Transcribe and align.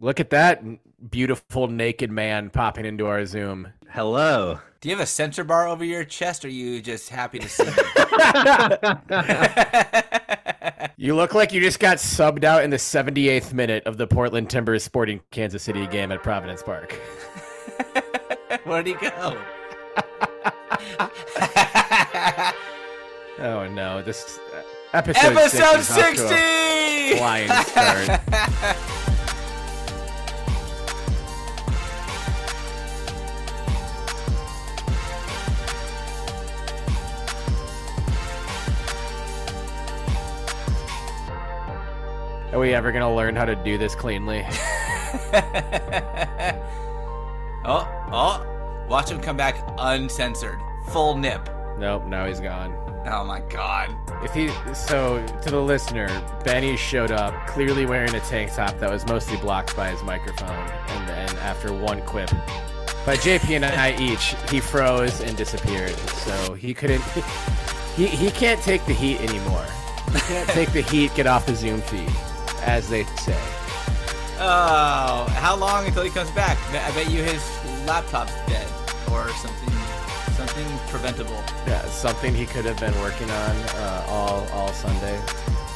Look 0.00 0.20
at 0.20 0.30
that 0.30 0.62
beautiful 1.10 1.66
naked 1.68 2.10
man 2.10 2.50
popping 2.50 2.84
into 2.84 3.06
our 3.06 3.24
Zoom. 3.26 3.68
Hello. 3.90 4.60
Do 4.80 4.88
you 4.88 4.94
have 4.94 5.02
a 5.02 5.06
censor 5.06 5.42
bar 5.44 5.66
over 5.66 5.84
your 5.84 6.04
chest, 6.04 6.44
or 6.44 6.48
are 6.48 6.52
you 6.52 6.80
just 6.80 7.08
happy 7.08 7.40
to 7.40 7.48
see 7.48 7.64
me? 7.64 7.72
You 11.00 11.14
look 11.14 11.32
like 11.32 11.52
you 11.52 11.60
just 11.60 11.78
got 11.78 11.98
subbed 11.98 12.42
out 12.42 12.64
in 12.64 12.70
the 12.70 12.76
78th 12.76 13.52
minute 13.52 13.86
of 13.86 13.98
the 13.98 14.08
Portland 14.08 14.50
Timbers 14.50 14.82
Sporting 14.82 15.20
Kansas 15.30 15.62
City 15.62 15.86
game 15.86 16.10
at 16.10 16.24
Providence 16.24 16.60
Park. 16.60 16.92
Where'd 18.64 18.88
he 18.88 18.94
go? 18.94 19.08
oh 23.38 23.68
no, 23.70 24.02
this 24.02 24.40
uh, 24.52 24.62
episode 24.92 25.36
Episode 25.36 25.42
60 25.50 25.54
is 25.56 25.60
off 25.60 25.76
to 25.76 25.80
a 25.80 25.84
60! 26.16 27.16
flying 27.16 27.48
start. 27.62 28.10
Are 42.58 42.60
we 42.60 42.74
ever 42.74 42.90
gonna 42.90 43.14
learn 43.14 43.36
how 43.36 43.44
to 43.44 43.54
do 43.54 43.78
this 43.78 43.94
cleanly? 43.94 44.44
oh, 47.64 47.86
oh. 48.10 48.84
Watch 48.88 49.12
him 49.12 49.20
come 49.20 49.36
back 49.36 49.64
uncensored. 49.78 50.58
Full 50.88 51.16
nip. 51.16 51.48
Nope, 51.78 52.06
now 52.06 52.26
he's 52.26 52.40
gone. 52.40 52.74
Oh 53.06 53.22
my 53.22 53.42
god. 53.42 53.96
If 54.24 54.34
he 54.34 54.50
so 54.74 55.24
to 55.40 55.50
the 55.50 55.60
listener, 55.60 56.08
Benny 56.44 56.76
showed 56.76 57.12
up 57.12 57.46
clearly 57.46 57.86
wearing 57.86 58.12
a 58.16 58.20
tank 58.22 58.52
top 58.52 58.76
that 58.80 58.90
was 58.90 59.06
mostly 59.06 59.36
blocked 59.36 59.76
by 59.76 59.90
his 59.90 60.02
microphone, 60.02 60.68
and 60.88 61.08
then 61.08 61.28
after 61.36 61.72
one 61.72 62.02
quip 62.06 62.28
by 63.06 63.14
JP 63.18 63.50
and 63.50 63.64
I 63.66 63.96
each, 64.00 64.34
he 64.50 64.58
froze 64.58 65.20
and 65.20 65.36
disappeared. 65.36 65.96
So 65.96 66.54
he 66.54 66.74
couldn't. 66.74 67.04
He 67.94 68.06
he 68.06 68.30
can't 68.30 68.60
take 68.62 68.84
the 68.86 68.92
heat 68.92 69.20
anymore. 69.20 69.66
He 70.12 70.20
can't 70.20 70.48
take 70.50 70.72
the 70.72 70.82
heat. 70.82 71.12
Get 71.16 71.26
off 71.26 71.46
the 71.46 71.54
Zoom 71.56 71.80
feed, 71.80 72.08
as 72.62 72.88
they 72.88 73.04
say. 73.04 73.38
Oh, 74.40 75.26
how 75.36 75.56
long 75.56 75.86
until 75.86 76.04
he 76.04 76.10
comes 76.10 76.30
back? 76.30 76.56
I 76.70 76.90
bet 76.92 77.10
you 77.10 77.22
his 77.22 77.42
laptop's 77.86 78.34
dead 78.46 78.66
or 79.10 79.28
something, 79.30 79.74
something 80.34 80.66
preventable. 80.88 81.42
Yeah, 81.66 81.82
something 81.86 82.34
he 82.34 82.46
could 82.46 82.64
have 82.64 82.78
been 82.78 82.94
working 83.00 83.28
on 83.30 83.56
uh, 83.56 84.06
all 84.08 84.46
all 84.52 84.72
Sunday. 84.72 85.20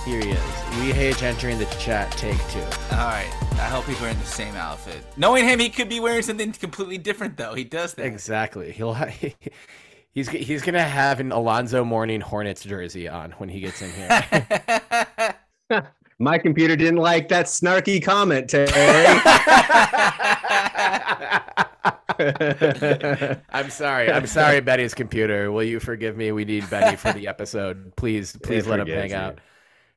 Here 0.04 0.20
he 0.20 0.30
is. 0.30 0.38
Wehage 0.78 1.22
entering 1.22 1.58
the 1.58 1.64
chat. 1.78 2.10
Take 2.12 2.36
two. 2.48 2.60
All 2.90 3.06
right. 3.06 3.30
I 3.52 3.68
hope 3.68 3.84
he's 3.84 4.00
wearing 4.00 4.18
the 4.18 4.24
same 4.24 4.54
outfit. 4.56 5.04
Knowing 5.16 5.44
him, 5.44 5.60
he 5.60 5.68
could 5.68 5.88
be 5.88 6.00
wearing 6.00 6.22
something 6.22 6.50
completely 6.52 6.98
different, 6.98 7.36
though. 7.36 7.54
He 7.54 7.62
does 7.62 7.94
that. 7.94 8.06
Exactly. 8.06 8.72
He'll 8.72 8.94
ha- 8.94 9.12
he's 10.12 10.28
he's 10.28 10.62
gonna 10.62 10.82
have 10.82 11.20
an 11.20 11.30
Alonzo 11.32 11.84
Mourning 11.84 12.20
Hornets 12.20 12.64
jersey 12.64 13.08
on 13.08 13.32
when 13.32 13.48
he 13.48 13.60
gets 13.60 13.80
in 13.82 13.90
here. 13.92 15.34
My 16.18 16.38
computer 16.38 16.76
didn't 16.76 17.00
like 17.00 17.28
that 17.28 17.46
snarky 17.46 18.02
comment, 18.02 18.48
Terry. 18.50 18.68
I'm 23.50 23.70
sorry. 23.70 24.10
I'm 24.10 24.26
sorry, 24.26 24.60
Betty's 24.60 24.94
computer. 24.94 25.50
Will 25.50 25.62
you 25.64 25.80
forgive 25.80 26.16
me? 26.16 26.32
We 26.32 26.44
need 26.44 26.68
Betty 26.70 26.96
for 26.96 27.12
the 27.12 27.28
episode. 27.28 27.94
Please, 27.96 28.36
please 28.42 28.66
It 28.66 28.70
let 28.70 28.80
him 28.80 28.86
forgives 28.86 29.00
hang 29.00 29.10
you. 29.10 29.16
out. 29.26 29.38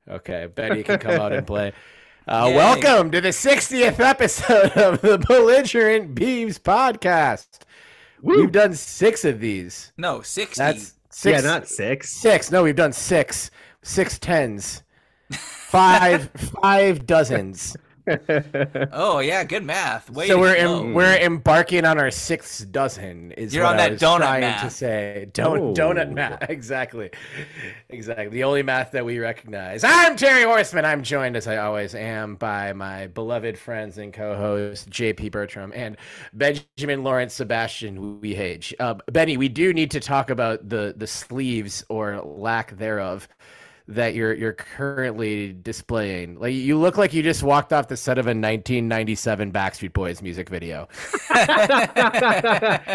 Okay, 0.09 0.47
Betty 0.47 0.83
can 0.83 0.99
come 0.99 1.19
out 1.19 1.33
and 1.33 1.45
play. 1.45 1.73
Uh, 2.27 2.51
welcome 2.55 3.11
to 3.11 3.21
the 3.21 3.29
60th 3.29 3.99
episode 3.99 4.71
of 4.71 4.99
the 5.01 5.19
Belligerent 5.19 6.15
Beavs 6.15 6.59
podcast. 6.59 7.45
We've 8.19 8.51
done 8.51 8.73
six 8.73 9.23
of 9.25 9.39
these. 9.39 9.93
no, 9.95 10.23
60. 10.23 10.57
That's 10.57 10.95
six. 11.11 11.43
yeah, 11.43 11.47
not 11.47 11.67
six. 11.67 12.09
Six. 12.09 12.49
No, 12.49 12.63
we've 12.63 12.75
done 12.75 12.93
six. 12.93 13.51
Six 13.83 14.17
tens. 14.17 14.81
Five 15.75 16.29
five 16.61 17.05
dozens. 17.05 17.75
oh, 18.93 19.19
yeah, 19.19 19.43
good 19.43 19.65
math. 19.65 20.09
Way 20.09 20.27
so 20.27 20.39
we're 20.39 20.55
em- 20.55 20.93
we're 20.93 21.17
embarking 21.17 21.83
on 21.83 21.99
our 21.99 22.11
sixth 22.11 22.71
dozen. 22.71 23.33
Is 23.33 23.53
You're 23.53 23.65
what 23.65 23.73
on 23.73 23.79
I 23.81 23.83
that 23.89 23.91
was 23.91 24.01
donut 24.01 24.17
trying 24.19 24.41
math. 24.41 24.63
to 24.63 24.69
say. 24.69 25.27
Don't 25.33 25.59
Oh. 25.59 25.73
donut 25.73 26.11
math. 26.13 26.49
Exactly. 26.49 27.09
Exactly. 27.89 28.29
The 28.29 28.45
only 28.45 28.63
math 28.63 28.91
that 28.91 29.03
we 29.03 29.19
recognize. 29.19 29.83
I'm 29.83 30.15
Terry 30.15 30.43
Horseman. 30.43 30.85
I'm 30.85 31.03
joined 31.03 31.35
as 31.35 31.45
I 31.45 31.57
always 31.57 31.93
am 31.93 32.35
by 32.35 32.71
my 32.71 33.07
beloved 33.07 33.57
friends 33.57 33.97
and 33.97 34.13
co-hosts 34.13 34.85
JP 34.89 35.31
Bertram 35.31 35.73
and 35.75 35.97
Benjamin 36.31 37.03
Lawrence 37.03 37.33
Sebastian 37.33 38.21
Wehage. 38.21 38.73
Uh, 38.79 38.93
Benny, 39.11 39.35
we 39.35 39.49
do 39.49 39.73
need 39.73 39.91
to 39.91 39.99
talk 39.99 40.29
about 40.29 40.69
the 40.69 40.93
the 40.95 41.07
sleeves 41.07 41.83
or 41.89 42.21
lack 42.21 42.77
thereof 42.77 43.27
that 43.87 44.15
you're 44.15 44.33
you're 44.33 44.53
currently 44.53 45.53
displaying. 45.53 46.39
Like 46.39 46.53
you 46.53 46.77
look 46.77 46.97
like 46.97 47.13
you 47.13 47.21
just 47.21 47.43
walked 47.43 47.71
off 47.71 47.87
the 47.87 47.97
set 47.97 48.17
of 48.17 48.25
a 48.25 48.29
1997 48.29 49.51
Backstreet 49.51 49.93
Boys 49.93 50.21
music 50.21 50.49
video. 50.49 50.87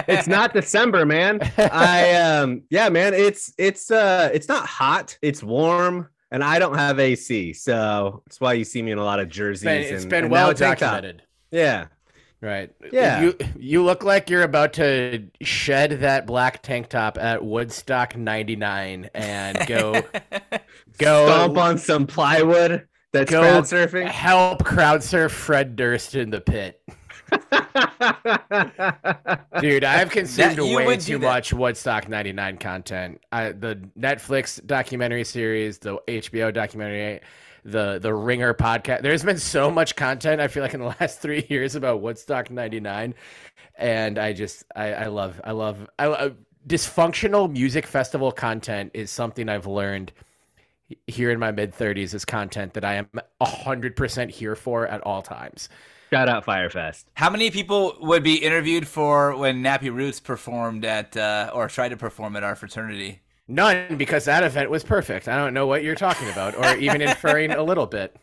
it's 0.09 0.27
not 0.27 0.53
December, 0.53 1.07
man. 1.07 1.41
I 1.59 2.15
um 2.15 2.63
yeah, 2.71 2.89
man, 2.89 3.15
it's 3.15 3.53
it's 3.59 3.91
uh 3.91 4.31
it's 4.33 4.49
not 4.49 4.67
hot, 4.67 5.17
it's 5.23 5.43
warm, 5.43 6.09
and 6.31 6.43
I 6.43 6.59
don't 6.59 6.77
have 6.77 6.99
AC, 6.99 7.53
so 7.55 8.23
that's 8.27 8.41
why 8.41 8.55
you 8.55 8.65
see 8.65 8.83
me 8.83 8.91
in 8.93 8.99
a 8.99 9.05
lot 9.05 9.21
of 9.21 9.29
jerseys. 9.29 9.65
Been- 9.65 9.83
it's 9.83 10.03
and- 10.03 10.11
been 10.11 10.25
and 10.25 10.33
well 10.33 10.51
a 10.51 10.55
tank 10.55 10.79
top. 10.79 10.91
documented. 10.95 11.23
Yeah. 11.51 11.87
Right. 12.43 12.71
Yeah. 12.91 13.21
You 13.21 13.37
you 13.59 13.85
look 13.85 14.03
like 14.03 14.31
you're 14.31 14.45
about 14.45 14.73
to 14.75 15.27
shed 15.43 16.01
that 16.01 16.27
black 16.27 16.63
tank 16.63 16.89
top 16.89 17.19
at 17.19 17.45
Woodstock 17.45 18.17
99 18.17 19.11
and 19.15 19.59
go 19.67 19.93
go 20.99 21.27
Stomp 21.27 21.59
on 21.59 21.77
some 21.77 22.07
plywood 22.07 22.87
that's 23.13 23.31
Go- 23.31 23.43
crowd 23.43 23.65
surfing. 23.65 24.09
help 24.09 24.65
crowd 24.65 25.03
surf 25.03 25.33
Fred 25.33 25.77
Durst 25.77 26.15
in 26.15 26.31
the 26.31 26.41
pit. 26.41 26.81
Dude, 29.61 29.85
I've 29.85 30.11
consumed 30.11 30.57
That- 30.57 30.65
way 30.87 30.97
too 30.97 31.19
much 31.19 31.53
Woodstock 31.53 32.09
99 32.09 32.57
content. 32.59 33.21
I, 33.31 33.53
the 33.53 33.77
Netflix 33.99 34.65
documentary 34.65 35.25
series, 35.25 35.79
the 35.79 35.99
HBO 36.09 36.53
documentary, 36.53 37.21
the 37.65 37.99
the 37.99 38.13
Ringer 38.13 38.55
podcast. 38.55 39.03
There's 39.03 39.23
been 39.23 39.39
so 39.39 39.71
much 39.71 39.97
content, 39.97 40.41
I 40.41 40.49
feel 40.49 40.63
like, 40.63 40.75
in 40.75 40.81
the 40.81 40.87
last 41.01 41.21
three 41.21 41.47
years 41.49 41.75
about 41.75 42.01
Woodstock 42.01 42.51
99. 42.51 43.15
And 43.77 44.19
I 44.19 44.33
just, 44.33 44.65
I, 44.77 44.93
I 44.93 45.07
love, 45.07 45.41
I 45.43 45.53
love, 45.53 45.89
I, 45.99 46.07
I, 46.07 46.31
dysfunctional 46.67 47.51
music 47.51 47.87
festival 47.87 48.31
content 48.31 48.91
is 48.95 49.11
something 49.11 49.49
I've 49.49 49.67
learned 49.67 50.13
here 51.07 51.31
in 51.31 51.39
my 51.39 51.53
mid 51.53 51.73
30s 51.73 52.15
is 52.15 52.25
content 52.25 52.75
that 52.75 52.85
I 52.85 52.95
am 52.95 53.09
100% 53.41 54.31
here 54.31 54.57
for 54.57 54.87
at 54.87 55.01
all 55.03 55.23
times. 55.23 55.69
Shout 56.13 56.29
out 56.29 56.45
Fyre 56.45 56.69
Fest. 56.69 57.07
How 57.15 57.31
many 57.31 57.51
people 57.51 57.97
would 58.01 58.25
be 58.25 58.35
interviewed 58.35 58.89
for 58.89 59.37
when 59.37 59.63
Nappy 59.63 59.95
Roots 59.95 60.19
performed 60.19 60.85
at, 60.85 61.17
uh, 61.17 61.51
or 61.55 61.69
tried 61.69 61.91
to 61.91 61.97
perform 61.97 62.35
at 62.35 62.43
our 62.43 62.57
fraternity? 62.57 63.21
None, 63.51 63.97
because 63.97 64.25
that 64.27 64.45
event 64.45 64.71
was 64.71 64.85
perfect. 64.85 65.27
I 65.29 65.37
don't 65.37 65.53
know 65.53 65.67
what 65.67 65.83
you're 65.83 65.97
talking 65.97 66.29
about, 66.31 66.55
or 66.57 66.77
even 66.77 67.03
inferring 67.03 67.51
a 67.51 67.63
little 67.63 67.87
bit. 67.87 68.15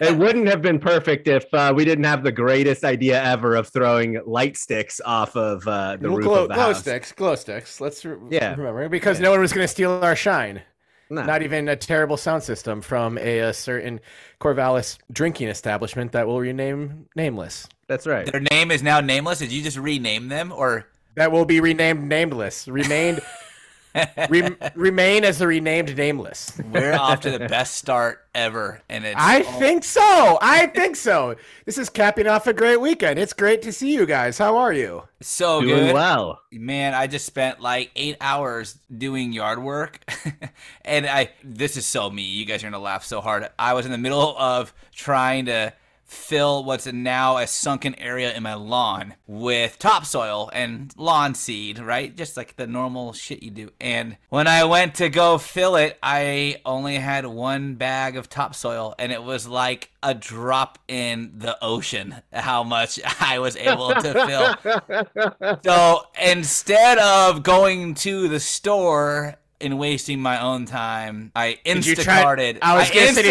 it 0.00 0.16
wouldn't 0.16 0.46
have 0.46 0.62
been 0.62 0.78
perfect 0.78 1.26
if 1.26 1.44
uh, 1.52 1.72
we 1.74 1.84
didn't 1.84 2.04
have 2.04 2.22
the 2.22 2.30
greatest 2.32 2.84
idea 2.84 3.22
ever 3.22 3.56
of 3.56 3.68
throwing 3.68 4.20
light 4.26 4.56
sticks 4.56 5.00
off 5.04 5.34
of 5.36 5.66
uh, 5.66 5.96
the 5.96 6.08
Well, 6.08 6.18
roof 6.18 6.24
glow, 6.26 6.42
of 6.44 6.48
the 6.48 6.54
glow 6.54 6.62
house. 6.66 6.80
sticks, 6.80 7.12
glow 7.12 7.34
sticks. 7.34 7.80
Let's 7.80 8.04
re- 8.04 8.16
Yeah. 8.30 8.54
remember 8.54 8.88
because 8.88 9.18
no 9.20 9.30
one 9.32 9.40
was 9.40 9.52
going 9.52 9.64
to 9.64 9.68
steal 9.68 9.92
our 10.04 10.16
shine. 10.16 10.62
Nah. 11.08 11.24
Not 11.24 11.42
even 11.42 11.68
a 11.68 11.76
terrible 11.76 12.16
sound 12.16 12.42
system 12.42 12.80
from 12.80 13.16
a, 13.18 13.38
a 13.38 13.52
certain 13.52 14.00
Corvallis 14.40 14.98
drinking 15.12 15.48
establishment 15.48 16.12
that 16.12 16.26
will 16.26 16.40
rename 16.40 17.06
nameless. 17.14 17.68
That's 17.86 18.06
right. 18.08 18.26
Their 18.30 18.40
name 18.40 18.70
is 18.72 18.82
now 18.82 19.00
nameless. 19.00 19.38
Did 19.38 19.52
you 19.52 19.62
just 19.62 19.78
rename 19.78 20.28
them, 20.28 20.50
or 20.50 20.86
That 21.16 21.32
will 21.32 21.44
be 21.44 21.60
renamed 21.60 22.04
nameless. 22.08 22.68
Remained 22.68 23.20
rem, 24.28 24.56
remain 24.74 25.24
as 25.24 25.38
the 25.38 25.46
renamed 25.46 25.96
nameless. 25.96 26.52
we're 26.70 26.92
off 26.92 27.20
to 27.20 27.30
the 27.30 27.48
best 27.48 27.76
start 27.76 28.20
ever? 28.34 28.82
And 28.90 29.04
it's 29.06 29.16
I 29.18 29.40
all- 29.40 29.58
think 29.58 29.82
so. 29.84 30.38
I 30.42 30.66
think 30.66 30.96
so. 30.96 31.36
This 31.64 31.78
is 31.78 31.88
capping 31.88 32.26
off 32.26 32.46
a 32.46 32.52
great 32.52 32.78
weekend. 32.80 33.18
It's 33.18 33.32
great 33.32 33.62
to 33.62 33.72
see 33.72 33.94
you 33.94 34.04
guys. 34.04 34.36
How 34.36 34.58
are 34.58 34.72
you? 34.74 35.04
so 35.22 35.62
Doing 35.62 35.86
good. 35.86 35.94
well. 35.94 36.40
Man, 36.52 36.92
I 36.92 37.06
just 37.06 37.24
spent 37.24 37.60
like 37.60 37.90
eight 37.96 38.18
hours 38.20 38.78
doing 38.94 39.32
yard 39.32 39.62
work, 39.62 40.00
and 40.84 41.06
I 41.06 41.30
this 41.42 41.78
is 41.78 41.86
so 41.86 42.10
me. 42.10 42.22
You 42.22 42.44
guys 42.44 42.62
are 42.62 42.66
gonna 42.66 42.78
laugh 42.82 43.04
so 43.04 43.22
hard. 43.22 43.48
I 43.58 43.72
was 43.72 43.86
in 43.86 43.92
the 43.92 43.98
middle 43.98 44.36
of 44.36 44.74
trying 44.94 45.46
to 45.46 45.72
fill 46.06 46.64
what's 46.64 46.86
now 46.86 47.36
a 47.36 47.46
sunken 47.46 47.94
area 47.96 48.32
in 48.32 48.42
my 48.42 48.54
lawn 48.54 49.14
with 49.26 49.78
topsoil 49.78 50.50
and 50.52 50.92
lawn 50.96 51.34
seed, 51.34 51.78
right? 51.78 52.16
Just 52.16 52.36
like 52.36 52.56
the 52.56 52.66
normal 52.66 53.12
shit 53.12 53.42
you 53.42 53.50
do. 53.50 53.70
And 53.80 54.16
when 54.28 54.46
I 54.46 54.64
went 54.64 54.94
to 54.96 55.08
go 55.08 55.38
fill 55.38 55.76
it, 55.76 55.98
I 56.02 56.60
only 56.64 56.96
had 56.96 57.26
one 57.26 57.74
bag 57.74 58.16
of 58.16 58.28
topsoil, 58.28 58.94
and 58.98 59.12
it 59.12 59.22
was 59.22 59.48
like 59.48 59.90
a 60.02 60.14
drop 60.14 60.78
in 60.86 61.32
the 61.36 61.58
ocean 61.62 62.14
how 62.32 62.62
much 62.62 63.00
I 63.20 63.38
was 63.40 63.56
able 63.56 63.94
to 63.94 64.26
fill. 64.26 65.56
So 65.64 66.02
instead 66.22 66.98
of 66.98 67.42
going 67.42 67.94
to 67.96 68.28
the 68.28 68.40
store 68.40 69.36
and 69.60 69.78
wasting 69.78 70.20
my 70.20 70.40
own 70.40 70.66
time. 70.66 71.32
I 71.34 71.58
Did 71.64 71.86
you 71.86 71.96
try? 71.96 72.22
Instacarted. 72.22 72.58
I 72.62 72.76
was 72.76 72.90
gonna 72.90 73.12
say, 73.12 73.28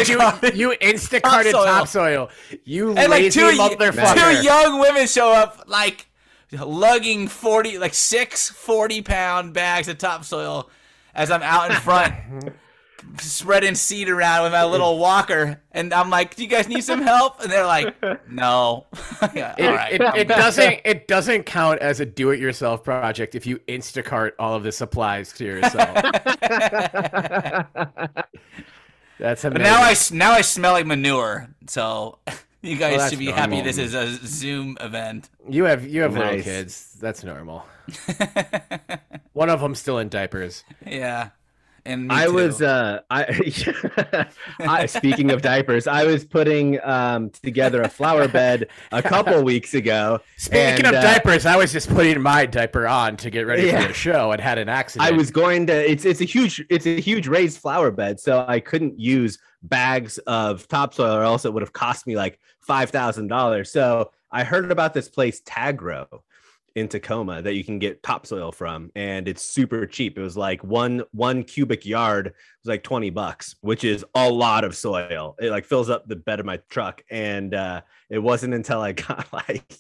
you 0.54 0.70
you 0.70 0.78
Instacarted 0.82 1.52
Topsoil. 1.52 1.66
topsoil? 1.66 2.30
You 2.64 2.94
and 2.96 3.10
like 3.12 3.32
two, 3.32 3.52
two 3.52 4.44
young 4.44 4.80
women 4.80 5.08
show 5.08 5.32
up 5.32 5.64
like 5.68 6.08
lugging 6.52 7.28
40 7.28 7.80
like 7.80 7.94
six 7.94 8.50
40 8.50 9.02
pound 9.02 9.54
bags 9.54 9.88
of 9.90 9.98
topsoil 9.98 10.70
as 11.14 11.30
i'm 11.32 11.42
out 11.42 11.70
in 11.72 11.76
front 11.78 12.14
spreading 13.20 13.76
seed 13.76 14.10
around 14.10 14.44
with 14.44 14.52
my 14.52 14.64
little 14.66 14.98
walker 15.00 15.62
and 15.72 15.94
i'm 15.94 16.10
like 16.10 16.36
do 16.36 16.44
you 16.44 16.50
guys 16.50 16.68
need 16.68 16.82
some 16.84 17.02
help 17.02 17.42
and 17.42 17.52
they're 17.52 17.66
like 17.66 17.96
no 18.30 18.86
Yeah, 19.34 19.56
It, 19.58 19.66
all 19.68 19.76
right 19.76 19.94
it, 19.94 20.02
it 20.16 20.28
doesn't 20.28 20.80
it 20.84 21.08
doesn't 21.08 21.44
count 21.44 21.80
as 21.80 22.00
a 22.00 22.06
do-it-yourself 22.06 22.84
project 22.84 23.36
if 23.36 23.46
you 23.46 23.58
Instacart 23.68 24.32
all 24.40 24.54
of 24.56 24.64
the 24.64 24.72
supplies 24.72 25.32
to 25.34 25.46
yourself. 25.46 25.96
That's 29.18 29.44
amazing. 29.46 29.52
but 29.54 29.62
now 29.62 29.82
I 29.82 29.96
now 30.12 30.32
i 30.34 30.42
smell 30.42 30.74
like 30.74 30.86
manure 30.86 31.48
so 31.68 32.18
you 32.62 32.76
guys 32.76 32.98
that's 32.98 33.10
should 33.12 33.20
be 33.20 33.28
happy 33.28 33.62
this 33.62 33.78
is 33.78 33.94
a 33.94 34.08
zoom 34.26 34.78
event 34.82 35.30
you 35.48 35.64
have 35.66 35.88
you 35.88 36.02
have 36.02 36.14
little 36.18 36.42
kids. 36.42 36.98
That's 37.00 37.24
normal. 37.24 37.66
One 39.34 39.50
of 39.50 39.62
them 39.62 39.76
still 39.76 40.00
in 40.00 40.10
diapers. 40.10 40.64
yeah 40.86 41.30
and 41.86 42.08
me 42.08 42.16
I 42.16 42.26
too. 42.26 42.34
was 42.34 42.62
uh 42.62 43.02
I, 43.10 44.28
I 44.60 44.86
speaking 44.86 45.32
of 45.32 45.42
diapers, 45.42 45.88
I 45.88 46.06
was 46.06 46.26
putting 46.26 46.80
um 46.84 47.30
together 47.30 47.82
a 47.82 47.90
flower 47.90 48.28
bed 48.28 48.68
a 48.92 49.02
couple 49.02 49.44
weeks 49.52 49.74
ago. 49.74 50.20
Speaking 50.38 50.86
and, 50.86 50.88
of 50.88 50.94
uh, 50.96 51.02
diapers, 51.02 51.46
I 51.46 51.56
was 51.56 51.72
just 51.72 51.90
putting 51.90 52.22
my 52.22 52.46
diaper 52.46 52.88
on 52.88 53.18
to 53.18 53.30
get 53.30 53.46
ready 53.48 53.68
Yeah. 53.68 53.82
for 53.82 53.88
the 53.90 53.94
show 53.94 54.32
and 54.32 54.42
had 54.42 54.58
an 54.58 54.70
accident. 54.70 55.12
I 55.12 55.16
was 55.16 55.32
going 55.32 55.68
to 55.68 55.92
it's 55.92 56.06
it's 56.06 56.22
a 56.22 56.26
huge 56.26 56.64
it's 56.70 56.86
a 56.86 57.00
huge 57.00 57.28
raised 57.28 57.60
flower 57.60 57.92
bed, 57.92 58.20
so 58.20 58.46
I 58.48 58.60
couldn't 58.60 59.00
use 59.00 59.38
bags 59.64 60.18
of 60.20 60.68
topsoil 60.68 61.16
or 61.16 61.24
else 61.24 61.46
it 61.46 61.54
would 61.54 61.64
have 61.64 61.74
cost 61.74 62.08
me 62.08 62.16
like 62.16 62.40
five 62.60 62.90
thousand 62.90 63.28
dollars. 63.28 63.72
So 63.72 64.12
I 64.32 64.44
heard 64.44 64.72
about 64.72 64.94
this 64.94 65.08
place 65.08 65.42
Tagro 65.42 66.08
in 66.76 66.90
Tacoma 66.90 67.42
that 67.42 67.56
you 67.56 67.64
can 67.64 67.80
get 67.80 68.04
topsoil 68.04 68.52
from 68.52 68.92
and 68.96 69.28
it's 69.28 69.42
super 69.42 69.86
cheap. 69.86 70.18
It 70.18 70.22
was 70.22 70.36
like 70.36 70.64
one 70.64 71.04
one 71.12 71.44
cubic 71.44 71.86
yard 71.86 72.34
was 72.64 72.70
like 72.70 72.84
20 72.84 73.10
bucks, 73.12 73.56
which 73.62 73.84
is 73.84 74.06
a 74.14 74.30
lot 74.30 74.64
of 74.64 74.76
soil. 74.76 75.36
It 75.40 75.52
like 75.52 75.66
fills 75.66 75.90
up 75.90 76.08
the 76.08 76.18
bed 76.18 76.40
of 76.40 76.46
my 76.46 76.60
truck. 76.70 77.02
And 77.10 77.54
uh 77.54 77.82
it 78.10 78.20
wasn't 78.20 78.54
until 78.54 78.82
I 78.82 78.92
got 78.92 79.32
like 79.32 79.74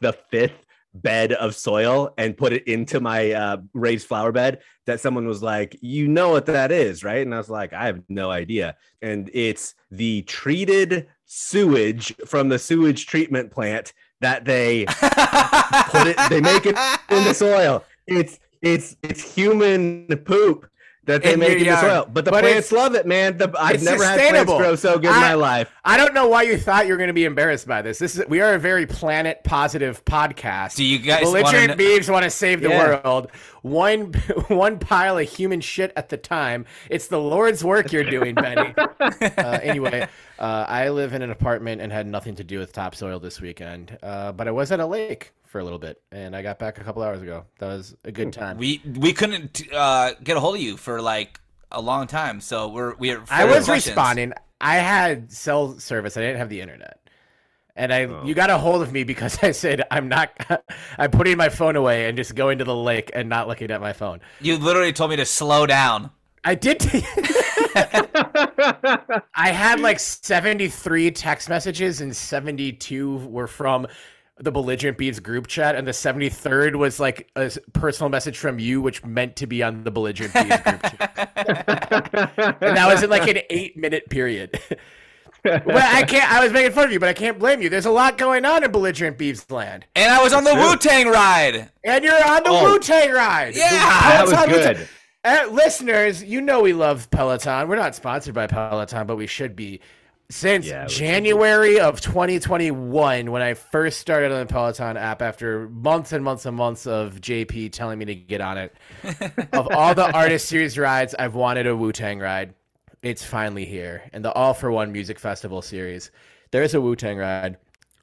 the 0.00 0.12
fifth 0.12 0.66
bed 0.94 1.32
of 1.32 1.54
soil 1.54 2.12
and 2.18 2.36
put 2.36 2.52
it 2.52 2.66
into 2.68 3.00
my 3.00 3.32
uh, 3.32 3.56
raised 3.72 4.06
flower 4.06 4.32
bed 4.32 4.60
that 4.86 5.00
someone 5.00 5.26
was 5.26 5.42
like, 5.42 5.76
You 5.80 6.08
know 6.08 6.30
what 6.30 6.46
that 6.46 6.70
is, 6.70 7.02
right? 7.04 7.22
And 7.22 7.34
I 7.34 7.38
was 7.38 7.48
like, 7.48 7.72
I 7.72 7.86
have 7.86 8.02
no 8.08 8.30
idea. 8.30 8.76
And 9.00 9.30
it's 9.32 9.74
the 9.90 10.22
treated 10.22 11.06
sewage 11.24 12.14
from 12.26 12.48
the 12.48 12.58
sewage 12.58 13.06
treatment 13.06 13.50
plant 13.50 13.92
that 14.22 14.44
they 14.44 14.86
put 15.90 16.06
it, 16.08 16.16
they 16.30 16.40
make 16.40 16.66
it 16.66 16.76
in 17.10 17.24
the 17.24 17.34
soil. 17.34 17.84
It's 18.06 18.38
it's 18.62 18.96
it's 19.02 19.34
human 19.34 20.06
poop 20.24 20.68
that 21.04 21.22
they 21.24 21.32
In 21.34 21.40
make 21.40 21.50
your 21.50 21.58
in 21.58 21.64
the 21.66 21.80
soil. 21.80 22.08
But 22.12 22.24
the 22.24 22.30
But 22.30 22.42
plants 22.44 22.70
love 22.70 22.94
it, 22.94 23.06
man. 23.06 23.36
The, 23.36 23.52
I've 23.58 23.74
it's 23.74 23.84
never 23.84 24.04
had 24.04 24.14
plants 24.14 24.28
sustainable. 24.38 24.58
grow 24.58 24.76
so 24.76 24.98
good 25.00 25.10
in 25.10 25.16
my 25.20 25.34
life. 25.34 25.72
I 25.84 25.96
don't 25.96 26.14
know 26.14 26.28
why 26.28 26.42
you 26.42 26.56
thought 26.56 26.86
you 26.86 26.92
were 26.92 26.96
going 26.96 27.08
to 27.08 27.12
be 27.14 27.24
embarrassed 27.24 27.66
by 27.66 27.82
this. 27.82 27.98
This 27.98 28.16
is 28.16 28.24
we 28.28 28.40
are 28.40 28.54
a 28.54 28.58
very 28.58 28.86
planet 28.86 29.42
positive 29.42 30.04
podcast. 30.04 30.76
Do 30.76 30.84
you 30.84 30.98
guys 31.00 31.22
belligerent 31.22 31.70
wanna 31.70 31.76
beavs 31.76 32.08
want 32.10 32.22
to 32.24 32.30
save 32.30 32.60
the 32.62 32.68
Yeah. 32.68 33.00
world? 33.02 33.30
One 33.62 34.12
one 34.48 34.78
pile 34.78 35.18
of 35.18 35.28
human 35.28 35.60
shit 35.60 35.92
at 35.96 36.08
the 36.08 36.16
time. 36.16 36.66
It's 36.90 37.06
the 37.06 37.20
Lord's 37.20 37.64
work 37.64 37.92
you're 37.92 38.04
doing, 38.04 38.34
Benny. 38.34 38.74
uh, 38.78 39.58
anyway, 39.62 40.08
uh, 40.38 40.64
I 40.68 40.90
live 40.90 41.14
in 41.14 41.22
an 41.22 41.30
apartment 41.30 41.80
and 41.80 41.92
had 41.92 42.06
nothing 42.06 42.34
to 42.36 42.44
do 42.44 42.58
with 42.58 42.72
topsoil 42.72 43.20
this 43.20 43.40
weekend. 43.40 43.96
Uh, 44.02 44.32
but 44.32 44.48
I 44.48 44.50
was 44.50 44.72
at 44.72 44.80
a 44.80 44.86
lake 44.86 45.32
for 45.46 45.60
a 45.60 45.64
little 45.64 45.78
bit, 45.78 46.00
and 46.10 46.34
I 46.34 46.42
got 46.42 46.58
back 46.58 46.78
a 46.78 46.84
couple 46.84 47.02
hours 47.02 47.22
ago. 47.22 47.44
That 47.58 47.66
was 47.66 47.94
a 48.04 48.10
good 48.10 48.32
time. 48.32 48.58
We 48.58 48.82
we 48.96 49.12
couldn't 49.12 49.62
uh, 49.72 50.14
get 50.22 50.36
a 50.36 50.40
hold 50.40 50.56
of 50.56 50.60
you 50.60 50.76
for 50.76 51.00
like 51.00 51.40
a 51.70 51.80
long 51.80 52.06
time, 52.06 52.40
so 52.40 52.68
we're 52.68 52.94
we're. 52.96 53.22
I 53.30 53.44
was 53.44 53.64
questions. 53.64 53.86
responding. 53.86 54.32
I 54.60 54.76
had 54.76 55.32
cell 55.32 55.78
service. 55.78 56.16
I 56.16 56.20
didn't 56.20 56.38
have 56.38 56.48
the 56.48 56.60
internet. 56.60 56.98
And 57.74 57.92
I, 57.92 58.04
Oh. 58.04 58.22
you 58.24 58.34
got 58.34 58.50
a 58.50 58.58
hold 58.58 58.82
of 58.82 58.92
me 58.92 59.04
because 59.04 59.38
I 59.42 59.50
said 59.52 59.82
I'm 59.90 60.08
not. 60.08 60.30
I'm 60.98 61.10
putting 61.10 61.36
my 61.36 61.48
phone 61.48 61.76
away 61.76 62.06
and 62.08 62.16
just 62.16 62.34
going 62.34 62.58
to 62.58 62.64
the 62.64 62.74
lake 62.76 63.10
and 63.14 63.28
not 63.28 63.48
looking 63.48 63.70
at 63.70 63.80
my 63.80 63.92
phone. 63.92 64.20
You 64.40 64.58
literally 64.58 64.92
told 64.92 65.10
me 65.10 65.16
to 65.16 65.24
slow 65.26 65.66
down. 65.66 66.10
I 66.44 66.54
did. 66.56 66.80
T- 66.80 67.04
I 69.34 69.50
had 69.52 69.80
like 69.80 70.00
73 70.00 71.10
text 71.12 71.48
messages 71.48 72.00
and 72.00 72.14
72 72.14 73.16
were 73.28 73.46
from 73.46 73.86
the 74.38 74.50
belligerent 74.50 74.98
beavs 74.98 75.22
group 75.22 75.46
chat, 75.46 75.76
and 75.76 75.86
the 75.86 75.92
73rd 75.92 76.74
was 76.76 76.98
like 76.98 77.30
a 77.36 77.50
personal 77.74 78.08
message 78.10 78.38
from 78.38 78.58
you, 78.58 78.80
which 78.82 79.04
meant 79.04 79.36
to 79.36 79.46
be 79.46 79.62
on 79.62 79.84
the 79.84 79.90
belligerent 79.90 80.32
beavs 80.34 80.64
group 80.64 80.82
chat. 80.82 82.58
and 82.60 82.76
that 82.76 82.88
was 82.92 83.02
in 83.04 83.10
like 83.10 83.28
an 83.28 83.38
eight 83.50 83.76
minute 83.76 84.08
period. 84.10 84.58
Well, 85.44 85.62
I 85.68 86.02
can't. 86.04 86.30
I 86.32 86.42
was 86.42 86.52
making 86.52 86.72
fun 86.72 86.84
of 86.84 86.92
you, 86.92 87.00
but 87.00 87.08
I 87.08 87.12
can't 87.14 87.38
blame 87.38 87.60
you. 87.62 87.68
There's 87.68 87.86
a 87.86 87.90
lot 87.90 88.16
going 88.18 88.44
on 88.44 88.62
in 88.62 88.70
belligerent 88.70 89.18
beavs 89.18 89.50
land, 89.50 89.86
And 89.96 90.12
I 90.12 90.22
was 90.22 90.32
on 90.32 90.44
the 90.44 90.54
Wu 90.54 90.76
Tang 90.76 91.08
ride. 91.08 91.70
and 91.84 92.04
you're 92.04 92.14
on 92.14 92.42
the 92.44 92.50
Oh. 92.50 92.72
Wu 92.72 92.78
Tang 92.78 93.10
ride. 93.10 93.54
Yeah, 93.56 94.24
The 94.24 94.30
that 94.30 94.48
was 94.48 94.56
good. 94.56 94.88
Uh, 95.24 95.46
listeners, 95.52 96.22
you 96.24 96.40
know 96.40 96.60
we 96.62 96.72
love 96.72 97.10
Peloton. 97.10 97.68
We're 97.68 97.76
not 97.76 97.94
sponsored 97.94 98.34
by 98.34 98.46
Peloton, 98.46 99.06
but 99.06 99.16
we 99.16 99.26
should 99.26 99.54
be. 99.56 99.80
Since 100.30 100.66
Yeah, 100.66 100.82
we 100.84 100.88
be. 100.88 100.94
January 100.94 101.78
of 101.80 102.00
2021, 102.00 103.30
when 103.30 103.42
I 103.42 103.54
first 103.54 104.00
started 104.00 104.32
on 104.32 104.40
the 104.40 104.46
Peloton 104.46 104.96
app 104.96 105.20
after 105.22 105.68
months 105.68 106.12
and 106.12 106.24
months 106.24 106.46
and 106.46 106.56
months 106.56 106.86
of 106.86 107.20
JP 107.20 107.70
telling 107.72 107.98
me 107.98 108.04
to 108.06 108.14
get 108.14 108.40
on 108.40 108.58
it, 108.58 108.74
of 109.52 109.68
all 109.72 109.94
the 109.94 110.10
artist 110.10 110.48
series 110.48 110.78
rides, 110.78 111.14
I've 111.18 111.34
wanted 111.34 111.66
a 111.66 111.76
Wu 111.76 111.92
Tang 111.92 112.18
ride. 112.18 112.54
It's 113.02 113.24
finally 113.24 113.64
here. 113.64 114.02
And 114.12 114.24
the 114.24 114.32
All 114.32 114.54
for 114.54 114.70
One 114.70 114.92
Music 114.92 115.18
Festival 115.18 115.60
series, 115.60 116.10
there's 116.52 116.74
a 116.74 116.80
Wu 116.80 116.94
Tang 116.94 117.18
ride 117.18 117.56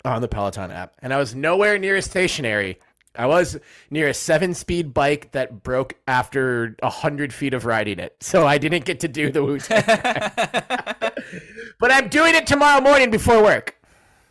on 0.03 0.21
the 0.21 0.27
Peloton 0.27 0.71
app. 0.71 0.93
And 1.01 1.13
I 1.13 1.17
was 1.17 1.33
nowhere 1.33 1.77
near 1.77 1.95
a 1.95 2.01
stationary. 2.01 2.79
I 3.15 3.25
was 3.25 3.57
near 3.89 4.09
a 4.09 4.13
seven 4.13 4.53
speed 4.53 4.93
bike 4.93 5.31
that 5.31 5.63
broke 5.63 5.95
after 6.07 6.75
a 6.83 6.89
hundred 6.89 7.33
feet 7.33 7.53
of 7.53 7.65
riding 7.65 7.99
it. 7.99 8.15
So 8.19 8.45
I 8.45 8.57
didn't 8.57 8.85
get 8.85 8.99
to 9.01 9.07
do 9.07 9.31
the 9.31 9.43
Wu 9.43 9.57
Tang. 9.59 9.83
but 11.79 11.91
I'm 11.91 12.09
doing 12.09 12.35
it 12.35 12.45
tomorrow 12.45 12.81
morning 12.81 13.09
before 13.09 13.41
work. 13.41 13.75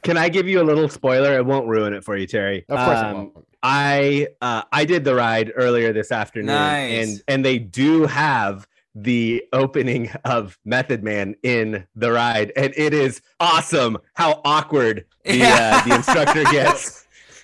Can 0.03 0.17
I 0.17 0.29
give 0.29 0.47
you 0.47 0.61
a 0.61 0.65
little 0.65 0.89
spoiler? 0.89 1.37
It 1.37 1.45
won't 1.45 1.67
ruin 1.67 1.93
it 1.93 2.05
for 2.05 2.17
you, 2.17 2.27
Terry. 2.27 2.65
Of 2.69 2.77
course, 2.79 2.99
I 2.99 3.11
Um, 3.11 3.17
won't. 3.17 3.47
I 3.63 4.29
uh, 4.41 4.63
I 4.71 4.85
did 4.85 5.03
the 5.03 5.15
ride 5.17 5.53
earlier 5.57 5.93
this 5.93 6.13
afternoon, 6.13 6.47
Nice. 6.55 7.09
and 7.09 7.23
and 7.27 7.45
they 7.45 7.59
do 7.59 8.07
have 8.07 8.69
the 9.03 9.45
opening 9.53 10.11
of 10.25 10.59
Method 10.65 11.03
Man 11.03 11.35
in 11.43 11.87
the 11.95 12.13
ride, 12.13 12.53
and 12.57 12.73
it 12.77 12.93
is 12.93 13.21
awesome 13.41 13.99
how 14.15 14.41
awkward 14.45 15.05
the 15.25 15.39
Yeah. 15.39 15.81
uh, 15.85 15.89
the 15.89 15.95
instructor 15.97 16.45
gets. 16.51 16.98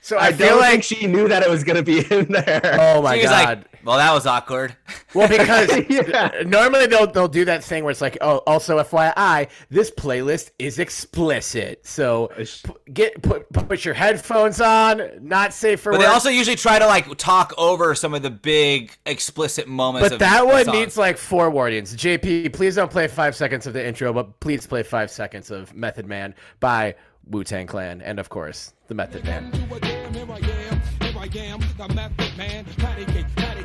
So 0.04 0.18
I, 0.18 0.26
I, 0.26 0.32
feel 0.34 0.58
like, 0.58 0.82
she 0.82 1.06
knew 1.06 1.28
that 1.28 1.42
it 1.42 1.48
was 1.48 1.64
going 1.64 1.76
to 1.76 1.82
be 1.82 2.00
in 2.14 2.30
there. 2.30 2.76
oh 2.78 3.00
my 3.00 3.14
She 3.16 3.22
was 3.22 3.30
god. 3.30 3.44
like, 3.58 3.84
well, 3.86 3.96
that 3.96 4.12
was 4.12 4.26
awkward. 4.26 4.76
Well, 5.14 5.28
because 5.38 5.70
Yeah. 5.88 6.42
normally 6.44 6.86
they'll 6.86 7.06
they'll 7.10 7.26
do 7.26 7.46
that 7.46 7.64
thing 7.64 7.84
where 7.84 7.90
it's 7.90 8.02
like, 8.02 8.18
oh, 8.20 8.38
also 8.46 8.78
FYI, 8.82 9.48
this 9.70 9.90
playlist 9.90 10.50
is 10.58 10.78
explicit. 10.78 11.86
So 11.86 12.30
p- 12.36 12.46
get 12.92 13.22
put 13.22 13.50
put 13.52 13.84
your 13.86 13.94
headphones 13.94 14.60
on. 14.60 15.02
Not 15.22 15.54
safe 15.54 15.80
for 15.80 15.92
But 15.92 16.00
work. 16.00 16.06
they 16.08 16.12
also 16.12 16.28
usually 16.28 16.56
try 16.56 16.78
to 16.78 16.86
like 16.86 17.16
talk 17.16 17.54
over 17.56 17.94
some 17.94 18.12
of 18.12 18.22
the 18.22 18.30
big 18.30 18.94
explicit 19.06 19.68
moments. 19.68 20.04
but 20.08 20.12
of 20.12 20.18
that 20.18 20.40
the 20.40 20.46
one 20.46 20.64
songs. 20.66 20.76
needs 20.78 20.96
like 20.98 21.16
four 21.16 21.48
warnings. 21.48 21.96
JP, 21.96 22.52
please 22.52 22.74
don't 22.74 22.90
play 22.90 23.08
five 23.08 23.34
seconds 23.34 23.66
of 23.66 23.72
the 23.72 23.86
intro, 23.86 24.12
but 24.12 24.38
please 24.40 24.66
play 24.66 24.82
five 24.82 25.10
seconds 25.10 25.50
of 25.50 25.74
Method 25.74 26.06
Man 26.06 26.34
by 26.60 26.94
Wu 27.30 27.42
Tang 27.42 27.66
Clan, 27.66 28.02
and 28.02 28.18
of 28.18 28.28
course 28.28 28.74
the 28.88 28.94
Method 28.94 29.24
Man. 29.24 29.50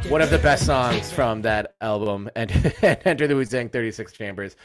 One 0.09 0.23
of 0.23 0.31
the 0.31 0.39
best 0.39 0.65
songs 0.65 1.11
from 1.11 1.43
that 1.43 1.75
album, 1.81 2.27
and 2.35 2.51
Enter 2.81 3.27
the 3.27 3.35
Wu 3.35 3.45
Tang 3.45 3.69
36 3.69 4.11
Chambers. 4.11 4.55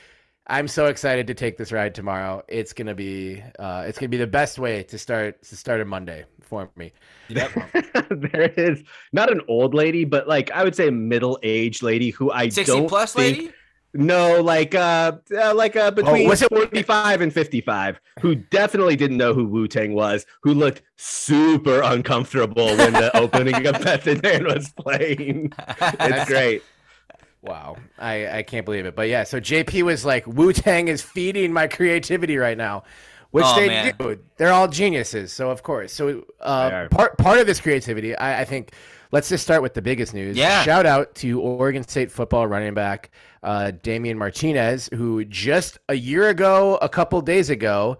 I'm 0.46 0.66
so 0.66 0.86
excited 0.86 1.26
to 1.26 1.34
take 1.34 1.58
this 1.58 1.70
ride 1.70 1.94
tomorrow. 1.94 2.42
It's 2.48 2.72
gonna 2.72 2.94
be 2.94 3.42
uh, 3.58 3.84
it's 3.86 3.98
gonna 3.98 4.08
be 4.08 4.16
the 4.16 4.26
best 4.26 4.58
way 4.58 4.82
to 4.84 4.96
start 4.96 5.42
to 5.42 5.54
start 5.54 5.82
a 5.82 5.84
Monday 5.84 6.24
for 6.40 6.70
me. 6.76 6.92
Yep. 7.28 7.50
there 8.10 8.48
is 8.56 8.82
not 9.12 9.30
an 9.30 9.42
old 9.48 9.74
lady, 9.74 10.06
but 10.06 10.26
like 10.26 10.50
I 10.52 10.64
would 10.64 10.74
say 10.74 10.88
a 10.88 10.92
middle-aged 10.92 11.82
lady 11.82 12.08
who 12.08 12.30
I 12.30 12.48
60 12.48 12.72
don't 12.72 12.88
plus 12.88 13.12
think, 13.12 13.36
lady? 13.36 13.52
No, 13.96 14.42
like 14.42 14.74
uh, 14.74 15.12
uh 15.40 15.54
like 15.54 15.76
uh 15.76 15.90
between 15.92 16.28
was 16.28 16.42
it- 16.42 16.48
45 16.48 17.20
and 17.20 17.32
55, 17.32 18.00
who 18.20 18.34
definitely 18.34 18.96
didn't 18.96 19.16
know 19.16 19.32
who 19.32 19.44
Wu 19.46 19.68
Tang 19.68 19.94
was, 19.94 20.26
who 20.42 20.52
looked 20.52 20.82
super 20.96 21.80
uncomfortable 21.80 22.66
when 22.76 22.92
the 22.92 23.16
opening 23.16 23.66
of 23.66 23.84
Method 23.84 24.22
Man 24.22 24.44
was 24.46 24.70
playing. 24.70 25.52
It's 25.80 26.28
great. 26.28 26.62
Wow, 27.42 27.76
I, 27.98 28.38
I 28.38 28.42
can't 28.42 28.64
believe 28.64 28.86
it. 28.86 28.96
But 28.96 29.08
yeah, 29.08 29.22
so 29.24 29.38
JP 29.38 29.82
was 29.82 30.04
like, 30.04 30.26
Wu 30.26 30.52
Tang 30.52 30.88
is 30.88 31.02
feeding 31.02 31.52
my 31.52 31.66
creativity 31.66 32.36
right 32.38 32.56
now, 32.56 32.84
which 33.32 33.44
Oh, 33.46 33.54
they 33.54 33.68
man. 33.68 33.94
do. 33.98 34.18
They're 34.38 34.52
all 34.52 34.66
geniuses, 34.66 35.30
so 35.32 35.50
of 35.50 35.62
course. 35.62 35.92
So 35.92 36.24
uh, 36.40 36.88
part 36.90 37.16
part 37.18 37.38
of 37.38 37.46
this 37.46 37.60
creativity, 37.60 38.16
I, 38.16 38.40
I 38.40 38.44
think. 38.44 38.72
Let's 39.14 39.28
just 39.28 39.44
start 39.44 39.62
with 39.62 39.74
the 39.74 39.80
biggest 39.80 40.12
news. 40.12 40.36
Yeah. 40.36 40.64
Shout 40.64 40.86
out 40.86 41.14
to 41.14 41.40
Oregon 41.40 41.86
State 41.86 42.10
football 42.10 42.48
running 42.48 42.74
back 42.74 43.12
uh, 43.44 43.70
Damien 43.70 44.18
Martinez, 44.18 44.90
who 44.92 45.24
just 45.24 45.78
a 45.88 45.94
year 45.94 46.30
ago, 46.30 46.80
a 46.82 46.88
couple 46.88 47.20
days 47.20 47.48
ago, 47.48 47.98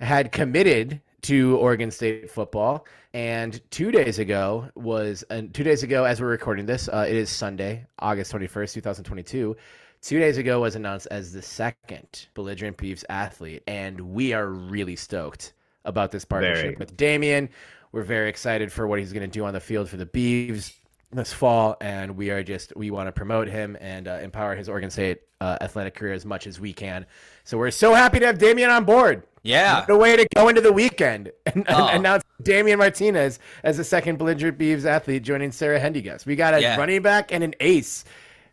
had 0.00 0.32
committed 0.32 1.02
to 1.20 1.58
Oregon 1.58 1.90
State 1.90 2.30
football, 2.30 2.86
and 3.12 3.60
two 3.70 3.90
days 3.90 4.18
ago 4.18 4.70
was 4.74 5.24
and 5.28 5.52
two 5.52 5.62
days 5.62 5.82
ago 5.82 6.04
as 6.04 6.22
we're 6.22 6.28
recording 6.28 6.64
this, 6.64 6.88
uh, 6.88 7.04
it 7.06 7.16
is 7.16 7.28
Sunday, 7.28 7.84
August 7.98 8.30
twenty 8.30 8.46
first, 8.46 8.72
two 8.72 8.80
thousand 8.80 9.04
twenty 9.04 9.22
two. 9.22 9.58
Two 10.00 10.18
days 10.18 10.38
ago 10.38 10.62
was 10.62 10.74
announced 10.74 11.06
as 11.10 11.34
the 11.34 11.42
second 11.42 12.28
belligerent 12.32 12.78
beavs 12.78 13.04
athlete, 13.10 13.62
and 13.66 14.00
we 14.00 14.32
are 14.32 14.48
really 14.48 14.96
stoked 14.96 15.52
about 15.84 16.10
this 16.10 16.24
partnership 16.24 16.62
Very. 16.62 16.76
with 16.76 16.96
Damien. 16.96 17.50
We're 17.96 18.02
very 18.02 18.28
excited 18.28 18.70
for 18.70 18.86
what 18.86 18.98
he's 18.98 19.14
going 19.14 19.22
to 19.22 19.26
do 19.26 19.46
on 19.46 19.54
the 19.54 19.60
field 19.60 19.88
for 19.88 19.96
the 19.96 20.04
Beavs 20.04 20.74
this 21.12 21.32
fall, 21.32 21.78
and 21.80 22.14
we 22.14 22.28
are 22.28 22.42
just 22.42 22.76
we 22.76 22.90
want 22.90 23.06
to 23.08 23.12
promote 23.12 23.48
him 23.48 23.74
and 23.80 24.06
uh, 24.06 24.18
empower 24.22 24.54
his 24.54 24.68
Oregon 24.68 24.90
State 24.90 25.22
uh, 25.40 25.56
athletic 25.62 25.94
career 25.94 26.12
as 26.12 26.26
much 26.26 26.46
as 26.46 26.60
we 26.60 26.74
can. 26.74 27.06
So 27.44 27.56
we're 27.56 27.70
so 27.70 27.94
happy 27.94 28.18
to 28.20 28.26
have 28.26 28.36
Damien 28.36 28.68
on 28.68 28.84
board. 28.84 29.22
Yeah. 29.42 29.80
What 29.80 29.88
a 29.88 29.96
way 29.96 30.14
to 30.14 30.28
go 30.34 30.48
into 30.50 30.60
the 30.60 30.74
weekend 30.74 31.32
and, 31.46 31.66
and 31.66 31.66
Oh. 31.70 31.88
announce 31.88 32.22
Damien 32.42 32.78
Martinez 32.78 33.38
as 33.64 33.78
the 33.78 33.84
second 33.84 34.18
belligerent 34.18 34.58
Beavs 34.58 34.84
athlete 34.84 35.22
joining 35.22 35.50
Sarah 35.50 35.80
Hendigas. 35.80 36.26
We 36.26 36.36
got 36.36 36.52
a 36.52 36.60
Yeah. 36.60 36.76
running 36.76 37.00
back 37.00 37.32
and 37.32 37.42
an 37.42 37.54
ace. 37.60 38.04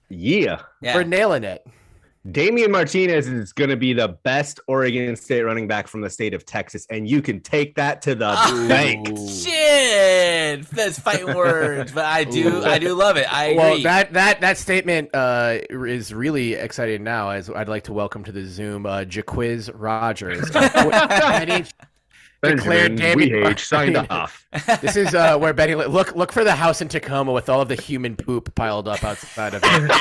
Yeah. 0.07 0.61
Yeah. 0.79 0.95
We're 0.95 1.03
nailing 1.03 1.43
it. 1.43 1.67
Damien 2.31 2.71
Martinez 2.71 3.27
is 3.27 3.51
going 3.51 3.69
to 3.69 3.75
be 3.75 3.91
the 3.91 4.07
best 4.23 4.61
Oregon 4.67 5.13
State 5.17 5.41
running 5.41 5.67
back 5.67 5.89
from 5.89 5.99
the 5.99 6.09
state 6.09 6.33
of 6.33 6.45
Texas, 6.45 6.87
and 6.89 7.05
you 7.05 7.21
can 7.21 7.41
take 7.41 7.75
that 7.75 8.01
to 8.03 8.15
the 8.15 8.27
Ah. 8.37 8.65
bank. 8.69 9.07
Shit, 9.29 10.65
that's 10.69 10.97
fighting 10.99 11.35
words, 11.35 11.91
but 11.91 12.05
I 12.05 12.23
do, 12.23 12.63
I 12.63 12.79
do 12.79 12.93
love 12.93 13.17
it. 13.17 13.31
I 13.31 13.45
agree. 13.47 13.57
Well, 13.57 13.81
that 13.81 14.13
that 14.13 14.39
that 14.39 14.57
statement 14.57 15.09
uh, 15.13 15.57
is 15.69 16.13
really 16.13 16.53
exciting 16.53 17.03
now. 17.03 17.29
As 17.31 17.49
I'd 17.49 17.67
like 17.67 17.83
to 17.85 17.93
welcome 17.93 18.23
to 18.23 18.31
the 18.31 18.45
Zoom 18.45 18.85
uh, 18.85 18.99
Jacquizz 18.99 19.69
Rodgers. 19.73 20.49
Declared 22.43 22.97
Benjamin 22.97 23.29
Damian 23.29 23.45
Wehage 23.45 23.59
signed 23.59 23.97
off. 24.09 24.45
this 24.81 24.95
is 24.97 25.15
uh, 25.15 25.37
where 25.37 25.53
Betty 25.53 25.75
look 25.75 26.15
look 26.15 26.31
for 26.31 26.43
the 26.43 26.55
house 26.55 26.81
in 26.81 26.89
Tacoma 26.89 27.31
with 27.31 27.47
all 27.47 27.61
of 27.61 27.69
the 27.69 27.75
human 27.75 28.15
poop 28.15 28.53
piled 28.55 28.87
up 28.87 29.03
outside 29.03 29.53
of 29.53 29.61
it. 29.63 29.91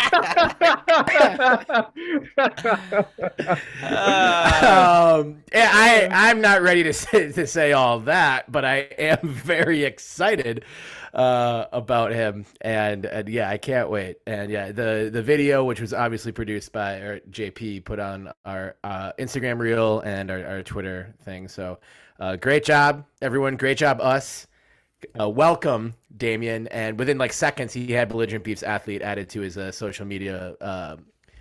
Uh, 3.82 5.14
um, 5.22 5.42
yeah, 5.52 5.70
I 5.72 6.08
I'm 6.10 6.40
not 6.40 6.62
ready 6.62 6.82
to 6.82 6.92
say, 6.92 7.30
to 7.32 7.46
say 7.46 7.72
all 7.72 8.00
that, 8.00 8.50
but 8.50 8.64
I 8.64 8.78
am 8.98 9.18
very 9.22 9.84
excited 9.84 10.64
uh, 11.14 11.66
about 11.72 12.12
him, 12.12 12.44
and 12.60 13.04
and 13.04 13.28
yeah, 13.28 13.50
I 13.50 13.58
can't 13.58 13.90
wait. 13.90 14.18
And 14.26 14.50
yeah, 14.50 14.72
the 14.72 15.10
the 15.12 15.22
video, 15.22 15.64
which 15.64 15.80
was 15.80 15.92
obviously 15.92 16.32
produced 16.32 16.72
by 16.72 16.94
or 16.94 17.20
JP, 17.30 17.84
put 17.84 17.98
on 17.98 18.32
our 18.44 18.76
uh, 18.82 19.12
Instagram 19.18 19.58
reel 19.58 20.00
and 20.00 20.30
our, 20.30 20.44
our 20.44 20.62
Twitter 20.62 21.14
thing. 21.24 21.48
So, 21.48 21.78
uh, 22.22 22.36
great 22.36 22.64
job, 22.64 23.04
everyone! 23.20 23.56
Great 23.56 23.76
job, 23.76 24.00
us. 24.00 24.46
Uh, 25.18 25.28
welcome, 25.28 25.92
Damien. 26.16 26.68
And 26.68 26.96
within 26.96 27.18
like 27.18 27.32
seconds, 27.32 27.72
he 27.72 27.90
had 27.90 28.08
Belligerent 28.08 28.44
Beavs 28.44 28.62
athlete 28.62 29.02
added 29.02 29.28
to 29.30 29.40
his 29.40 29.58
uh, 29.58 29.72
social 29.72 30.06
media 30.06 30.54
uh, 30.60 30.98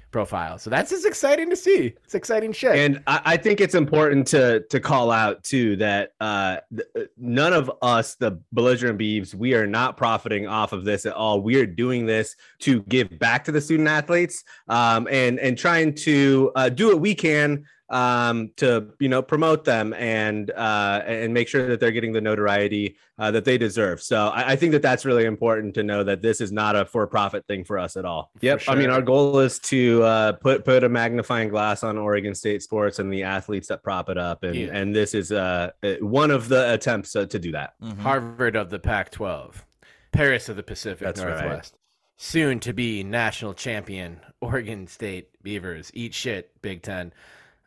profile. 0.09 0.57
So 0.57 0.71
that's 0.71 0.89
just 0.89 1.05
exciting 1.05 1.51
to 1.51 1.55
see. 1.55 1.93
It's 2.03 2.15
exciting 2.15 2.51
shit. 2.51 2.75
And 2.75 3.03
I, 3.05 3.21
I 3.25 3.37
think 3.37 3.61
it's 3.61 3.75
important 3.75 4.25
to 4.29 4.61
to 4.71 4.79
call 4.79 5.11
out 5.11 5.43
too 5.43 5.75
that 5.75 6.13
uh, 6.19 6.57
th- 6.75 7.09
none 7.15 7.53
of 7.53 7.71
us, 7.83 8.15
the 8.15 8.39
belligerent 8.51 8.97
beavs, 8.97 9.35
we 9.35 9.53
are 9.53 9.67
not 9.67 9.97
profiting 9.97 10.47
off 10.47 10.73
of 10.73 10.83
this 10.83 11.05
at 11.05 11.13
all. 11.13 11.41
We 11.41 11.61
are 11.61 11.67
doing 11.67 12.07
this 12.07 12.35
to 12.61 12.81
give 12.83 13.19
back 13.19 13.43
to 13.45 13.51
the 13.51 13.61
student 13.61 13.87
athletes 13.87 14.43
um, 14.67 15.07
and 15.11 15.39
and 15.39 15.55
trying 15.55 15.93
to 15.95 16.51
uh, 16.55 16.69
do 16.69 16.87
what 16.87 16.99
we 16.99 17.13
can 17.13 17.65
um, 17.91 18.51
to 18.55 18.87
you 18.99 19.09
know 19.09 19.21
promote 19.21 19.65
them 19.65 19.93
and 19.93 20.49
uh, 20.51 21.01
and 21.05 21.33
make 21.33 21.47
sure 21.47 21.67
that 21.67 21.79
they're 21.79 21.91
getting 21.91 22.13
the 22.13 22.21
notoriety 22.21 22.95
uh, 23.19 23.29
that 23.31 23.45
they 23.45 23.57
deserve. 23.57 24.01
So 24.01 24.27
I, 24.29 24.53
I 24.53 24.55
think 24.55 24.71
that 24.71 24.81
that's 24.81 25.05
really 25.05 25.25
important 25.25 25.75
to 25.75 25.83
know 25.83 26.03
that 26.05 26.21
this 26.21 26.41
is 26.41 26.51
not 26.51 26.75
a 26.75 26.85
for-profit 26.85 27.45
thing 27.47 27.63
for 27.65 27.77
us 27.77 27.97
at 27.97 28.05
all. 28.05 28.31
Yep. 28.41 28.63
I 28.67 28.75
mean, 28.75 28.89
our 28.89 29.01
goal 29.01 29.37
is 29.39 29.59
to 29.59 30.01
uh, 30.03 30.31
put 30.33 30.63
put 30.65 30.83
a 30.83 30.89
magnifying 30.89 31.49
glass 31.49 31.83
on 31.83 31.97
Oregon 31.97 32.33
State 32.33 32.63
sports 32.63 32.97
and 32.99 33.11
the 33.11 33.23
athletes 33.23 33.67
that 33.67 33.83
prop 33.83 34.09
it 34.09 34.17
up, 34.17 34.43
and 34.43 34.55
Yeah. 34.55 34.69
and 34.71 34.95
this 34.95 35.13
is 35.13 35.31
uh, 35.31 35.71
one 35.99 36.31
of 36.31 36.47
the 36.47 36.73
attempts 36.73 37.15
uh, 37.15 37.25
to 37.25 37.37
do 37.39 37.51
that. 37.51 37.73
mhm. 37.83 37.97
Harvard 37.99 38.55
of 38.55 38.69
the 38.69 38.79
Pac 38.79 39.11
12, 39.11 39.65
Paris 40.13 40.47
of 40.49 40.55
the 40.55 40.63
Pacific 40.63 41.05
That's 41.05 41.21
right. 41.21 41.29
Northwest. 41.41 41.75
Soon 42.17 42.59
to 42.61 42.71
be 42.71 43.03
national 43.03 43.53
champion, 43.55 44.19
Oregon 44.41 44.85
State 44.87 45.29
Beavers. 45.43 45.91
Eat 45.93 46.13
shit, 46.13 46.51
Big 46.61 46.83
Ten. 46.83 47.11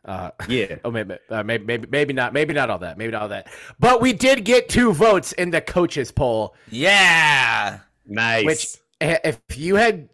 Uh, 0.05 0.31
Yeah. 0.47 0.77
oh, 0.85 0.91
maybe, 0.91 1.17
uh, 1.29 1.43
maybe, 1.43 1.65
maybe, 1.65 1.87
maybe 1.89 2.13
not, 2.13 2.33
maybe 2.33 2.53
not 2.53 2.69
all 2.69 2.79
that, 2.79 2.97
maybe 2.97 3.11
not 3.11 3.23
all 3.23 3.29
that. 3.29 3.47
But 3.79 4.01
we 4.01 4.13
did 4.13 4.45
get 4.45 4.69
two 4.69 4.93
votes 4.93 5.31
in 5.33 5.49
the 5.49 5.61
coaches 5.61 6.11
poll. 6.11 6.55
Yeah. 6.69 7.79
Nice. 8.05 8.45
Which, 8.45 8.77
eh, 9.01 9.17
if 9.23 9.39
you 9.57 9.75
had, 9.75 10.09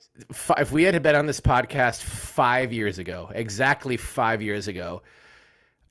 if 0.57 0.71
we 0.71 0.83
had 0.83 1.01
been 1.03 1.15
on 1.15 1.25
this 1.25 1.41
podcast 1.41 2.01
five 2.01 2.71
years 2.71 2.99
ago, 2.99 3.29
exactly 3.35 3.97
five 3.97 4.41
years 4.41 4.67
ago, 4.67 5.01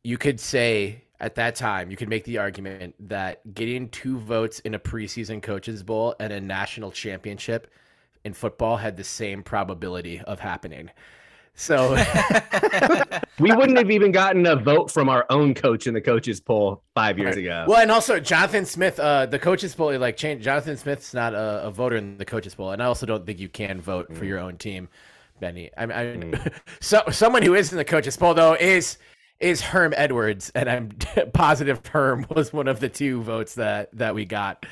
you 0.02 0.16
could 0.16 0.40
say 0.40 1.04
at 1.20 1.34
that 1.34 1.54
time, 1.54 1.90
you 1.90 1.96
could 1.96 2.08
make 2.08 2.24
the 2.24 2.38
argument 2.38 2.94
that 3.08 3.54
getting 3.54 3.88
two 3.90 4.18
votes 4.18 4.60
in 4.60 4.74
a 4.74 4.78
preseason 4.78 5.42
coaches 5.42 5.82
bowl 5.82 6.14
and 6.18 6.32
a 6.32 6.40
national 6.40 6.90
championship 6.90 7.70
in 8.24 8.32
football 8.32 8.78
had 8.78 8.96
the 8.96 9.04
same 9.04 9.42
probability 9.42 10.20
of 10.20 10.40
happening. 10.40 10.90
So 11.54 11.92
we 13.38 13.52
wouldn't 13.52 13.76
have 13.76 13.90
even 13.90 14.12
gotten 14.12 14.46
a 14.46 14.56
vote 14.56 14.90
from 14.90 15.08
our 15.08 15.26
own 15.28 15.54
coach 15.54 15.86
in 15.86 15.94
the 15.94 16.00
coaches 16.00 16.40
poll 16.40 16.82
five 16.94 17.18
years 17.18 17.36
ago. 17.36 17.66
Well, 17.68 17.80
and 17.80 17.90
also 17.90 18.18
Jonathan 18.18 18.64
Smith, 18.64 18.98
uh, 18.98 19.26
the 19.26 19.38
coaches 19.38 19.74
poll, 19.74 19.96
like 19.98 20.16
change. 20.16 20.42
Jonathan 20.42 20.76
Smith's 20.76 21.12
not 21.12 21.34
a, 21.34 21.66
a 21.66 21.70
voter 21.70 21.96
in 21.96 22.16
the 22.16 22.24
coaches 22.24 22.54
poll, 22.54 22.70
and 22.70 22.82
I 22.82 22.86
also 22.86 23.04
don't 23.04 23.26
think 23.26 23.38
you 23.38 23.48
can 23.48 23.80
vote 23.80 24.16
for 24.16 24.24
your 24.24 24.38
own 24.38 24.56
team, 24.56 24.88
Benny. 25.38 25.70
I, 25.76 25.84
I 25.84 26.50
so 26.80 27.02
someone 27.10 27.42
who 27.42 27.54
is 27.54 27.72
in 27.72 27.78
the 27.78 27.84
coaches 27.84 28.16
poll 28.16 28.34
though 28.34 28.54
is 28.54 28.98
is 29.38 29.60
Herm 29.60 29.92
Edwards, 29.96 30.50
and 30.54 30.68
I'm 30.68 30.90
positive 31.34 31.84
Herm 31.86 32.26
was 32.30 32.52
one 32.52 32.68
of 32.68 32.80
the 32.80 32.88
two 32.88 33.22
votes 33.22 33.54
that 33.56 33.90
that 33.96 34.14
we 34.14 34.24
got. 34.24 34.64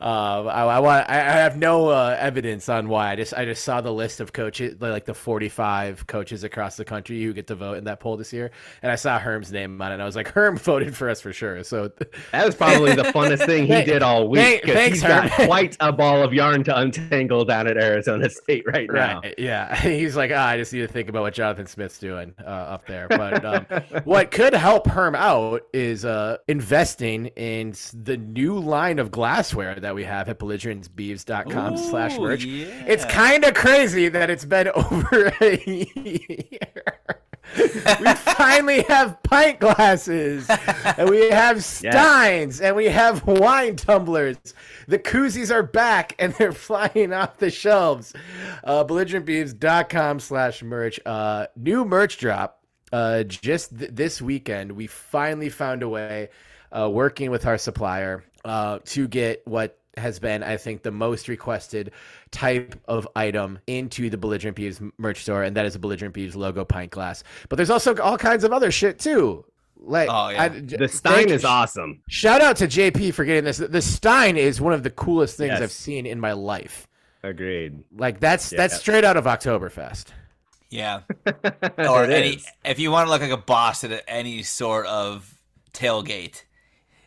Uh, 0.00 0.44
I, 0.44 0.64
I 0.64 0.78
want. 0.80 1.08
I 1.08 1.18
I 1.18 1.32
have 1.38 1.56
no 1.56 1.88
uh, 1.88 2.16
evidence 2.18 2.68
on 2.68 2.88
why. 2.88 3.12
I 3.12 3.16
just 3.16 3.34
I 3.34 3.44
just 3.44 3.64
saw 3.64 3.80
the 3.80 3.92
list 3.92 4.20
of 4.20 4.32
coaches, 4.32 4.76
like 4.80 5.04
the 5.04 5.14
45 5.14 6.06
coaches 6.06 6.44
across 6.44 6.76
the 6.76 6.84
country 6.84 7.22
who 7.22 7.32
get 7.32 7.46
to 7.48 7.54
vote 7.54 7.78
in 7.78 7.84
that 7.84 8.00
poll 8.00 8.16
this 8.16 8.32
year, 8.32 8.50
and 8.82 8.90
I 8.90 8.96
saw 8.96 9.18
Herm's 9.18 9.52
name 9.52 9.80
on 9.80 9.90
it. 9.90 9.94
and 9.94 10.02
I 10.02 10.06
was 10.06 10.16
like, 10.16 10.28
Herm 10.28 10.56
voted 10.56 10.96
for 10.96 11.08
us 11.08 11.20
for 11.20 11.32
sure. 11.32 11.62
So 11.64 11.90
That 12.32 12.46
was 12.46 12.54
probably 12.54 12.94
the 12.94 13.04
funnest 13.04 13.46
thing 13.46 13.66
he 13.66 13.82
did 13.84 14.02
all 14.02 14.28
week. 14.28 14.62
'cause 14.64 14.72
thanks, 14.74 15.00
he's 15.00 15.08
got 15.08 15.30
quite 15.46 15.76
a 15.80 15.92
ball 15.92 16.22
of 16.22 16.32
yarn 16.32 16.64
to 16.64 16.78
untangle 16.78 17.44
down 17.44 17.66
at 17.68 17.76
Arizona 17.76 18.28
State 18.30 18.64
right 18.66 18.88
now. 18.92 19.20
Right. 19.20 19.34
Yeah. 19.38 19.74
He's 19.80 20.16
like, 20.16 20.30
ah, 20.34 20.48
I 20.48 20.56
just 20.56 20.72
need 20.72 20.80
to 20.80 20.88
think 20.88 21.08
about 21.08 21.22
what 21.22 21.34
Jonathan 21.34 21.66
Smith's 21.66 21.98
doing 21.98 22.34
uh, 22.40 22.48
up 22.48 22.86
there. 22.86 23.06
But 23.08 23.44
um, 23.44 23.66
what 24.04 24.30
could 24.30 24.54
help 24.54 24.86
Herm 24.86 25.14
out 25.14 25.62
is 25.72 26.04
uh, 26.04 26.38
investing 26.48 27.26
in 27.36 27.74
the 27.94 28.16
new 28.16 28.58
line 28.58 28.98
of 28.98 29.10
glassware 29.10 29.78
that 29.84 29.94
we 29.94 30.04
have 30.04 30.28
at 30.28 30.38
belligerentsbeeves.com 30.38 31.76
slash 31.76 32.18
merch. 32.18 32.44
yeah. 32.44 32.66
It's 32.86 33.04
kind 33.04 33.44
of 33.44 33.54
crazy 33.54 34.08
that 34.08 34.30
it's 34.30 34.44
been 34.44 34.68
over 34.74 35.32
a 35.40 35.56
year. 35.64 36.98
we 38.00 38.14
finally 38.14 38.82
have 38.82 39.22
pint 39.22 39.60
glasses 39.60 40.48
and 40.96 41.08
we 41.10 41.28
have 41.30 41.62
steins 41.64 42.60
and 42.60 42.74
we 42.74 42.86
have 42.86 43.24
wine 43.26 43.76
tumblers 43.76 44.38
the 44.88 44.98
koozies 44.98 45.54
are 45.54 45.62
back 45.62 46.14
and 46.18 46.32
they're 46.34 46.52
flying 46.52 47.12
off 47.12 47.36
the 47.36 47.50
shelves 47.50 48.14
uh 48.64 48.82
belligerentbeavs.com 48.82 50.18
slash 50.20 50.62
merch 50.62 50.98
uh 51.04 51.46
new 51.54 51.84
merch 51.84 52.16
drop 52.16 52.64
uh, 52.92 53.24
just 53.24 53.76
th- 53.76 53.90
this 53.92 54.22
weekend, 54.22 54.70
we 54.70 54.86
finally 54.86 55.48
found 55.48 55.82
a 55.82 55.88
way, 55.88 56.28
uh, 56.70 56.88
working 56.88 57.28
with 57.28 57.44
our 57.44 57.58
supplier, 57.58 58.22
uh, 58.44 58.78
to 58.86 59.08
get 59.08 59.42
what 59.46 59.78
has 59.96 60.18
been, 60.18 60.42
I 60.42 60.56
think, 60.56 60.82
the 60.82 60.90
most 60.90 61.28
requested 61.28 61.92
type 62.32 62.74
of 62.88 63.06
item 63.14 63.58
into 63.66 64.10
the 64.10 64.16
Belligerent 64.18 64.56
Beavs 64.56 64.92
merch 64.98 65.22
store, 65.22 65.42
and 65.44 65.56
that 65.56 65.66
is 65.66 65.76
a 65.76 65.78
Belligerent 65.78 66.14
Beavs 66.14 66.34
logo 66.34 66.64
pint 66.64 66.90
glass. 66.90 67.22
But 67.48 67.56
there's 67.56 67.70
also 67.70 67.96
all 67.98 68.18
kinds 68.18 68.42
of 68.44 68.52
other 68.52 68.70
shit 68.72 68.98
too. 68.98 69.44
Like, 69.76 70.08
Oh, 70.10 70.30
yeah. 70.30 70.42
I- 70.44 70.48
The 70.48 70.88
Stein 70.88 71.28
is 71.30 71.44
awesome. 71.44 72.02
Shout 72.08 72.40
out 72.40 72.56
to 72.56 72.66
JP 72.66 73.12
for 73.14 73.24
getting 73.24 73.44
this. 73.44 73.58
The 73.58 73.82
Stein 73.82 74.36
is 74.36 74.60
one 74.60 74.72
of 74.72 74.82
the 74.82 74.90
coolest 74.90 75.36
things 75.36 75.50
Yes. 75.52 75.62
I've 75.62 75.72
seen 75.72 76.06
in 76.06 76.18
my 76.18 76.32
life. 76.32 76.88
Agreed. 77.22 77.84
Like 77.96 78.18
that's 78.20 78.50
Yeah. 78.52 78.58
that's 78.58 78.76
straight 78.78 79.04
out 79.04 79.16
of 79.16 79.24
Oktoberfest. 79.26 80.06
Yeah. 80.70 81.00
or 81.78 82.04
any 82.04 82.34
is. 82.36 82.46
if 82.64 82.78
you 82.78 82.90
want 82.90 83.06
to 83.06 83.10
look 83.10 83.20
like 83.20 83.30
a 83.30 83.36
boss 83.36 83.84
at 83.84 84.02
any 84.08 84.42
sort 84.42 84.86
of 84.86 85.38
tailgate, 85.72 86.42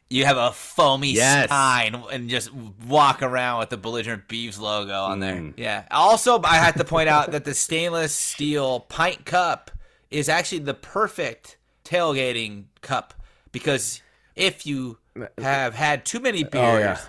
you 0.10 0.26
have 0.26 0.38
a 0.38 0.52
foamy 0.52 1.12
Yes. 1.14 1.46
stein 1.48 1.96
and 2.12 2.30
just 2.30 2.50
walk 2.54 3.22
around 3.22 3.60
with 3.60 3.70
the 3.70 3.78
belligerent 3.78 4.28
beavs 4.28 4.60
logo 4.60 4.94
on 5.02 5.20
there. 5.20 5.36
Mm. 5.36 5.54
Yeah. 5.58 5.84
Also, 5.92 6.42
I 6.44 6.56
have 6.58 6.76
to 6.76 6.86
point 6.86 7.10
out 7.10 7.32
that 7.32 7.44
the 7.46 7.54
stainless 7.54 8.14
steel 8.14 8.82
pint 8.82 9.26
cup 9.26 9.72
is 10.10 10.30
actually 10.30 10.60
the 10.60 10.74
perfect 10.74 11.58
tailgating 11.84 12.66
cup 12.82 13.14
because 13.52 14.02
if 14.36 14.66
you 14.66 14.98
have 15.38 15.74
had 15.74 16.06
too 16.06 16.20
many 16.20 16.44
beers 16.44 16.76
Oh, 16.76 16.78
yeah. 16.78 17.00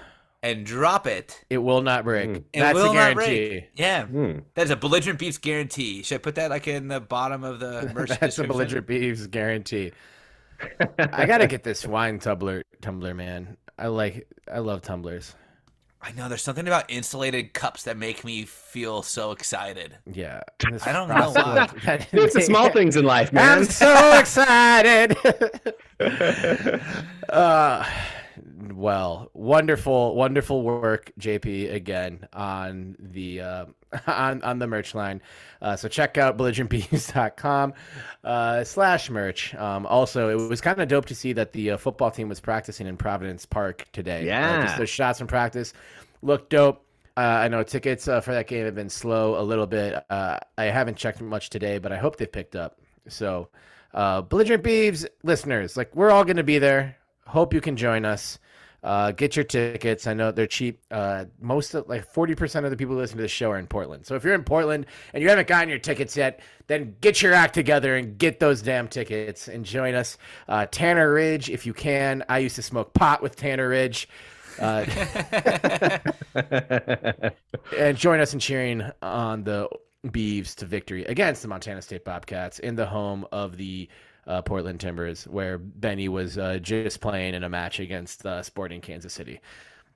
and 0.43 0.65
drop 0.67 1.07
it, 1.07 1.45
It 1.51 1.59
will 1.59 1.83
not 1.83 2.05
break. 2.05 2.29
Mm. 2.31 2.45
That's 2.55 2.79
a 2.81 2.93
guarantee. 2.93 3.65
Yeah. 3.77 4.07
Hmm. 4.07 4.39
That 4.55 4.65
is 4.65 4.71
a 4.71 4.77
belligerent 4.77 5.21
beavs 5.21 5.41
guarantee. 5.41 6.03
Should 6.03 6.17
I 6.17 6.19
put 6.19 6.35
that 6.37 6.51
like 6.51 6.67
in 6.67 6.89
the 6.89 7.01
bottom 7.01 7.45
of 7.45 7.61
the 7.61 7.91
merch 7.95 8.11
That's 8.19 8.39
a 8.39 8.45
belligerent 8.45 8.87
beavs 8.87 9.31
guarantee. 9.31 9.93
I 10.99 11.27
gotta 11.27 11.47
get 11.47 11.63
this 11.63 11.87
wine 11.87 12.19
tumbler 12.19 12.63
tumbler, 12.81 13.15
man. 13.15 13.57
I 13.79 13.89
like 13.89 14.27
I 14.53 14.59
love 14.59 14.83
tumblers. 14.83 15.35
I 16.01 16.13
know 16.13 16.29
there's 16.29 16.43
something 16.43 16.67
about 16.67 16.89
insulated 16.89 17.53
cups 17.55 17.83
that 17.83 17.97
make 17.97 18.25
me 18.25 18.45
feel 18.45 19.03
so 19.03 19.33
excited. 19.33 19.99
Yeah. 20.07 20.43
This 20.71 20.87
I 20.87 20.93
don't 20.93 21.09
know 21.09 21.31
why. 21.33 21.69
It's 22.13 22.35
the 22.35 22.41
small 22.41 22.71
things 22.71 22.95
in 22.95 23.05
life, 23.05 23.33
man. 23.33 23.59
I'm 23.59 23.65
so 23.65 24.19
excited. 24.19 25.17
uh, 27.29 27.85
well, 28.75 29.31
wonderful, 29.35 30.15
wonderful 30.17 30.63
work, 30.63 31.13
JP, 31.21 31.73
again 31.73 32.27
on 32.33 32.97
the 32.99 33.41
uh, 33.41 33.65
on 34.07 34.43
on 34.43 34.59
the 34.59 34.67
merch 34.67 34.95
line. 34.95 35.23
Uh, 35.63 35.77
so 35.77 35.89
check 35.89 36.19
out 36.19 36.37
belligerentbees.com 36.37 37.75
uh, 38.25 38.65
slash 38.65 39.11
merch. 39.11 39.55
Um, 39.55 39.87
also, 39.87 40.29
it 40.29 40.49
was 40.49 40.61
kind 40.61 40.81
of 40.81 40.89
dope 40.89 41.07
to 41.07 41.15
see 41.15 41.33
that 41.35 41.53
the 41.53 41.73
uh, 41.73 41.77
football 41.77 42.11
team 42.11 42.29
was 42.29 42.41
practicing 42.41 42.87
in 42.87 42.97
Providence 42.97 43.47
Park 43.47 43.87
today. 43.93 44.23
Uh, 44.23 44.25
Yeah. 44.25 44.63
just 44.67 44.79
those 44.79 44.91
shots 44.91 45.19
from 45.19 45.29
practice 45.29 45.73
looked 46.23 46.51
dope. 46.51 46.85
Uh, 47.17 47.21
I 47.21 47.49
know 47.49 47.63
tickets 47.65 48.07
uh, 48.07 48.21
for 48.21 48.33
that 48.33 48.47
game 48.47 48.65
have 48.65 48.75
been 48.77 48.89
slow 48.89 49.41
a 49.41 49.43
little 49.43 49.67
bit. 49.67 50.05
Uh, 50.09 50.39
I 50.57 50.65
haven't 50.65 50.97
checked 50.97 51.21
much 51.21 51.51
today, 51.51 51.79
but 51.79 51.91
I 51.93 51.97
hope 51.97 52.17
they've 52.17 52.31
picked 52.31 52.55
up. 52.55 52.79
So, 53.09 53.49
uh, 53.93 54.23
Belligerent 54.23 54.63
Beavs 54.63 55.05
listeners, 55.25 55.77
like 55.77 55.95
we're 55.97 56.11
all 56.11 56.25
going 56.25 56.37
to 56.37 56.45
be 56.45 56.59
there. 56.59 56.97
Hope 57.27 57.53
you 57.53 57.61
can 57.61 57.77
join 57.77 58.05
us. 58.05 58.39
Uh, 58.83 59.11
get 59.11 59.35
your 59.35 59.45
tickets. 59.45 60.07
I 60.07 60.15
know 60.15 60.31
they're 60.31 60.47
cheap. 60.47 60.81
Uh, 60.91 61.25
most 61.41 61.75
of 61.75 61.89
like 61.89 62.13
40% 62.13 62.65
of 62.65 62.71
the 62.71 62.77
people 62.77 62.95
who 62.95 63.01
listen 63.01 63.17
to 63.17 63.23
the 63.23 63.29
show 63.29 63.51
are 63.51 63.59
in 63.59 63.67
Portland. 63.67 64.07
So 64.07 64.15
if 64.15 64.23
you're 64.23 64.35
in 64.35 64.45
Portland 64.45 64.87
and 65.13 65.23
you 65.23 65.29
haven't 65.29 65.49
gotten 65.49 65.69
your 65.69 65.79
tickets 65.79 66.17
yet, 66.17 66.41
then 66.69 66.95
get 67.01 67.21
your 67.21 67.33
act 67.33 67.55
together 67.55 67.97
and 67.97 68.17
get 68.17 68.39
those 68.39 68.63
damn 68.63 68.87
tickets 68.87 69.49
and 69.49 69.65
join 69.65 69.95
us. 69.95 70.17
Uh, 70.49 70.67
Tanner 70.71 71.13
Ridge, 71.13 71.51
if 71.51 71.67
you 71.67 71.75
can. 71.75 72.25
I 72.29 72.39
used 72.39 72.57
to 72.57 72.63
smoke 72.63 72.95
pot 72.95 73.21
with 73.23 73.35
Tanner 73.35 73.69
Ridge. 73.69 74.09
Uh, 74.61 74.85
and 77.77 77.97
join 77.97 78.21
us 78.21 78.33
in 78.33 78.41
cheering 78.41 78.83
on 79.03 79.45
the 79.45 79.69
Beavs 80.07 80.55
to 80.57 80.67
victory 80.67 81.05
against 81.05 81.43
the 81.43 81.49
Montana 81.49 81.83
State 81.83 82.05
Bobcats 82.05 82.59
in 82.61 82.77
the 82.77 82.87
home 82.87 83.27
of 83.33 83.57
the 83.57 83.89
uh, 84.29 84.43
Portland 84.43 84.79
Timbers, 84.79 85.27
where 85.27 85.59
Benny 85.59 86.09
was 86.09 86.39
uh, 86.39 86.59
just 86.61 87.01
playing 87.01 87.35
in 87.35 87.43
a 87.43 87.49
match 87.49 87.81
against 87.81 88.25
uh, 88.25 88.43
Sporting 88.45 88.81
Kansas 88.81 89.13
City. 89.13 89.41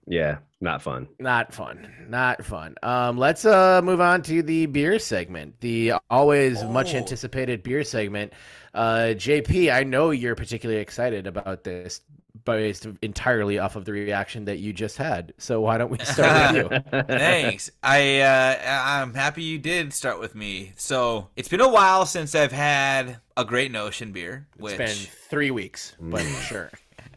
yeah, 0.09 0.38
not 0.61 0.83
fun. 0.83 1.07
Not 1.21 1.55
fun. 1.55 1.88
Not 2.09 2.45
fun. 2.45 2.75
Um, 2.83 3.18
let's 3.18 3.45
uh, 3.45 3.81
move 3.83 4.01
on 4.01 4.23
to 4.23 4.42
the 4.42 4.66
beer 4.66 4.99
segment, 4.99 5.61
the 5.61 5.92
always 6.11 6.64
much 6.64 6.95
Oh. 6.95 6.99
anticipated 6.99 7.62
beer 7.62 7.85
segment. 7.85 8.33
Uh, 8.75 9.14
JP, 9.14 9.73
I 9.73 9.85
know 9.85 10.11
you're 10.11 10.35
particularly 10.35 10.81
excited 10.81 11.27
about 11.29 11.62
this 11.62 12.01
based 12.44 12.87
entirely 13.02 13.59
off 13.59 13.76
of 13.76 13.85
the 13.85 13.92
reaction 13.92 14.44
that 14.46 14.59
you 14.59 14.72
just 14.72 14.96
had. 14.96 15.33
So 15.38 15.61
why 15.61 15.78
don't 15.78 15.90
we 15.90 15.98
start 16.05 16.55
with 16.70 16.72
you? 16.92 17.02
Thanks. 17.02 17.70
I 17.83 18.20
uh, 18.20 18.59
I'm 18.64 19.14
happy 19.14 19.42
you 19.42 19.59
did 19.59 19.92
start 19.92 20.20
with 20.20 20.35
me. 20.35 20.72
So 20.76 21.28
it's 21.37 21.48
been 21.48 21.61
a 21.61 21.68
while 21.68 22.07
since 22.07 22.35
I've 22.35 22.52
had 22.52 23.18
a 23.37 23.44
Great 23.44 23.70
Notion 23.72 24.12
beer, 24.12 24.46
which 24.57 24.78
It's 24.78 24.98
been 25.05 25.12
three 25.28 25.50
weeks, 25.50 25.94
but 26.00 26.22
sure. 26.22 26.70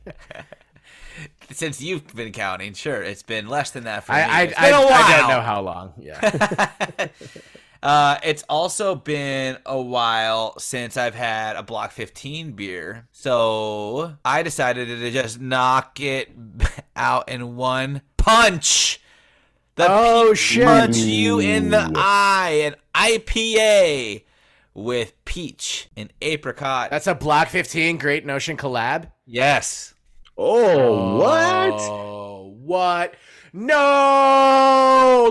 since 1.52 1.82
you've 1.82 2.08
been 2.16 2.32
counting, 2.32 2.74
sure, 2.74 3.02
it's 3.02 3.24
been 3.24 3.48
less 3.48 3.72
than 3.72 3.84
that 3.86 4.04
for 4.06 4.12
I 4.14 4.26
me. 4.26 4.32
I, 4.32 4.42
It's 4.44 4.54
I, 4.58 4.62
been 4.62 4.74
a 4.74 4.78
I 4.78 4.86
while. 4.86 5.20
don't 5.20 5.30
know 5.30 5.42
how 5.42 5.62
long. 5.62 5.94
Yeah. 6.00 7.08
Uh, 7.84 8.18
it's 8.24 8.44
also 8.50 8.96
been 8.96 9.58
a 9.66 9.80
while 9.80 10.58
since 10.60 10.98
I've 10.98 11.16
had 11.16 11.56
a 11.56 11.64
Block 11.64 11.92
15 11.92 12.54
beer. 12.54 13.08
So 13.12 14.16
I 14.26 14.42
decided 14.44 14.88
to 14.88 15.12
just 15.12 15.40
knock 15.40 16.00
it 16.00 16.32
out 16.96 17.30
in 17.30 17.56
one 17.56 18.02
punch. 18.18 19.02
The 19.76 19.88
Oh, 19.90 20.34
shit. 20.34 20.64
Punch 20.66 20.98
you 20.98 21.40
in 21.40 21.70
the 21.70 21.92
eye. 21.96 22.62
An 22.64 22.76
IPA 22.96 24.24
with 24.74 25.14
peach 25.26 25.90
and 25.96 26.12
apricot. 26.22 26.90
That's 26.92 27.08
a 27.08 27.16
Block 27.16 27.50
15 27.50 27.98
Great 27.98 28.26
Notion 28.26 28.58
collab. 28.58 29.12
yes. 29.26 29.94
oh, 30.38 31.18
what? 31.18 31.74
Oh, 31.82 32.54
what? 32.64 33.16
No! 33.54 33.76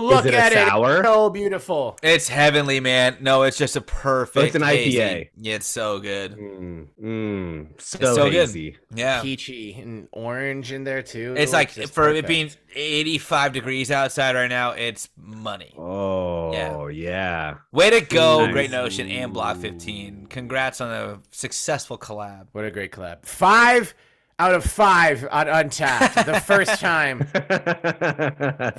Look 0.09 0.25
it 0.25 0.33
a 0.33 0.37
at 0.37 0.51
it. 0.51 0.67
sour? 0.67 0.97
It's 0.99 1.07
so 1.07 1.29
beautiful. 1.29 1.97
It's 2.03 2.27
heavenly, 2.27 2.79
man. 2.79 3.17
No, 3.21 3.43
it's 3.43 3.57
just 3.57 3.75
a 3.75 3.81
perfect. 3.81 4.47
It's 4.47 4.55
an 4.55 4.61
hazy. 4.61 4.97
IPA. 4.99 5.29
Yeah, 5.37 5.55
it's 5.55 5.67
so 5.67 5.99
good. 5.99 6.37
Mm, 6.37 6.87
mm, 7.01 7.81
so, 7.81 7.97
It's 7.99 8.15
so 8.15 8.29
good. 8.29 8.75
Yeah. 8.93 9.21
Peachy 9.21 9.73
and 9.73 10.07
orange 10.11 10.71
in 10.71 10.83
there 10.83 11.01
too. 11.01 11.35
It's 11.37 11.53
like 11.53 11.73
just 11.73 11.93
for 11.93 12.09
it 12.09 12.27
being 12.27 12.51
85 12.75 13.53
degrees 13.53 13.91
outside 13.91 14.35
right 14.35 14.47
now, 14.49 14.71
it's 14.71 15.09
money. 15.17 15.73
Oh, 15.77 16.87
yeah. 16.87 17.55
Way 17.71 17.89
to 17.91 18.01
go, 18.01 18.45
Nice. 18.45 18.53
Great 18.53 18.71
Notion 18.71 19.07
and 19.09 19.33
Block 19.33 19.57
15. 19.57 20.27
Congrats 20.27 20.81
on 20.81 20.91
a 20.91 21.19
successful 21.31 21.97
collab. 21.97 22.47
What 22.51 22.65
a 22.65 22.71
great 22.71 22.91
collab. 22.91 23.25
Five 23.25 23.93
out 24.37 24.53
of 24.53 24.63
five 24.65 25.27
on 25.31 25.47
Untappd. 25.47 26.25
the 26.25 26.39
first 26.41 26.79
time 26.79 27.19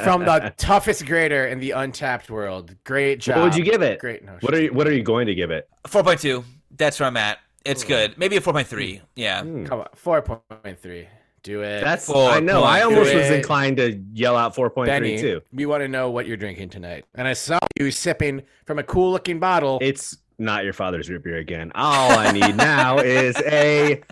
from 0.03 0.25
the 0.25 0.53
toughest 0.57 1.07
grader 1.07 1.47
in 1.47 1.61
the 1.61 1.71
Untappd 1.71 2.29
world. 2.31 2.75
Great 2.85 3.21
job. 3.21 3.37
What 3.39 3.45
would 3.45 3.57
you 3.57 3.65
give 3.65 3.83
it? 3.83 3.99
Great 4.01 4.25
notion. 4.25 4.41
What 4.43 4.55
are 4.55 4.63
you 4.63 4.73
What 4.73 4.87
are 4.87 4.93
you 4.93 5.03
going 5.03 5.27
to 5.27 5.35
give 5.35 5.51
it? 5.51 5.69
4.2. 5.87 6.45
That's 6.77 7.01
where 7.01 7.07
I'm 7.07 7.17
at. 7.17 7.39
It's 7.65 7.83
good. 7.85 8.17
Maybe 8.17 8.37
a 8.37 8.41
4.3. 8.41 9.01
Yeah. 9.17 9.43
Hmm. 9.43 9.65
Come 9.65 9.81
on, 9.81 9.89
four 9.95 10.23
point 10.23 10.79
three. 10.81 11.09
Do 11.43 11.63
it. 11.63 11.81
That's 11.83 12.07
Four 12.07 12.31
I 12.31 12.41
know. 12.41 12.63
I 12.63 12.83
almost 12.83 13.15
was 13.15 13.31
inclined 13.31 13.77
to 13.79 14.01
yell 14.13 14.37
out 14.37 14.55
four 14.55 14.69
point 14.71 14.89
three 14.89 15.17
Benny. 15.17 15.21
too. 15.21 15.43
We 15.53 15.67
want 15.67 15.83
to 15.83 15.89
know 15.89 16.11
what 16.11 16.27
you're 16.27 16.37
drinking 16.37 16.69
tonight, 16.71 17.05
and 17.15 17.27
I 17.27 17.33
saw 17.35 17.59
you 17.79 17.91
sipping 17.91 18.43
from 18.67 18.79
a 18.79 18.83
cool 18.83 19.11
looking 19.13 19.39
bottle. 19.41 19.79
It's 19.81 20.17
not 20.39 20.65
your 20.65 20.73
father's 20.73 21.09
root 21.09 21.23
beer 21.25 21.39
again. 21.39 21.73
All 21.75 22.17
I 22.19 22.31
need 22.33 22.57
now 22.57 22.99
is 23.01 23.37
a 23.47 23.95
i- 23.95 24.03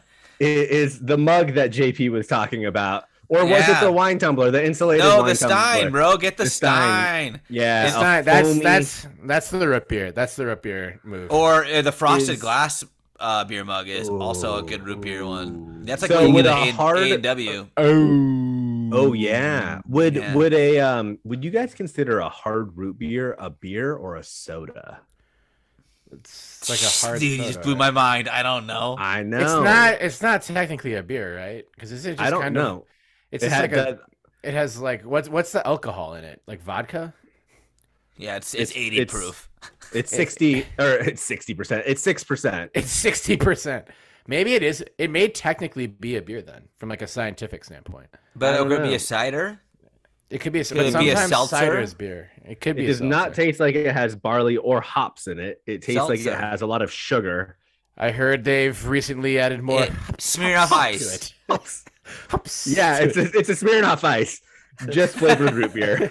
is 0.45 1.01
the 1.01 1.19
mug 1.19 1.55
that 1.55 1.71
JP 1.73 2.11
was 2.11 2.27
talking 2.27 2.67
about, 2.67 3.05
or 3.29 3.43
was 3.43 3.51
Yeah. 3.67 3.79
it 3.79 3.85
the 3.85 3.93
wine 3.93 4.19
tumbler, 4.19 4.51
the 4.51 4.65
insulated 4.65 5.05
No, 5.05 5.19
wine 5.19 5.29
the 5.29 5.35
Stein, 5.35 5.51
tumbler? 5.83 5.91
bro. 5.91 6.17
Get 6.17 6.37
the, 6.37 6.45
The 6.45 6.51
Stein. 6.51 7.31
Stein. 7.33 7.41
Yeah, 7.49 7.87
It's 7.87 7.97
a 7.97 8.01
not. 8.01 8.25
That's 8.25 8.49
foamy- 8.49 8.61
that's 8.63 9.07
that's 9.25 9.51
the 9.51 9.69
root 9.69 9.89
beer. 9.89 10.13
That's 10.13 10.37
the 10.37 10.47
root 10.47 10.63
beer 10.63 11.01
move. 11.05 11.31
Or 11.33 11.65
uh, 11.65 11.83
the 11.83 11.93
Frosted 11.93 12.35
Is- 12.37 12.41
Glass 12.41 12.85
uh, 13.21 13.45
beer 13.45 13.65
mug 13.65 13.89
is 13.89 14.09
also 14.09 14.59
a 14.59 14.63
good 14.63 14.85
root 14.85 15.01
beer 15.01 15.25
one. 15.25 15.83
That's 15.85 16.03
like 16.03 16.11
So 16.11 16.21
what 16.21 16.29
you 16.29 16.35
with 16.35 16.45
get 16.45 16.57
a 16.59 16.69
at 16.69 16.75
hard- 16.75 16.99
A 16.99 17.15
and 17.15 17.67
oh, 17.79 18.91
Oh 18.97 19.13
yeah. 19.13 19.81
Would 19.89 20.15
Yeah. 20.17 20.35
would 20.35 20.53
a 20.55 20.79
um 20.81 21.19
would 21.25 21.43
you 21.45 21.51
guys 21.51 21.75
consider 21.75 22.19
a 22.21 22.29
hard 22.29 22.77
root 22.77 22.99
beer 22.99 23.35
a 23.39 23.51
beer 23.51 23.95
or 23.95 24.17
a 24.17 24.23
soda? 24.23 25.01
It's 26.13 26.69
like 26.69 26.83
a 26.83 27.07
hard. 27.07 27.21
Dude, 27.21 27.39
you 27.39 27.45
just 27.45 27.63
blew 27.63 27.73
right? 27.73 27.79
my 27.79 27.91
mind. 27.91 28.29
I 28.29 28.43
don't 28.43 28.67
know. 28.67 28.97
I 28.99 29.23
know. 29.23 29.39
It's 29.39 29.53
not. 29.53 29.93
It's 30.01 30.23
not 30.23 30.43
technically 30.43 30.95
a 30.95 31.03
beer, 31.03 31.37
right? 31.37 31.65
Because 31.75 31.93
it's 31.93 32.05
just 32.05 32.21
I 32.21 32.31
don't 32.31 32.43
kind 32.43 32.55
know. 32.55 32.77
Of, 32.77 32.83
it's 33.31 33.45
it 33.45 33.49
just 33.49 33.61
had 33.61 33.73
like 33.73 33.81
a. 33.81 34.01
It 34.43 34.55
has 34.55 34.79
like 34.81 35.03
what's 35.05 35.29
what's 35.29 35.53
the 35.53 35.67
alcohol 35.67 36.15
in 36.15 36.25
it? 36.25 36.43
Like 36.47 36.63
vodka? 36.63 37.15
Yeah, 38.17 38.37
it's 38.37 38.55
it's, 38.55 38.71
It's- 38.73 38.87
80 38.87 38.99
it's- 39.01 39.13
proof. 39.21 39.49
It's 39.93 40.11
sixty 40.11 40.67
or 40.79 40.91
it's 40.95 41.23
sixty 41.23 41.55
percent. 41.55 41.85
It's 41.87 42.03
six 42.03 42.25
percent. 42.25 42.73
It's 42.75 42.91
sixty 42.91 43.37
percent. 43.37 43.87
Maybe 44.27 44.55
it 44.55 44.63
is. 44.63 44.85
It 44.99 45.09
may 45.11 45.29
technically 45.29 45.87
be 45.87 46.17
a 46.17 46.23
beer 46.23 46.43
then, 46.43 46.69
from 46.79 46.89
like 46.89 47.01
a 47.03 47.07
scientific 47.07 47.65
standpoint. 47.65 48.09
But 48.35 48.55
it 48.61 48.69
don't 48.69 48.83
be 48.83 48.95
a 48.95 48.99
cider. 48.99 49.61
It 50.31 50.41
could 50.41 50.53
be. 50.53 50.61
A, 50.61 50.65
Could 50.65 50.77
but 50.77 50.87
it 50.87 50.99
be 50.99 51.09
a 51.11 51.13
sometimes 51.13 51.29
seltzer? 51.31 51.57
cider 51.57 51.81
is 51.81 51.95
beer. 51.95 52.31
It 52.45 52.61
could 52.61 52.77
be. 52.77 52.83
It 52.83 52.87
a 52.87 52.89
does 52.89 53.01
not 53.01 53.35
taste 53.35 53.61
like 53.61 53.75
it 53.75 53.93
has 53.93 54.17
barley 54.17 54.57
or 54.57 54.81
hops 54.81 55.27
in 55.27 55.39
it. 55.39 55.63
It 55.67 55.83
tastes 55.83 56.09
like 56.09 56.21
it 56.21 56.35
has 56.35 56.63
a 56.63 56.67
lot 56.67 56.83
of 56.83 56.91
sugar. 56.91 57.57
I 57.97 58.11
heard 58.11 58.43
they've 58.43 58.87
recently 58.89 59.39
added 59.39 59.63
more 59.63 59.85
It, 59.85 59.91
Smirnoff 60.19 60.69
to 60.71 60.75
Ice. 60.75 61.15
it. 61.15 61.35
Hops. 61.49 61.85
Hops 62.29 62.67
Yeah, 62.67 62.99
to 62.99 63.05
it's 63.05 63.17
a, 63.17 63.39
it's 63.39 63.49
a 63.51 63.65
Smirnoff 63.65 64.03
Ice, 64.03 64.41
just 64.91 65.17
flavored 65.17 65.53
root 65.53 65.73
beer. 65.75 66.11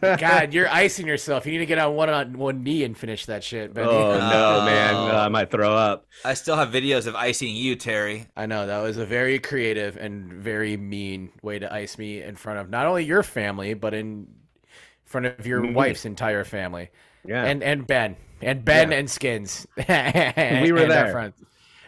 God, 0.18 0.54
you're 0.54 0.68
icing 0.68 1.06
yourself. 1.06 1.46
You 1.46 1.52
need 1.52 1.58
to 1.58 1.66
get 1.66 1.78
on 1.78 1.94
one 1.94 2.08
on 2.10 2.38
one 2.38 2.62
knee 2.62 2.84
and 2.84 2.96
finish 2.96 3.26
that 3.26 3.44
shit. 3.44 3.74
Benny. 3.74 3.88
Oh 3.88 4.18
no, 4.18 4.60
Oh. 4.62 4.64
man! 4.64 4.94
Uh, 4.94 5.18
I 5.18 5.28
might 5.28 5.50
throw 5.50 5.74
up. 5.74 6.06
I 6.24 6.34
still 6.34 6.56
have 6.56 6.70
videos 6.70 7.06
of 7.06 7.14
icing 7.14 7.54
you, 7.54 7.76
Terry. 7.76 8.26
I 8.36 8.46
know 8.46 8.66
that 8.66 8.80
was 8.82 8.96
a 8.96 9.06
very 9.06 9.38
creative 9.38 9.96
and 9.96 10.32
very 10.32 10.76
mean 10.76 11.30
way 11.42 11.58
to 11.58 11.72
ice 11.72 11.98
me 11.98 12.22
in 12.22 12.36
front 12.36 12.58
of 12.60 12.70
not 12.70 12.86
only 12.86 13.04
your 13.04 13.22
family 13.22 13.74
but 13.74 13.92
in 13.94 14.28
front 15.04 15.26
of 15.26 15.46
your 15.46 15.60
Me. 15.60 15.72
wife's 15.72 16.04
entire 16.04 16.44
family 16.44 16.90
Yeah, 17.24 17.44
and 17.44 17.62
and 17.62 17.86
Ben 17.86 18.16
and 18.42 18.64
Ben 18.64 18.90
Yeah. 18.90 18.98
and 18.98 19.10
Skins. 19.10 19.66
and, 19.86 20.62
We 20.64 20.72
were 20.72 20.78
and 20.80 20.92
Our 20.92 21.04
there. 21.04 21.12
friends. 21.12 21.34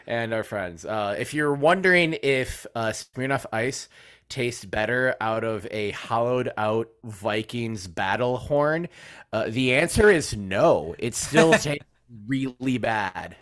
And 0.07 0.33
our 0.33 0.43
friends. 0.43 0.87
Uh, 0.87 1.17
if 1.19 1.35
you're 1.35 1.53
wondering 1.53 2.17
if 2.23 2.67
uh, 2.75 2.87
Smirnoff 2.93 3.45
Ice 3.53 3.91
tastes 4.29 4.65
better 4.65 5.15
out 5.21 5.45
of 5.45 5.67
a 5.71 5.91
hollowed 5.93 6.51
out 6.57 6.89
Vikings 7.05 7.87
battle 7.87 8.37
horn, 8.37 8.89
uh, 9.33 9.47
the 9.49 9.75
answer 9.75 10.11
is 10.11 10.37
no. 10.37 10.95
It 10.99 11.15
still 11.15 11.53
tastes 11.59 11.85
really 12.27 12.79
bad. 12.79 13.37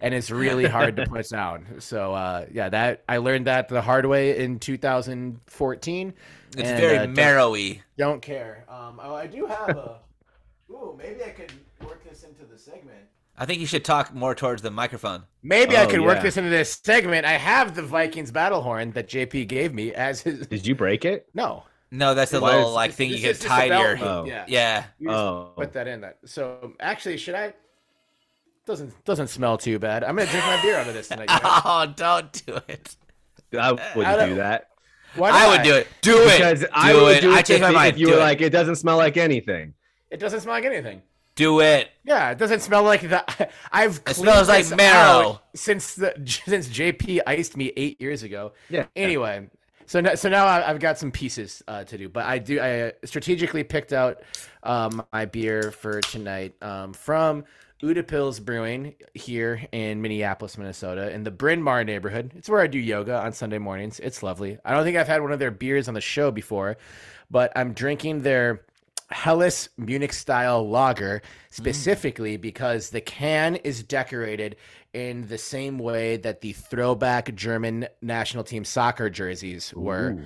And 0.00 0.12
it's 0.12 0.30
really 0.30 0.66
hard 0.66 0.96
to 0.96 1.06
put 1.06 1.28
down. 1.28 1.66
So 1.78 2.12
uh, 2.14 2.46
yeah, 2.52 2.68
that 2.68 3.04
I 3.08 3.18
learned 3.18 3.46
that 3.46 3.68
the 3.68 3.80
hard 3.80 4.06
way 4.06 4.38
in 4.38 4.58
2014. 4.58 6.14
It's 6.56 6.68
and, 6.68 6.80
very 6.80 6.98
uh, 6.98 7.06
don't- 7.06 7.14
marrowy. 7.16 7.82
don't 7.96 8.20
care. 8.22 8.64
Um, 8.68 9.00
oh, 9.02 9.14
I 9.14 9.26
do 9.26 9.46
have 9.46 9.70
a. 9.70 10.00
Ooh, 10.70 10.94
maybe 10.98 11.22
I 11.24 11.30
could 11.30 11.52
work 11.82 12.02
this 12.08 12.22
into 12.24 12.44
the 12.44 12.58
segment. 12.58 12.98
I 13.36 13.46
think 13.46 13.60
you 13.60 13.66
should 13.66 13.84
talk 13.84 14.14
more 14.14 14.34
towards 14.34 14.62
the 14.62 14.70
microphone. 14.70 15.24
Maybe 15.42 15.76
I 15.76 15.84
Oh, 15.84 15.88
could 15.88 16.00
work 16.00 16.22
this 16.22 16.36
into 16.36 16.50
this 16.50 16.80
segment. 16.84 17.26
I 17.26 17.32
have 17.32 17.74
the 17.74 17.82
Vikings 17.82 18.30
battle 18.30 18.62
horn 18.62 18.92
that 18.92 19.08
JP 19.08 19.48
gave 19.48 19.74
me 19.74 19.92
as 19.92 20.20
his. 20.20 20.46
did 20.46 20.66
you 20.66 20.74
break 20.74 21.04
it? 21.04 21.26
No, 21.34 21.64
No, 21.90 22.14
that's 22.14 22.30
the 22.32 22.40
Why 22.40 22.52
little 22.54 22.68
is- 22.70 22.74
like 22.74 22.90
This- 22.90 22.96
thing 22.96 23.08
you 23.10 23.14
this 23.16 23.22
could 23.22 23.30
is 23.30 23.36
just 23.38 23.46
a 23.46 23.48
tie 23.48 23.64
to 23.68 23.70
belt 23.70 23.98
your. 23.98 24.08
Oh. 24.08 24.24
Yeah, 24.26 24.84
Yeah. 24.98 25.12
Oh, 25.12 25.52
put 25.56 25.72
that 25.74 25.86
in 25.88 26.00
that. 26.02 26.18
So 26.26 26.72
actually, 26.80 27.16
should 27.18 27.34
I? 27.36 27.54
Doesn't 28.66 29.04
doesn't 29.04 29.28
smell 29.28 29.58
too 29.58 29.78
bad. 29.78 30.02
I'm 30.04 30.16
gonna 30.16 30.30
drink 30.30 30.44
my 30.46 30.60
beer 30.62 30.76
out 30.76 30.88
of 30.88 30.94
this 30.94 31.08
tonight. 31.08 31.28
guys. 31.28 31.40
Oh, 31.44 31.92
don't 31.94 32.32
do 32.46 32.58
it. 32.68 32.96
I 33.52 33.58
I 33.68 33.70
wouldn't 33.72 34.18
don't- 34.18 34.28
do 34.30 34.34
that 34.36 34.70
Why 35.16 35.30
I 35.30 35.32
not? 35.32 35.50
would 35.50 35.62
do 35.62 35.74
it. 35.74 35.86
Do 36.00 36.16
it. 36.22 36.36
because 36.38 36.64
I 36.72 36.94
would 36.94 37.16
it. 37.18 37.20
do 37.20 37.32
I 37.34 37.40
it 37.40 37.46
changed 37.46 37.64
if, 37.64 37.72
my 37.74 37.86
if 37.88 37.98
you 37.98 38.06
do 38.06 38.12
were 38.12 38.18
it. 38.18 38.22
like, 38.22 38.40
it 38.40 38.50
doesn't 38.50 38.76
smell 38.76 38.96
like 38.96 39.16
anything. 39.16 39.74
It 40.10 40.18
doesn't 40.18 40.40
smell 40.40 40.54
like 40.54 40.64
anything. 40.64 41.02
Do 41.36 41.60
it. 41.60 41.90
Yeah, 42.04 42.30
it 42.30 42.38
doesn't 42.38 42.60
smell 42.60 42.82
like 42.84 43.02
that. 43.08 43.50
I've 43.72 43.96
It 43.96 44.04
cleaned 44.04 44.16
smells 44.18 44.48
like 44.48 44.76
marrow. 44.76 45.40
since 45.54 45.94
the 45.96 46.14
since 46.46 46.68
JP 46.68 47.20
iced 47.26 47.56
me 47.56 47.72
eight 47.76 48.00
years 48.00 48.22
ago. 48.22 48.52
Yeah. 48.70 48.86
Anyway, 48.94 49.48
so 49.86 50.00
now, 50.00 50.14
so 50.14 50.28
now 50.28 50.46
I- 50.46 50.68
I've 50.70 50.78
got 50.80 50.98
some 50.98 51.10
pieces 51.10 51.62
uh, 51.66 51.82
to 51.84 51.98
do, 51.98 52.08
but 52.08 52.24
I 52.24 52.38
do 52.38 52.60
I 52.60 52.80
uh, 52.80 52.90
strategically 53.04 53.64
picked 53.64 53.92
out 53.92 54.22
um, 54.62 55.04
my 55.12 55.24
beer 55.24 55.72
for 55.72 56.00
tonight 56.02 56.54
um, 56.62 56.92
from 56.92 57.44
Utepils 57.82 58.42
Brewing 58.42 58.94
here 59.14 59.60
in 59.72 60.00
Minneapolis, 60.00 60.56
Minnesota, 60.56 61.10
in 61.12 61.24
the 61.24 61.30
Bryn 61.32 61.60
Mawr 61.62 61.82
neighborhood. 61.84 62.32
It's 62.36 62.48
where 62.48 62.60
I 62.60 62.66
do 62.68 62.78
yoga 62.78 63.18
on 63.20 63.32
Sunday 63.32 63.58
mornings. 63.58 63.98
It's 63.98 64.22
lovely. 64.22 64.56
I 64.64 64.72
don't 64.72 64.84
think 64.84 64.96
I've 64.96 65.08
had 65.08 65.20
one 65.20 65.32
of 65.32 65.38
their 65.40 65.50
beers 65.50 65.88
on 65.88 65.94
the 65.94 66.00
show 66.00 66.30
before, 66.30 66.76
but 67.30 67.52
I'm 67.56 67.72
drinking 67.72 68.22
their 68.22 68.62
Helles 69.10 69.68
Munich 69.76 70.12
style 70.12 70.68
lager 70.68 71.22
specifically 71.50 72.36
because 72.36 72.90
the 72.90 73.00
can 73.00 73.56
is 73.56 73.82
decorated 73.82 74.56
in 74.92 75.26
the 75.28 75.38
same 75.38 75.78
way 75.78 76.16
that 76.16 76.40
the 76.40 76.52
throwback 76.52 77.34
German 77.34 77.86
national 78.00 78.44
team 78.44 78.64
soccer 78.64 79.10
jerseys 79.10 79.74
were 79.74 80.16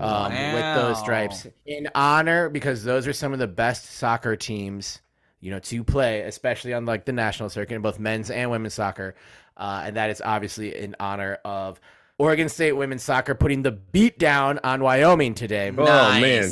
um, 0.00 0.32
with 0.32 0.74
those 0.74 0.98
stripes. 0.98 1.46
In 1.64 1.88
honor 1.94 2.48
because 2.48 2.84
those 2.84 3.06
are 3.06 3.12
some 3.12 3.32
of 3.32 3.38
the 3.38 3.46
best 3.46 3.86
soccer 3.86 4.36
teams 4.36 5.00
you 5.40 5.50
know 5.50 5.58
to 5.58 5.84
play 5.84 6.22
especially 6.22 6.74
on 6.74 6.86
like 6.86 7.04
the 7.04 7.12
national 7.12 7.48
circuit 7.50 7.74
in 7.74 7.82
both 7.82 7.98
men's 7.98 8.30
and 8.30 8.50
women's 8.50 8.74
soccer 8.74 9.14
uh, 9.56 9.82
and 9.84 9.96
that 9.96 10.10
is 10.10 10.20
obviously 10.24 10.76
in 10.76 10.96
honor 10.98 11.38
of 11.44 11.80
Oregon 12.18 12.48
State 12.48 12.72
women's 12.72 13.02
soccer 13.02 13.34
putting 13.34 13.62
the 13.62 13.72
beat 13.72 14.18
down 14.18 14.58
on 14.64 14.82
Wyoming 14.82 15.34
today. 15.34 15.70
Oh, 15.76 15.84
man. 15.84 16.50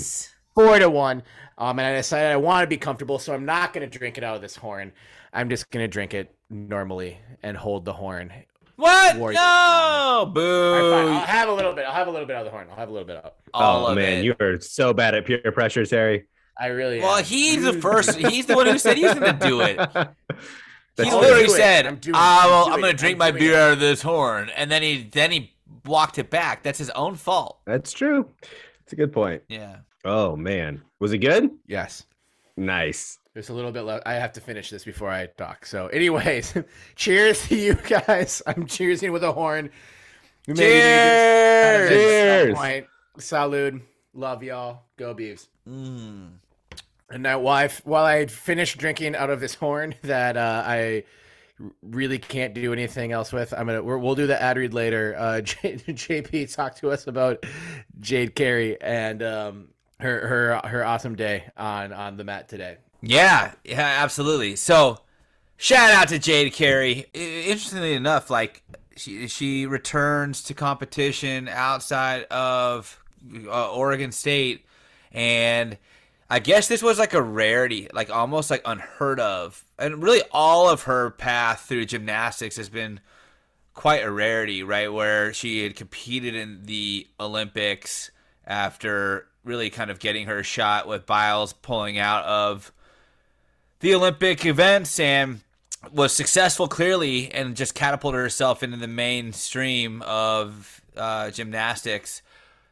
Nice. 0.56 0.66
four 0.66 0.78
to 0.78 0.90
one. 0.90 1.22
Um, 1.56 1.78
and 1.78 1.86
I 1.86 1.94
decided 1.94 2.32
I 2.32 2.36
want 2.36 2.64
to 2.64 2.66
be 2.66 2.76
comfortable, 2.76 3.18
so 3.18 3.32
I'm 3.32 3.44
not 3.44 3.72
going 3.72 3.88
to 3.88 3.98
drink 3.98 4.18
it 4.18 4.24
out 4.24 4.34
of 4.34 4.42
this 4.42 4.56
horn. 4.56 4.92
I'm 5.32 5.48
just 5.48 5.70
going 5.70 5.84
to 5.84 5.88
drink 5.88 6.14
it 6.14 6.34
normally 6.50 7.18
and 7.42 7.56
hold 7.56 7.84
the 7.84 7.92
horn. 7.92 8.32
What? 8.76 9.16
Warriors. 9.16 9.36
No. 9.36 10.30
Boo. 10.32 10.90
fine. 10.90 11.08
I'll 11.08 11.26
have 11.26 11.48
a 11.48 11.52
little 11.52 11.72
bit. 11.72 11.84
I'll 11.84 11.94
have 11.94 12.08
a 12.08 12.10
little 12.10 12.26
bit 12.26 12.36
out 12.36 12.40
of 12.40 12.46
the 12.46 12.50
horn. 12.50 12.66
I'll 12.70 12.76
have 12.76 12.88
a 12.88 12.92
little 12.92 13.06
bit 13.06 13.16
out. 13.16 13.36
All 13.52 13.86
oh 13.86 13.94
man, 13.94 14.18
it. 14.18 14.24
you 14.24 14.34
are 14.40 14.60
so 14.60 14.92
bad 14.92 15.14
at 15.14 15.26
peer 15.26 15.40
pressure, 15.52 15.86
Terry. 15.86 16.24
I 16.58 16.66
really. 16.68 17.00
Well, 17.00 17.16
am. 17.16 17.24
he's 17.24 17.62
the 17.62 17.74
first. 17.74 18.16
He's 18.16 18.46
the 18.46 18.56
one 18.56 18.66
who 18.66 18.78
said 18.78 18.96
he's 18.96 19.14
going 19.14 19.38
to 19.38 19.46
do 19.46 19.60
it. 19.60 19.76
That's 20.96 21.08
he 21.08 21.14
I'll 21.14 21.20
literally 21.20 21.48
said, 21.48 21.86
I'm 21.86 21.96
doing 21.96 22.14
it. 22.14 22.18
"Ah, 22.20 22.44
I'm 22.44 22.50
well, 22.50 22.64
doing 22.64 22.74
I'm 22.74 22.80
going 22.80 22.96
to 22.96 22.98
drink 22.98 23.14
I'm 23.14 23.18
my 23.18 23.30
beer 23.32 23.52
it." 23.52 23.56
out 23.56 23.72
of 23.72 23.80
this 23.80 24.02
horn," 24.02 24.50
and 24.56 24.70
then 24.70 24.82
he 24.82 25.08
then 25.10 25.30
he 25.30 25.54
walked 25.84 26.18
it 26.18 26.30
back. 26.30 26.62
That's 26.62 26.78
his 26.78 26.90
own 26.90 27.16
fault. 27.16 27.58
That's 27.66 27.92
true. 27.92 28.28
It's 28.84 28.92
a 28.92 28.96
good 28.96 29.12
point. 29.12 29.42
Yeah. 29.48 29.78
Oh 30.04 30.36
man, 30.36 30.82
was 31.00 31.12
it 31.12 31.18
good? 31.18 31.50
yes. 31.66 32.04
Nice. 32.56 33.18
There's 33.32 33.48
a 33.48 33.52
little 33.52 33.72
bit 33.72 33.82
left. 33.82 34.06
I 34.06 34.14
have 34.14 34.32
to 34.34 34.40
finish 34.40 34.70
this 34.70 34.84
before 34.84 35.10
I 35.10 35.26
talk. 35.26 35.66
So, 35.66 35.88
anyways, 35.88 36.54
cheers 36.94 37.48
to 37.48 37.56
you 37.56 37.74
guys. 37.74 38.40
I'm 38.46 38.66
cheersing 38.66 39.10
with 39.12 39.24
a 39.24 39.32
horn. 39.32 39.70
We 40.46 40.54
maybe 40.54 40.74
need 40.74 40.80
this 40.80 41.64
at 41.64 41.88
some 41.88 41.88
Cheers. 41.88 42.54
point. 42.54 42.86
Salud. 43.18 43.82
Love 44.12 44.42
y'all. 44.44 44.82
Go 44.96 45.14
Beavs. 45.16 45.48
Mm. 45.68 46.34
And 47.10 47.22
now, 47.24 47.40
while 47.40 47.64
I, 47.64 47.68
while 47.82 48.04
I 48.04 48.26
finish 48.26 48.76
drinking 48.76 49.16
out 49.16 49.30
of 49.30 49.40
this 49.40 49.54
horn 49.54 49.96
that 50.02 50.36
uh, 50.36 50.62
I 50.64 51.02
really 51.82 52.18
can't 52.18 52.54
do 52.54 52.72
anything 52.72 53.10
else 53.10 53.32
with, 53.32 53.52
I'm 53.52 53.66
gonna 53.66 53.82
we're, 53.82 53.98
we'll 53.98 54.14
do 54.14 54.28
the 54.28 54.40
ad 54.40 54.58
read 54.58 54.74
later. 54.74 55.16
Uh, 55.18 55.40
J, 55.40 55.74
JP 55.76 56.54
talked 56.54 56.78
to 56.78 56.90
us 56.92 57.08
about 57.08 57.44
Jade 57.98 58.36
Carey 58.36 58.80
and 58.80 59.22
um, 59.24 59.68
her 60.00 60.26
her 60.26 60.68
her 60.68 60.84
awesome 60.84 61.16
day 61.16 61.50
on 61.56 61.92
on 61.92 62.16
the 62.16 62.24
mat 62.24 62.48
today. 62.48 62.78
Yeah, 63.00 63.52
yeah, 63.64 63.98
absolutely. 64.02 64.56
So, 64.56 65.00
shout 65.56 65.90
out 65.90 66.08
to 66.08 66.18
Jade 66.18 66.52
Carey. 66.52 67.06
Interestingly 67.12 67.94
enough, 67.94 68.30
like 68.30 68.62
she 68.96 69.28
she 69.28 69.66
returns 69.66 70.42
to 70.44 70.54
competition 70.54 71.48
outside 71.48 72.24
of 72.24 73.02
uh, 73.46 73.72
Oregon 73.72 74.12
State, 74.12 74.64
and 75.12 75.76
I 76.30 76.38
guess 76.38 76.68
this 76.68 76.82
was 76.82 76.98
like 76.98 77.14
a 77.14 77.22
rarity, 77.22 77.88
like 77.92 78.10
almost 78.10 78.50
like 78.50 78.62
unheard 78.64 79.20
of. 79.20 79.64
And 79.78 80.02
really, 80.02 80.22
all 80.32 80.68
of 80.68 80.82
her 80.82 81.10
path 81.10 81.66
through 81.68 81.86
gymnastics 81.86 82.56
has 82.56 82.68
been 82.68 83.00
quite 83.74 84.02
a 84.02 84.10
rarity, 84.10 84.62
right? 84.62 84.92
Where 84.92 85.32
she 85.32 85.62
had 85.62 85.76
competed 85.76 86.34
in 86.34 86.62
the 86.64 87.06
Olympics 87.20 88.10
after 88.46 89.26
really 89.44 89.70
kind 89.70 89.90
of 89.90 89.98
getting 89.98 90.26
her 90.26 90.42
shot 90.42 90.88
with 90.88 91.06
Biles 91.06 91.52
pulling 91.52 91.98
out 91.98 92.24
of 92.24 92.72
the 93.80 93.94
Olympic 93.94 94.46
events 94.46 94.98
and 94.98 95.40
was 95.92 96.12
successful 96.12 96.68
clearly 96.68 97.30
and 97.32 97.56
just 97.56 97.74
catapulted 97.74 98.18
herself 98.18 98.62
into 98.62 98.76
the 98.76 98.88
mainstream 98.88 100.02
of 100.02 100.80
uh, 100.96 101.30
gymnastics. 101.30 102.22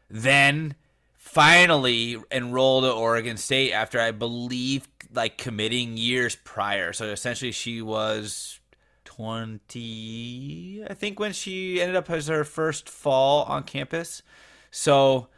Then 0.08 0.74
finally 1.18 2.16
enrolled 2.30 2.84
at 2.84 2.92
Oregon 2.92 3.36
State 3.36 3.72
after 3.72 4.00
I 4.00 4.10
believe 4.10 4.88
like 5.14 5.38
committing 5.38 5.96
years 5.96 6.36
prior. 6.36 6.92
So 6.92 7.06
essentially 7.06 7.52
she 7.52 7.82
was 7.82 8.60
20 9.04 10.84
I 10.88 10.94
think 10.94 11.18
when 11.18 11.32
she 11.32 11.80
ended 11.80 11.96
up 11.96 12.08
as 12.10 12.28
her 12.28 12.44
first 12.44 12.88
fall 12.88 13.44
on 13.44 13.64
campus. 13.64 14.22
So 14.70 15.28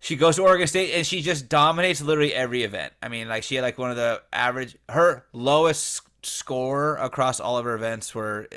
she 0.00 0.16
goes 0.16 0.36
to 0.36 0.42
Oregon 0.42 0.66
State 0.66 0.94
and 0.94 1.06
she 1.06 1.22
just 1.22 1.48
dominates 1.48 2.00
literally 2.00 2.34
every 2.34 2.62
event. 2.62 2.92
I 3.02 3.08
mean, 3.08 3.28
like 3.28 3.42
she 3.42 3.54
had 3.56 3.62
like 3.62 3.78
one 3.78 3.90
of 3.90 3.96
the 3.96 4.22
average, 4.32 4.76
her 4.88 5.26
lowest 5.32 6.02
score 6.22 6.96
across 6.96 7.40
all 7.40 7.56
of 7.56 7.64
her 7.64 7.74
events 7.74 8.14
were, 8.14 8.48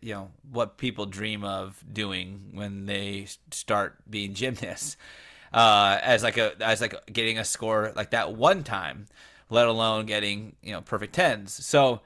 you 0.00 0.14
know, 0.14 0.30
what 0.50 0.78
people 0.78 1.06
dream 1.06 1.44
of 1.44 1.82
doing 1.92 2.50
when 2.52 2.86
they 2.86 3.26
start 3.50 3.96
being 4.08 4.34
gymnasts. 4.34 4.96
Uh, 5.50 5.98
as 6.02 6.22
like 6.22 6.36
a 6.36 6.52
as 6.60 6.82
like 6.82 6.94
getting 7.10 7.38
a 7.38 7.44
score 7.44 7.90
like 7.96 8.10
that 8.10 8.34
one 8.34 8.62
time 8.62 9.06
let 9.50 9.66
alone 9.66 10.06
getting 10.06 10.56
you 10.62 10.72
know 10.72 10.80
perfect 10.80 11.14
tens. 11.14 11.52
So 11.52 12.00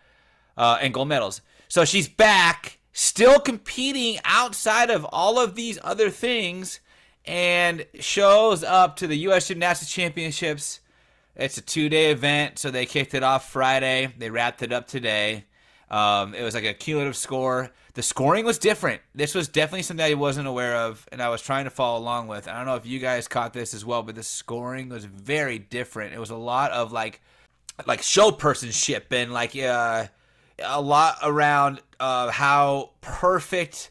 uh, 0.57 0.79
and 0.81 0.93
gold 0.93 1.09
medals. 1.09 1.41
So 1.69 1.85
she's 1.85 2.09
back, 2.09 2.79
still 2.93 3.41
competing 3.41 4.19
outside 4.25 4.91
of 4.91 5.07
all 5.07 5.41
of 5.41 5.55
these 5.55 5.79
other 5.83 6.11
things, 6.11 6.81
and 7.25 7.87
shows 8.01 8.65
up 8.65 8.97
to 8.97 9.07
the 9.07 9.17
U.S. 9.19 9.49
Gymnastics 9.49 9.91
Championships. 9.91 10.81
It's 11.37 11.57
a 11.57 11.63
two-day 11.63 12.11
event, 12.11 12.59
so 12.59 12.71
they 12.71 12.87
kicked 12.87 13.15
it 13.15 13.23
off 13.23 13.51
Friday. 13.51 14.13
They 14.19 14.31
wrapped 14.31 14.63
it 14.63 14.73
up 14.73 14.87
today. 14.87 15.47
Um, 15.91 16.35
it 16.35 16.43
was 16.43 16.55
like 16.55 16.65
a 16.65 16.75
cumulative 16.75 17.17
score. 17.17 17.71
The 17.95 18.03
scoring 18.03 18.47
was 18.47 18.59
different. 18.59 19.03
This 19.15 19.35
was 19.35 19.49
definitely 19.49 19.83
something 19.83 20.05
I 20.05 20.15
wasn't 20.15 20.49
aware 20.49 20.77
of, 20.77 21.07
and 21.13 21.23
I 21.23 21.29
was 21.29 21.43
trying 21.43 21.65
to 21.65 21.71
follow 21.71 21.99
along 21.99 22.29
with. 22.29 22.49
I 22.49 22.57
don't 22.57 22.67
know 22.67 22.77
if 22.77 22.87
you 22.87 22.99
guys 22.99 23.29
caught 23.29 23.53
this 23.53 23.75
as 23.75 23.85
well, 23.85 24.03
but 24.03 24.15
the 24.15 24.23
scoring 24.23 24.89
was 24.89 25.05
very 25.05 25.59
different. 25.59 26.15
It 26.15 26.19
was 26.19 26.31
a 26.31 26.37
lot 26.37 26.73
of 26.73 26.93
like, 26.93 27.21
like 27.87 28.03
show 28.03 28.31
personship 28.31 29.13
and 29.13 29.33
like 29.33 29.55
uh, 29.57 30.07
a 30.63 30.81
lot 30.81 31.19
around 31.23 31.83
uh, 32.01 32.31
how 32.31 32.93
perfect 33.03 33.91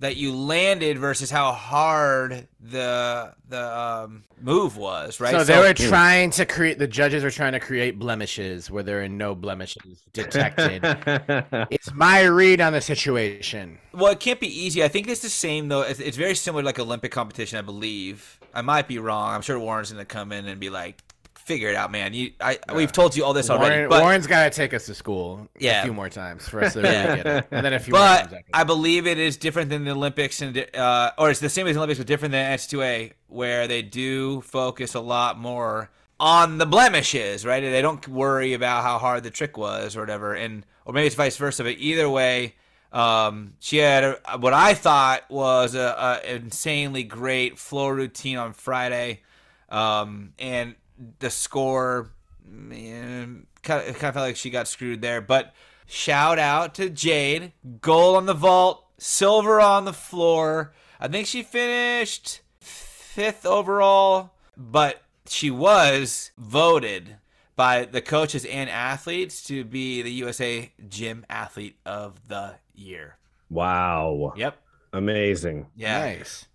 that 0.00 0.16
you 0.16 0.34
landed 0.34 0.98
versus 0.98 1.30
how 1.30 1.52
hard 1.52 2.48
the 2.60 3.32
the 3.48 3.78
um, 3.78 4.24
move 4.40 4.76
was, 4.76 5.20
right? 5.20 5.32
So 5.32 5.44
they 5.44 5.58
were 5.58 5.74
trying 5.74 6.30
to 6.30 6.44
create. 6.44 6.78
The 6.78 6.88
judges 6.88 7.22
were 7.22 7.30
trying 7.30 7.52
to 7.52 7.60
create 7.60 7.98
blemishes 7.98 8.70
where 8.70 8.82
there 8.82 9.02
are 9.02 9.08
no 9.08 9.34
blemishes 9.34 10.02
detected. 10.12 10.80
it's 11.70 11.92
my 11.94 12.22
read 12.22 12.60
on 12.60 12.72
the 12.72 12.80
situation. 12.80 13.78
Well, 13.92 14.12
it 14.12 14.20
can't 14.20 14.40
be 14.40 14.48
easy. 14.48 14.82
I 14.82 14.88
think 14.88 15.08
it's 15.08 15.22
the 15.22 15.28
same 15.28 15.68
though. 15.68 15.82
It's, 15.82 16.00
it's 16.00 16.16
very 16.16 16.34
similar 16.34 16.62
to 16.62 16.66
like 16.66 16.78
Olympic 16.78 17.12
competition, 17.12 17.58
I 17.58 17.62
believe. 17.62 18.40
I 18.52 18.62
might 18.62 18.88
be 18.88 18.98
wrong. 18.98 19.34
I'm 19.34 19.42
sure 19.42 19.58
Warren's 19.58 19.92
gonna 19.92 20.04
come 20.04 20.32
in 20.32 20.46
and 20.46 20.60
be 20.60 20.70
like, 20.70 21.02
figure 21.44 21.68
it 21.68 21.76
out, 21.76 21.90
man. 21.92 22.14
You, 22.14 22.32
I, 22.40 22.58
we've 22.74 22.90
told 22.92 23.14
you 23.16 23.24
all 23.24 23.32
this 23.32 23.48
Warren, 23.48 23.62
already. 23.64 23.88
But, 23.88 24.02
Warren's 24.02 24.26
got 24.26 24.44
to 24.44 24.50
take 24.50 24.72
us 24.74 24.86
to 24.86 24.94
school 24.94 25.48
Yeah. 25.58 25.80
a 25.80 25.84
few 25.84 25.92
more 25.92 26.08
times 26.08 26.48
for 26.48 26.64
us 26.64 26.72
to 26.72 26.80
really 26.82 26.92
get 26.94 27.26
it, 27.26 27.46
and 27.50 27.64
then 27.64 27.72
a 27.74 27.78
few 27.78 27.92
more 27.92 28.00
but 28.00 28.30
times. 28.30 28.44
I 28.52 28.64
believe 28.64 29.06
it 29.06 29.18
is 29.18 29.36
different 29.36 29.70
than 29.70 29.84
the 29.84 29.90
Olympics 29.92 30.40
and 30.40 30.66
uh, 30.74 31.12
or 31.18 31.30
it's 31.30 31.40
the 31.40 31.48
same 31.48 31.66
as 31.66 31.74
the 31.74 31.80
Olympics, 31.80 31.98
but 31.98 32.06
different 32.06 32.32
than 32.32 32.58
S2A, 32.58 33.12
where 33.28 33.68
they 33.68 33.82
do 33.82 34.40
focus 34.40 34.94
a 34.94 35.00
lot 35.00 35.38
more 35.38 35.90
on 36.18 36.58
the 36.58 36.66
blemishes, 36.66 37.44
right? 37.44 37.60
They 37.60 37.82
don't 37.82 38.06
worry 38.08 38.54
about 38.54 38.82
how 38.82 38.98
hard 38.98 39.22
the 39.24 39.30
trick 39.30 39.56
was 39.58 39.96
or 39.96 40.00
whatever, 40.00 40.34
and 40.34 40.64
or 40.86 40.94
maybe 40.94 41.06
it's 41.06 41.16
vice 41.16 41.36
versa. 41.36 41.64
But 41.64 41.76
either 41.78 42.08
way, 42.08 42.54
um, 42.92 43.54
she 43.58 43.78
had 43.78 44.04
a, 44.04 44.18
what 44.38 44.54
I 44.54 44.74
thought 44.74 45.28
was 45.28 45.74
a, 45.74 46.20
a 46.24 46.34
insanely 46.36 47.02
great 47.02 47.58
floor 47.58 47.94
routine 47.94 48.38
on 48.38 48.52
Friday, 48.52 49.22
um, 49.68 50.32
and 50.38 50.76
the 51.18 51.30
score, 51.30 52.10
man, 52.46 53.46
kind 53.62 53.88
of, 53.88 53.94
kind 53.94 54.08
of 54.08 54.14
felt 54.14 54.26
like 54.26 54.36
she 54.36 54.50
got 54.50 54.68
screwed 54.68 55.00
there. 55.02 55.20
But 55.20 55.54
shout 55.86 56.38
out 56.38 56.74
to 56.76 56.90
Jade, 56.90 57.52
gold 57.80 58.16
on 58.16 58.26
the 58.26 58.34
vault, 58.34 58.86
silver 58.98 59.60
on 59.60 59.84
the 59.84 59.92
floor. 59.92 60.72
I 61.00 61.08
think 61.08 61.26
she 61.26 61.42
finished 61.42 62.40
fifth 62.60 63.44
overall, 63.46 64.32
but 64.56 65.02
she 65.26 65.50
was 65.50 66.30
voted 66.36 67.16
by 67.56 67.84
the 67.84 68.00
coaches 68.00 68.44
and 68.44 68.68
athletes 68.68 69.42
to 69.44 69.64
be 69.64 70.02
the 70.02 70.10
USA 70.10 70.72
Gym 70.88 71.24
Athlete 71.30 71.76
of 71.86 72.28
the 72.28 72.56
Year. 72.74 73.16
wow. 73.50 74.32
Yep. 74.36 74.58
Amazing. 74.92 75.66
Yeah. 75.76 75.98
Nice. 76.00 76.46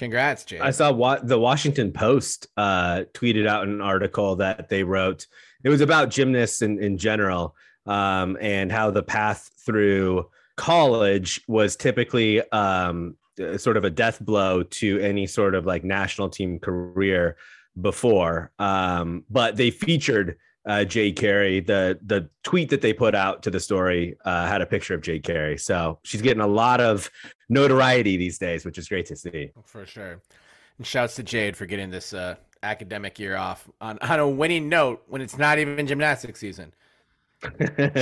Congrats, 0.00 0.44
Jay. 0.44 0.58
I 0.58 0.70
saw 0.70 0.90
what 0.90 1.28
the 1.28 1.38
Washington 1.38 1.92
Post 1.92 2.46
uh, 2.56 3.02
tweeted 3.12 3.46
out 3.46 3.68
an 3.68 3.82
article 3.82 4.36
that 4.36 4.70
they 4.70 4.82
wrote. 4.82 5.26
It 5.62 5.68
was 5.68 5.82
about 5.82 6.08
gymnasts 6.08 6.62
in, 6.62 6.82
in 6.82 6.96
general 6.96 7.54
um, 7.84 8.38
and 8.40 8.72
how 8.72 8.90
the 8.90 9.02
path 9.02 9.50
through 9.66 10.30
college 10.56 11.42
was 11.48 11.76
typically 11.76 12.40
um, 12.50 13.14
sort 13.58 13.76
of 13.76 13.84
a 13.84 13.90
death 13.90 14.24
blow 14.24 14.62
to 14.62 14.98
any 15.00 15.26
sort 15.26 15.54
of 15.54 15.66
like 15.66 15.84
national 15.84 16.30
team 16.30 16.58
career 16.58 17.36
before. 17.78 18.52
Um, 18.58 19.24
but 19.28 19.56
they 19.56 19.70
featured 19.70 20.38
uh, 20.66 20.84
Jade 20.84 21.16
Carey. 21.16 21.60
The 21.60 21.98
the 22.02 22.30
tweet 22.42 22.70
that 22.70 22.80
they 22.80 22.94
put 22.94 23.14
out 23.14 23.42
to 23.42 23.50
the 23.50 23.60
story 23.60 24.16
uh, 24.24 24.46
had 24.46 24.62
a 24.62 24.66
picture 24.66 24.94
of 24.94 25.02
Jay 25.02 25.18
Carey. 25.18 25.58
So 25.58 25.98
she's 26.04 26.22
getting 26.22 26.42
a 26.42 26.46
lot 26.46 26.80
of 26.80 27.10
notoriety 27.50 28.16
these 28.16 28.38
days, 28.38 28.64
which 28.64 28.78
is 28.78 28.88
great 28.88 29.06
to 29.06 29.16
see. 29.16 29.50
for 29.64 29.84
sure. 29.84 30.20
And 30.78 30.86
shouts 30.86 31.16
to 31.16 31.22
Jade 31.22 31.56
for 31.56 31.66
getting 31.66 31.90
this 31.90 32.14
uh, 32.14 32.36
academic 32.62 33.18
year 33.18 33.36
off 33.36 33.68
on, 33.80 33.98
on 33.98 34.20
a 34.20 34.28
winning 34.28 34.68
note 34.68 35.02
when 35.08 35.20
it's 35.20 35.36
not 35.36 35.58
even 35.58 35.86
gymnastics 35.86 36.40
season. 36.40 36.72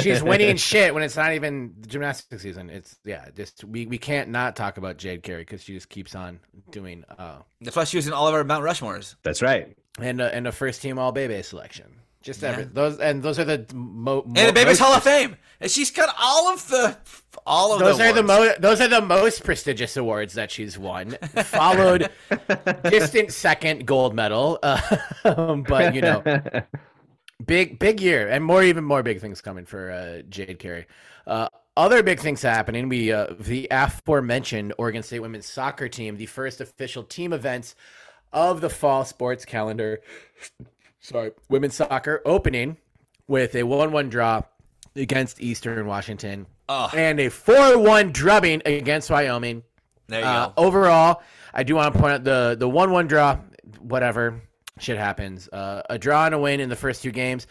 She's 0.00 0.22
winning 0.22 0.56
shit 0.58 0.92
when 0.92 1.02
it's 1.02 1.16
not 1.16 1.32
even 1.32 1.74
gymnastics 1.86 2.42
season. 2.42 2.70
It's 2.70 2.98
yeah, 3.04 3.26
just 3.36 3.64
we, 3.64 3.86
we 3.86 3.98
can't 3.98 4.30
not 4.30 4.56
talk 4.56 4.78
about 4.78 4.96
Jade 4.96 5.22
Carey 5.22 5.42
because 5.42 5.62
she 5.62 5.74
just 5.74 5.88
keeps 5.88 6.14
on 6.14 6.40
doing 6.70 7.04
uh 7.18 7.38
That's 7.60 7.76
why 7.76 7.84
she 7.84 7.98
was 7.98 8.06
in 8.08 8.12
all 8.12 8.26
of 8.26 8.34
our 8.34 8.42
Mount 8.42 8.64
Rushmores. 8.64 9.14
That's 9.22 9.40
right. 9.40 9.76
and 10.00 10.20
uh, 10.20 10.30
and 10.32 10.48
a 10.48 10.52
first 10.52 10.82
team 10.82 10.98
all 10.98 11.12
Bebe 11.12 11.40
selection. 11.42 11.86
Just 12.22 12.42
Yeah. 12.42 12.50
every 12.50 12.64
those 12.64 12.98
and 12.98 13.22
those 13.22 13.38
are 13.38 13.44
the 13.44 13.66
mo- 13.74 14.22
mo- 14.26 14.32
And 14.36 14.48
the 14.48 14.52
Baby's 14.52 14.78
most- 14.80 14.80
Hall 14.80 14.94
of 14.94 15.02
Fame. 15.02 15.36
And 15.60 15.70
she's 15.70 15.90
got 15.90 16.14
all 16.20 16.52
of 16.52 16.66
the 16.68 16.96
all 17.46 17.72
of 17.74 17.80
Those 17.80 17.98
the 17.98 18.04
are 18.10 18.12
the 18.12 18.22
most 18.22 18.60
those 18.60 18.80
are 18.80 18.88
the 18.88 19.00
most 19.00 19.44
prestigious 19.44 19.96
awards 19.96 20.34
that 20.34 20.50
she's 20.50 20.78
won. 20.78 21.12
Followed 21.44 22.10
distant 22.84 23.32
second 23.32 23.86
gold 23.86 24.14
medal, 24.14 24.58
uh, 24.62 24.80
but 25.68 25.94
you 25.94 26.00
know 26.00 26.22
big 27.44 27.78
big 27.78 28.00
year 28.00 28.28
and 28.28 28.44
more 28.44 28.62
even 28.62 28.84
more 28.84 29.02
big 29.02 29.20
things 29.20 29.40
coming 29.40 29.64
for 29.64 29.90
uh, 29.90 30.22
Jade 30.28 30.58
Carey. 30.58 30.86
Uh, 31.26 31.48
other 31.76 32.02
big 32.02 32.18
things 32.20 32.42
happening. 32.42 32.88
We 32.88 33.12
uh, 33.12 33.28
the 33.38 33.68
aforementioned 33.70 34.74
Oregon 34.78 35.02
State 35.02 35.20
women's 35.20 35.46
soccer 35.46 35.88
team, 35.88 36.16
the 36.16 36.26
first 36.26 36.60
official 36.60 37.04
team 37.04 37.32
events 37.32 37.74
of 38.32 38.60
the 38.60 38.68
fall 38.70 39.04
sports 39.04 39.44
calendar. 39.44 40.00
Sorry, 41.00 41.30
women's 41.48 41.74
soccer 41.74 42.20
opening 42.24 42.76
with 43.28 43.54
a 43.54 43.62
one-one 43.62 44.08
draw 44.08 44.42
against 44.96 45.40
Eastern 45.40 45.86
Washington 45.86 46.46
Oh, 46.68 46.90
and 46.94 47.18
a 47.20 47.28
four-one 47.30 48.12
drubbing 48.12 48.62
against 48.66 49.10
Wyoming. 49.10 49.62
there 50.08 50.20
you 50.20 50.26
Uh, 50.26 50.46
go. 50.48 50.52
overall, 50.58 51.22
I 51.54 51.62
do 51.62 51.76
want 51.76 51.94
to 51.94 51.98
point 52.00 52.12
out 52.14 52.24
the 52.24 52.56
the 52.58 52.68
one 52.68 52.90
one 52.90 53.06
draw. 53.06 53.38
Whatever, 53.80 54.40
shit 54.78 54.98
happens. 54.98 55.48
Uh, 55.48 55.82
a 55.88 55.98
draw 55.98 56.26
and 56.26 56.34
a 56.34 56.38
win 56.38 56.60
in 56.60 56.68
the 56.68 56.76
first 56.76 57.02
two 57.02 57.10
games. 57.12 57.46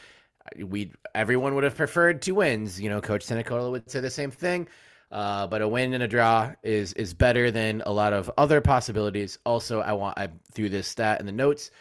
We 0.57 0.91
everyone 1.15 1.55
would 1.55 1.63
have 1.63 1.75
preferred 1.75 2.21
two 2.21 2.35
wins. 2.35 2.79
You 2.79 2.89
know, 2.89 3.01
Coach 3.01 3.23
Senecola 3.23 3.71
would 3.71 3.89
say 3.89 3.99
the 4.01 4.09
same 4.09 4.31
thing. 4.31 4.67
Uh, 5.11 5.47
but 5.47 5.61
a 5.61 5.67
win 5.67 5.93
and 5.93 6.03
a 6.03 6.07
draw 6.07 6.51
is 6.63 6.93
is 6.93 7.13
better 7.13 7.49
than 7.49 7.81
a 7.85 7.91
lot 7.91 8.13
of 8.13 8.29
other 8.37 8.61
possibilities. 8.61 9.39
Also, 9.45 9.79
I 9.81 9.93
want 9.93 10.19
I 10.19 10.27
threw 10.53 10.69
this 10.69 10.87
stat 10.87 11.19
in 11.21 11.25
the 11.25 11.31
notes. 11.31 11.71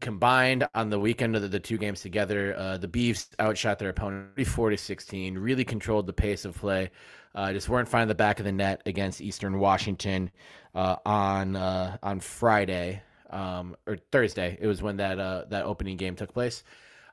Combined 0.00 0.66
on 0.74 0.90
the 0.90 0.98
weekend 0.98 1.36
of 1.36 1.42
the, 1.42 1.48
the 1.48 1.60
two 1.60 1.78
games 1.78 2.00
together, 2.00 2.54
uh, 2.58 2.76
the 2.76 2.88
Beavs 2.88 3.28
outshot 3.40 3.78
their 3.78 3.90
opponent 3.90 4.28
34 4.36 4.70
to 4.70 4.76
16. 4.76 5.38
Really 5.38 5.64
controlled 5.64 6.06
the 6.06 6.12
pace 6.12 6.44
of 6.44 6.56
play. 6.56 6.90
Uh, 7.34 7.52
just 7.52 7.68
weren't 7.68 7.88
finding 7.88 8.08
the 8.08 8.14
back 8.14 8.38
of 8.38 8.44
the 8.44 8.52
net 8.52 8.82
against 8.86 9.20
Eastern 9.20 9.58
Washington 9.58 10.30
uh, 10.74 10.96
on 11.06 11.56
uh, 11.56 11.96
on 12.02 12.20
Friday 12.20 13.02
um, 13.30 13.76
or 13.86 13.96
Thursday. 14.12 14.58
It 14.60 14.66
was 14.66 14.82
when 14.82 14.96
that 14.98 15.18
uh, 15.18 15.44
that 15.48 15.64
opening 15.64 15.96
game 15.96 16.14
took 16.16 16.32
place. 16.32 16.62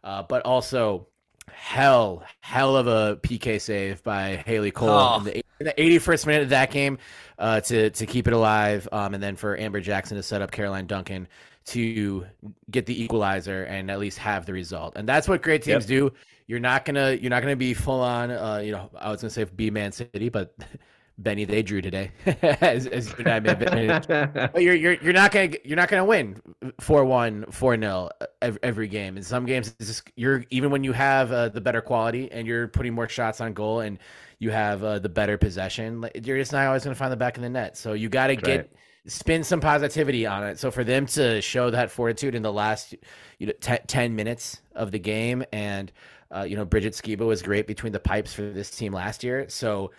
Uh, 0.03 0.23
but 0.23 0.41
also, 0.43 1.07
hell, 1.51 2.23
hell 2.41 2.75
of 2.75 2.87
a 2.87 3.17
PK 3.17 3.59
save 3.61 4.03
by 4.03 4.37
Haley 4.45 4.71
Cole 4.71 4.89
Oh. 4.89 5.17
in, 5.17 5.23
the, 5.23 5.37
in 5.37 5.43
the 5.65 5.73
81st 5.73 6.25
minute 6.25 6.43
of 6.43 6.49
that 6.49 6.71
game 6.71 6.97
uh, 7.39 7.61
to 7.61 7.89
to 7.91 8.05
keep 8.05 8.27
it 8.27 8.33
alive, 8.33 8.87
um, 8.91 9.13
and 9.13 9.23
then 9.23 9.35
for 9.35 9.57
Amber 9.59 9.79
Jackson 9.81 10.17
to 10.17 10.23
set 10.23 10.41
up 10.41 10.51
Caroline 10.51 10.87
Duncan 10.87 11.27
to 11.65 12.25
get 12.69 12.85
the 12.85 13.03
equalizer 13.03 13.63
and 13.63 13.91
at 13.91 13.99
least 13.99 14.17
have 14.17 14.45
the 14.45 14.53
result. 14.53 14.93
And 14.95 15.07
that's 15.07 15.27
what 15.27 15.41
great 15.41 15.63
teams 15.63 15.85
do. 15.85 16.11
You're 16.47 16.59
not 16.59 16.85
gonna 16.85 17.13
you're 17.13 17.29
not 17.29 17.41
gonna 17.41 17.55
be 17.55 17.73
full 17.73 18.01
on. 18.01 18.31
Uh, 18.31 18.57
you 18.57 18.71
know, 18.71 18.89
I 18.97 19.09
was 19.09 19.21
gonna 19.21 19.29
say 19.31 19.45
B 19.45 19.69
Man 19.69 19.91
City, 19.91 20.29
but 20.29 20.53
Benny 21.17 21.45
they 21.45 21.61
drew 21.61 21.81
today, 21.81 22.11
as, 22.41 22.87
as 22.87 23.09
you 23.09 23.15
and 23.19 23.27
I 23.27 23.39
may 23.39 23.49
have 23.49 23.61
admitted. 23.61 24.07
But 24.53 24.63
you're 24.63 24.75
you're 24.75 24.93
you're 24.93 25.13
not 25.13 25.31
gonna 25.31 25.51
you're 25.63 25.77
not 25.77 25.87
gonna 25.87 26.03
win 26.03 26.41
4-1, 26.81 27.45
4-0 27.51 28.09
every, 28.41 28.59
every 28.63 28.87
game. 28.87 29.17
In 29.17 29.23
some 29.23 29.45
games, 29.45 29.73
it's 29.79 29.87
just, 29.87 30.11
you're 30.15 30.43
even 30.49 30.71
when 30.71 30.83
you 30.83 30.93
have 30.93 31.31
uh, 31.31 31.49
the 31.49 31.61
better 31.61 31.81
quality 31.81 32.31
and 32.31 32.47
you're 32.47 32.67
putting 32.67 32.93
more 32.93 33.07
shots 33.07 33.39
on 33.39 33.53
goal 33.53 33.81
and 33.81 33.99
you 34.39 34.49
have 34.49 34.83
uh, 34.83 34.99
the 34.99 35.09
better 35.09 35.37
possession, 35.37 36.03
you're 36.23 36.37
just 36.37 36.51
not 36.51 36.65
always 36.65 36.83
gonna 36.83 36.95
find 36.95 37.11
the 37.11 37.17
back 37.17 37.37
of 37.37 37.43
the 37.43 37.49
net. 37.49 37.77
So 37.77 37.93
you 37.93 38.09
got 38.09 38.27
to 38.27 38.35
get 38.35 38.57
right. 38.57 38.69
Spin 39.07 39.43
some 39.43 39.59
positivity 39.59 40.25
on 40.25 40.43
it. 40.43 40.59
So 40.59 40.69
for 40.71 40.83
them 40.83 41.05
to 41.07 41.41
show 41.41 41.69
that 41.71 41.89
fortitude 41.91 42.35
in 42.35 42.41
the 42.43 42.53
last 42.53 42.95
you 43.39 43.47
know 43.47 43.53
te- 43.59 43.79
10 43.87 44.15
minutes 44.15 44.61
of 44.75 44.91
the 44.91 44.99
game 44.99 45.43
and 45.51 45.91
uh, 46.35 46.43
you 46.43 46.55
know 46.55 46.65
Bridget 46.65 46.93
Skiba 46.93 47.25
was 47.25 47.41
great 47.41 47.67
between 47.67 47.93
the 47.93 47.99
pipes 47.99 48.33
for 48.33 48.43
this 48.43 48.69
team 48.71 48.93
last 48.93 49.23
year. 49.23 49.45
So 49.49 49.91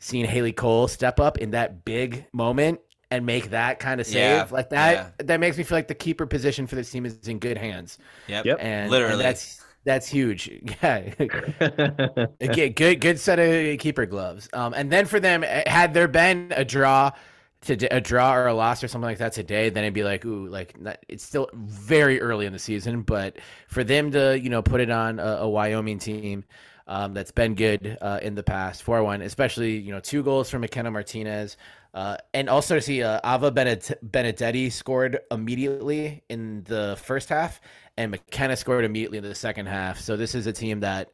seeing 0.00 0.24
Haley 0.24 0.52
Cole 0.52 0.88
step 0.88 1.20
up 1.20 1.38
in 1.38 1.50
that 1.52 1.84
big 1.84 2.26
moment 2.32 2.80
and 3.10 3.24
make 3.24 3.50
that 3.50 3.78
kind 3.78 4.00
of 4.00 4.06
save 4.06 4.16
Yeah, 4.16 4.46
like 4.50 4.70
that 4.70 5.26
that 5.26 5.40
makes 5.40 5.56
me 5.56 5.64
feel 5.64 5.78
like 5.78 5.88
the 5.88 5.94
keeper 5.94 6.26
position 6.26 6.66
for 6.66 6.74
this 6.76 6.90
team 6.90 7.06
is 7.06 7.26
in 7.26 7.38
good 7.38 7.56
hands. 7.56 7.98
Yep. 8.26 8.44
Yep. 8.44 8.58
And, 8.60 8.90
Literally. 8.90 9.14
and 9.14 9.22
that's 9.22 9.64
That's 9.84 10.08
huge. 10.08 10.50
Yeah. 10.82 11.14
Again, 12.40 12.72
good 12.72 13.00
good 13.00 13.18
set 13.18 13.38
of 13.38 13.78
keeper 13.78 14.04
gloves. 14.04 14.48
Um, 14.52 14.74
and 14.74 14.90
then 14.92 15.06
for 15.06 15.20
them, 15.20 15.42
eh, 15.44 15.62
had 15.66 15.94
there 15.94 16.08
been 16.08 16.52
a 16.54 16.64
draw 16.64 17.12
to 17.62 17.74
a 17.94 18.00
draw 18.00 18.34
or 18.34 18.46
a 18.46 18.54
loss 18.54 18.84
or 18.84 18.88
something 18.88 19.08
like 19.08 19.18
that 19.18 19.32
today, 19.32 19.68
then 19.68 19.84
it'd 19.84 19.94
be 19.94 20.04
like, 20.04 20.24
ooh, 20.24 20.46
like 20.48 20.74
it's 21.08 21.24
still 21.24 21.50
very 21.54 22.20
early 22.20 22.46
in 22.46 22.52
the 22.52 22.58
season. 22.58 23.02
But 23.02 23.38
for 23.68 23.82
them 23.82 24.12
to, 24.12 24.38
you 24.38 24.50
know, 24.50 24.62
put 24.62 24.80
it 24.80 24.90
on 24.90 25.18
a, 25.18 25.38
a 25.38 25.48
Wyoming 25.48 25.98
team 25.98 26.44
um, 26.88 27.12
that's 27.14 27.30
been 27.30 27.54
good 27.54 27.98
uh, 28.00 28.18
in 28.22 28.34
the 28.34 28.42
past, 28.42 28.82
four 28.82 29.02
one, 29.02 29.20
especially 29.22 29.76
you 29.76 29.92
know 29.92 30.00
two 30.00 30.22
goals 30.22 30.50
from 30.50 30.62
McKenna 30.62 30.90
Martinez. 30.90 31.56
Uh, 31.94 32.16
and 32.32 32.48
also 32.48 32.76
to 32.76 32.80
see 32.80 33.02
uh, 33.02 33.18
Ava 33.24 33.50
Benedetti 33.50 34.70
scored 34.70 35.20
immediately 35.30 36.22
in 36.28 36.62
the 36.64 36.98
first 37.02 37.28
half, 37.28 37.60
and 37.96 38.10
McKenna 38.10 38.56
scored 38.56 38.84
immediately 38.84 39.18
in 39.18 39.24
the 39.24 39.34
second 39.34 39.66
half. 39.66 39.98
So 39.98 40.16
this 40.16 40.34
is 40.34 40.46
a 40.46 40.52
team 40.52 40.80
that 40.80 41.10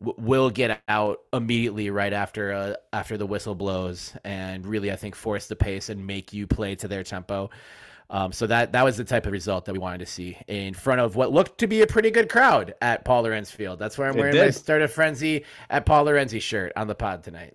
w- 0.00 0.16
will 0.18 0.50
get 0.50 0.80
out 0.88 1.20
immediately 1.32 1.90
right 1.90 2.12
after 2.12 2.52
uh, 2.52 2.74
after 2.92 3.16
the 3.16 3.26
whistle 3.26 3.54
blows, 3.54 4.14
and 4.24 4.66
really 4.66 4.92
I 4.92 4.96
think 4.96 5.14
force 5.14 5.46
the 5.46 5.56
pace 5.56 5.88
and 5.88 6.06
make 6.06 6.32
you 6.32 6.46
play 6.46 6.74
to 6.76 6.88
their 6.88 7.02
tempo. 7.02 7.50
Um, 8.08 8.30
so 8.32 8.46
that 8.46 8.72
that 8.72 8.84
was 8.84 8.96
the 8.96 9.04
type 9.04 9.26
of 9.26 9.32
result 9.32 9.64
that 9.64 9.72
we 9.72 9.80
wanted 9.80 9.98
to 9.98 10.06
see 10.06 10.38
in 10.46 10.74
front 10.74 11.00
of 11.00 11.16
what 11.16 11.32
looked 11.32 11.58
to 11.58 11.66
be 11.66 11.82
a 11.82 11.86
pretty 11.86 12.10
good 12.10 12.28
crowd 12.28 12.74
at 12.80 13.04
Paul 13.04 13.22
Lorenz 13.22 13.50
Field. 13.50 13.78
That's 13.78 13.98
where 13.98 14.08
I'm 14.08 14.16
wearing 14.16 14.36
my 14.36 14.50
Start 14.50 14.82
a 14.82 14.88
Frenzy 14.88 15.44
at 15.70 15.86
Paul 15.86 16.04
Lorenzi 16.04 16.40
shirt 16.40 16.72
on 16.76 16.86
the 16.86 16.94
pod 16.94 17.24
tonight. 17.24 17.54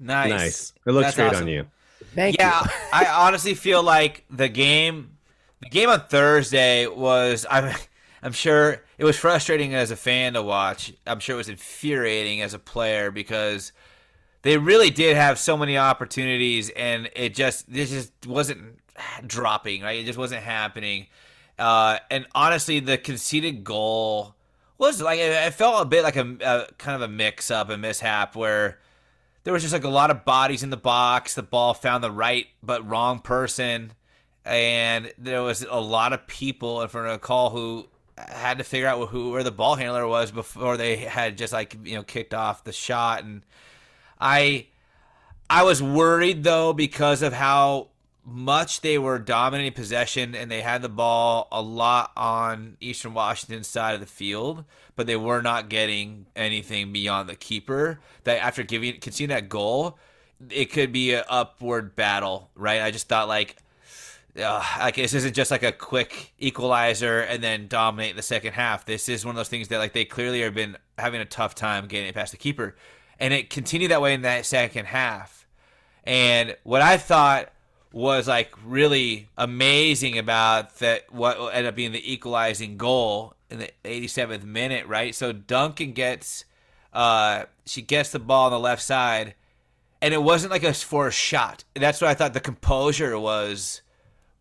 Nice, 0.00 0.30
nice. 0.30 0.72
It 0.86 0.90
looks 0.90 1.06
That's 1.06 1.16
great 1.16 1.26
awesome. 1.28 1.42
on 1.44 1.48
you. 1.48 1.66
Thank 2.14 2.38
you. 2.38 2.44
yeah, 2.44 2.64
you. 2.64 2.70
I 2.92 3.06
honestly 3.06 3.54
feel 3.54 3.82
like 3.82 4.24
the 4.30 4.48
game, 4.48 5.16
the 5.60 5.68
game 5.68 5.88
on 5.88 6.00
Thursday 6.08 6.88
was. 6.88 7.46
I'm, 7.48 7.72
I'm 8.24 8.32
sure 8.32 8.82
it 8.96 9.04
was 9.04 9.18
frustrating 9.18 9.74
as 9.74 9.90
a 9.90 9.96
fan 9.96 10.32
to 10.32 10.42
watch. 10.42 10.94
I'm 11.06 11.20
sure 11.20 11.34
it 11.34 11.36
was 11.36 11.50
infuriating 11.50 12.40
as 12.40 12.54
a 12.54 12.58
player 12.58 13.10
because 13.10 13.70
they 14.40 14.56
really 14.56 14.88
did 14.88 15.14
have 15.14 15.38
so 15.38 15.58
many 15.58 15.76
opportunities, 15.76 16.70
and 16.70 17.10
it 17.14 17.34
just 17.34 17.70
this 17.70 17.90
just 17.90 18.26
wasn't 18.26 18.80
dropping. 19.26 19.82
Right, 19.82 20.00
it 20.00 20.06
just 20.06 20.18
wasn't 20.18 20.42
happening. 20.42 21.08
Uh, 21.58 21.98
and 22.10 22.26
honestly, 22.34 22.80
the 22.80 22.96
conceded 22.96 23.62
goal 23.62 24.34
was 24.78 25.02
like 25.02 25.20
it, 25.20 25.52
felt 25.52 25.82
a 25.82 25.84
bit 25.84 26.02
like 26.02 26.16
a, 26.16 26.36
a 26.40 26.72
kind 26.78 26.96
of 26.96 27.02
a 27.02 27.12
mix 27.12 27.50
up, 27.50 27.68
a 27.68 27.76
mishap 27.76 28.34
where 28.34 28.78
there 29.44 29.52
was 29.52 29.62
just 29.62 29.74
like 29.74 29.84
a 29.84 29.88
lot 29.88 30.10
of 30.10 30.24
bodies 30.24 30.62
in 30.62 30.70
the 30.70 30.78
box. 30.78 31.34
The 31.34 31.42
ball 31.42 31.74
found 31.74 32.02
the 32.02 32.10
right 32.10 32.46
but 32.62 32.88
wrong 32.88 33.18
person, 33.18 33.92
and 34.46 35.12
there 35.18 35.42
was 35.42 35.62
a 35.70 35.78
lot 35.78 36.14
of 36.14 36.26
people 36.26 36.80
in 36.80 36.88
front 36.88 37.08
of 37.08 37.12
a 37.12 37.18
call 37.18 37.50
who 37.50 37.88
had 38.16 38.58
to 38.58 38.64
figure 38.64 38.86
out 38.86 39.08
who 39.08 39.30
where 39.30 39.42
the 39.42 39.50
ball 39.50 39.74
handler 39.74 40.06
was 40.06 40.30
before 40.30 40.76
they 40.76 40.96
had 40.96 41.36
just 41.36 41.52
like 41.52 41.76
you 41.84 41.96
know 41.96 42.02
kicked 42.02 42.34
off 42.34 42.64
the 42.64 42.72
shot. 42.72 43.24
And 43.24 43.42
I 44.20 44.66
I 45.50 45.62
was 45.64 45.82
worried 45.82 46.44
though 46.44 46.72
because 46.72 47.22
of 47.22 47.32
how 47.32 47.88
much 48.24 48.80
they 48.80 48.96
were 48.96 49.18
dominating 49.18 49.72
possession 49.72 50.34
and 50.34 50.50
they 50.50 50.62
had 50.62 50.80
the 50.80 50.88
ball 50.88 51.46
a 51.52 51.60
lot 51.60 52.10
on 52.16 52.76
Eastern 52.80 53.12
Washington's 53.12 53.66
side 53.66 53.94
of 53.94 54.00
the 54.00 54.06
field, 54.06 54.64
but 54.96 55.06
they 55.06 55.16
were 55.16 55.42
not 55.42 55.68
getting 55.68 56.26
anything 56.34 56.90
beyond 56.92 57.28
the 57.28 57.34
keeper. 57.34 58.00
That 58.24 58.38
after 58.42 58.62
giving 58.62 58.98
conceding 59.00 59.34
that 59.34 59.48
goal, 59.48 59.98
it 60.50 60.66
could 60.66 60.92
be 60.92 61.12
an 61.12 61.24
upward 61.28 61.94
battle, 61.96 62.50
right? 62.54 62.80
I 62.80 62.90
just 62.90 63.08
thought 63.08 63.28
like 63.28 63.56
uh, 64.42 64.64
like 64.78 64.96
this 64.96 65.14
isn't 65.14 65.34
just 65.34 65.50
like 65.50 65.62
a 65.62 65.72
quick 65.72 66.32
equalizer 66.38 67.20
and 67.20 67.42
then 67.42 67.68
dominate 67.68 68.16
the 68.16 68.22
second 68.22 68.52
half. 68.52 68.84
This 68.84 69.08
is 69.08 69.24
one 69.24 69.34
of 69.34 69.36
those 69.36 69.48
things 69.48 69.68
that 69.68 69.78
like 69.78 69.92
they 69.92 70.04
clearly 70.04 70.40
have 70.40 70.54
been 70.54 70.76
having 70.98 71.20
a 71.20 71.24
tough 71.24 71.54
time 71.54 71.86
getting 71.86 72.08
it 72.08 72.14
past 72.14 72.32
the 72.32 72.38
keeper, 72.38 72.76
and 73.18 73.32
it 73.32 73.50
continued 73.50 73.90
that 73.90 74.02
way 74.02 74.14
in 74.14 74.22
that 74.22 74.46
second 74.46 74.86
half. 74.86 75.46
And 76.04 76.56
what 76.64 76.82
I 76.82 76.96
thought 76.96 77.50
was 77.92 78.26
like 78.26 78.52
really 78.64 79.28
amazing 79.38 80.18
about 80.18 80.78
that 80.80 81.12
what 81.12 81.38
ended 81.54 81.66
up 81.66 81.76
being 81.76 81.92
the 81.92 82.12
equalizing 82.12 82.76
goal 82.76 83.34
in 83.50 83.58
the 83.60 83.70
87th 83.84 84.42
minute, 84.42 84.86
right? 84.86 85.14
So 85.14 85.32
Duncan 85.32 85.92
gets 85.92 86.44
uh 86.92 87.44
she 87.66 87.82
gets 87.82 88.10
the 88.10 88.18
ball 88.18 88.46
on 88.46 88.52
the 88.52 88.58
left 88.58 88.82
side 88.82 89.34
and 90.02 90.12
it 90.12 90.22
wasn't 90.22 90.50
like 90.50 90.64
a 90.64 90.74
for 90.74 91.06
a 91.06 91.12
shot. 91.12 91.62
That's 91.74 92.00
what 92.00 92.10
I 92.10 92.14
thought 92.14 92.34
the 92.34 92.40
composure 92.40 93.18
was 93.18 93.80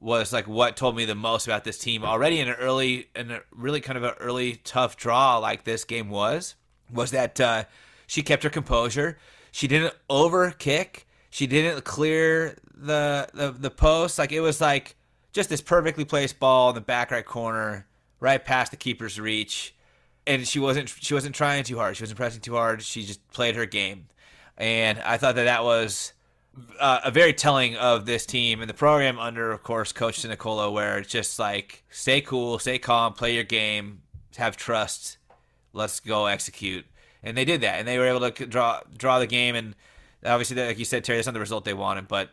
was 0.04 0.34
like 0.34 0.48
what 0.48 0.76
told 0.76 0.96
me 0.98 1.06
the 1.06 1.16
most 1.16 1.48
about 1.48 1.64
this 1.64 1.78
team 1.78 2.04
already 2.04 2.40
in 2.40 2.50
an 2.50 2.56
early 2.56 3.08
in 3.16 3.32
a 3.32 3.42
really 3.52 3.80
kind 3.80 3.98
of 3.98 4.04
an 4.04 4.14
early 4.20 4.58
tough 4.66 4.98
draw 4.98 5.38
like 5.38 5.64
this 5.64 5.86
game 5.86 6.10
was 6.10 6.56
was 6.92 7.12
that 7.12 7.40
uh 7.40 7.64
she 8.06 8.22
kept 8.22 8.44
her 8.44 8.50
composure. 8.50 9.18
She 9.52 9.68
didn't 9.68 9.96
over 10.10 10.52
kick. 10.52 11.08
She 11.30 11.48
didn't 11.48 11.84
clear 11.84 12.58
the 12.76 13.28
the 13.34 13.52
the 13.52 13.72
post. 13.72 14.20
Like 14.20 14.32
it 14.32 14.42
was 14.42 14.62
like 14.62 14.96
just 15.32 15.50
this 15.50 15.62
perfectly 15.62 16.06
placed 16.06 16.40
ball 16.40 16.70
in 16.70 16.76
the 16.76 16.82
back 16.82 17.12
right 17.12 17.26
corner, 17.26 17.88
right 18.20 18.44
past 18.44 18.72
the 18.72 18.78
keeper's 18.78 19.20
reach. 19.20 19.74
And 20.28 20.48
she 20.48 20.60
wasn't 20.60 20.90
she 20.90 21.14
wasn't 21.14 21.36
trying 21.36 21.64
too 21.64 21.78
hard. 21.78 21.98
She 21.98 22.04
wasn't 22.04 22.18
pressing 22.18 22.42
too 22.42 22.54
hard. 22.54 22.82
She 22.82 23.04
just 23.04 23.28
played 23.32 23.56
her 23.56 23.66
game, 23.66 24.08
and 24.58 25.00
I 25.00 25.18
thought 25.18 25.36
that 25.36 25.46
that 25.46 25.64
was 25.64 26.14
uh, 26.80 27.02
a 27.04 27.12
very 27.12 27.34
telling 27.34 27.76
of 27.76 28.06
this 28.06 28.26
team 28.26 28.62
and 28.62 28.70
the 28.70 28.74
program 28.74 29.20
under, 29.20 29.52
of 29.52 29.64
course, 29.64 29.92
Coach 29.92 30.24
Nicola, 30.26 30.72
where 30.72 31.00
it's 31.00 31.10
just 31.10 31.40
like 31.40 31.84
stay 31.90 32.22
cool, 32.22 32.60
stay 32.60 32.78
calm, 32.78 33.14
play 33.14 33.34
your 33.34 33.44
game, 33.44 34.02
have 34.38 34.58
trust, 34.58 35.18
let's 35.74 36.00
go 36.00 36.28
execute. 36.28 36.86
And 37.24 37.38
they 37.38 37.46
did 37.46 37.62
that, 37.62 37.80
and 37.80 37.88
they 37.88 37.98
were 37.98 38.06
able 38.06 38.30
to 38.30 38.46
draw 38.46 38.82
draw 38.98 39.20
the 39.20 39.28
game. 39.28 39.56
And 39.56 39.76
obviously, 40.26 40.58
like 40.58 40.78
you 40.78 40.86
said, 40.86 41.04
Terry, 41.04 41.18
that's 41.18 41.26
not 41.26 41.34
the 41.34 41.40
result 41.40 41.64
they 41.64 41.74
wanted, 41.74 42.08
but 42.08 42.30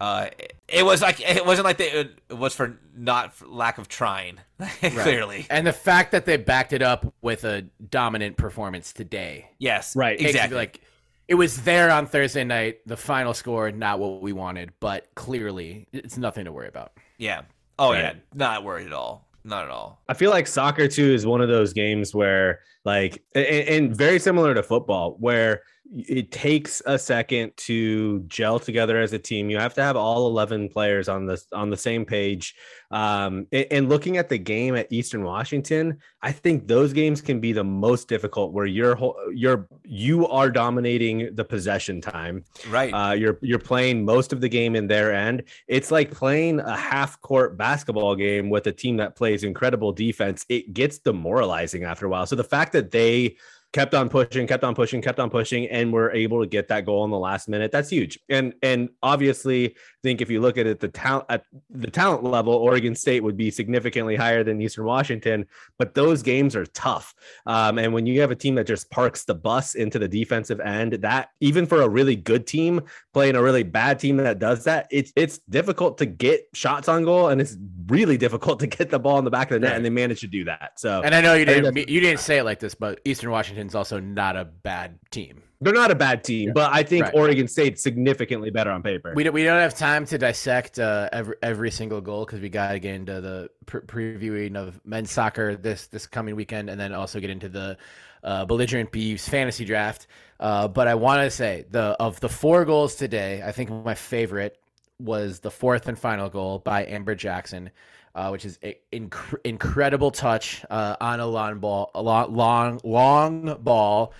uh, 0.00 0.28
it, 0.68 0.84
was 0.84 1.00
like 1.00 1.20
it 1.20 1.46
wasn't 1.46 1.64
like 1.64 1.78
they, 1.78 1.90
it 1.90 2.20
was 2.30 2.54
for 2.54 2.78
not 2.94 3.32
for 3.32 3.46
lack 3.46 3.78
of 3.78 3.88
trying, 3.88 4.38
clearly. 4.80 5.46
And 5.48 5.66
the 5.66 5.72
fact 5.72 6.12
that 6.12 6.26
they 6.26 6.36
backed 6.36 6.72
it 6.72 6.82
up 6.82 7.14
with 7.22 7.44
a 7.44 7.62
dominant 7.62 8.36
performance 8.36 8.92
today. 8.92 9.48
Yes, 9.58 9.96
right, 9.96 10.20
exactly. 10.20 10.56
Like 10.56 10.80
it 11.28 11.34
was 11.34 11.62
there 11.62 11.90
on 11.90 12.06
Thursday 12.06 12.44
night. 12.44 12.78
The 12.86 12.96
final 12.96 13.34
score, 13.34 13.70
not 13.70 13.98
what 13.98 14.22
we 14.22 14.32
wanted, 14.32 14.72
but 14.80 15.08
clearly 15.14 15.88
it's 15.92 16.16
nothing 16.18 16.44
to 16.44 16.52
worry 16.52 16.68
about. 16.68 16.92
Yeah. 17.18 17.42
Oh 17.78 17.92
right. 17.92 17.98
yeah, 17.98 18.12
not 18.34 18.64
worried 18.64 18.86
at 18.86 18.92
all. 18.92 19.28
Not 19.44 19.64
at 19.64 19.70
all. 19.70 20.00
I 20.08 20.14
feel 20.14 20.30
like 20.30 20.46
soccer 20.46 20.88
too 20.88 21.12
is 21.12 21.26
one 21.26 21.40
of 21.40 21.48
those 21.48 21.72
games 21.72 22.14
where, 22.14 22.60
like, 22.84 23.22
and, 23.34 23.46
and 23.46 23.96
very 23.96 24.18
similar 24.18 24.54
to 24.54 24.62
football, 24.62 25.16
where 25.18 25.62
it 25.92 26.32
takes 26.32 26.82
a 26.86 26.98
second 26.98 27.52
to 27.56 28.20
gel 28.20 28.58
together 28.58 29.00
as 29.00 29.12
a 29.12 29.18
team. 29.18 29.50
You 29.50 29.58
have 29.58 29.74
to 29.74 29.82
have 29.82 29.96
all 29.96 30.26
11 30.26 30.70
players 30.70 31.08
on 31.08 31.26
the 31.26 31.40
on 31.52 31.70
the 31.70 31.76
same 31.76 32.04
page. 32.04 32.54
Um, 32.90 33.46
and, 33.50 33.66
and, 33.70 33.88
looking 33.88 34.18
at 34.18 34.28
the 34.28 34.38
game 34.38 34.76
at 34.76 34.86
Eastern 34.92 35.24
Washington, 35.24 35.98
I 36.22 36.30
think 36.30 36.68
those 36.68 36.92
games 36.92 37.20
can 37.20 37.40
be 37.40 37.52
the 37.52 37.64
most 37.64 38.06
difficult 38.08 38.52
where 38.52 38.66
you're 38.66 38.96
you're 39.32 39.66
you 39.82 40.28
are 40.28 40.48
dominating 40.48 41.34
the 41.34 41.44
possession 41.44 42.00
time. 42.00 42.44
Right. 42.68 42.92
Uh, 42.92 43.12
you're 43.12 43.38
you're 43.42 43.58
playing 43.58 44.04
most 44.04 44.32
of 44.32 44.40
the 44.40 44.48
game 44.48 44.76
in 44.76 44.86
their 44.86 45.12
end. 45.12 45.42
It's 45.66 45.90
like 45.90 46.12
playing 46.12 46.60
a 46.60 46.76
half 46.76 47.20
court 47.20 47.56
basketball 47.56 48.14
game 48.14 48.48
with 48.48 48.68
a 48.68 48.72
team 48.72 48.96
that 48.98 49.16
plays 49.16 49.42
incredible 49.42 49.92
defense. 49.92 50.46
It 50.48 50.72
gets 50.72 50.98
demoralizing 50.98 51.82
after 51.82 52.06
a 52.06 52.08
while. 52.08 52.26
So 52.26 52.36
the 52.36 52.44
fact 52.44 52.73
that 52.74 52.90
they 52.90 53.36
kept 53.74 53.92
on 53.92 54.08
pushing, 54.08 54.46
kept 54.46 54.62
on 54.62 54.72
pushing, 54.72 55.02
kept 55.02 55.18
on 55.18 55.28
pushing, 55.28 55.66
and 55.66 55.92
we're 55.92 56.12
able 56.12 56.40
to 56.40 56.46
get 56.46 56.68
that 56.68 56.86
goal 56.86 57.04
in 57.04 57.10
the 57.10 57.18
last 57.18 57.48
minute. 57.48 57.72
That's 57.72 57.90
huge. 57.90 58.20
And 58.28 58.54
and 58.62 58.88
obviously, 59.02 59.70
I 59.70 59.72
think 60.04 60.20
if 60.20 60.30
you 60.30 60.40
look 60.40 60.56
at 60.56 60.66
it, 60.66 60.78
the 60.78 60.88
talent 60.88 61.26
at 61.28 61.42
the 61.68 61.90
talent 61.90 62.22
level, 62.22 62.54
Oregon 62.54 62.94
State 62.94 63.24
would 63.24 63.36
be 63.36 63.50
significantly 63.50 64.14
higher 64.14 64.44
than 64.44 64.62
Eastern 64.62 64.84
Washington. 64.84 65.46
But 65.76 65.94
those 65.94 66.22
games 66.22 66.54
are 66.54 66.66
tough. 66.66 67.12
Um, 67.46 67.78
and 67.78 67.92
when 67.92 68.06
you 68.06 68.20
have 68.20 68.30
a 68.30 68.36
team 68.36 68.54
that 68.54 68.68
just 68.68 68.90
parks 68.90 69.24
the 69.24 69.34
bus 69.34 69.74
into 69.74 69.98
the 69.98 70.08
defensive 70.08 70.60
end, 70.60 70.92
that 71.02 71.30
even 71.40 71.66
for 71.66 71.82
a 71.82 71.88
really 71.88 72.16
good 72.16 72.46
team 72.46 72.80
playing 73.12 73.34
a 73.34 73.42
really 73.42 73.64
bad 73.64 73.98
team 73.98 74.18
that 74.18 74.38
does 74.38 74.64
that, 74.64 74.86
it's 74.92 75.12
it's 75.16 75.38
difficult 75.50 75.98
to 75.98 76.06
get 76.06 76.46
shots 76.54 76.88
on 76.88 77.04
goal, 77.04 77.28
and 77.28 77.40
it's 77.40 77.56
really 77.86 78.18
difficult 78.18 78.60
to 78.60 78.66
get 78.66 78.90
the 78.90 78.98
ball 78.98 79.18
in 79.18 79.24
the 79.24 79.30
back 79.30 79.50
of 79.50 79.54
the 79.54 79.60
net. 79.60 79.70
Right. 79.70 79.76
And 79.76 79.84
they 79.84 79.90
managed 79.90 80.20
to 80.20 80.26
do 80.26 80.44
that. 80.44 80.72
So, 80.76 81.02
and 81.02 81.14
I 81.14 81.20
know 81.20 81.34
you 81.34 81.44
didn't 81.44 81.76
you 81.88 82.00
didn't 82.00 82.20
say 82.20 82.38
it 82.38 82.44
like 82.44 82.60
this, 82.60 82.74
but 82.74 83.00
Eastern 83.04 83.30
Washington 83.30 83.44
Washington's 83.44 83.74
also 83.74 84.00
not 84.00 84.36
a 84.36 84.44
bad 84.44 84.98
team. 85.10 85.42
They're 85.60 85.72
not 85.72 85.90
a 85.90 85.94
bad 85.94 86.24
team, 86.24 86.48
yeah. 86.48 86.52
but 86.54 86.72
I 86.72 86.82
think 86.82 87.04
right. 87.04 87.14
Oregon 87.14 87.46
State's 87.46 87.82
significantly 87.82 88.50
better 88.50 88.70
on 88.70 88.82
paper. 88.82 89.12
We 89.14 89.22
don't, 89.22 89.32
we 89.32 89.44
don't 89.44 89.60
have 89.60 89.74
time 89.74 90.04
to 90.06 90.18
dissect 90.18 90.78
uh, 90.78 91.08
every 91.12 91.36
every 91.42 91.70
single 91.70 92.00
goal 92.00 92.24
because 92.24 92.40
we 92.40 92.48
got 92.48 92.72
to 92.72 92.78
get 92.78 92.94
into 92.94 93.20
the 93.20 93.50
pre- 93.66 93.80
previewing 93.82 94.56
of 94.56 94.80
men's 94.84 95.10
soccer 95.10 95.56
this 95.56 95.86
this 95.86 96.06
coming 96.06 96.36
weekend, 96.36 96.68
and 96.68 96.80
then 96.80 96.92
also 96.92 97.20
get 97.20 97.30
into 97.30 97.48
the 97.48 97.78
uh, 98.22 98.44
belligerent 98.44 98.90
beavs 98.92 99.28
fantasy 99.28 99.64
draft. 99.64 100.06
Uh, 100.40 100.66
but 100.66 100.88
I 100.88 100.94
want 100.94 101.22
to 101.22 101.30
say 101.30 101.64
the 101.70 101.96
of 102.00 102.20
the 102.20 102.28
four 102.28 102.64
goals 102.64 102.96
today, 102.96 103.42
I 103.44 103.52
think 103.52 103.70
my 103.70 103.94
favorite 103.94 104.58
was 104.98 105.40
the 105.40 105.50
fourth 105.50 105.88
and 105.88 105.98
final 105.98 106.28
goal 106.28 106.58
by 106.58 106.84
Amber 106.86 107.14
Jackson, 107.14 107.70
uh, 108.14 108.28
which 108.28 108.44
is 108.44 108.58
an 108.62 108.74
inc- 108.92 109.38
incredible 109.44 110.10
touch 110.10 110.64
uh, 110.70 110.96
on 111.00 111.20
a 111.20 111.26
long 111.26 111.58
ball, 111.58 111.90
a 111.94 112.02
long, 112.02 112.34
long, 112.34 112.80
long 112.84 113.56
ball. 113.60 114.12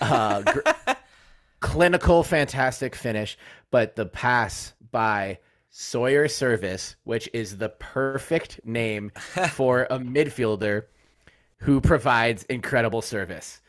Uh, 0.00 0.42
gr- 0.42 0.60
clinical, 1.60 2.22
fantastic 2.22 2.94
finish, 2.94 3.38
but 3.70 3.96
the 3.96 4.06
pass 4.06 4.74
by 4.90 5.38
Sawyer 5.70 6.28
Service, 6.28 6.96
which 7.04 7.28
is 7.32 7.58
the 7.58 7.68
perfect 7.68 8.60
name 8.64 9.10
for 9.52 9.86
a 9.90 9.98
midfielder 9.98 10.84
who 11.58 11.80
provides 11.80 12.44
incredible 12.44 13.02
service. 13.02 13.60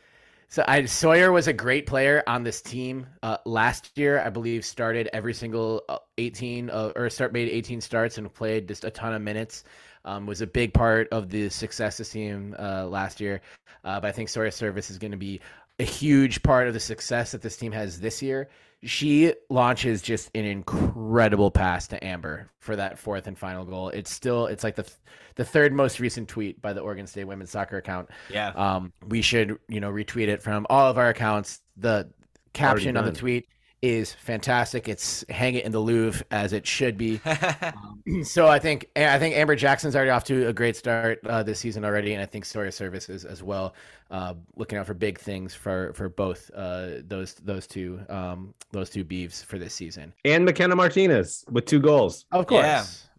So 0.50 0.64
I, 0.66 0.84
Sawyer 0.86 1.30
was 1.30 1.46
a 1.46 1.52
great 1.52 1.86
player 1.86 2.24
on 2.26 2.42
this 2.42 2.60
team 2.60 3.06
uh, 3.22 3.36
last 3.44 3.96
year. 3.96 4.20
I 4.20 4.30
believe 4.30 4.64
started 4.64 5.08
every 5.12 5.32
single 5.32 5.84
uh, 5.88 5.98
18 6.18 6.70
uh, 6.70 6.92
or 6.96 7.08
start 7.08 7.32
made 7.32 7.48
18 7.48 7.80
starts 7.80 8.18
and 8.18 8.34
played 8.34 8.66
just 8.66 8.84
a 8.84 8.90
ton 8.90 9.14
of 9.14 9.22
minutes. 9.22 9.62
Um, 10.04 10.26
was 10.26 10.40
a 10.40 10.48
big 10.48 10.74
part 10.74 11.08
of 11.12 11.30
the 11.30 11.50
success 11.50 11.94
of 11.94 11.98
this 11.98 12.12
team 12.12 12.56
uh, 12.58 12.84
last 12.86 13.20
year. 13.20 13.42
Uh, 13.84 14.00
but 14.00 14.08
I 14.08 14.12
think 14.12 14.28
Sawyer 14.28 14.50
Service 14.50 14.90
is 14.90 14.98
going 14.98 15.12
to 15.12 15.16
be 15.16 15.40
a 15.78 15.84
huge 15.84 16.42
part 16.42 16.66
of 16.66 16.74
the 16.74 16.80
success 16.80 17.30
that 17.30 17.42
this 17.42 17.56
team 17.56 17.70
has 17.70 18.00
this 18.00 18.20
year. 18.20 18.48
She 18.82 19.34
launches 19.50 20.00
just 20.00 20.30
an 20.34 20.44
incredible 20.46 21.50
pass 21.50 21.88
to 21.88 22.02
Amber 22.02 22.50
for 22.60 22.76
that 22.76 22.98
fourth 22.98 23.26
and 23.26 23.38
final 23.38 23.64
goal. 23.64 23.90
It's 23.90 24.10
still 24.10 24.46
it's 24.46 24.64
like 24.64 24.76
the 24.76 24.90
the 25.34 25.44
third 25.44 25.72
most 25.72 26.00
recent 26.00 26.28
tweet 26.28 26.62
by 26.62 26.72
the 26.72 26.80
Oregon 26.80 27.06
State 27.06 27.24
women's 27.24 27.50
soccer 27.50 27.76
account. 27.76 28.08
Yeah. 28.30 28.48
Um, 28.48 28.92
we 29.06 29.20
should 29.20 29.58
you 29.68 29.80
know 29.80 29.90
retweet 29.90 30.28
it 30.28 30.42
from 30.42 30.66
all 30.70 30.88
of 30.88 30.96
our 30.96 31.10
accounts. 31.10 31.60
The 31.76 32.10
caption 32.52 32.96
on 32.96 33.04
the 33.04 33.12
tweet 33.12 33.48
is 33.82 34.12
fantastic. 34.12 34.88
It's 34.88 35.24
hang 35.30 35.54
it 35.54 35.64
in 35.64 35.72
the 35.72 35.78
Louvre 35.78 36.22
as 36.30 36.52
it 36.52 36.66
should 36.66 36.96
be. 36.98 37.20
Um, 37.62 38.24
so 38.24 38.48
I 38.48 38.58
think 38.58 38.88
I 38.96 39.18
think 39.18 39.36
Amber 39.36 39.54
Jackson's 39.54 39.94
already 39.94 40.10
off 40.10 40.24
to 40.24 40.48
a 40.48 40.52
great 40.52 40.76
start 40.76 41.20
uh, 41.26 41.42
this 41.42 41.58
season 41.60 41.84
already, 41.84 42.12
and 42.14 42.22
I 42.22 42.26
think 42.26 42.44
Sawyer 42.44 42.70
Services 42.70 43.24
as 43.24 43.42
well. 43.42 43.74
Uh, 44.10 44.34
looking 44.56 44.78
out 44.78 44.86
for 44.86 44.94
big 44.94 45.18
things 45.18 45.54
for 45.54 45.92
for 45.94 46.08
both 46.08 46.50
uh, 46.54 47.02
those 47.06 47.34
those 47.34 47.66
two 47.66 48.00
um, 48.08 48.54
those 48.72 48.90
two 48.90 49.04
beavs 49.04 49.44
for 49.44 49.58
this 49.58 49.74
season. 49.74 50.12
And 50.24 50.44
McKenna 50.44 50.74
Martinez 50.74 51.44
with 51.50 51.66
two 51.66 51.80
goals. 51.80 52.24
Of 52.32 52.46
course. 52.46 52.64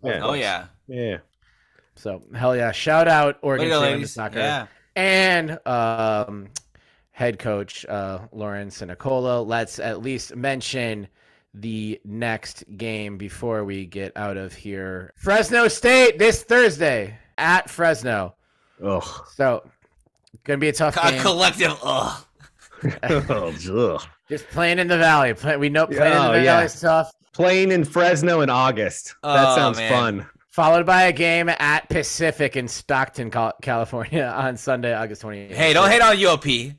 Yeah. 0.04 0.10
Of 0.10 0.16
Yeah. 0.16 0.26
oh 0.26 0.34
yeah. 0.34 0.66
Yeah. 0.88 1.18
So 1.96 2.22
hell 2.34 2.56
yeah! 2.56 2.72
Shout 2.72 3.08
out 3.08 3.38
Oregon 3.42 3.68
State 3.68 3.78
ladies. 3.80 4.14
soccer 4.14 4.40
Yeah. 4.40 4.68
and 4.96 5.60
um, 5.68 6.48
head 7.12 7.40
coach 7.40 7.86
uh, 7.86 8.20
Lauren 8.32 8.70
Sinacola. 8.70 9.46
Let's 9.46 9.80
at 9.80 10.02
least 10.02 10.36
mention 10.36 11.08
the 11.54 12.00
next 12.06 12.64
game 12.78 13.18
before 13.18 13.64
we 13.66 13.86
get 13.86 14.14
out 14.16 14.38
of 14.38 14.54
here. 14.54 15.12
Fresno 15.16 15.68
State 15.68 16.18
this 16.18 16.44
Thursday 16.44 17.18
at 17.38 17.70
Fresno. 17.70 18.36
Ugh. 18.84 19.04
So 19.36 19.70
gonna 20.46 20.58
be 20.60 20.70
a 20.70 20.74
tough 20.74 20.98
A 21.04 21.12
game. 21.12 21.22
collective. 21.22 21.78
Ugh. 21.84 22.26
Ugh. 23.04 24.02
Just 24.30 24.48
playing 24.50 24.80
in 24.80 24.88
the 24.88 24.98
valley. 24.98 25.34
Play, 25.34 25.58
we 25.58 25.70
know 25.70 25.86
playing 25.88 26.14
in 26.14 26.18
Oh, 26.18 26.34
the 26.34 26.42
valley 26.44 26.66
is 26.66 26.80
tough. 26.80 27.12
Playing 27.34 27.72
in 27.72 27.84
Fresno 27.86 28.42
in 28.42 28.50
August. 28.50 29.16
that 29.24 29.50
Oh, 29.50 29.56
sounds 29.56 29.78
man. 29.78 29.92
fun. 29.92 30.28
Followed 30.50 30.86
by 30.86 31.04
a 31.04 31.14
game 31.14 31.48
at 31.50 31.88
Pacific 31.90 32.58
in 32.58 32.68
Stockton, 32.68 33.30
California 33.62 34.26
on 34.36 34.58
Sunday, 34.58 34.94
August 34.94 35.22
28th. 35.22 35.52
Hey, 35.52 35.74
don't 35.74 35.90
hate 35.90 36.02
on 36.02 36.18
UOP. 36.18 36.76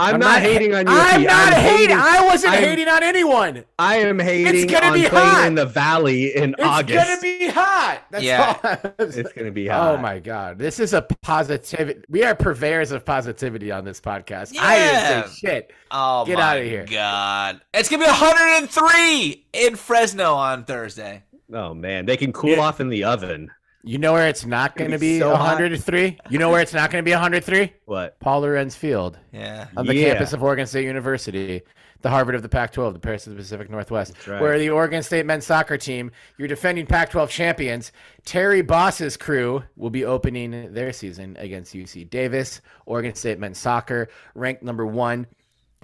I'm, 0.00 0.20
not, 0.20 0.40
hating 0.42 0.74
on 0.74 0.86
you. 0.86 0.92
I'm 0.92 1.22
not 1.22 1.52
hating. 1.52 1.96
I 1.96 2.24
wasn't 2.24 2.54
I'm- 2.54 2.62
hating 2.64 2.88
on 2.88 3.02
anyone. 3.02 3.64
I 3.78 3.96
am 3.96 4.18
hating 4.18 4.54
it's 4.64 4.72
gonna 4.72 4.86
on 4.86 4.94
be 4.94 5.08
playing 5.08 5.28
hot. 5.28 5.46
in 5.46 5.54
the 5.54 5.66
valley 5.66 6.34
in 6.36 6.54
It's 6.58 6.62
August. 6.62 7.10
It's 7.10 7.22
gonna 7.22 7.38
be 7.38 7.48
hot. 7.48 8.02
That's 8.10 8.24
Yeah. 8.24 8.56
all. 8.62 8.92
It's 9.06 9.32
gonna 9.32 9.50
be 9.50 9.68
oh 9.70 9.72
hot. 9.74 9.94
Oh 9.94 9.96
my 9.98 10.18
god, 10.18 10.58
this 10.58 10.80
is 10.80 10.92
a 10.94 11.02
positivity. 11.22 12.00
We 12.08 12.24
are 12.24 12.34
purveyors 12.34 12.92
of 12.92 13.04
positivity 13.04 13.70
on 13.70 13.84
this 13.84 14.00
podcast. 14.00 14.56
I 14.58 14.76
Yeah. 14.76 15.08
didn't 15.22 15.30
say 15.32 15.48
shit. 15.48 15.72
Oh 15.90 16.24
Get 16.24 16.38
my 16.38 16.42
outta 16.56 16.64
here. 16.64 16.86
God, 16.90 17.60
it's 17.74 17.88
gonna 17.88 18.04
be 18.04 18.10
103 18.10 19.44
in 19.52 19.76
Fresno 19.76 20.34
on 20.34 20.64
Thursday. 20.64 21.22
Oh 21.52 21.74
man, 21.74 22.06
they 22.06 22.16
can 22.16 22.32
cool 22.32 22.50
Yeah. 22.50 22.60
off 22.60 22.80
in 22.80 22.88
the 22.88 23.04
oven. 23.04 23.50
You 23.82 23.98
know 23.98 24.12
where 24.12 24.28
it's 24.28 24.44
not 24.44 24.76
Gonna 24.76 24.98
be 24.98 25.14
be 25.14 25.18
so 25.20 25.30
hot. 25.34 25.54
103? 25.58 26.18
You 26.28 26.38
know 26.38 26.50
where 26.50 26.60
it's 26.60 26.74
not 26.74 26.90
going 26.90 27.02
to 27.02 27.08
be 27.08 27.12
103? 27.12 27.72
What? 27.86 28.18
Paul 28.20 28.40
Lorenz 28.40 28.76
Field 28.76 29.18
Yeah. 29.32 29.68
on 29.76 29.86
the 29.86 29.94
Yeah. 29.94 30.10
campus 30.10 30.32
of 30.34 30.42
Oregon 30.42 30.66
State 30.66 30.84
University, 30.84 31.62
the 32.02 32.10
Harvard 32.10 32.34
of 32.34 32.42
the 32.42 32.48
Pac-12, 32.50 32.92
the 32.92 32.98
Paris 32.98 33.26
of 33.26 33.32
the 33.32 33.38
Pacific 33.38 33.70
Northwest, 33.70 34.12
That's 34.14 34.28
right. 34.28 34.40
where 34.40 34.58
the 34.58 34.68
Oregon 34.68 35.02
State 35.02 35.24
men's 35.24 35.46
soccer 35.46 35.78
team, 35.78 36.10
your 36.36 36.46
defending 36.48 36.84
Pac-12 36.84 37.30
champions, 37.30 37.90
Terry 38.26 38.60
Boss's 38.60 39.16
crew 39.16 39.62
will 39.76 39.90
be 39.90 40.04
opening 40.04 40.74
their 40.74 40.92
season 40.92 41.36
against 41.38 41.74
UC 41.74 42.04
Davis. 42.04 42.60
Oregon 42.84 43.14
State 43.14 43.38
men's 43.38 43.58
soccer 43.58 44.08
ranked 44.34 44.62
number 44.62 44.86
one. 44.86 45.26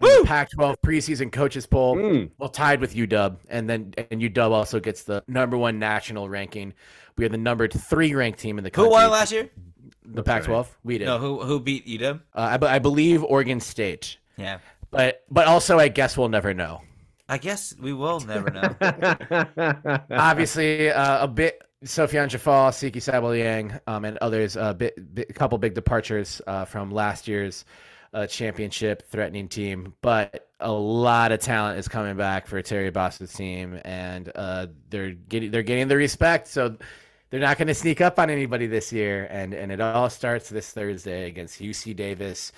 In 0.03 0.09
the 0.09 0.25
Pac-12 0.27 0.77
preseason 0.85 1.33
coaches 1.33 1.67
poll, 1.67 1.97
Mm. 1.97 2.31
well 2.39 2.51
tied 2.51 2.81
with 2.81 2.95
UW, 2.95 3.37
and 3.49 3.69
then 3.69 3.95
and 4.11 4.21
UW 4.21 4.51
also 4.53 4.79
gets 4.79 5.05
the 5.05 5.23
number 5.27 5.57
one 5.57 5.79
national 5.79 6.29
ranking. 6.29 6.75
We 7.17 7.25
are 7.25 7.31
the 7.31 7.39
number 7.39 7.67
three 7.67 8.15
ranked 8.15 8.39
team 8.39 8.59
in 8.59 8.65
the 8.65 8.71
country. 8.71 8.89
Who 8.89 8.93
won 8.93 9.11
last 9.11 9.33
year? 9.33 9.49
The 10.05 10.23
Pac-12. 10.23 10.67
We 10.85 10.99
did. 10.99 11.07
No, 11.07 11.19
who 11.19 11.41
who 11.43 11.61
beat 11.61 11.87
UW? 11.87 12.21
Uh, 12.35 12.59
I, 12.63 12.75
I 12.75 12.79
believe 12.79 13.25
Oregon 13.25 13.59
State, 13.61 14.19
Yeah. 14.37 14.59
but 14.91 15.23
but 15.31 15.47
also 15.47 15.79
I 15.79 15.89
guess 15.89 16.17
we'll 16.17 16.29
never 16.29 16.53
know. 16.53 16.83
I 17.29 17.39
guess 17.39 17.75
we 17.81 17.93
will 17.93 18.21
never 18.21 18.51
know. 18.51 18.77
Obviously, 20.11 20.91
uh, 20.91 21.25
a 21.25 21.29
bit. 21.29 21.63
Sofiane 21.85 22.27
Djeffal, 22.29 22.71
Tsiki 22.71 22.97
Ntsabeleng, 22.97 23.79
um, 23.87 24.05
and 24.07 24.17
others. 24.19 24.57
A 24.57 24.73
bit, 24.75 25.15
bit, 25.15 25.29
a 25.29 25.33
couple 25.33 25.59
big 25.59 25.75
departures 25.75 26.41
uh, 26.47 26.65
from 26.65 26.91
last 26.91 27.29
year's 27.29 27.65
uh, 28.13 28.27
championship 28.27 29.03
threatening 29.09 29.49
team, 29.49 29.95
but 30.01 30.49
a 30.61 30.73
lot 30.73 31.33
of 31.33 31.41
talent 31.41 31.79
is 31.79 31.89
coming 31.89 32.17
back 32.17 32.47
for 32.47 32.61
Terry 32.63 32.91
Boss's 32.91 33.33
team, 33.33 33.81
and 33.85 34.31
uh, 34.35 34.67
they're 34.91 35.13
getting 35.13 35.51
they're 35.51 35.63
getting 35.63 35.89
the 35.89 35.97
respect. 35.97 36.49
So 36.49 36.77
they're 37.31 37.41
not 37.41 37.59
going 37.59 37.69
to 37.69 37.75
sneak 37.75 38.01
up 38.01 38.19
on 38.19 38.31
anybody 38.31 38.67
this 38.67 38.93
year, 38.93 39.27
and 39.31 39.53
and 39.53 39.71
it 39.71 39.81
all 39.81 40.09
starts 40.11 40.49
this 40.49 40.71
Thursday 40.71 41.29
against 41.29 41.61
UC 41.61 41.97
Davis, 41.97 42.53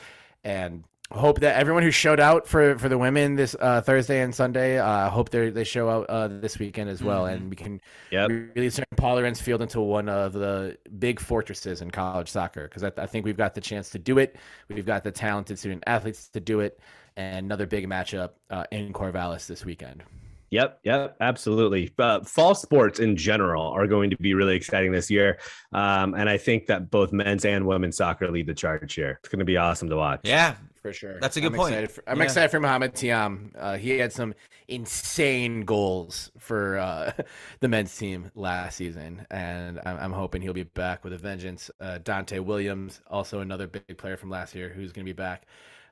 and 0.44 0.84
hope 1.10 1.40
that 1.40 1.56
everyone 1.56 1.82
who 1.82 1.90
showed 1.90 2.20
out 2.20 2.46
for 2.46 2.78
for 2.78 2.88
the 2.88 2.98
women 2.98 3.34
this 3.34 3.56
uh, 3.60 3.80
Thursday 3.80 4.20
and 4.22 4.34
Sunday, 4.34 4.78
uh, 4.78 5.08
hope 5.08 5.30
they 5.30 5.50
they 5.50 5.64
show 5.64 5.88
out 5.88 6.06
uh, 6.08 6.28
this 6.28 6.58
weekend 6.58 6.90
as 6.90 7.02
well, 7.02 7.26
and 7.26 7.48
we 7.50 7.56
can 7.56 7.80
Yep. 8.10 8.30
really 8.54 8.70
turn 8.70 8.84
Paul 8.96 9.16
Lorenz 9.16 9.40
Field 9.40 9.62
into 9.62 9.80
one 9.80 10.08
of 10.08 10.32
the 10.32 10.76
big 10.98 11.20
fortresses 11.20 11.80
in 11.82 11.90
college 11.90 12.28
soccer 12.28 12.64
because 12.64 12.84
I, 12.84 12.92
I 12.98 13.06
think 13.06 13.24
we've 13.24 13.36
got 13.36 13.54
the 13.54 13.60
chance 13.60 13.90
to 13.90 13.98
do 13.98 14.18
it. 14.18 14.36
We've 14.68 14.84
got 14.86 15.02
the 15.04 15.12
talented 15.12 15.58
student 15.58 15.82
athletes 15.86 16.28
to 16.28 16.40
do 16.40 16.60
it, 16.60 16.78
and 17.16 17.46
another 17.46 17.66
big 17.66 17.86
matchup 17.88 18.30
uh, 18.50 18.64
in 18.70 18.92
Corvallis 18.92 19.46
this 19.46 19.64
weekend. 19.64 20.02
Yep, 20.50 20.80
yep, 20.82 21.14
absolutely. 21.20 21.92
Uh, 21.98 22.20
fall 22.24 22.54
sports 22.54 23.00
in 23.00 23.16
general 23.18 23.66
are 23.66 23.86
going 23.86 24.08
to 24.08 24.16
be 24.16 24.32
really 24.32 24.56
exciting 24.56 24.92
this 24.92 25.10
year, 25.10 25.38
um, 25.74 26.14
and 26.14 26.26
I 26.28 26.38
think 26.38 26.66
that 26.68 26.90
both 26.90 27.12
men's 27.12 27.44
and 27.44 27.66
women's 27.66 27.98
soccer 27.98 28.30
lead 28.30 28.46
the 28.46 28.54
charge 28.54 28.94
here. 28.94 29.18
It's 29.20 29.28
going 29.28 29.40
to 29.40 29.44
be 29.44 29.56
awesome 29.58 29.90
to 29.90 29.96
watch. 29.96 30.20
yeah. 30.24 30.54
For 30.88 30.94
sure, 30.94 31.18
That's 31.20 31.36
a 31.36 31.40
good 31.40 31.52
I'm 31.52 31.54
point. 31.54 31.72
Excited 31.72 31.90
for, 31.90 32.02
I'm 32.06 32.16
Yeah. 32.18 32.24
excited 32.24 32.50
for 32.50 32.60
Mohamed 32.60 32.94
Tiam. 32.94 33.50
Uh, 33.56 33.76
he 33.76 33.98
had 33.98 34.12
some 34.12 34.34
insane 34.68 35.62
goals 35.64 36.30
for 36.38 36.78
uh, 36.78 37.12
the 37.60 37.68
men's 37.68 37.96
team 37.96 38.30
last 38.34 38.76
season, 38.76 39.26
and 39.30 39.80
I'm, 39.84 39.98
I'm 39.98 40.12
hoping 40.12 40.40
he'll 40.42 40.52
be 40.54 40.62
back 40.62 41.04
with 41.04 41.12
a 41.12 41.18
vengeance. 41.18 41.70
Uh, 41.80 41.98
Dante 41.98 42.38
Williams, 42.38 43.00
also 43.08 43.40
another 43.40 43.66
big 43.66 43.98
player 43.98 44.16
from 44.16 44.30
last 44.30 44.54
year, 44.54 44.70
who's 44.70 44.92
going 44.92 45.04
to 45.04 45.08
be 45.08 45.16
back. 45.16 45.46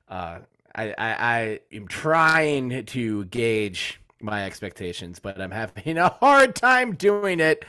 Uh, 0.08 0.40
I, 0.74 0.90
I, 0.90 0.94
I 0.98 1.60
am 1.72 1.88
trying 1.88 2.84
to 2.86 3.24
gauge 3.26 4.00
my 4.20 4.44
expectations, 4.44 5.18
but 5.18 5.40
I'm 5.40 5.50
having 5.50 5.98
a 5.98 6.08
hard 6.08 6.54
time 6.54 6.94
doing 6.94 7.40
it. 7.40 7.64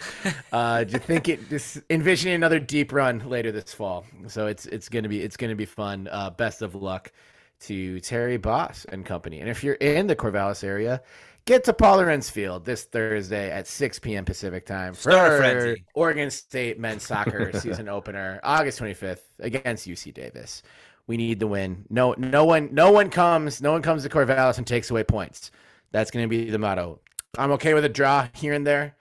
Uh, 0.51 0.83
to 0.85 0.99
think 0.99 1.29
it, 1.29 1.49
just 1.49 1.79
envisioning 1.89 2.35
another 2.35 2.59
deep 2.59 2.91
run 2.91 3.27
later 3.29 3.51
this 3.51 3.73
fall. 3.73 4.05
So 4.27 4.47
it's 4.47 4.65
it's 4.65 4.89
gonna 4.89 5.09
be 5.09 5.21
it's 5.21 5.37
gonna 5.37 5.55
be 5.55 5.65
fun. 5.65 6.07
Uh, 6.11 6.29
best 6.29 6.61
of 6.61 6.75
luck 6.75 7.11
to 7.61 7.99
Terry 7.99 8.37
Boss 8.37 8.85
and 8.89 9.05
company. 9.05 9.39
And 9.39 9.49
if 9.49 9.63
you're 9.63 9.75
in 9.75 10.07
the 10.07 10.15
Corvallis 10.15 10.63
area, 10.63 11.01
get 11.45 11.63
to 11.63 11.73
Paul 11.73 11.97
Lorenz 11.97 12.29
Field 12.29 12.65
this 12.65 12.83
Thursday 12.83 13.49
at 13.49 13.67
6 13.67 13.99
p.m. 13.99 14.25
Pacific 14.25 14.65
time 14.65 14.93
for. 14.93 15.09
Oregon 15.95 16.29
State 16.29 16.79
men's 16.79 17.03
soccer 17.03 17.51
season 17.59 17.89
opener, 17.89 18.39
August 18.43 18.79
25th 18.79 19.21
against 19.39 19.87
UC 19.87 20.13
Davis. 20.13 20.61
We 21.07 21.17
need 21.17 21.39
the 21.39 21.47
win. 21.47 21.85
No, 21.89 22.13
no 22.17 22.43
one, 22.43 22.69
no 22.73 22.91
one 22.91 23.09
comes, 23.09 23.61
no 23.61 23.71
one 23.71 23.81
comes 23.81 24.03
to 24.03 24.09
Corvallis 24.09 24.57
and 24.57 24.67
takes 24.67 24.91
away 24.91 25.03
points. 25.03 25.51
That's 25.91 26.11
going 26.11 26.23
to 26.23 26.29
be 26.29 26.49
the 26.49 26.59
motto. 26.59 26.99
I'm 27.37 27.51
okay 27.51 27.73
with 27.73 27.85
a 27.85 27.89
draw 27.89 28.27
here 28.33 28.53
and 28.53 28.65
there. 28.65 28.95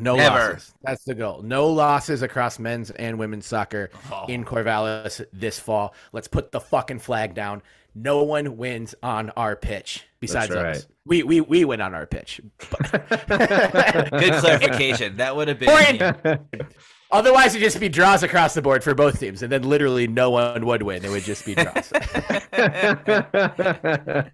No 0.00 0.16
Never. 0.16 0.52
losses. 0.52 0.74
That's 0.82 1.04
the 1.04 1.14
goal. 1.14 1.42
No 1.42 1.68
losses 1.68 2.22
across 2.22 2.58
men's 2.58 2.90
and 2.90 3.18
women's 3.18 3.46
soccer 3.46 3.90
Oh. 4.12 4.26
in 4.28 4.44
Corvallis 4.44 5.24
this 5.32 5.58
fall. 5.58 5.94
Let's 6.12 6.28
put 6.28 6.52
the 6.52 6.60
fucking 6.60 7.00
flag 7.00 7.34
down. 7.34 7.62
No 7.94 8.22
one 8.22 8.56
wins 8.56 8.94
on 9.02 9.30
our 9.30 9.56
pitch. 9.56 10.06
Besides 10.20 10.54
right. 10.54 10.76
us, 10.76 10.86
we 11.04 11.22
we 11.22 11.40
we 11.40 11.64
went 11.64 11.82
on 11.82 11.94
our 11.94 12.06
pitch. 12.06 12.40
Good 12.90 14.34
clarification. 14.34 15.16
That 15.16 15.34
would 15.34 15.48
have 15.48 15.58
been. 15.58 16.38
Otherwise, 17.10 17.54
it'd 17.54 17.62
just 17.62 17.80
be 17.80 17.88
draws 17.88 18.22
across 18.22 18.54
the 18.54 18.62
board 18.62 18.84
for 18.84 18.94
both 18.94 19.18
teams, 19.18 19.42
and 19.42 19.50
then 19.50 19.62
literally 19.62 20.06
no 20.06 20.30
one 20.30 20.66
would 20.66 20.82
win. 20.82 21.04
It 21.04 21.10
would 21.10 21.22
just 21.22 21.46
be 21.46 21.54
draws. 21.54 21.90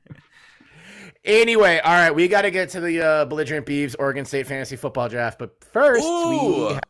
anyway, 1.25 1.81
all 1.85 1.93
right, 1.93 2.15
we 2.15 2.29
got 2.29 2.43
to 2.43 2.51
get 2.51 2.71
to 2.71 2.81
the 2.81 3.01
uh, 3.01 3.25
belligerent 3.25 3.67
Beavs 3.67 3.97
Oregon 3.99 4.25
State 4.25 4.47
fantasy 4.47 4.77
football 4.77 5.09
draft, 5.09 5.39
but 5.39 5.63
first 5.65 6.05
Ooh. 6.05 6.31
we 6.69 6.73
have 6.75 6.83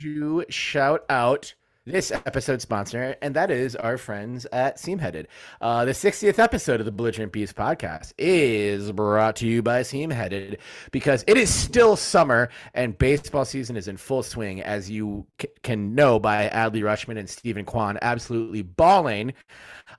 to 0.00 0.44
shout 0.48 1.04
out 1.08 1.54
this 1.88 2.12
episode 2.12 2.60
sponsor, 2.60 3.16
and 3.22 3.34
that 3.34 3.50
is 3.50 3.74
our 3.74 3.96
friends 3.96 4.46
at 4.52 4.76
Seamheaded. 4.76 5.26
Uh, 5.60 5.84
the 5.86 5.92
60th 5.92 6.38
episode 6.38 6.80
of 6.80 6.86
the 6.86 6.92
Belligerent 6.92 7.32
Beavs 7.32 7.52
podcast 7.52 8.12
is 8.18 8.92
brought 8.92 9.36
to 9.36 9.46
you 9.46 9.62
by 9.62 9.80
Seamheaded 9.80 10.58
because 10.90 11.24
it 11.26 11.36
is 11.36 11.52
still 11.52 11.96
summer 11.96 12.50
and 12.74 12.96
baseball 12.98 13.44
season 13.44 13.76
is 13.76 13.88
in 13.88 13.96
full 13.96 14.22
swing, 14.22 14.60
as 14.60 14.90
you 14.90 15.26
c- 15.40 15.48
can 15.62 15.94
know 15.94 16.18
by 16.18 16.48
Adley 16.48 16.82
Rutschman 16.82 17.18
and 17.18 17.28
Steven 17.28 17.64
Kwan 17.64 17.98
absolutely 18.02 18.62
balling. 18.62 19.32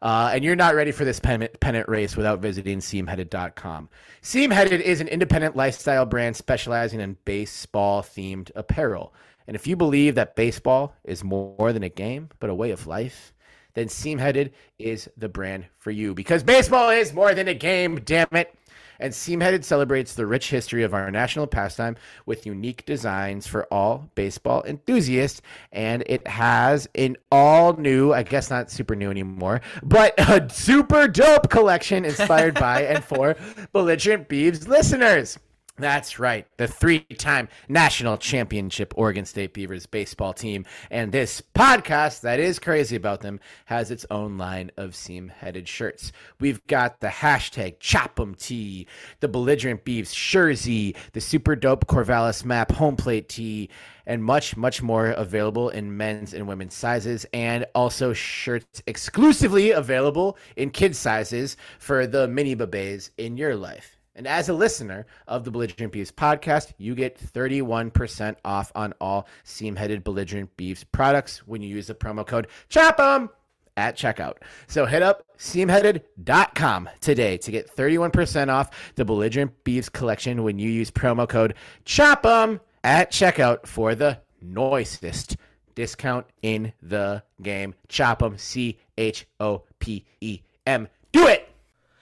Uh, 0.01 0.31
and 0.33 0.43
you're 0.43 0.55
not 0.55 0.75
ready 0.75 0.91
for 0.91 1.03
this 1.03 1.19
pennant, 1.19 1.59
pennant 1.59 1.89
race 1.89 2.15
without 2.15 2.39
visiting 2.39 2.79
seamheaded.com. 2.79 3.89
Seamheaded 4.21 4.79
is 4.79 5.01
an 5.01 5.07
independent 5.09 5.55
lifestyle 5.55 6.05
brand 6.05 6.35
specializing 6.35 7.01
in 7.01 7.17
baseball 7.25 8.01
themed 8.01 8.49
apparel. 8.55 9.13
And 9.47 9.55
if 9.55 9.67
you 9.67 9.75
believe 9.75 10.15
that 10.15 10.35
baseball 10.35 10.95
is 11.03 11.23
more 11.23 11.73
than 11.73 11.83
a 11.83 11.89
game, 11.89 12.29
but 12.39 12.49
a 12.49 12.55
way 12.55 12.71
of 12.71 12.87
life, 12.87 13.33
then 13.73 13.87
Seamheaded 13.87 14.51
is 14.77 15.09
the 15.17 15.29
brand 15.29 15.65
for 15.77 15.91
you 15.91 16.13
because 16.13 16.43
baseball 16.43 16.89
is 16.89 17.13
more 17.13 17.33
than 17.33 17.47
a 17.47 17.53
game, 17.53 17.99
damn 18.03 18.27
it. 18.31 18.53
And 18.99 19.13
Seamheaded 19.13 19.63
celebrates 19.63 20.13
the 20.13 20.25
rich 20.25 20.49
history 20.49 20.83
of 20.83 20.93
our 20.93 21.09
national 21.11 21.47
pastime 21.47 21.95
with 22.25 22.45
unique 22.45 22.85
designs 22.85 23.47
for 23.47 23.65
all 23.65 24.09
baseball 24.15 24.63
enthusiasts. 24.63 25.41
And 25.71 26.03
it 26.05 26.27
has 26.27 26.87
an 26.95 27.17
all 27.31 27.73
new, 27.73 28.13
I 28.13 28.23
guess 28.23 28.49
not 28.49 28.71
super 28.71 28.95
new 28.95 29.09
anymore, 29.09 29.61
but 29.83 30.13
a 30.17 30.49
super 30.49 31.07
dope 31.07 31.49
collection 31.49 32.05
inspired 32.05 32.55
by 32.55 32.83
and 32.83 33.03
for 33.03 33.35
Belligerent 33.71 34.27
Beavs 34.29 34.67
listeners. 34.67 35.37
That's 35.79 36.19
right. 36.19 36.45
The 36.57 36.67
three 36.67 36.99
time 36.99 37.47
national 37.69 38.17
championship 38.17 38.93
Oregon 38.97 39.23
State 39.23 39.53
Beavers 39.53 39.85
baseball 39.85 40.33
team. 40.33 40.65
And 40.91 41.11
this 41.11 41.41
podcast 41.55 42.21
that 42.21 42.39
is 42.39 42.59
crazy 42.59 42.97
about 42.97 43.21
them 43.21 43.39
has 43.65 43.89
its 43.89 44.05
own 44.11 44.37
line 44.37 44.71
of 44.75 44.93
seam 44.93 45.29
headed 45.29 45.69
shirts. 45.69 46.11
We've 46.39 46.65
got 46.67 46.99
the 46.99 47.07
hashtag 47.07 47.79
Chop'em 47.79 48.37
tee, 48.37 48.87
the 49.21 49.29
belligerent 49.29 49.85
beavs 49.85 50.13
jersey, 50.13 50.95
the 51.13 51.21
super 51.21 51.55
dope 51.55 51.87
Corvallis 51.87 52.43
map 52.43 52.73
home 52.73 52.97
plate 52.97 53.29
tee, 53.29 53.69
and 54.05 54.23
much, 54.23 54.57
much 54.57 54.81
more 54.81 55.11
available 55.11 55.69
in 55.69 55.95
men's 55.95 56.33
and 56.33 56.47
women's 56.47 56.73
sizes, 56.73 57.25
and 57.31 57.65
also 57.73 58.11
shirts 58.11 58.81
exclusively 58.85 59.71
available 59.71 60.37
in 60.57 60.71
kids' 60.71 60.97
sizes 60.97 61.55
for 61.77 62.05
the 62.05 62.27
mini 62.27 62.55
babes 62.55 63.11
in 63.17 63.37
your 63.37 63.55
life. 63.55 63.98
And 64.19 64.27
as 64.27 64.49
a 64.49 64.53
listener 64.53 65.05
of 65.29 65.45
the 65.45 65.51
Belligerent 65.51 65.93
Beavs 65.93 66.11
podcast, 66.11 66.73
you 66.77 66.93
get 66.93 67.17
31% 67.17 68.35
off 68.43 68.69
on 68.75 68.93
all 68.99 69.29
seam 69.45 69.77
headed 69.77 70.03
Belligerent 70.03 70.57
Beavs 70.57 70.83
products 70.91 71.47
when 71.47 71.61
you 71.61 71.69
use 71.69 71.87
the 71.87 71.95
promo 71.95 72.27
code 72.27 72.47
CHOP'EM 72.67 73.29
at 73.77 73.95
checkout. 73.95 74.33
So 74.67 74.85
hit 74.85 75.01
up 75.01 75.23
seamheaded.com 75.37 76.89
today 76.99 77.37
to 77.37 77.49
get 77.49 77.73
31% 77.73 78.49
off 78.49 78.93
the 78.95 79.05
Belligerent 79.05 79.53
Beavs 79.63 79.89
collection 79.89 80.43
when 80.43 80.59
you 80.59 80.69
use 80.69 80.91
promo 80.91 81.27
code 81.27 81.53
CHOP'EM 81.85 82.59
at 82.83 83.11
checkout 83.13 83.67
for 83.67 83.95
the 83.95 84.19
noisest 84.41 85.37
discount 85.75 86.25
in 86.41 86.73
the 86.81 87.23
game. 87.41 87.73
CHOP'EM, 87.87 88.37
C 88.37 88.79
H 88.97 89.25
O 89.39 89.63
P 89.79 90.03
E 90.19 90.41
M. 90.67 90.89
Do 91.13 91.25
it! 91.25 91.49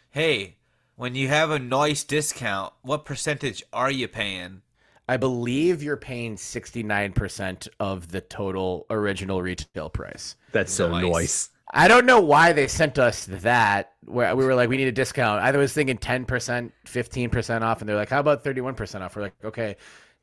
Hey, 0.09 0.56
when 0.97 1.13
you 1.15 1.27
have 1.27 1.51
a 1.51 1.59
noise 1.59 2.03
discount, 2.03 2.73
what 2.81 3.05
percentage 3.05 3.63
are 3.71 3.91
you 3.91 4.07
paying? 4.07 4.63
I 5.07 5.15
believe 5.17 5.81
you're 5.81 5.95
paying 5.95 6.35
69% 6.35 7.67
of 7.79 8.09
the 8.11 8.19
total 8.19 8.85
original 8.89 9.41
retail 9.41 9.89
price. 9.89 10.35
That's 10.51 10.73
so 10.73 10.89
Nice. 10.89 11.11
nice. 11.11 11.49
I 11.71 11.87
don't 11.87 12.05
know 12.05 12.19
why 12.21 12.51
they 12.53 12.67
sent 12.67 12.97
us 12.97 13.25
that 13.25 13.91
where 14.05 14.35
we 14.35 14.43
were 14.43 14.55
like, 14.55 14.69
we 14.69 14.77
need 14.77 14.87
a 14.87 14.91
discount. 14.91 15.41
I 15.43 15.51
was 15.55 15.71
thinking 15.71 15.97
10%, 15.97 16.71
15% 16.85 17.61
off, 17.61 17.81
and 17.81 17.87
they're 17.87 17.95
like, 17.95 18.09
how 18.09 18.19
about 18.19 18.43
31% 18.43 19.01
off? 19.01 19.15
We're 19.15 19.21
like, 19.21 19.33
okay, 19.43 19.75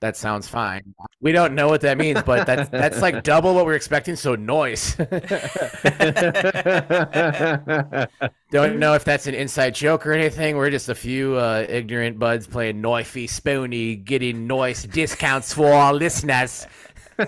that 0.05 0.19
sounds 0.19 0.47
fine. 0.47 0.95
We 1.23 1.33
don't 1.33 1.55
know 1.55 1.67
what 1.69 1.81
that 1.81 1.97
means, 1.97 2.23
but 2.25 2.47
that's 2.47 2.69
that's 2.69 3.01
like 3.01 3.25
double 3.33 3.55
what 3.55 3.65
we're 3.65 3.75
expecting. 3.75 4.17
So 4.17 4.35
noise. 4.35 4.97
don't 8.51 8.79
know 8.79 8.93
if 8.93 9.03
that's 9.03 9.27
an 9.27 9.35
inside 9.35 9.75
joke 9.75 10.07
or 10.07 10.13
anything. 10.13 10.59
We're 10.59 10.69
just 10.69 10.91
a 10.91 10.95
few 10.95 11.37
uh, 11.37 11.65
ignorant 11.67 12.19
buds 12.19 12.47
playing 12.47 12.83
Noify 12.83 13.27
Spoony, 13.27 13.97
getting 13.97 14.47
noise 14.47 14.83
discounts 14.83 15.55
for 15.55 15.73
our 15.73 15.95
listeners. 15.95 16.67
All 17.19 17.27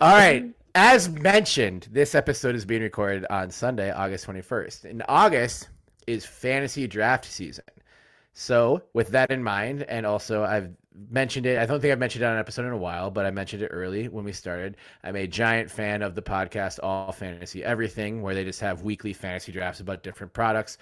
right. 0.00 0.46
As 0.74 1.08
mentioned, 1.08 1.86
this 1.92 2.16
episode 2.16 2.56
is 2.56 2.64
being 2.64 2.82
recorded 2.82 3.24
on 3.30 3.52
Sunday, 3.52 3.92
August 3.92 4.26
21st. 4.26 4.86
In 4.86 5.02
August 5.08 5.68
is 6.08 6.26
fantasy 6.26 6.88
draft 6.88 7.24
season. 7.24 7.62
So, 8.32 8.82
with 8.92 9.08
that 9.08 9.30
in 9.30 9.42
mind, 9.42 9.82
and 9.82 10.06
also 10.06 10.44
I've 10.44 10.70
mentioned 11.10 11.46
it, 11.46 11.58
I 11.58 11.66
don't 11.66 11.80
think 11.80 11.92
I've 11.92 11.98
mentioned 11.98 12.24
it 12.24 12.26
on 12.26 12.34
an 12.34 12.38
episode 12.38 12.66
in 12.66 12.72
a 12.72 12.76
while, 12.76 13.10
but 13.10 13.26
I 13.26 13.30
mentioned 13.30 13.62
it 13.62 13.68
early 13.68 14.08
when 14.08 14.24
we 14.24 14.32
started. 14.32 14.76
I'm 15.02 15.16
a 15.16 15.26
giant 15.26 15.70
fan 15.70 16.02
of 16.02 16.14
the 16.14 16.22
podcast 16.22 16.78
All 16.82 17.12
Fantasy 17.12 17.64
Everything, 17.64 18.22
where 18.22 18.34
they 18.34 18.44
just 18.44 18.60
have 18.60 18.82
weekly 18.82 19.12
fantasy 19.12 19.52
drafts 19.52 19.80
about 19.80 20.02
different 20.02 20.32
products. 20.32 20.78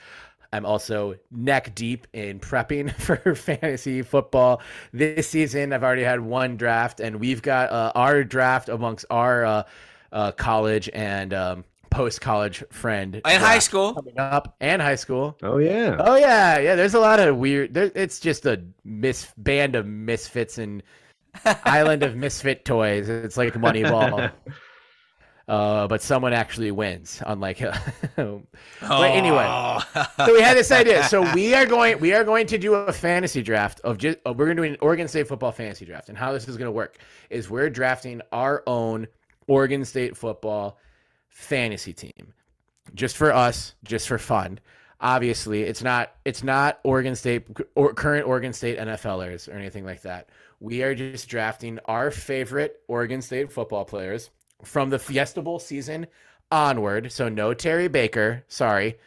I'm 0.52 0.64
also 0.64 1.16
neck 1.30 1.74
deep 1.74 2.06
in 2.12 2.40
prepping 2.40 2.92
for 3.00 3.34
fantasy 3.34 4.02
football 4.02 4.62
this 4.92 5.28
season. 5.28 5.72
I've 5.72 5.84
already 5.84 6.04
had 6.04 6.20
one 6.20 6.56
draft, 6.56 7.00
and 7.00 7.16
we've 7.20 7.42
got 7.42 7.70
uh, 7.70 7.92
our 7.94 8.24
draft 8.24 8.68
amongst 8.68 9.04
our 9.10 9.44
uh, 9.44 9.62
uh, 10.12 10.32
college 10.32 10.88
and 10.92 11.34
um, 11.34 11.64
post 11.90 12.20
college 12.20 12.64
friend 12.70 13.16
In 13.16 13.40
high 13.40 13.58
school, 13.58 13.94
coming 13.94 14.18
up, 14.18 14.56
and 14.60 14.80
high 14.80 14.96
school. 14.96 15.36
oh 15.42 15.58
yeah. 15.58 15.96
Oh 15.98 16.16
yeah, 16.16 16.58
yeah. 16.58 16.74
There's 16.74 16.94
a 16.94 17.00
lot 17.00 17.20
of 17.20 17.36
weird. 17.36 17.74
There, 17.74 17.90
it's 17.94 18.20
just 18.20 18.46
a 18.46 18.62
mis 18.84 19.32
band 19.36 19.74
of 19.76 19.86
misfits 19.86 20.58
and 20.58 20.82
island 21.64 22.02
of 22.02 22.16
misfit 22.16 22.64
toys. 22.64 23.08
It's 23.08 23.36
like 23.36 23.54
Moneyball. 23.54 24.32
Uh, 25.48 25.88
but 25.88 26.02
someone 26.02 26.34
actually 26.34 26.70
wins, 26.70 27.22
unlike. 27.24 27.58
but 28.16 28.42
anyway, 28.82 29.78
so 30.18 30.34
we 30.34 30.42
had 30.42 30.54
this 30.58 30.70
idea. 30.70 31.02
So 31.04 31.22
we 31.32 31.54
are 31.54 31.64
going. 31.64 31.98
We 32.00 32.12
are 32.12 32.22
going 32.22 32.46
to 32.48 32.58
do 32.58 32.74
a 32.74 32.92
fantasy 32.92 33.42
draft 33.42 33.80
of 33.80 33.96
just. 33.96 34.18
Uh, 34.26 34.34
we're 34.34 34.44
going 34.44 34.58
to 34.58 34.62
do 34.64 34.68
an 34.68 34.76
Oregon 34.82 35.08
State 35.08 35.26
football 35.26 35.50
fantasy 35.50 35.86
draft, 35.86 36.10
and 36.10 36.18
how 36.18 36.32
this 36.32 36.46
is 36.48 36.58
going 36.58 36.66
to 36.66 36.72
work 36.72 36.98
is 37.30 37.48
we're 37.48 37.70
drafting 37.70 38.20
our 38.30 38.62
own 38.66 39.06
Oregon 39.46 39.86
State 39.86 40.18
football 40.18 40.78
fantasy 41.38 41.92
team, 41.92 42.34
just 42.94 43.16
for 43.16 43.32
us, 43.32 43.74
just 43.84 44.08
for 44.08 44.18
fun. 44.18 44.58
Obviously, 45.00 45.62
it's 45.62 45.82
not. 45.82 46.12
It's 46.24 46.42
not 46.42 46.80
Oregon 46.82 47.14
State 47.14 47.46
or 47.76 47.94
current 47.94 48.26
Oregon 48.26 48.52
State 48.52 48.78
NFLers 48.78 49.48
or 49.48 49.56
anything 49.56 49.84
like 49.84 50.02
that. 50.02 50.28
We 50.58 50.82
are 50.82 50.94
just 50.94 51.28
drafting 51.28 51.78
our 51.84 52.10
favorite 52.10 52.80
Oregon 52.88 53.22
State 53.22 53.52
football 53.52 53.84
players 53.84 54.30
from 54.64 54.90
the 54.90 54.98
Fiesta 54.98 55.40
Bowl 55.40 55.60
season 55.60 56.08
onward. 56.50 57.12
So 57.12 57.28
no 57.28 57.54
Terry 57.54 57.86
Baker, 57.86 58.44
sorry. 58.48 58.98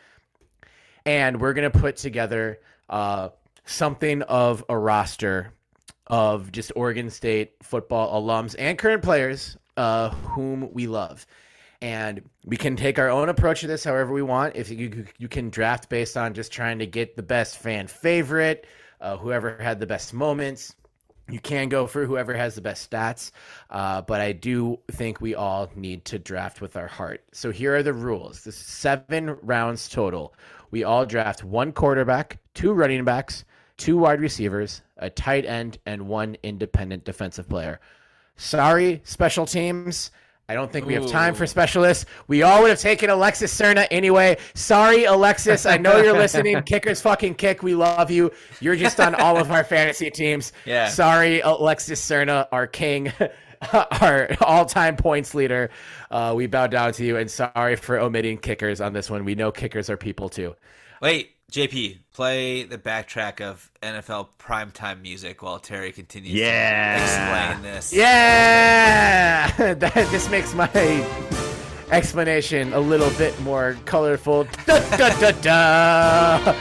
And 1.05 1.41
we're 1.41 1.53
gonna 1.53 1.69
put 1.69 1.97
together 1.97 2.59
uh, 2.89 3.29
something 3.65 4.21
of 4.21 4.63
a 4.69 4.77
roster 4.77 5.51
of 6.07 6.53
just 6.53 6.71
Oregon 6.77 7.09
State 7.09 7.55
football 7.61 8.21
alums 8.21 8.55
and 8.57 8.77
current 8.77 9.03
players 9.03 9.57
uh, 9.75 10.09
whom 10.09 10.71
we 10.71 10.87
love. 10.87 11.25
And 11.81 12.21
we 12.45 12.57
can 12.57 12.75
take 12.75 12.99
our 12.99 13.09
own 13.09 13.29
approach 13.29 13.61
to 13.61 13.67
this 13.67 13.83
however 13.83 14.13
we 14.13 14.21
want. 14.21 14.55
If 14.55 14.69
you 14.69 15.05
you 15.17 15.27
can 15.27 15.49
draft 15.49 15.89
based 15.89 16.15
on 16.15 16.33
just 16.33 16.51
trying 16.51 16.77
to 16.79 16.85
get 16.85 17.15
the 17.15 17.23
best 17.23 17.57
fan 17.57 17.87
favorite, 17.87 18.67
uh, 18.99 19.17
whoever 19.17 19.57
had 19.57 19.79
the 19.79 19.87
best 19.87 20.13
moments. 20.13 20.75
You 21.29 21.39
can 21.39 21.69
go 21.69 21.87
for 21.87 22.05
whoever 22.05 22.33
has 22.33 22.55
the 22.55 22.61
best 22.61 22.91
stats, 22.91 23.31
uh, 23.69 24.01
but 24.01 24.19
I 24.19 24.33
do 24.33 24.79
think 24.91 25.21
we 25.21 25.33
all 25.33 25.71
need 25.75 26.03
to 26.05 26.19
draft 26.19 26.59
with 26.59 26.75
our 26.75 26.87
heart. 26.87 27.23
So 27.31 27.51
here 27.51 27.73
are 27.75 27.83
the 27.83 27.93
rules. 27.93 28.43
This 28.43 28.55
is 28.55 28.65
seven 28.65 29.37
rounds 29.41 29.87
total. 29.87 30.33
We 30.71 30.83
all 30.83 31.05
draft 31.05 31.43
one 31.43 31.71
quarterback, 31.71 32.39
two 32.53 32.73
running 32.73 33.05
backs, 33.05 33.45
two 33.77 33.97
wide 33.97 34.19
receivers, 34.19 34.81
a 34.97 35.09
tight 35.09 35.45
end, 35.45 35.77
and 35.85 36.07
one 36.07 36.35
independent 36.43 37.05
defensive 37.05 37.47
player. 37.47 37.79
Sorry, 38.35 39.01
special 39.05 39.45
teams. 39.45 40.11
I 40.51 40.53
don't 40.53 40.69
think 40.69 40.85
we 40.85 40.95
have 40.95 41.07
time 41.07 41.33
for 41.33 41.47
specialists. 41.47 42.05
We 42.27 42.41
all 42.43 42.61
would 42.61 42.71
have 42.71 42.79
taken 42.81 43.09
Alexis 43.09 43.57
Serna 43.57 43.87
anyway. 43.89 44.37
Sorry, 44.53 45.05
Alexis. 45.05 45.65
I 45.65 45.77
know 45.77 46.01
you're 46.01 46.11
listening. 46.11 46.61
Kickers 46.65 46.99
fucking 46.99 47.35
kick. 47.35 47.63
We 47.63 47.73
love 47.73 48.11
you. 48.11 48.31
You're 48.59 48.75
just 48.75 48.99
on 48.99 49.15
all 49.15 49.37
of 49.37 49.49
our 49.49 49.63
fantasy 49.63 50.11
teams. 50.11 50.51
Yeah. 50.65 50.89
Sorry, 50.89 51.39
Alexis 51.39 52.05
Serna, 52.05 52.49
our 52.51 52.67
king, 52.67 53.13
our 54.01 54.27
all-time 54.41 54.97
points 54.97 55.33
leader. 55.33 55.69
Uh, 56.09 56.33
we 56.35 56.47
bow 56.47 56.67
down 56.67 56.91
to 56.91 57.05
you, 57.05 57.15
and 57.15 57.31
sorry 57.31 57.77
for 57.77 57.97
omitting 57.97 58.37
kickers 58.37 58.81
on 58.81 58.91
this 58.91 59.09
one. 59.09 59.23
We 59.23 59.35
know 59.35 59.53
kickers 59.53 59.89
are 59.89 59.95
people 59.95 60.27
too. 60.27 60.53
Wait, 61.01 61.31
JP, 61.51 61.97
play 62.13 62.63
the 62.63 62.77
backtrack 62.77 63.41
of 63.41 63.69
NFL 63.83 64.29
primetime 64.39 65.01
music 65.01 65.43
while 65.43 65.59
Terry 65.59 65.91
continues 65.91 66.31
Yeah. 66.33 66.97
to 66.97 67.03
explain 67.03 67.61
this. 67.73 67.91
Yeah, 67.91 69.51
that, 69.73 69.93
this 70.11 70.29
makes 70.29 70.53
my 70.53 70.67
explanation 71.91 72.73
a 72.73 72.79
little 72.79 73.09
bit 73.11 73.39
more 73.41 73.77
colorful. 73.85 74.47
Da, 74.65 74.79
da, 74.97 75.31
da, 75.31 76.53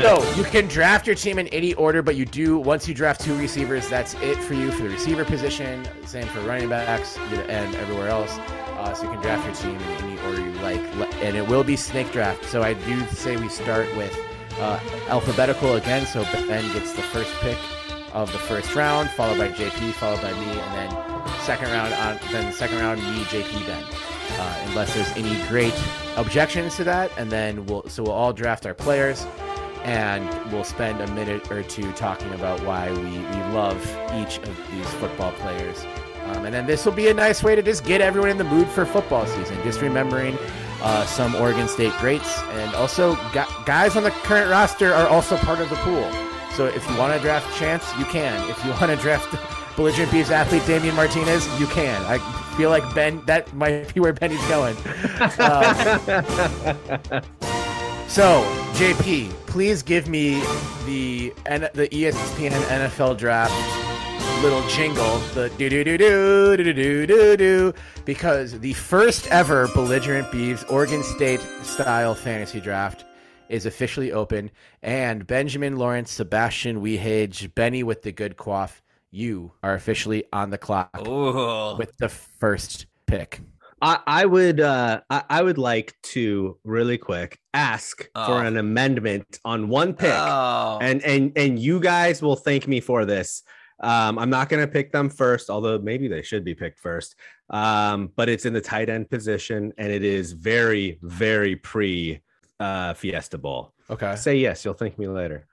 so 0.00 0.32
you 0.36 0.44
can 0.44 0.66
draft 0.66 1.06
your 1.06 1.16
team 1.16 1.38
in 1.38 1.46
any 1.48 1.74
order, 1.74 2.02
but 2.02 2.16
you 2.16 2.24
do 2.24 2.58
once 2.58 2.88
you 2.88 2.94
draft 2.94 3.20
two 3.20 3.36
receivers, 3.38 3.88
that's 3.88 4.14
it 4.14 4.36
for 4.38 4.54
you 4.54 4.70
for 4.72 4.82
the 4.82 4.90
receiver 4.90 5.24
position. 5.24 5.86
Same 6.04 6.26
for 6.26 6.40
running 6.40 6.68
backs 6.68 7.16
and 7.18 7.74
everywhere 7.76 8.08
else. 8.08 8.38
Uh, 8.38 8.94
so 8.94 9.04
you 9.04 9.10
can 9.10 9.22
draft 9.22 9.44
your 9.44 9.54
team 9.54 9.80
in 9.80 10.04
any 10.04 10.20
order 10.20 10.40
you 10.40 10.52
like, 10.62 10.80
and 11.22 11.36
it 11.36 11.46
will 11.46 11.64
be 11.64 11.76
snake 11.76 12.10
draft. 12.12 12.44
So 12.44 12.62
I 12.62 12.74
do 12.74 13.06
say 13.08 13.36
we 13.36 13.48
start 13.48 13.86
with 13.96 14.16
uh, 14.58 14.80
alphabetical 15.08 15.76
again. 15.76 16.06
So 16.06 16.22
Ben 16.24 16.72
gets 16.72 16.92
the 16.92 17.02
first 17.02 17.32
pick 17.40 17.58
of 18.12 18.30
the 18.32 18.38
first 18.38 18.74
round, 18.74 19.10
followed 19.10 19.38
by 19.38 19.48
JP, 19.48 19.92
followed 19.94 20.22
by 20.22 20.32
me, 20.32 20.46
and 20.46 20.74
then 20.92 21.38
second 21.40 21.70
round 21.70 21.92
on 21.94 22.18
then 22.32 22.52
second 22.52 22.78
round 22.78 23.00
me, 23.00 23.22
JP, 23.24 23.66
Ben. 23.66 24.17
Uh, 24.32 24.64
unless 24.66 24.94
there's 24.94 25.10
any 25.16 25.36
great 25.48 25.74
objections 26.16 26.76
to 26.76 26.84
that, 26.84 27.10
and 27.16 27.30
then 27.30 27.64
we'll 27.66 27.82
so 27.88 28.02
we'll 28.02 28.12
all 28.12 28.32
draft 28.32 28.66
our 28.66 28.74
players, 28.74 29.26
and 29.84 30.28
we'll 30.52 30.64
spend 30.64 31.00
a 31.00 31.06
minute 31.12 31.50
or 31.50 31.62
two 31.62 31.90
talking 31.92 32.32
about 32.34 32.62
why 32.62 32.90
we, 32.90 33.02
we 33.02 33.54
love 33.54 33.80
each 34.14 34.38
of 34.38 34.70
these 34.72 34.88
football 34.94 35.32
players. 35.32 35.84
Um, 36.26 36.44
and 36.44 36.54
then 36.54 36.66
this 36.66 36.84
will 36.84 36.92
be 36.92 37.08
a 37.08 37.14
nice 37.14 37.42
way 37.42 37.54
to 37.54 37.62
just 37.62 37.84
get 37.84 38.00
everyone 38.00 38.28
in 38.28 38.36
the 38.36 38.44
mood 38.44 38.68
for 38.68 38.84
football 38.84 39.26
season. 39.26 39.56
Just 39.62 39.80
remembering 39.80 40.36
uh, 40.82 41.06
some 41.06 41.34
Oregon 41.36 41.68
State 41.68 41.92
greats, 41.98 42.40
and 42.52 42.74
also 42.74 43.14
gu- 43.32 43.46
guys 43.64 43.96
on 43.96 44.02
the 44.02 44.10
current 44.10 44.50
roster 44.50 44.92
are 44.92 45.08
also 45.08 45.36
part 45.38 45.60
of 45.60 45.70
the 45.70 45.76
pool. 45.76 46.10
So 46.54 46.66
if 46.66 46.88
you 46.90 46.96
want 46.98 47.14
to 47.14 47.20
draft 47.20 47.56
Chance, 47.56 47.84
you 47.98 48.04
can. 48.06 48.48
If 48.50 48.62
you 48.64 48.72
want 48.72 48.86
to 48.86 48.96
draft 48.96 49.34
Belligerent 49.76 50.10
Beavs 50.10 50.30
athlete 50.30 50.66
Damien 50.66 50.94
Martinez, 50.96 51.46
you 51.60 51.66
can. 51.68 52.02
I 52.06 52.18
feel 52.58 52.70
like 52.70 52.92
Ben, 52.92 53.22
that 53.26 53.54
might 53.54 53.94
be 53.94 54.00
where 54.00 54.12
Benny's 54.12 54.44
going. 54.48 54.76
Um, 55.38 55.62
so, 58.08 58.42
JP, 58.74 59.30
please 59.46 59.84
give 59.84 60.08
me 60.08 60.40
the 60.84 61.32
the 61.74 61.88
ESPN 61.92 62.50
NFL 62.50 63.16
draft 63.16 63.54
little 64.42 64.66
jingle, 64.68 65.18
the 65.34 65.50
do 65.56 65.68
do 65.68 65.84
do 65.84 65.96
do 65.96 66.56
do 66.56 66.72
do 66.72 67.06
do 67.06 67.36
do, 67.36 67.74
because 68.04 68.58
the 68.58 68.72
first 68.72 69.28
ever 69.28 69.68
belligerent 69.68 70.26
beavs 70.28 70.68
Oregon 70.70 71.04
State 71.04 71.40
style 71.62 72.14
fantasy 72.14 72.60
draft 72.60 73.04
is 73.48 73.66
officially 73.66 74.10
open, 74.10 74.50
and 74.82 75.26
Benjamin 75.26 75.76
Lawrence, 75.76 76.10
Sebastian 76.10 76.80
Wehage, 76.82 77.54
Benny 77.54 77.84
with 77.84 78.02
the 78.02 78.12
good 78.12 78.36
quaff, 78.36 78.82
you 79.10 79.52
are 79.62 79.74
officially 79.74 80.24
on 80.32 80.50
the 80.50 80.58
clock 80.58 80.90
Ooh. 81.06 81.76
with 81.76 81.96
the 81.98 82.08
first 82.08 82.86
pick. 83.06 83.40
I, 83.80 84.00
I 84.06 84.26
would 84.26 84.60
uh 84.60 85.00
I, 85.08 85.22
I 85.30 85.42
would 85.42 85.58
like 85.58 85.94
to 86.14 86.58
really 86.64 86.98
quick 86.98 87.38
ask 87.54 88.08
Oh. 88.14 88.26
for 88.26 88.44
an 88.44 88.56
amendment 88.56 89.38
on 89.44 89.68
one 89.68 89.94
pick. 89.94 90.12
Oh. 90.12 90.78
and 90.80 91.02
and 91.04 91.32
and 91.36 91.58
you 91.58 91.78
guys 91.80 92.20
will 92.20 92.36
thank 92.36 92.66
me 92.66 92.80
for 92.80 93.04
this. 93.04 93.42
Um, 93.80 94.18
I'm 94.18 94.30
not 94.30 94.48
going 94.48 94.60
to 94.60 94.66
pick 94.66 94.90
them 94.90 95.08
first, 95.08 95.48
although 95.48 95.78
maybe 95.78 96.08
they 96.08 96.22
should 96.22 96.42
be 96.44 96.52
picked 96.52 96.80
first. 96.80 97.14
Um, 97.50 98.10
but 98.16 98.28
it's 98.28 98.44
in 98.44 98.52
the 98.52 98.60
tight 98.60 98.88
end 98.90 99.08
position, 99.08 99.72
and 99.78 99.92
it 99.92 100.02
is 100.02 100.32
very, 100.32 100.98
very 101.00 101.54
pre 101.54 102.20
uh, 102.58 102.94
Fiesta 102.94 103.38
Bowl. 103.38 103.72
Okay. 103.88 104.16
Say 104.16 104.38
yes, 104.38 104.64
you'll 104.64 104.74
thank 104.74 104.98
me 104.98 105.06
later. 105.06 105.46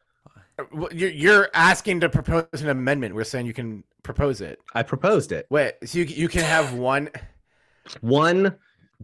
Well, 0.71 0.89
You're 0.93 1.09
you're 1.09 1.49
asking 1.53 2.01
to 2.01 2.09
propose 2.09 2.61
an 2.61 2.69
amendment. 2.69 3.15
We're 3.15 3.23
saying 3.23 3.45
you 3.45 3.53
can 3.53 3.83
propose 4.03 4.41
it. 4.41 4.59
I 4.73 4.83
proposed 4.83 5.31
it. 5.31 5.47
Wait, 5.49 5.73
so 5.83 5.99
you 5.99 6.05
you 6.05 6.27
can 6.27 6.41
have 6.41 6.73
one. 6.73 7.09
One, 8.01 8.55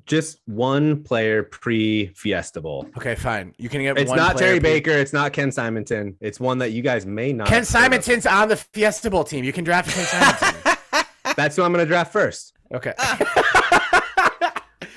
just 0.05 0.39
one 0.45 1.03
player 1.03 1.43
pre 1.43 2.07
Fiesta 2.15 2.61
Bowl. 2.61 2.87
Okay, 2.97 3.15
fine. 3.15 3.53
You 3.57 3.69
can 3.69 3.81
get. 3.81 3.97
It's 3.97 4.09
one 4.09 4.17
not 4.17 4.37
Terry 4.37 4.59
pre- 4.59 4.79
Baker. 4.79 4.91
It's 4.91 5.13
not 5.13 5.33
Ken 5.33 5.51
Simonton. 5.51 6.15
It's 6.21 6.39
one 6.39 6.59
that 6.59 6.71
you 6.71 6.81
guys 6.81 7.05
may 7.05 7.33
not. 7.33 7.47
Ken 7.47 7.55
have 7.55 7.63
of. 7.63 7.67
Simonton's 7.67 8.25
on 8.25 8.47
the 8.47 8.55
Fiesta 8.55 9.09
Bowl 9.09 9.23
team. 9.23 9.43
You 9.43 9.53
can 9.53 9.63
draft 9.63 9.91
Ken 9.91 10.05
Simonton. 10.05 10.77
That's 11.35 11.55
who 11.55 11.63
I'm 11.63 11.71
going 11.71 11.83
to 11.85 11.89
draft 11.89 12.11
first. 12.11 12.53
Okay. 12.73 12.93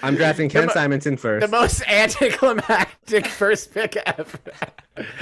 I'm 0.05 0.15
drafting 0.17 0.49
Ken 0.49 0.67
mo- 0.67 0.73
Simonton 0.73 1.17
first. 1.17 1.45
the 1.45 1.51
most 1.57 1.83
anticlimactic 1.89 3.27
first 3.27 3.73
pick 3.73 3.97
ever. 3.97 4.39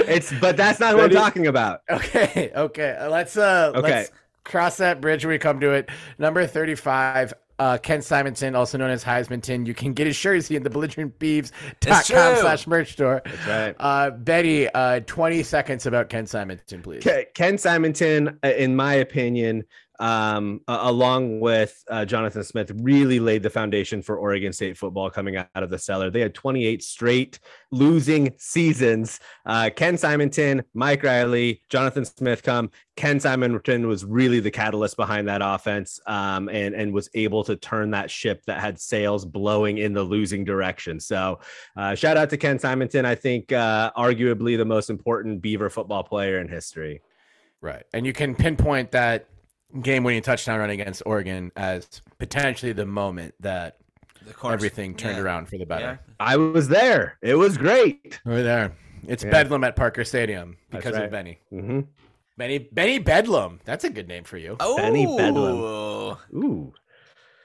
It's 0.01 0.33
but 0.41 0.57
that's 0.57 0.81
not 0.81 0.95
who 0.95 1.01
I'm 1.01 1.11
talking 1.11 1.47
about. 1.47 1.81
Okay, 1.91 2.51
okay. 2.55 3.07
Let's 3.09 3.37
uh 3.37 3.73
Okay. 3.75 3.81
let's 3.91 4.11
cross 4.45 4.77
that 4.79 5.01
bridge 5.01 5.25
when 5.25 5.33
we 5.33 5.39
come 5.39 5.61
to 5.61 5.71
it. 5.71 5.89
Number 6.19 6.47
35, 6.47 7.33
uh 7.59 7.79
Ken 7.79 8.03
Simonton, 8.03 8.55
also 8.57 8.77
known 8.79 8.91
as 8.91 9.05
Heismanton. 9.05 9.67
You 9.67 9.75
can 9.75 9.93
get 9.93 10.07
his 10.07 10.19
jersey 10.19 10.57
in 10.57 10.63
the 10.63 10.71
belligerentbeavs.com 10.71 11.53
It's 11.99 12.07
true. 12.09 12.37
slash 12.41 12.67
merch 12.67 12.93
store. 12.93 13.23
That's 13.25 13.47
right. 13.47 13.77
Uh 13.79 14.11
Betty, 14.11 14.69
uh 14.69 15.01
20 15.01 15.43
seconds 15.43 15.87
about 15.87 16.09
Ken 16.09 16.27
Simonton, 16.27 16.83
please. 16.83 17.07
Ken 17.35 17.57
Simonton, 17.59 18.39
uh, 18.45 18.49
in 18.49 18.75
my 18.77 18.95
opinion, 18.95 19.65
um, 20.03 20.61
along 20.67 21.39
with 21.39 21.85
uh, 21.89 22.05
Jonathan 22.05 22.43
Smith, 22.43 22.73
really 22.81 23.21
laid 23.21 23.45
the 23.45 23.51
foundation 23.51 24.03
for 24.03 24.17
Oregon 24.17 24.53
State 24.53 24.77
football 24.77 25.09
coming 25.09 25.37
out 25.37 25.49
of 25.55 25.71
the 25.71 25.79
cellar. 25.79 26.11
They 26.11 26.19
had 26.19 26.35
28 26.35 26.83
straight 26.83 27.39
losing 27.71 28.35
seasons. 28.37 29.21
Uh, 29.47 29.71
Ken 29.75 29.97
Simonton, 29.97 30.65
Mike 30.75 31.05
Riley, 31.05 31.63
Jonathan 31.69 32.05
Smith 32.05 32.43
come. 32.43 32.73
Ken 32.97 33.21
Simonton 33.21 33.87
was 33.87 34.05
really 34.05 34.41
the 34.41 34.51
catalyst 34.51 34.97
behind 34.97 35.29
that 35.29 35.41
offense 35.41 36.01
um, 36.09 36.49
and, 36.49 36.75
and 36.75 36.93
was 36.93 37.09
able 37.15 37.45
to 37.45 37.55
turn 37.55 37.93
that 37.93 38.11
ship 38.11 38.43
that 38.47 38.61
had 38.61 38.81
sails 38.81 39.25
blowing 39.25 39.79
in 39.79 39.93
the 39.93 40.03
losing 40.03 40.45
direction. 40.45 40.99
So, 40.99 41.39
uh, 41.77 41.95
shout 41.95 42.17
out 42.17 42.29
to 42.31 42.37
Ken 42.37 42.59
Simonton. 42.59 43.07
I 43.07 43.15
think 43.15 43.53
uh, 43.53 43.93
arguably 43.97 44.57
the 44.57 44.65
most 44.65 44.91
important 44.91 45.43
Beaver 45.43 45.71
football 45.71 46.03
player 46.03 46.41
in 46.41 46.49
history. 46.49 47.03
Right. 47.61 47.85
And 47.95 48.05
you 48.05 48.13
can 48.13 48.35
pinpoint 48.35 48.91
that 48.91 49.29
game 49.81 50.05
winning 50.05 50.23
touchdown 50.23 50.59
run 50.59 50.71
against 50.71 51.03
Oregon 51.07 51.51
as 51.57 51.89
potentially 52.19 52.73
the 52.73 52.87
moment 52.87 53.35
that 53.41 53.79
Of 54.43 54.53
everything 54.53 54.95
turned 54.95 55.17
Yeah. 55.17 55.23
around 55.23 55.49
for 55.49 55.59
the 55.59 55.65
better. 55.67 55.99
I 56.21 56.37
was 56.37 56.69
there. 56.69 57.17
It 57.23 57.35
was 57.35 57.57
great. 57.59 58.21
Over 58.27 58.43
there. 58.43 58.73
It's 59.09 59.25
Yeah. 59.25 59.31
Bedlam 59.31 59.65
at 59.65 59.75
Parker 59.77 60.05
Stadium 60.05 60.57
because 60.71 60.95
right. 60.95 61.05
of 61.05 61.11
Benny. 61.11 61.39
hmm 61.51 61.81
Benny 62.37 62.59
Benny 62.59 62.99
Bedlam. 62.99 63.61
That's 63.65 63.85
a 63.85 63.91
good 63.91 64.09
name 64.09 64.25
for 64.25 64.37
you. 64.39 64.57
Oh, 64.61 64.77
Benny 64.77 65.07
Bedlam. 65.07 66.17
Ooh. 66.35 66.73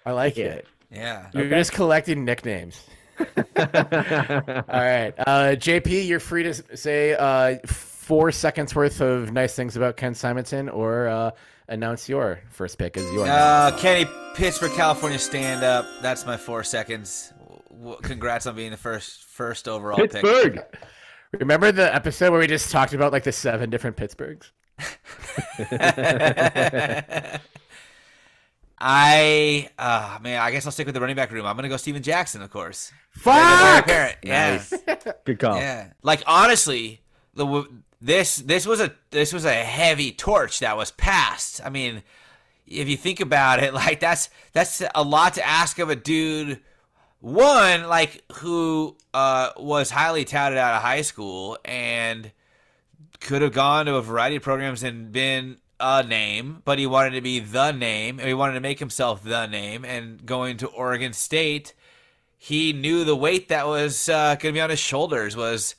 I 0.05 0.11
like 0.11 0.37
Yeah. 0.37 0.45
it. 0.45 0.67
Yeah. 0.91 1.29
You're 1.33 1.49
just 1.49 1.71
collecting 1.73 2.23
nicknames. 2.25 2.81
All 3.19 3.25
right. 3.57 5.13
Uh, 5.17 5.55
JP, 5.57 6.07
you're 6.07 6.19
free 6.19 6.43
to 6.43 6.53
say 6.77 7.13
uh, 7.15 7.57
four 8.07 8.31
seconds 8.31 8.73
worth 8.73 9.01
of 9.01 9.31
nice 9.33 9.53
things 9.55 9.75
about 9.75 9.97
Ken 9.97 10.13
Simonton, 10.15 10.69
or 10.69 11.07
uh, 11.07 11.31
announce 11.67 12.07
your 12.07 12.39
first 12.49 12.77
pick 12.77 12.95
as 12.95 13.03
your 13.11 13.27
Uh, 13.27 13.75
Kenny, 13.77 14.09
Pittsburgh, 14.33 14.71
California 14.71 15.19
stand 15.19 15.63
up. 15.63 15.85
That's 16.01 16.25
my 16.25 16.37
four 16.37 16.63
seconds. 16.63 17.33
Congrats 18.01 18.47
on 18.47 18.55
being 18.55 18.71
the 18.71 18.77
first 18.77 19.23
first 19.25 19.67
overall 19.67 19.97
pick. 19.97 20.11
Pittsburgh. 20.13 20.63
Remember 21.33 21.71
the 21.73 21.93
episode 21.93 22.31
where 22.31 22.39
we 22.39 22.47
just 22.47 22.71
talked 22.71 22.93
about 22.93 23.11
like 23.11 23.23
the 23.23 23.31
seven 23.33 23.69
different 23.69 23.97
Pittsburghs? 23.97 24.51
I 28.79 29.69
uh 29.79 30.19
man, 30.21 30.39
I 30.39 30.51
guess 30.51 30.65
I'll 30.65 30.71
stick 30.71 30.85
with 30.85 30.93
the 30.93 31.01
running 31.01 31.15
back 31.15 31.31
room. 31.31 31.45
I'm 31.45 31.55
gonna 31.55 31.67
go 31.69 31.77
Steven 31.77 32.01
Jackson, 32.03 32.41
of 32.43 32.51
course. 32.51 32.91
Fuck! 33.11 33.85
Parent. 33.87 34.17
Yeah. 34.23 34.51
Nice. 34.57 34.73
Good 35.25 35.39
call. 35.39 35.57
Yeah. 35.57 35.91
Like 36.03 36.21
honestly, 36.27 37.01
the 37.33 37.45
w- 37.45 37.81
this 38.01 38.37
this 38.37 38.65
was 38.65 38.79
a 38.79 38.93
this 39.11 39.33
was 39.33 39.45
a 39.45 39.53
heavy 39.53 40.11
torch 40.11 40.59
that 40.59 40.77
was 40.77 40.91
passed. 40.91 41.61
I 41.63 41.69
mean, 41.69 42.03
if 42.65 42.87
you 42.87 42.97
think 42.97 43.19
about 43.19 43.61
it, 43.61 43.73
like 43.73 43.99
that's 43.99 44.29
that's 44.53 44.81
a 44.93 45.03
lot 45.03 45.33
to 45.35 45.45
ask 45.45 45.79
of 45.79 45.89
a 45.89 45.95
dude 45.95 46.59
one 47.19 47.87
like 47.87 48.23
who 48.33 48.95
uh 49.13 49.49
was 49.57 49.89
highly 49.89 50.23
touted 50.23 50.57
out 50.57 50.75
of 50.75 50.83
high 50.83 51.01
school 51.01 51.57
and 51.65 52.31
could 53.19 53.41
have 53.41 53.53
gone 53.53 53.87
to 53.87 53.95
a 53.95 54.01
variety 54.01 54.35
of 54.35 54.43
programs 54.43 54.83
and 54.83 55.11
been 55.11 55.57
a 55.79 56.03
name, 56.03 56.61
but 56.65 56.79
he 56.79 56.87
wanted 56.87 57.11
to 57.11 57.21
be 57.21 57.39
the 57.39 57.71
name, 57.71 58.19
and 58.19 58.27
he 58.27 58.33
wanted 58.33 58.53
to 58.53 58.59
make 58.59 58.79
himself 58.79 59.23
the 59.23 59.45
name. 59.47 59.85
And 59.85 60.25
going 60.25 60.57
to 60.57 60.67
Oregon 60.67 61.13
State, 61.13 61.73
he 62.37 62.73
knew 62.73 63.03
the 63.03 63.15
weight 63.15 63.49
that 63.49 63.67
was 63.67 64.09
uh, 64.09 64.35
going 64.35 64.53
to 64.53 64.57
be 64.57 64.61
on 64.61 64.69
his 64.69 64.79
shoulders. 64.79 65.35
Was 65.35 65.75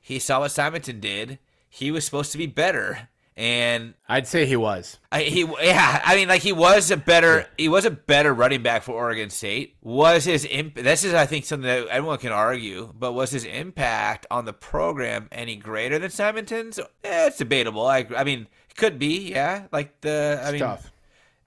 he 0.00 0.18
saw 0.18 0.40
what 0.40 0.50
Simonton 0.50 1.00
did? 1.00 1.38
He 1.76 1.90
was 1.90 2.04
supposed 2.04 2.30
to 2.32 2.38
be 2.38 2.46
better, 2.46 3.08
and 3.36 3.94
I'd 4.08 4.28
say 4.28 4.46
he 4.46 4.54
was. 4.54 4.98
I, 5.10 5.22
he 5.22 5.40
yeah, 5.60 6.00
I 6.04 6.14
mean 6.14 6.28
like 6.28 6.42
he 6.42 6.52
was 6.52 6.92
a 6.92 6.96
better 6.96 7.46
he 7.58 7.68
was 7.68 7.84
a 7.84 7.90
better 7.90 8.32
running 8.32 8.62
back 8.62 8.84
for 8.84 8.92
Oregon 8.92 9.28
State. 9.28 9.74
Was 9.82 10.24
his 10.24 10.44
imp- 10.44 10.76
this 10.76 11.02
is 11.02 11.14
I 11.14 11.26
think 11.26 11.44
something 11.44 11.66
that 11.66 11.88
everyone 11.88 12.18
can 12.18 12.30
argue, 12.30 12.92
but 12.96 13.12
was 13.12 13.32
his 13.32 13.44
impact 13.44 14.24
on 14.30 14.44
the 14.44 14.52
program 14.52 15.28
any 15.32 15.56
greater 15.56 15.98
than 15.98 16.10
Simonton's? 16.10 16.78
Eh, 16.78 16.84
it's 17.26 17.38
debatable. 17.38 17.84
I 17.86 18.06
I 18.16 18.22
mean 18.22 18.46
it 18.70 18.76
could 18.76 19.00
be 19.00 19.30
yeah. 19.32 19.66
Like 19.72 20.00
the 20.00 20.38
I 20.40 20.44
It's 20.44 20.52
mean 20.52 20.60
tough. 20.60 20.92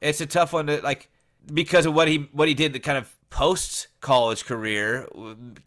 it's 0.01 0.19
a 0.21 0.25
tough 0.25 0.51
one 0.51 0.67
to 0.67 0.82
like 0.82 1.09
because 1.53 1.86
of 1.86 1.93
what 1.93 2.09
he 2.09 2.28
what 2.34 2.49
he 2.49 2.53
did 2.53 2.73
the 2.73 2.80
kind 2.82 2.97
of 2.97 3.09
post 3.30 3.88
college 4.01 4.43
career 4.43 5.07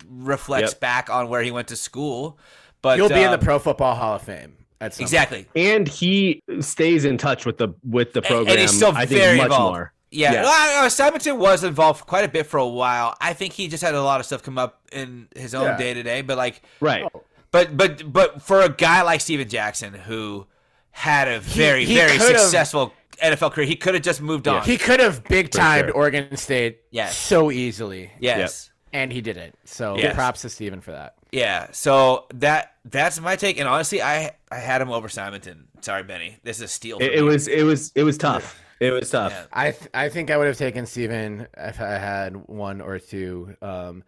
reflects 0.09 0.73
Yep. 0.73 0.81
back 0.81 1.09
on 1.11 1.29
where 1.31 1.43
he 1.43 1.51
went 1.51 1.69
to 1.69 1.77
school. 1.77 2.39
But 2.83 2.97
He'll 2.99 3.09
be 3.09 3.17
in 3.17 3.31
the 3.31 3.35
um, 3.35 3.41
Pro 3.41 3.59
Football 3.59 3.95
Hall 3.95 4.15
of 4.15 4.23
Fame. 4.23 4.57
At 4.83 4.95
some 4.95 5.05
exactly. 5.05 5.47
and 5.55 5.87
he 5.87 6.43
stays 6.61 7.05
in 7.05 7.19
touch 7.19 7.45
with 7.45 7.59
the 7.59 7.69
with 7.87 8.15
the 8.15 8.23
program. 8.23 8.49
and 8.49 8.61
he's 8.61 8.75
still 8.75 8.93
I 8.97 9.05
think 9.05 9.21
very 9.21 9.37
much 9.37 9.47
involved. 9.47 9.75
more. 9.77 9.93
Yeah, 10.11 10.33
Yeah. 10.33 10.43
Well, 10.45 10.87
uh, 10.87 10.89
Simonton 10.89 11.39
was 11.39 11.65
involved 11.65 12.07
quite 12.07 12.25
a 12.25 12.29
bit 12.29 12.47
for 12.47 12.57
a 12.57 12.67
while. 12.67 13.15
I 13.21 13.35
think 13.35 13.53
he 13.53 13.69
just 13.69 13.83
had 13.83 13.95
a 13.95 14.03
lot 14.03 14.21
of 14.21 14.27
stuff 14.27 14.43
come 14.43 14.57
up 14.57 14.81
in 14.91 15.29
his 15.37 15.55
own 15.55 15.77
day 15.79 15.93
to 15.93 16.03
day. 16.03 16.23
But 16.23 16.39
like, 16.39 16.63
Right. 16.81 17.05
but 17.51 17.77
but 17.77 18.11
but 18.11 18.41
for 18.41 18.63
a 18.63 18.71
guy 18.71 19.03
like 19.03 19.21
Steven 19.21 19.47
Jackson 19.51 19.93
who 19.93 20.47
had 20.93 21.29
a 21.29 21.41
very 21.41 21.85
he 21.85 21.95
very 21.95 22.19
successful 22.19 22.95
NFL 23.23 23.53
career, 23.53 23.67
he 23.67 23.77
could 23.77 23.93
have 23.93 24.03
just 24.03 24.23
moved 24.23 24.49
on. 24.49 24.63
He 24.65 24.79
could 24.79 24.99
have 25.01 25.23
big 25.25 25.51
timed 25.51 25.89
sure. 25.89 25.95
Oregon 25.95 26.35
State 26.39 26.81
Yes. 26.91 27.19
so 27.19 27.51
easily. 27.51 28.11
yes. 28.19 28.71
And 28.95 29.13
he 29.13 29.21
didn't. 29.21 29.57
So 29.67 29.97
Yes. 29.99 30.15
props 30.15 30.41
to 30.41 30.49
Steven 30.49 30.81
for 30.81 30.93
that. 30.93 31.17
Yeah. 31.33 31.69
So 31.73 32.27
that 32.35 32.75
that's 32.85 33.21
my 33.21 33.37
take. 33.37 33.59
And 33.59 33.69
honestly, 33.69 34.03
I 34.03 34.33
I 34.51 34.57
had 34.59 34.81
him 34.83 34.91
over 34.91 35.09
Simonton. 35.09 35.69
Sorry, 35.81 36.03
Benny. 36.03 36.37
This 36.43 36.59
is 36.59 36.63
a 36.65 36.69
steal. 36.69 36.99
for 36.99 37.05
It, 37.05 37.13
me. 37.13 37.17
it 37.19 37.23
was 37.23 37.49
it 37.49 37.63
was 37.63 37.93
it 37.95 38.03
was 38.03 38.19
tough. 38.19 38.61
It 38.81 38.93
was 38.93 39.11
tough. 39.11 39.33
Yeah. 39.33 39.45
I 39.53 39.71
th- 39.73 39.91
I 39.93 40.09
think 40.09 40.31
I 40.31 40.37
would 40.39 40.47
have 40.47 40.57
taken 40.57 40.87
Steven 40.87 41.47
if 41.57 41.81
I 41.81 41.99
had 41.99 42.35
one 42.49 42.81
or 42.81 42.99
two. 42.99 43.55
Um, 43.61 44.05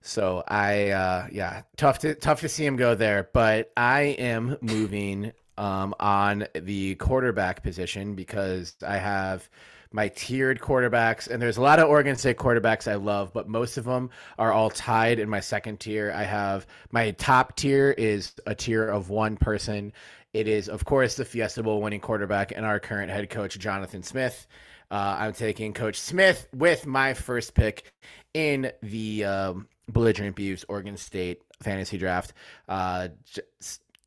so 0.00 0.42
I 0.48 0.90
uh, 0.90 1.28
yeah, 1.30 1.62
tough 1.76 2.00
to 2.00 2.14
tough 2.16 2.40
to 2.40 2.48
see 2.48 2.66
him 2.66 2.76
go 2.76 2.94
there. 2.94 3.28
But 3.32 3.70
I 3.76 4.16
am 4.18 4.56
moving 4.60 5.32
um, 5.56 5.94
on 6.00 6.46
the 6.54 6.96
quarterback 6.96 7.62
position 7.62 8.14
because 8.16 8.74
I 8.86 8.96
have 8.98 9.48
my 9.92 10.08
tiered 10.08 10.60
quarterbacks, 10.60 11.28
and 11.28 11.40
there's 11.40 11.56
a 11.56 11.62
lot 11.62 11.78
of 11.78 11.88
Oregon 11.88 12.16
State 12.16 12.36
quarterbacks 12.36 12.90
I 12.90 12.96
love, 12.96 13.32
but 13.32 13.48
most 13.48 13.78
of 13.78 13.84
them 13.84 14.10
are 14.38 14.52
all 14.52 14.70
tied 14.70 15.18
in 15.18 15.28
my 15.28 15.40
second 15.40 15.80
tier. 15.80 16.12
I 16.14 16.24
have 16.24 16.66
my 16.90 17.12
top 17.12 17.56
tier 17.56 17.90
is 17.90 18.32
a 18.46 18.54
tier 18.54 18.88
of 18.88 19.10
one 19.10 19.36
person. 19.36 19.92
It 20.32 20.48
is, 20.48 20.68
of 20.68 20.84
course, 20.84 21.16
the 21.16 21.24
Fiesta 21.24 21.62
Bowl 21.62 21.82
winning 21.82 22.00
quarterback 22.00 22.52
and 22.52 22.64
our 22.64 22.80
current 22.80 23.10
head 23.10 23.28
coach, 23.28 23.58
Jonathan 23.58 24.02
Smith. 24.02 24.46
Uh, 24.90 25.16
I'm 25.18 25.32
taking 25.32 25.72
Coach 25.72 25.98
Smith 25.98 26.48
with 26.54 26.86
my 26.86 27.14
first 27.14 27.54
pick 27.54 27.90
in 28.34 28.72
the 28.82 29.24
um, 29.24 29.68
Belligerent 29.88 30.36
Beavs 30.36 30.64
Oregon 30.68 30.96
State 30.96 31.42
fantasy 31.62 31.98
draft. 31.98 32.34
Uh, 32.68 33.08
J- 33.24 33.42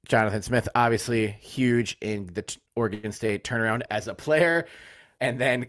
Jonathan 0.07 0.41
Smith, 0.41 0.69
obviously 0.75 1.27
huge 1.27 1.97
in 2.01 2.29
the 2.33 2.43
t- 2.43 2.59
Oregon 2.75 3.11
State 3.11 3.43
turnaround 3.43 3.81
as 3.89 4.07
a 4.07 4.13
player. 4.13 4.67
And 5.22 5.39
then, 5.39 5.68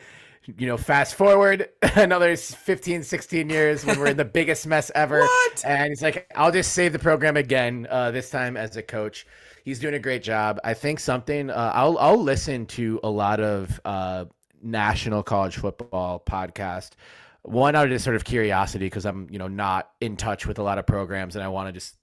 you 0.56 0.66
know, 0.66 0.76
fast 0.76 1.14
forward 1.14 1.68
another 1.94 2.36
15, 2.36 3.02
16 3.02 3.50
years 3.50 3.84
when 3.84 3.98
we're 3.98 4.08
in 4.08 4.16
the 4.16 4.24
biggest 4.24 4.66
mess 4.66 4.90
ever. 4.94 5.20
What? 5.20 5.64
And 5.64 5.88
he's 5.88 6.02
like, 6.02 6.30
I'll 6.34 6.52
just 6.52 6.72
save 6.72 6.92
the 6.92 6.98
program 6.98 7.36
again, 7.36 7.86
uh, 7.90 8.10
this 8.10 8.30
time 8.30 8.56
as 8.56 8.76
a 8.76 8.82
coach. 8.82 9.26
He's 9.64 9.80
doing 9.80 9.94
a 9.94 9.98
great 9.98 10.22
job. 10.22 10.60
I 10.62 10.74
think 10.74 11.00
something, 11.00 11.50
uh, 11.50 11.72
I'll, 11.74 11.98
I'll 11.98 12.22
listen 12.22 12.66
to 12.66 13.00
a 13.02 13.10
lot 13.10 13.40
of 13.40 13.80
uh, 13.84 14.26
national 14.62 15.22
college 15.22 15.56
football 15.56 16.22
podcast. 16.24 16.90
One 17.42 17.74
out 17.74 17.84
of 17.84 17.90
just 17.90 18.04
sort 18.04 18.16
of 18.16 18.24
curiosity 18.24 18.86
because 18.86 19.04
I'm, 19.04 19.28
you 19.30 19.38
know, 19.38 19.48
not 19.48 19.90
in 20.00 20.16
touch 20.16 20.46
with 20.46 20.58
a 20.58 20.62
lot 20.62 20.78
of 20.78 20.86
programs 20.86 21.36
and 21.36 21.44
I 21.44 21.48
want 21.48 21.68
to 21.68 21.72
just 21.72 21.96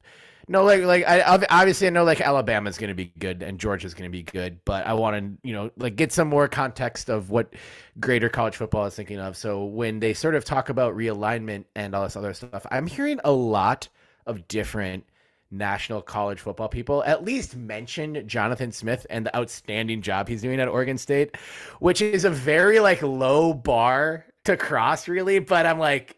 no, 0.48 0.64
like 0.64 0.84
like 0.84 1.08
I 1.08 1.22
obviously 1.22 1.88
I 1.88 1.90
know 1.90 2.04
like 2.04 2.20
Alabama's 2.20 2.78
going 2.78 2.90
to 2.90 2.96
be 2.96 3.14
good 3.18 3.42
and 3.42 3.60
Georgia's 3.60 3.94
going 3.94 4.10
to 4.10 4.16
be 4.16 4.24
good, 4.24 4.60
but 4.66 4.86
I 4.86 4.94
want 4.94 5.42
to 5.42 5.48
you 5.48 5.54
know 5.54 5.72
like 5.78 5.96
get 5.96 6.12
some 6.12 6.28
more 6.28 6.48
context 6.48 7.10
of 7.10 7.30
what 7.30 7.54
greater 8.00 8.30
college 8.30 8.58
football 8.58 8.86
is 8.86 8.96
thinking 8.96 9.20
of. 9.20 9.38
So 9.38 9.64
when 9.64 10.00
they 10.00 10.14
sort 10.14 10.36
of 10.36 10.44
talk 10.44 10.70
about 10.70 10.96
realignment 10.96 11.66
and 11.76 11.96
all 11.96 12.04
this 12.04 12.16
other 12.16 12.34
stuff, 12.34 12.66
I'm 12.72 12.88
hearing 12.88 13.20
a 13.24 13.32
lot 13.32 13.88
of 14.26 14.48
different 14.48 15.06
national 15.54 16.02
college 16.02 16.40
football 16.40 16.68
people 16.68 17.04
at 17.04 17.24
least 17.24 17.56
mention 17.56 18.28
Jonathan 18.28 18.72
Smith 18.72 19.06
and 19.10 19.26
the 19.26 19.36
outstanding 19.36 20.02
job 20.02 20.28
he's 20.28 20.42
doing 20.42 20.60
at 20.60 20.68
Oregon 20.68 20.98
State, 20.98 21.38
which 21.80 22.02
is 22.02 22.26
a 22.26 22.30
very 22.30 22.80
like 22.80 23.02
low 23.02 23.54
bar 23.54 24.26
to 24.46 24.58
cross 24.58 25.08
really, 25.08 25.40
but 25.40 25.66
I'm 25.66 25.80
like 25.80 26.18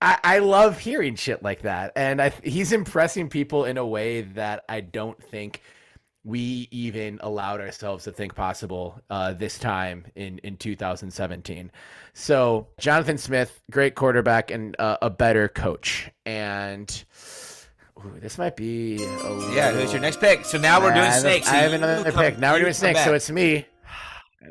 I, 0.00 0.18
I 0.24 0.38
love 0.38 0.78
hearing 0.78 1.14
shit 1.14 1.42
like 1.42 1.62
that, 1.62 1.92
and 1.94 2.22
I, 2.22 2.32
he's 2.42 2.72
impressing 2.72 3.28
people 3.28 3.64
in 3.64 3.76
a 3.76 3.86
way 3.86 4.22
that 4.22 4.64
I 4.68 4.80
don't 4.80 5.22
think 5.22 5.62
we 6.24 6.68
even 6.70 7.18
allowed 7.22 7.60
ourselves 7.60 8.04
to 8.04 8.12
think 8.12 8.34
possible 8.34 9.00
uh, 9.08 9.32
this 9.32 9.58
time 9.58 10.06
in 10.14 10.38
in 10.38 10.56
2017. 10.56 11.70
So 12.12 12.68
Jonathan 12.78 13.18
Smith, 13.18 13.60
great 13.70 13.94
quarterback 13.94 14.50
and 14.50 14.74
uh, 14.78 14.98
a 15.02 15.10
better 15.10 15.48
coach, 15.48 16.10
and 16.26 17.04
ooh, 17.98 18.18
this 18.20 18.38
might 18.38 18.56
be 18.56 18.96
a 18.96 19.54
Yeah. 19.54 19.72
Who's 19.72 19.92
your 19.92 20.02
next 20.02 20.20
pick? 20.20 20.44
So 20.44 20.58
now 20.58 20.80
we're 20.80 20.94
doing 20.94 21.10
snakes. 21.12 21.48
I 21.48 21.50
So 21.50 21.56
have 21.58 21.72
another 21.72 22.12
pick. 22.12 22.38
Now 22.38 22.52
we're 22.52 22.60
doing 22.60 22.72
snakes, 22.72 23.04
so 23.04 23.14
it's 23.14 23.30
me. 23.30 23.66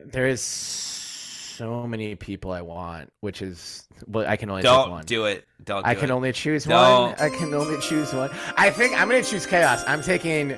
There 0.06 0.28
is 0.28 0.42
so 1.60 1.86
many 1.86 2.16
people 2.16 2.52
I 2.52 2.62
want, 2.62 3.12
which 3.20 3.42
is 3.42 3.86
well, 4.08 4.26
I 4.26 4.38
can 4.38 4.50
only. 4.50 4.64
Don't 4.64 5.06
do 5.06 5.26
it. 5.26 5.46
Don't. 5.66 5.84
Do 5.84 5.90
I 5.90 5.94
can 5.94 6.10
it. 6.10 6.14
only 6.14 6.32
choose 6.32 6.64
Don't. 6.64 7.10
one. 7.12 7.16
I 7.20 7.30
can 7.30 7.54
only 7.54 7.82
choose 7.82 8.14
one. 8.14 8.32
I 8.58 8.70
think 8.70 8.94
I'm 8.94 9.10
gonna 9.10 9.22
choose 9.22 9.46
chaos. 9.46 9.84
I'm 9.86 10.02
taking 10.02 10.58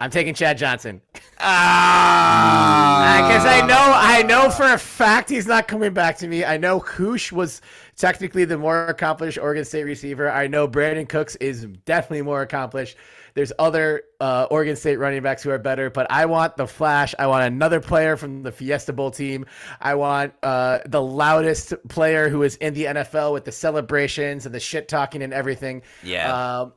I'm 0.00 0.10
taking 0.10 0.32
Chad 0.32 0.56
Johnson. 0.56 1.02
Ah. 1.38 3.26
Because 3.28 3.44
I 3.44 3.66
know 3.66 3.92
I 3.94 4.22
know 4.22 4.48
for 4.48 4.72
a 4.72 4.78
fact 4.78 5.28
he's 5.28 5.46
not 5.46 5.68
coming 5.68 5.92
back 5.92 6.16
to 6.18 6.28
me. 6.28 6.46
I 6.46 6.56
know 6.56 6.80
Housh 6.80 7.30
was 7.30 7.60
technically 7.96 8.46
the 8.46 8.56
more 8.56 8.86
accomplished 8.86 9.36
Oregon 9.36 9.66
State 9.66 9.84
receiver. 9.84 10.30
I 10.30 10.46
know 10.46 10.66
Brandin 10.66 11.06
Cooks 11.08 11.36
is 11.36 11.66
definitely 11.84 12.22
more 12.22 12.40
accomplished. 12.40 12.96
There's 13.38 13.52
other 13.56 14.02
uh, 14.18 14.48
Oregon 14.50 14.74
State 14.74 14.96
running 14.96 15.22
backs 15.22 15.44
who 15.44 15.50
are 15.50 15.60
better, 15.60 15.90
but 15.90 16.10
I 16.10 16.26
want 16.26 16.56
the 16.56 16.66
flash. 16.66 17.14
I 17.20 17.28
want 17.28 17.44
another 17.44 17.78
player 17.78 18.16
from 18.16 18.42
the 18.42 18.50
Fiesta 18.50 18.92
Bowl 18.92 19.12
team. 19.12 19.46
I 19.80 19.94
want 19.94 20.34
uh, 20.42 20.80
the 20.86 21.00
loudest 21.00 21.72
player 21.88 22.28
who 22.28 22.42
is 22.42 22.56
in 22.56 22.74
the 22.74 22.86
NFL 22.86 23.32
with 23.32 23.44
the 23.44 23.52
celebrations 23.52 24.44
and 24.44 24.52
the 24.52 24.58
shit 24.58 24.88
talking 24.88 25.22
and 25.22 25.32
everything. 25.32 25.82
Yeah. 26.02 26.62
Um, 26.62 26.72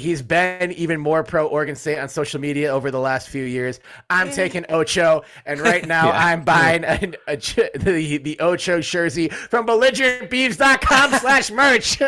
he's 0.00 0.22
been 0.22 0.72
even 0.72 0.98
more 1.00 1.22
pro 1.22 1.46
Oregon 1.46 1.76
State 1.76 1.98
on 1.98 2.08
social 2.08 2.40
media 2.40 2.70
over 2.72 2.90
the 2.90 2.98
last 2.98 3.28
few 3.28 3.44
years. 3.44 3.78
I'm 4.08 4.30
taking 4.32 4.64
Ocho, 4.68 5.22
and 5.46 5.60
right 5.60 5.86
now 5.96 6.06
Yeah. 6.06 6.26
I'm 6.26 6.42
buying 6.42 6.84
a, 6.84 7.12
a, 7.28 7.36
ch- 7.36 7.56
the 7.74 8.18
the 8.18 8.40
Ocho 8.40 8.80
jersey 8.80 9.28
from 9.28 9.66
belligerentbeavs.com 9.66 11.10
slash 11.20 11.50
merch. 11.50 12.00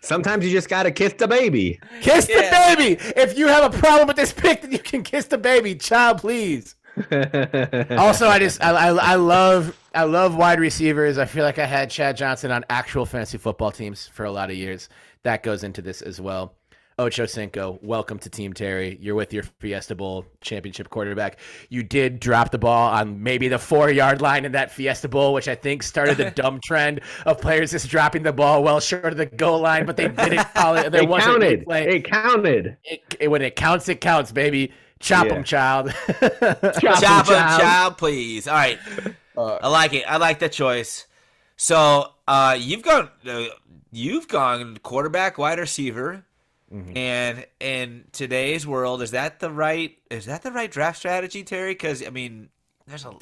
Sometimes 0.00 0.44
you 0.44 0.50
just 0.50 0.68
gotta 0.68 0.90
kiss 0.90 1.12
the 1.14 1.28
baby. 1.28 1.80
kiss 2.00 2.28
Yeah. 2.28 2.70
the 2.70 2.76
baby. 2.76 3.00
If 3.16 3.36
you 3.36 3.48
have 3.48 3.74
a 3.74 3.78
problem 3.78 4.06
with 4.08 4.16
this 4.16 4.32
pick, 4.32 4.62
then 4.62 4.72
you 4.72 4.78
can 4.78 5.02
kiss 5.02 5.26
the 5.26 5.38
baby. 5.38 5.74
Child, 5.74 6.18
please. 6.18 6.74
also, 7.12 8.26
I 8.28 8.38
just 8.38 8.62
I, 8.62 8.70
I, 8.88 9.12
I 9.12 9.14
love 9.14 9.78
I 9.94 10.04
love 10.04 10.36
wide 10.36 10.58
receivers. 10.60 11.18
I 11.18 11.26
feel 11.26 11.44
like 11.44 11.58
I 11.58 11.66
had 11.66 11.90
Chad 11.90 12.16
Johnson 12.16 12.50
on 12.50 12.64
actual 12.70 13.06
fantasy 13.06 13.38
football 13.38 13.70
teams 13.70 14.06
for 14.08 14.24
a 14.24 14.30
lot 14.30 14.50
of 14.50 14.56
years. 14.56 14.88
That 15.22 15.42
goes 15.42 15.62
into 15.64 15.82
this 15.82 16.02
as 16.02 16.20
well. 16.20 16.54
Ocho 17.00 17.26
Cinco, 17.26 17.78
welcome 17.80 18.18
to 18.18 18.28
Team 18.28 18.52
Terry. 18.52 18.98
You're 19.00 19.14
with 19.14 19.32
your 19.32 19.44
Fiesta 19.44 19.94
Bowl 19.94 20.24
championship 20.40 20.90
quarterback. 20.90 21.38
You 21.68 21.84
did 21.84 22.18
drop 22.18 22.50
the 22.50 22.58
ball 22.58 22.90
on 22.92 23.22
maybe 23.22 23.46
the 23.46 23.58
four 23.60 23.88
yard 23.88 24.20
line 24.20 24.44
in 24.44 24.50
that 24.52 24.72
Fiesta 24.72 25.06
Bowl, 25.08 25.32
which 25.32 25.46
I 25.46 25.54
think 25.54 25.84
started 25.84 26.16
the 26.16 26.30
dumb 26.34 26.58
trend 26.60 27.00
of 27.24 27.40
players 27.40 27.70
just 27.70 27.88
dropping 27.88 28.24
the 28.24 28.32
ball 28.32 28.64
well 28.64 28.80
short 28.80 29.04
of 29.06 29.16
the 29.16 29.26
goal 29.26 29.60
line, 29.60 29.86
but 29.86 29.96
they 29.96 30.08
didn't 30.08 30.38
call 30.54 30.74
it. 30.76 30.90
There 30.90 31.02
it 31.04 31.08
wasn't 31.08 31.34
counted. 31.40 31.66
replay. 31.66 31.86
It 31.86 32.04
counted. 32.04 32.76
It, 32.82 33.16
it- 33.20 33.28
when 33.28 33.42
it 33.42 33.54
counts, 33.54 33.88
it 33.88 34.00
counts, 34.00 34.32
baby. 34.32 34.72
Chop 34.98 35.26
Yeah. 35.26 35.34
them, 35.34 35.44
child. 35.44 35.92
Chop 36.08 36.22
'em, 36.42 36.72
Chop 36.80 36.94
'em, 36.96 37.24
child. 37.26 37.60
child, 37.60 37.98
please. 37.98 38.48
All 38.48 38.56
right. 38.56 38.78
I 39.36 39.68
like 39.68 39.94
it. 39.94 40.02
I 40.08 40.16
like 40.16 40.40
that 40.40 40.50
choice. 40.50 41.06
So 41.56 42.06
uh, 42.26 42.56
you've 42.58 42.82
gone, 42.82 43.08
uh, 43.24 43.44
you've 43.92 44.26
gone 44.26 44.78
quarterback, 44.78 45.38
wide 45.38 45.60
receiver, 45.60 46.24
Mm-hmm. 46.72 46.96
and 46.98 47.46
in 47.60 48.04
today's 48.12 48.66
world, 48.66 49.00
is 49.00 49.12
that 49.12 49.40
the 49.40 49.50
right? 49.50 49.96
Is 50.10 50.26
that 50.26 50.42
the 50.42 50.52
right 50.52 50.70
draft 50.70 50.98
strategy, 50.98 51.42
Terry? 51.42 51.72
Because 51.72 52.06
I 52.06 52.10
mean, 52.10 52.50
There's 52.86 53.06
a 53.06 53.08
uh, 53.08 53.14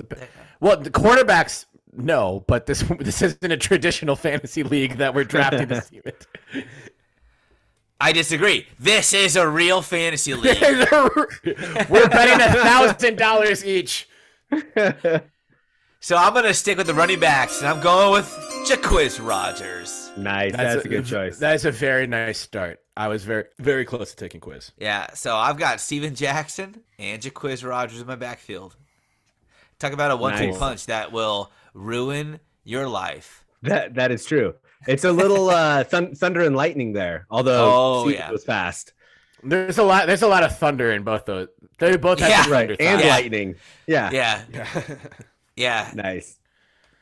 Well, 0.59 0.77
the 0.79 0.91
quarterbacks, 0.91 1.67
no, 1.93 2.43
but 2.49 2.67
this 2.67 2.83
this 2.99 3.23
isn't 3.23 3.53
a 3.53 3.57
traditional 3.57 4.17
fantasy 4.17 4.65
league 4.65 4.97
that 4.97 5.15
we're 5.15 5.23
drafting 5.25 5.69
this 5.69 5.89
team. 5.91 6.03
I 8.01 8.13
disagree. 8.13 8.67
This 8.81 9.15
is 9.15 9.37
a 9.37 9.49
real 9.49 9.81
fantasy 9.81 10.35
league. 10.35 10.61
we're 10.61 12.09
betting 12.09 12.41
a 12.41 12.53
thousand 12.53 13.17
dollars 13.17 13.65
each. 13.65 14.09
so 16.01 16.17
I'm 16.17 16.35
gonna 16.35 16.53
stick 16.53 16.79
with 16.79 16.89
the 16.89 16.95
running 16.95 17.21
backs, 17.21 17.61
and 17.61 17.69
I'm 17.69 17.81
going 17.81 18.13
with 18.13 18.27
Jacquizz 18.69 19.25
Rodgers. 19.25 20.06
Nice. 20.17 20.53
That's, 20.53 20.85
a, 20.85 20.89
good 20.89 21.05
choice. 21.07 21.39
That's 21.39 21.65
a 21.65 21.71
very 21.71 22.07
nice 22.07 22.39
start. 22.39 22.81
I 22.97 23.09
was 23.09 23.25
very 23.25 23.45
very 23.59 23.85
close 23.85 24.11
to 24.11 24.17
taking 24.17 24.41
quiz. 24.41 24.73
Yeah, 24.79 25.13
so 25.15 25.37
I've 25.37 25.59
got 25.59 25.81
Steven 25.81 26.15
Jackson 26.15 26.81
and 26.99 27.21
Jacquizz 27.21 27.67
Rodgers 27.69 28.01
in 28.01 28.07
my 28.07 28.17
backfield. 28.17 28.77
Talk 29.79 29.93
about 29.93 30.11
a 30.11 30.17
one-two 30.17 30.47
Nice. 30.49 30.59
punch 30.59 30.87
that 30.87 31.13
will 31.13 31.51
ruin 31.75 32.41
your 32.65 32.89
life. 32.89 33.45
That 33.63 33.95
that 33.97 34.11
is 34.11 34.25
true. 34.25 34.55
It's 34.87 35.05
a 35.05 35.13
little 35.13 35.51
uh, 35.51 35.85
thun- 35.93 36.15
thunder 36.15 36.41
and 36.41 36.57
lightning 36.57 36.93
there, 36.95 37.27
although 37.31 37.71
Oh, 37.73 38.05
Steven 38.05 38.19
yeah. 38.19 38.31
was 38.31 38.45
fast. 38.45 38.95
There's 39.43 39.77
a 39.79 39.83
lot. 39.83 40.07
There's 40.07 40.23
a 40.23 40.29
lot 40.29 40.43
of 40.45 40.57
thunder 40.59 40.93
in 40.93 41.03
both 41.03 41.27
those. 41.27 41.49
They 41.79 41.97
both 41.99 42.21
have 42.21 42.31
Yeah. 42.31 42.51
Right. 42.51 42.69
thunder 42.69 42.77
And 42.81 43.01
Yeah. 43.03 43.09
lightning. 43.09 43.55
Yeah. 43.87 44.11
Yeah, 44.11 44.39
thought. 44.65 44.99
yeah. 45.57 45.91
Nice. 45.95 46.39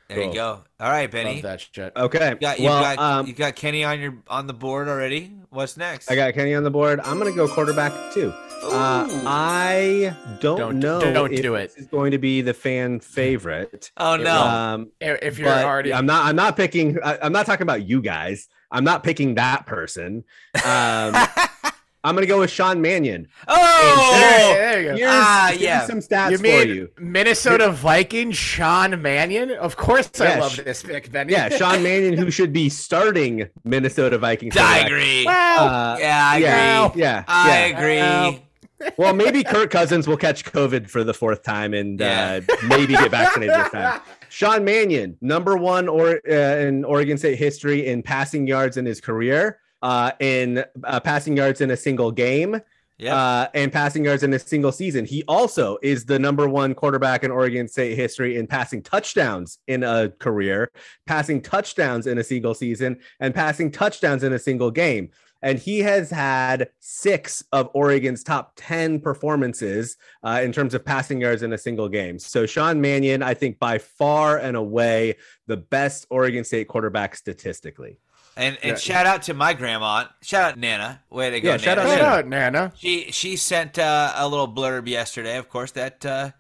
There 0.09 0.19
Cool. 0.19 0.29
you 0.29 0.35
go. 0.35 0.65
All 0.81 0.91
right, 0.91 1.11
Benny. 1.11 1.35
Love 1.35 1.43
that 1.43 1.61
shit. 1.73 1.93
Okay. 1.97 2.31
You 2.31 2.35
got, 2.37 2.59
you 2.59 2.65
well, 2.67 2.81
got 2.83 2.99
um, 2.99 3.27
you 3.27 3.33
got 3.33 3.57
Kenny 3.57 3.85
on 3.85 3.99
your 4.01 4.15
on 4.29 4.47
the 4.47 4.53
board 4.53 4.87
already. 4.89 5.33
What's 5.51 5.77
next? 5.79 6.11
I 6.11 6.15
got 6.17 6.35
Kenny 6.35 6.55
on 6.55 6.63
the 6.63 6.71
board. 6.71 7.01
I'm 7.05 7.19
gonna 7.19 7.33
go 7.33 7.49
quarterback 7.49 7.93
too. 8.13 8.33
Uh, 8.63 9.07
I 9.27 10.15
don't, 10.41 10.59
Don't- 10.59 10.79
know 10.81 11.01
don't 11.13 11.33
if 11.35 11.43
do 11.43 11.55
it. 11.55 11.69
this 11.75 11.77
is 11.85 11.87
going 11.87 12.13
to 12.13 12.19
be 12.19 12.41
the 12.41 12.55
fan 12.55 12.99
favorite. 13.01 13.91
oh 13.99 14.17
no. 14.17 14.37
Um, 14.41 14.91
If 15.01 15.19
if 15.23 15.39
you're 15.39 15.49
already, 15.51 15.93
I'm 15.93 16.07
not. 16.07 16.27
I'm 16.27 16.37
not 16.37 16.57
picking. 16.57 16.99
I, 17.03 17.19
I'm 17.23 17.33
not 17.33 17.47
talking 17.47 17.63
about 17.63 17.87
you 17.87 18.01
guys. 18.03 18.49
I'm 18.71 18.85
not 18.85 19.05
picking 19.05 19.35
that 19.37 19.67
person. 19.67 20.25
Um, 20.65 21.15
I'm 22.05 22.15
gonna 22.15 22.27
go 22.27 22.39
with 22.41 22.51
Sean 22.51 22.81
Mannion. 22.83 23.27
oh, 23.49 24.11
there, 24.21 24.55
there 24.73 24.81
you 24.83 24.89
go. 24.91 24.97
Here's, 24.97 25.11
Ah, 25.11 25.47
here's 25.51 25.61
yeah. 25.63 25.87
some 25.87 26.01
stats 26.01 26.31
You 26.33 26.39
for 26.39 26.47
you. 26.47 26.91
Minnesota 26.99 27.71
Viking 27.71 28.31
Sean 28.31 29.01
Mannion? 29.01 29.51
Of 29.53 29.77
course, 29.77 30.11
I 30.21 30.25
Yeah, 30.35 30.41
love 30.41 30.53
sh- 30.53 30.61
this 30.61 30.83
pick, 30.83 31.11
Benny. 31.11 31.33
Yeah, 31.33 31.49
Sean 31.49 31.83
Mannion, 31.83 32.15
who 32.17 32.31
should 32.31 32.53
be 32.53 32.69
starting 32.69 33.49
Minnesota 33.65 34.19
Vikings. 34.19 34.55
I 34.57 34.61
quarterback. 34.61 34.87
agree. 34.87 35.25
Wow. 35.25 35.57
Uh, 35.67 35.97
yeah, 35.99 36.29
I 36.31 36.37
yeah, 36.39 36.87
agree. 36.87 37.01
yeah, 37.03 37.25
I 37.27 37.49
yeah. 37.49 37.79
agree. 37.79 37.99
Well, 37.99 38.41
Well, 38.99 39.15
maybe 39.15 39.43
Kirk 39.43 39.71
Cousins 39.71 40.07
will 40.07 40.19
catch 40.19 40.45
COVID 40.45 40.91
for 40.91 41.05
the 41.05 41.15
fourth 41.15 41.43
time 41.43 41.73
and 41.73 41.99
Yeah. 41.99 42.41
uh, 42.47 42.57
maybe 42.67 42.93
get 42.93 43.11
vaccinated 43.11 43.55
this 43.55 43.71
time. 43.71 44.01
Sean 44.29 44.63
Mannion, 44.65 45.17
number 45.23 45.57
one 45.57 45.89
or 45.89 46.21
uh, 46.29 46.35
in 46.35 46.85
Oregon 46.85 47.17
State 47.17 47.39
history 47.39 47.87
in 47.87 48.03
passing 48.03 48.47
yards 48.47 48.77
in 48.77 48.85
his 48.85 49.01
career, 49.01 49.59
uh, 49.85 50.13
in 50.19 50.65
uh, 50.83 50.99
passing 50.99 51.37
yards 51.37 51.61
in 51.61 51.71
a 51.71 51.77
single 51.77 52.11
game, 52.11 52.61
Yep. 52.99 53.13
uh, 53.13 53.49
and 53.55 53.73
passing 53.73 54.05
yards 54.05 54.23
in 54.23 54.33
a 54.33 54.39
single 54.39 54.71
season. 54.71 55.05
He 55.05 55.25
also 55.27 55.79
is 55.83 56.05
the 56.05 56.17
number 56.17 56.49
one 56.49 56.75
quarterback 56.75 57.25
in 57.25 57.31
Oregon 57.33 57.67
State 57.67 57.97
history 57.97 58.37
in 58.37 58.47
passing 58.47 58.83
touchdowns 58.83 59.59
in 59.67 59.83
a 59.83 60.11
career, 60.21 60.71
passing 61.05 61.43
touchdowns 61.43 62.07
in 62.07 62.19
a 62.19 62.25
single 62.25 62.55
season, 62.55 63.01
and 63.19 63.35
passing 63.35 63.73
touchdowns 63.73 64.23
in 64.23 64.33
a 64.33 64.39
single 64.39 64.71
game. 64.71 65.11
And 65.43 65.59
he 65.59 65.81
has 65.81 66.09
had 66.09 66.71
six 66.81 67.45
of 67.53 67.69
Oregon's 67.75 68.23
top 68.23 68.53
10 68.57 69.01
performances 69.01 69.99
uh, 70.23 70.41
in 70.43 70.53
terms 70.53 70.73
of 70.73 70.85
passing 70.85 71.21
yards 71.21 71.43
in 71.43 71.53
a 71.53 71.59
single 71.59 71.89
game. 71.89 72.19
So, 72.19 72.47
Sean 72.47 72.81
Mannion, 72.81 73.23
I 73.23 73.35
think 73.35 73.59
by 73.59 73.77
far 73.79 74.39
and 74.39 74.57
away 74.57 75.17
the 75.47 75.59
best 75.59 76.07
Oregon 76.09 76.45
State 76.45 76.69
quarterback 76.69 77.17
statistically. 77.17 77.99
And 78.37 78.57
and 78.63 78.71
yeah. 78.73 78.77
shout 78.77 79.07
out 79.07 79.23
to 79.23 79.35
my 79.35 79.55
grandma. 79.55 80.05
Shout 80.23 80.53
out 80.53 80.59
Nana. 80.59 81.03
Way 81.11 81.31
to 81.31 81.41
go, 81.41 81.51
Yeah, 81.53 81.57
shout 81.59 81.79
Nana. 81.79 81.89
out 81.91 81.99
Shout 81.99 82.27
Nana. 82.29 82.45
out, 82.47 82.53
Nana. 82.53 82.73
She 82.77 83.11
she 83.13 83.37
sent 83.37 83.79
uh, 83.79 84.13
a 84.17 84.29
little 84.29 84.49
blurb 84.49 84.87
yesterday. 84.89 85.37
Of 85.39 85.49
course, 85.49 85.73
that 85.73 86.05
uh, 86.05 86.31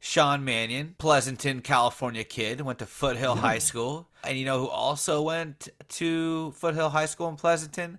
Sean 0.00 0.44
Mannion, 0.44 0.94
Pleasanton, 0.98 1.60
California 1.60 2.24
kid, 2.24 2.60
went 2.60 2.78
to 2.80 2.86
Foothill 2.86 3.36
High 3.36 3.58
School, 3.58 4.08
and 4.24 4.38
you 4.38 4.44
know 4.44 4.58
who 4.60 4.68
also 4.68 5.22
went 5.22 5.68
to 5.88 6.52
Foothill 6.52 6.90
High 6.90 7.06
School 7.06 7.28
in 7.28 7.36
Pleasanton? 7.36 7.98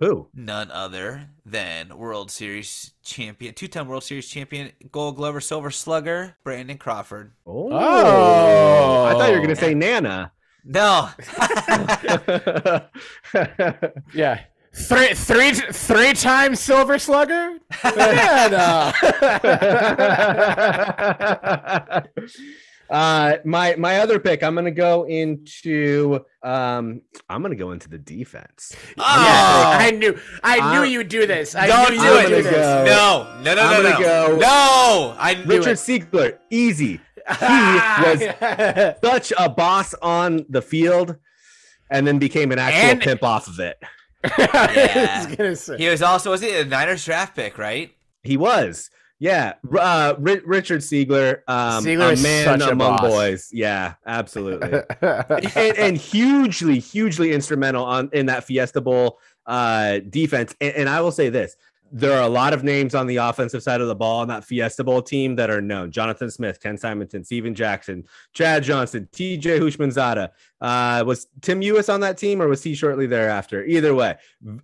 Who? 0.00 0.28
None 0.32 0.70
other 0.70 1.28
than 1.44 1.96
World 1.98 2.30
Series 2.30 2.92
champion, 3.02 3.52
two-time 3.54 3.88
World 3.88 4.04
Series 4.04 4.28
champion, 4.28 4.70
Gold 4.92 5.16
Glover, 5.16 5.40
Silver 5.40 5.72
Slugger, 5.72 6.36
Brandon 6.44 6.78
Crawford. 6.78 7.32
Oh, 7.44 7.70
Oh. 7.72 9.04
I 9.06 9.12
thought 9.14 9.26
you 9.30 9.32
were 9.34 9.38
going 9.44 9.48
to 9.48 9.56
say 9.56 9.74
Nana. 9.74 10.30
No, 10.64 11.08
Yeah. 14.14 14.40
Three, 14.74 15.14
three, 15.14 15.52
three 15.52 16.12
times 16.12 16.60
Silver 16.60 16.98
Slugger. 17.00 17.58
Nana. 17.96 18.92
uh, 22.90 23.36
my 23.44 23.74
my 23.76 23.98
other 23.98 24.18
pick, 24.20 24.42
I'm 24.42 24.54
gonna 24.54 24.70
go 24.70 25.04
into 25.04 26.24
um, 26.42 27.00
I'm 27.28 27.42
gonna 27.42 27.56
go 27.56 27.72
into 27.72 27.88
the 27.88 27.98
defense. 27.98 28.74
Oh, 28.98 29.02
I 29.04 29.90
knew, 29.90 30.16
I 30.44 30.56
knew 30.56 30.62
I'm- 30.82 30.90
you'd 30.90 31.08
do 31.08 31.26
this. 31.26 31.54
I 31.56 31.66
don't 31.66 31.90
knew 31.94 31.98
do 31.98 32.04
you 32.04 32.10
would 32.12 32.24
it. 32.26 32.28
do 32.28 32.42
this. 32.42 32.52
go- 32.54 32.84
no, 32.84 33.40
no, 33.42 33.54
no, 33.54 33.62
I'm 33.62 33.82
no, 33.82 33.90
no, 33.90 33.98
go- 33.98 34.36
no. 34.38 35.16
I 35.18 35.34
knew 35.34 35.44
Richard 35.58 35.70
it. 35.70 35.78
Seigler, 35.78 36.38
easy. 36.50 37.00
was- 37.40 38.94
Such 39.02 39.32
a 39.38 39.48
boss 39.48 39.94
on 39.94 40.44
the 40.48 40.62
field, 40.62 41.16
and 41.90 42.06
then 42.06 42.18
became 42.18 42.52
an 42.52 42.58
actual 42.58 42.80
And- 42.90 43.00
pimp 43.00 43.22
off 43.22 43.48
of 43.48 43.58
it. 43.60 43.78
I 44.24 45.36
was 45.38 45.60
say. 45.60 45.76
He 45.78 45.88
was 45.88 46.02
also 46.02 46.30
was 46.30 46.40
he 46.40 46.52
a 46.56 46.64
Niners 46.64 47.04
draft 47.04 47.36
pick, 47.36 47.56
right? 47.58 47.92
He 48.22 48.36
was. 48.36 48.90
Yeah, 49.20 49.54
uh, 49.76 50.14
Ri- 50.18 50.42
Richard 50.44 50.80
Seigler, 50.80 51.40
um, 51.48 51.84
Seigler 51.84 52.10
a 52.10 52.12
is 52.12 52.22
man 52.22 52.44
such 52.44 52.68
a 52.68 52.72
among 52.72 52.98
boss. 52.98 53.10
boys. 53.10 53.48
Yeah, 53.52 53.94
absolutely. 54.06 54.80
and, 55.00 55.76
and 55.78 55.96
hugely, 55.96 56.78
hugely 56.78 57.32
instrumental 57.32 57.84
on 57.84 58.10
in 58.12 58.26
that 58.26 58.44
Fiesta 58.44 58.80
Bowl 58.80 59.18
uh, 59.46 59.98
defense. 60.08 60.54
And, 60.60 60.72
and 60.74 60.88
I 60.88 61.00
will 61.00 61.10
say 61.10 61.30
this: 61.30 61.56
there 61.90 62.12
are 62.18 62.22
a 62.22 62.28
lot 62.28 62.52
of 62.52 62.64
names 62.64 62.94
on 62.94 63.06
the 63.06 63.16
offensive 63.16 63.62
side 63.62 63.80
of 63.80 63.88
the 63.88 63.94
ball 63.94 64.20
on 64.20 64.28
that 64.28 64.44
Fiesta 64.44 64.84
Bowl 64.84 65.02
team 65.02 65.36
that 65.36 65.50
are 65.50 65.60
known: 65.60 65.90
Jonathan 65.90 66.30
Smith, 66.30 66.60
Ken 66.60 66.76
Simonton, 66.76 67.24
Steven 67.24 67.54
Jackson, 67.54 68.04
Chad 68.32 68.62
Johnson, 68.62 69.08
T.J. 69.12 69.58
Houshmandzadeh. 69.60 70.28
Uh, 70.60 71.04
was 71.06 71.26
Tim 71.40 71.60
Euhus 71.60 71.92
on 71.92 72.00
that 72.00 72.18
team, 72.18 72.42
or 72.42 72.48
was 72.48 72.62
he 72.62 72.74
shortly 72.74 73.06
thereafter? 73.06 73.64
Either 73.64 73.94
way, 73.94 74.16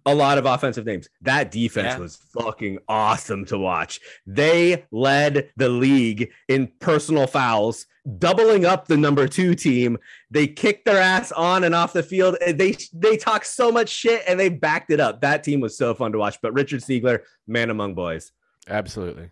a 0.06 0.14
lot 0.14 0.38
of 0.38 0.46
offensive 0.46 0.84
names. 0.86 1.08
That 1.22 1.50
defense 1.50 1.94
Yeah. 1.94 1.98
was 1.98 2.16
fucking 2.16 2.78
awesome 2.88 3.44
to 3.46 3.58
watch. 3.58 4.00
They 4.26 4.84
led 4.90 5.50
the 5.56 5.68
league 5.68 6.30
in 6.48 6.72
personal 6.80 7.26
fouls, 7.26 7.86
doubling 8.18 8.64
up 8.64 8.86
the 8.86 8.96
number 8.96 9.26
two 9.26 9.54
team. 9.54 9.98
They 10.30 10.46
kicked 10.46 10.84
their 10.84 11.00
ass 11.00 11.32
on 11.32 11.64
and 11.64 11.74
off 11.74 11.92
the 11.92 12.02
field. 12.02 12.36
They 12.46 12.76
they 12.92 13.16
talk 13.16 13.44
so 13.44 13.72
much 13.72 13.88
shit 13.88 14.22
and 14.28 14.38
they 14.38 14.48
backed 14.48 14.90
it 14.90 15.00
up. 15.00 15.20
That 15.20 15.44
team 15.44 15.60
was 15.60 15.76
so 15.76 15.94
fun 15.94 16.12
to 16.12 16.18
watch. 16.18 16.38
But 16.42 16.52
Richard 16.54 16.80
Seigler, 16.80 17.20
man 17.46 17.70
among 17.70 17.94
boys. 17.94 18.32
Absolutely. 18.68 19.30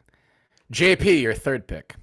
JP, 0.73 1.21
your 1.21 1.35
third 1.35 1.67
pick. 1.67 1.95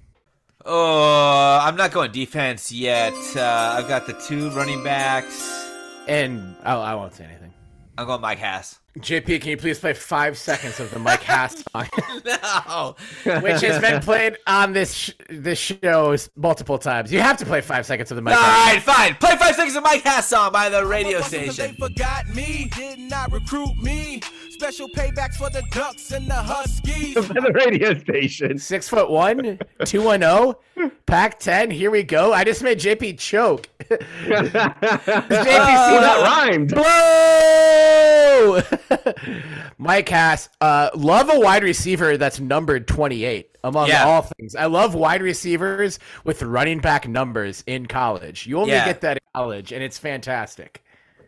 Oh, 0.64 1.58
I'm 1.62 1.76
not 1.76 1.90
going 1.90 2.12
defense 2.12 2.70
yet. 2.70 3.14
Uh, 3.34 3.76
I've 3.78 3.88
got 3.88 4.06
the 4.06 4.12
two 4.12 4.50
running 4.50 4.84
backs. 4.84 5.68
And 6.06 6.56
oh, 6.64 6.80
I 6.80 6.94
won't 6.94 7.14
say 7.14 7.24
anything. 7.24 7.52
I'm 7.96 8.06
going 8.06 8.20
Mike 8.20 8.38
Hass. 8.38 8.78
JP, 8.98 9.40
can 9.40 9.50
you 9.50 9.56
please 9.56 9.78
play 9.78 9.92
five 9.92 10.36
seconds 10.36 10.80
of 10.80 10.90
the 10.90 10.98
Mike 10.98 11.22
Hass 11.22 11.62
song, 11.72 11.86
no. 12.24 12.96
which 13.40 13.60
has 13.60 13.80
been 13.80 14.00
played 14.02 14.36
on 14.48 14.72
this 14.72 14.92
sh- 14.92 15.12
this 15.28 15.58
show 15.60 16.16
multiple 16.34 16.76
times? 16.76 17.12
You 17.12 17.20
have 17.20 17.36
to 17.36 17.46
play 17.46 17.60
five 17.60 17.86
seconds 17.86 18.10
of 18.10 18.16
the 18.16 18.22
Mike. 18.22 18.34
All 18.36 18.42
Hass. 18.42 18.74
right, 18.74 18.82
fine. 18.82 19.14
Play 19.14 19.36
five 19.36 19.54
seconds 19.54 19.76
of 19.76 19.84
Mike 19.84 20.02
Hass 20.02 20.26
song 20.26 20.50
by 20.52 20.68
the 20.68 20.84
radio 20.84 21.20
Motherfuckers, 21.20 21.30
They 21.30 21.48
station. 21.50 21.76
forgot 21.76 22.28
me, 22.34 22.68
did 22.74 22.98
not 22.98 23.30
recruit 23.30 23.76
me. 23.76 24.22
Special 24.50 24.88
paybacks 24.88 25.36
for 25.36 25.50
the 25.50 25.62
Ducks 25.70 26.10
and 26.10 26.26
the 26.28 26.34
Huskies. 26.34 27.14
By 27.14 27.22
the 27.40 27.52
radio 27.64 27.96
station. 27.96 28.58
Six 28.58 28.88
foot 28.88 29.08
one, 29.08 29.58
two 29.84 30.02
one 30.02 30.22
oh, 30.24 30.56
zero, 30.76 30.90
pack 31.06 31.38
ten. 31.38 31.70
Here 31.70 31.92
we 31.92 32.02
go. 32.02 32.32
I 32.32 32.42
just 32.42 32.62
made 32.62 32.80
JP 32.80 33.18
choke. 33.20 33.68
JPC 33.78 34.50
JPC 34.50 35.28
oh, 35.30 36.00
that 36.00 36.46
rhymed. 36.50 36.74
Blow! 36.74 38.19
Mike 39.78 40.08
Hass, 40.08 40.48
uh, 40.60 40.90
love 40.94 41.30
a 41.32 41.38
wide 41.40 41.62
receiver 41.62 42.16
that's 42.16 42.40
numbered 42.40 42.86
28 42.88 43.56
among 43.64 43.88
Yeah. 43.88 44.04
all 44.04 44.22
things. 44.22 44.54
I 44.54 44.66
love 44.66 44.94
wide 44.94 45.22
receivers 45.22 45.98
with 46.24 46.42
running 46.42 46.80
back 46.80 47.08
numbers 47.08 47.62
in 47.66 47.86
college. 47.86 48.46
You 48.46 48.58
only 48.58 48.72
Yeah. 48.72 48.84
get 48.86 49.00
that 49.02 49.16
in 49.18 49.22
college, 49.34 49.72
and 49.72 49.82
it's 49.82 49.98
fantastic. 49.98 50.82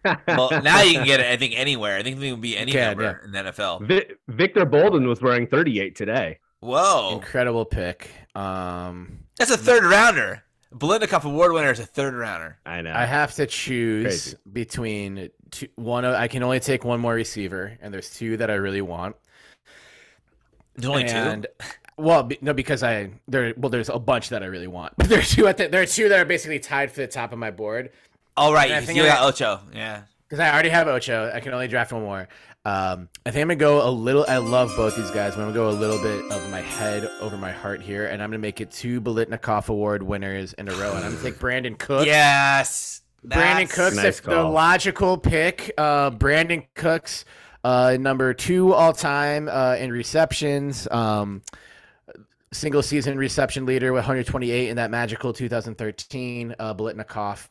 well, 0.26 0.50
now 0.62 0.82
you 0.82 0.94
can 0.94 1.06
get 1.06 1.20
it. 1.20 1.26
I 1.26 1.36
think 1.36 1.54
anywhere. 1.56 1.96
I 1.96 2.02
think 2.02 2.20
it 2.20 2.30
would 2.32 2.40
be 2.40 2.56
any 2.56 2.72
can, 2.72 2.96
number 2.98 3.20
in 3.24 3.30
the 3.32 3.38
NFL. 3.38 3.86
Vi- 3.86 4.06
Victor 4.28 4.64
Bolden 4.64 5.06
was 5.06 5.20
wearing 5.22 5.46
38 5.46 5.94
today. 5.94 6.38
Whoa, 6.60 7.10
Incredible 7.14 7.64
pick. 7.64 8.10
Um, 8.34 9.18
that's 9.38 9.50
a 9.50 9.56
third 9.56 9.84
rounder. 9.84 10.42
Biletnikoff 10.74 11.24
Award 11.24 11.52
winner 11.52 11.70
is 11.70 11.80
a 11.80 11.84
third 11.86 12.14
rounder. 12.14 12.56
I 12.64 12.80
know. 12.80 12.92
I 12.94 13.04
have 13.04 13.34
to 13.34 13.46
choose 13.46 14.04
Crazy. 14.04 14.36
between 14.52 15.28
two, 15.52 15.68
one. 15.76 16.04
I 16.04 16.26
can 16.26 16.42
only 16.42 16.58
take 16.58 16.84
one 16.84 16.98
more 16.98 17.14
receiver, 17.14 17.78
and 17.80 17.94
there's 17.94 18.10
two 18.10 18.36
that 18.38 18.50
I 18.50 18.54
really 18.54 18.82
want. 18.82 19.14
There's 20.74 20.88
only 20.90 21.04
and, 21.04 21.44
two. 21.44 21.66
Well, 21.96 22.24
be, 22.24 22.38
no, 22.40 22.52
because 22.52 22.82
I 22.82 23.10
there. 23.28 23.54
Well, 23.56 23.70
there's 23.70 23.88
a 23.88 23.98
bunch 23.98 24.30
that 24.30 24.42
I 24.42 24.46
really 24.46 24.66
want, 24.66 24.94
but 24.98 25.08
there's 25.08 25.30
two 25.30 25.46
at 25.46 25.58
the, 25.58 25.68
there 25.68 25.82
are 25.82 25.86
two 25.86 26.08
that 26.08 26.18
are 26.18 26.24
basically 26.24 26.58
tied 26.58 26.90
for 26.90 27.00
the 27.02 27.06
top 27.06 27.32
of 27.32 27.38
my 27.38 27.50
board. 27.52 27.90
All 28.36 28.52
right, 28.52 28.66
and 28.70 28.76
I 28.76 28.80
you 28.80 28.86
think 28.86 28.96
you 28.96 29.04
I- 29.04 29.08
got 29.08 29.28
Ocho. 29.28 29.60
Yeah. 29.72 30.02
because 30.26 30.40
I 30.40 30.50
already 30.52 30.70
have 30.70 30.88
Ocho. 30.88 31.30
I 31.32 31.40
can 31.40 31.52
only 31.52 31.68
draft 31.68 31.92
one 31.92 32.02
more. 32.02 32.28
Um, 32.64 33.08
I 33.26 33.32
think 33.32 33.42
I'm 33.42 33.48
gonna 33.48 33.56
go 33.56 33.86
a 33.86 33.90
little. 33.90 34.24
I 34.28 34.38
love 34.38 34.72
both 34.76 34.96
these 34.96 35.10
guys. 35.10 35.34
but 35.34 35.42
I'm 35.42 35.52
gonna 35.52 35.54
go 35.54 35.68
a 35.68 35.78
little 35.78 36.00
bit 36.00 36.24
of 36.32 36.48
my 36.50 36.60
head 36.60 37.04
over 37.20 37.36
my 37.36 37.50
heart 37.52 37.82
here, 37.82 38.06
and 38.06 38.22
I'm 38.22 38.30
gonna 38.30 38.38
make 38.38 38.60
it 38.60 38.70
two 38.70 39.00
Biletnikoff 39.00 39.68
Award 39.68 40.02
winners 40.02 40.52
in 40.54 40.68
a 40.68 40.72
row. 40.76 40.94
And 40.94 41.04
I'm 41.04 41.12
gonna 41.12 41.22
take 41.22 41.38
Brandin 41.40 41.76
Cook. 41.78 42.06
Yes. 42.06 43.01
Brandin 43.26 43.70
Cooks, 43.72 43.96
Nice 43.96 44.20
the 44.20 44.42
logical 44.42 45.16
pick. 45.16 45.72
Uh, 45.78 46.10
Brandin 46.10 46.66
Cooks, 46.74 47.24
uh, 47.62 47.96
number 47.98 48.34
two 48.34 48.72
all 48.72 48.92
time 48.92 49.48
uh, 49.48 49.76
in 49.76 49.92
receptions. 49.92 50.88
Um, 50.90 51.42
single 52.52 52.82
season 52.82 53.16
reception 53.16 53.64
leader 53.64 53.92
with 53.92 54.00
128 54.00 54.68
in 54.68 54.76
that 54.76 54.90
magical 54.90 55.32
2013 55.32 56.54
uh, 56.58 56.74
Biletnikoff 56.74 57.48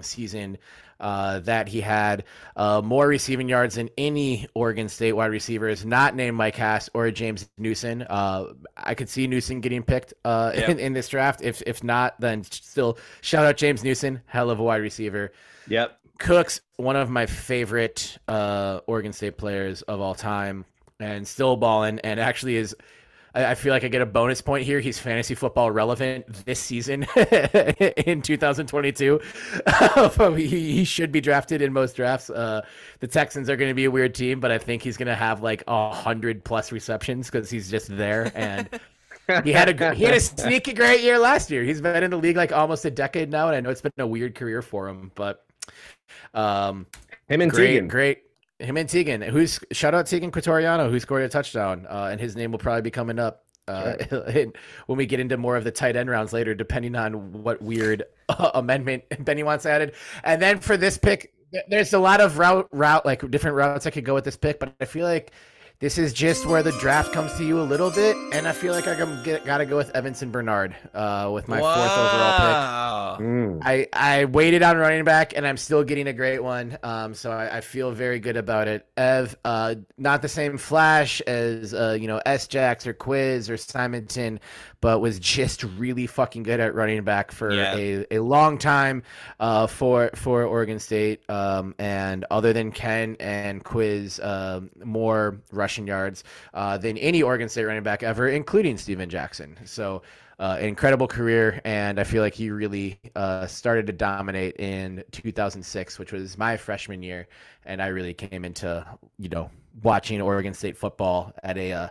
season 0.00 0.56
uh, 1.00 1.40
that 1.40 1.68
he 1.68 1.80
had 1.80 2.24
uh, 2.56 2.82
more 2.84 3.06
receiving 3.06 3.48
yards 3.48 3.76
than 3.76 3.88
any 3.96 4.46
Oregon 4.54 4.88
State 4.88 5.12
wide 5.12 5.30
receivers, 5.30 5.84
not 5.84 6.14
named 6.16 6.36
Mike 6.36 6.56
Hass 6.56 6.88
or 6.94 7.10
James 7.10 7.48
Newson. 7.58 8.02
Uh, 8.02 8.52
I 8.76 8.94
could 8.94 9.08
see 9.08 9.26
Newson 9.26 9.60
getting 9.60 9.82
picked 9.82 10.14
uh, 10.24 10.52
Yep. 10.54 10.68
in, 10.70 10.78
in 10.78 10.92
this 10.92 11.08
draft. 11.08 11.40
If 11.42 11.62
if 11.66 11.84
not, 11.84 12.20
then 12.20 12.42
still 12.44 12.98
shout 13.20 13.44
out 13.44 13.56
James 13.56 13.84
Newson, 13.84 14.22
hell 14.26 14.50
of 14.50 14.58
a 14.58 14.62
wide 14.62 14.82
receiver. 14.82 15.32
Yep. 15.68 15.98
Cooks, 16.18 16.60
one 16.76 16.96
of 16.96 17.10
my 17.10 17.26
favorite 17.26 18.18
uh, 18.26 18.80
Oregon 18.86 19.12
State 19.12 19.36
players 19.38 19.82
of 19.82 20.00
all 20.00 20.16
time, 20.16 20.64
and 20.98 21.26
still 21.28 21.56
balling, 21.56 22.00
and 22.00 22.18
actually 22.18 22.56
is. 22.56 22.74
I 23.34 23.54
feel 23.54 23.72
like 23.72 23.84
I 23.84 23.88
get 23.88 24.02
a 24.02 24.06
bonus 24.06 24.40
point 24.40 24.64
here. 24.64 24.80
He's 24.80 24.98
fantasy 24.98 25.34
football 25.34 25.70
relevant 25.70 26.26
this 26.44 26.58
season 26.58 27.02
in 28.06 28.22
2022. 28.22 29.20
he, 30.36 30.46
he 30.46 30.84
should 30.84 31.12
be 31.12 31.20
drafted 31.20 31.62
in 31.62 31.72
most 31.72 31.96
drafts. 31.96 32.30
Uh, 32.30 32.62
the 33.00 33.06
Texans 33.06 33.50
are 33.50 33.56
going 33.56 33.70
to 33.70 33.74
be 33.74 33.84
a 33.84 33.90
weird 33.90 34.14
team, 34.14 34.40
but 34.40 34.50
I 34.50 34.58
think 34.58 34.82
he's 34.82 34.96
going 34.96 35.08
to 35.08 35.14
have 35.14 35.42
like 35.42 35.62
a 35.68 35.92
hundred 35.92 36.44
plus 36.44 36.72
receptions 36.72 37.30
because 37.30 37.50
he's 37.50 37.70
just 37.70 37.94
there 37.96 38.32
and. 38.34 38.68
he 39.44 39.52
had 39.52 39.68
a 39.68 39.94
he 39.94 40.04
had 40.04 40.14
a 40.14 40.20
sneaky 40.20 40.72
great 40.72 41.02
year 41.02 41.18
last 41.18 41.50
year. 41.50 41.62
He's 41.62 41.82
been 41.82 42.02
in 42.02 42.10
the 42.10 42.16
league 42.16 42.38
like 42.38 42.50
almost 42.50 42.86
a 42.86 42.90
decade 42.90 43.30
now, 43.30 43.48
and 43.48 43.56
I 43.56 43.60
know 43.60 43.68
it's 43.68 43.82
been 43.82 43.92
a 43.98 44.06
weird 44.06 44.34
career 44.34 44.62
for 44.62 44.88
him. 44.88 45.12
But 45.14 45.44
um, 46.32 46.86
Him 47.28 47.42
and 47.42 47.50
great, 47.50 47.82
Teagan. 47.82 47.88
great. 47.88 48.22
Him 48.58 48.76
and 48.76 48.88
Teagan, 48.88 49.28
who's 49.28 49.60
shout 49.72 49.94
out 49.94 50.06
Teagan 50.06 50.30
Quitoriano, 50.30 50.90
who 50.90 50.98
scored 50.98 51.22
a 51.22 51.28
touchdown, 51.28 51.86
uh, 51.88 52.08
and 52.10 52.20
his 52.20 52.34
name 52.34 52.50
will 52.50 52.58
probably 52.58 52.82
be 52.82 52.90
coming 52.90 53.18
up 53.18 53.44
uh, 53.68 53.94
when 54.86 54.98
we 54.98 55.06
get 55.06 55.20
into 55.20 55.36
more 55.36 55.56
of 55.56 55.64
the 55.64 55.70
tight 55.70 55.94
end 55.94 56.10
rounds 56.10 56.32
later, 56.32 56.54
depending 56.54 56.96
on 56.96 57.32
what 57.32 57.62
weird 57.62 58.04
uh, 58.28 58.50
amendment 58.54 59.04
Benny 59.24 59.42
wants 59.42 59.66
added. 59.66 59.94
And 60.24 60.42
then 60.42 60.58
for 60.58 60.76
this 60.76 60.98
pick, 60.98 61.32
there's 61.68 61.92
a 61.92 61.98
lot 61.98 62.20
of 62.20 62.38
route 62.38 62.68
route 62.72 63.06
like 63.06 63.28
different 63.30 63.56
routes 63.56 63.86
I 63.86 63.90
could 63.90 64.04
go 64.04 64.14
with 64.14 64.24
this 64.24 64.36
pick, 64.36 64.58
but 64.58 64.74
I 64.80 64.84
feel 64.84 65.06
like 65.06 65.32
this 65.80 65.96
is 65.96 66.12
just 66.12 66.44
where 66.44 66.64
the 66.64 66.72
draft 66.72 67.12
comes 67.12 67.32
to 67.34 67.44
you 67.44 67.60
a 67.60 67.62
little 67.62 67.92
bit, 67.92 68.16
and 68.32 68.48
I 68.48 68.52
feel 68.52 68.74
like 68.74 68.88
I 68.88 68.96
got 69.44 69.58
to 69.58 69.66
go 69.66 69.76
with 69.76 69.92
Yvenson 69.92 70.32
Bernard 70.32 70.74
uh, 70.92 71.30
with 71.32 71.46
my 71.46 71.60
fourth 71.60 71.76
overall 71.76 72.36
pick. 72.36 72.48
Wow. 72.48 73.18
Mm. 73.20 73.60
I, 73.62 73.86
I 73.92 74.24
waited 74.24 74.64
on 74.64 74.76
running 74.76 75.04
back 75.04 75.36
and 75.36 75.46
I'm 75.46 75.56
still 75.56 75.84
getting 75.84 76.08
a 76.08 76.12
great 76.12 76.42
one. 76.42 76.78
Um, 76.82 77.14
so 77.14 77.30
I, 77.30 77.58
I 77.58 77.60
feel 77.60 77.92
very 77.92 78.18
good 78.18 78.36
about 78.36 78.66
it. 78.66 78.88
Ev, 78.96 79.36
uh, 79.44 79.76
not 79.96 80.20
the 80.20 80.28
same 80.28 80.58
flash 80.58 81.20
as 81.22 81.72
uh, 81.74 81.96
you 81.98 82.08
know 82.08 82.20
S 82.26 82.48
Jax 82.48 82.84
or 82.84 82.92
Quiz 82.92 83.48
or 83.48 83.56
Simonton, 83.56 84.40
but 84.80 85.00
was 85.00 85.18
just 85.18 85.64
really 85.76 86.06
fucking 86.06 86.42
good 86.42 86.60
at 86.60 86.74
running 86.74 87.02
back 87.02 87.32
for 87.32 87.52
Yeah. 87.52 87.74
a, 87.76 88.16
a 88.16 88.18
long 88.20 88.58
time 88.58 89.02
uh, 89.40 89.66
for 89.66 90.10
for 90.14 90.44
Oregon 90.44 90.78
State. 90.78 91.28
Um, 91.30 91.74
and 91.78 92.24
other 92.30 92.52
than 92.52 92.70
Ken 92.72 93.16
and 93.20 93.64
Quiz, 93.64 94.20
um, 94.22 94.70
more 94.84 95.40
rushing 95.52 95.86
yards 95.86 96.24
uh, 96.54 96.78
than 96.78 96.96
any 96.98 97.22
Oregon 97.22 97.48
State 97.48 97.64
running 97.64 97.82
back 97.82 98.02
ever, 98.02 98.28
including 98.28 98.78
Steven 98.78 99.08
Jackson. 99.10 99.56
So 99.64 100.02
uh, 100.38 100.56
incredible 100.60 101.08
career, 101.08 101.60
and 101.64 101.98
I 101.98 102.04
feel 102.04 102.22
like 102.22 102.34
he 102.34 102.50
really 102.50 103.00
uh, 103.16 103.48
started 103.48 103.88
to 103.88 103.92
dominate 103.92 104.54
in 104.60 105.02
2006, 105.10 105.98
which 105.98 106.12
was 106.12 106.38
my 106.38 106.56
freshman 106.56 107.02
year, 107.02 107.26
and 107.66 107.82
I 107.82 107.88
really 107.88 108.14
came 108.14 108.44
into 108.44 108.86
you 109.18 109.28
know 109.28 109.50
watching 109.82 110.20
Oregon 110.20 110.54
State 110.54 110.76
football 110.76 111.32
at 111.42 111.58
a 111.58 111.72
uh, 111.72 111.88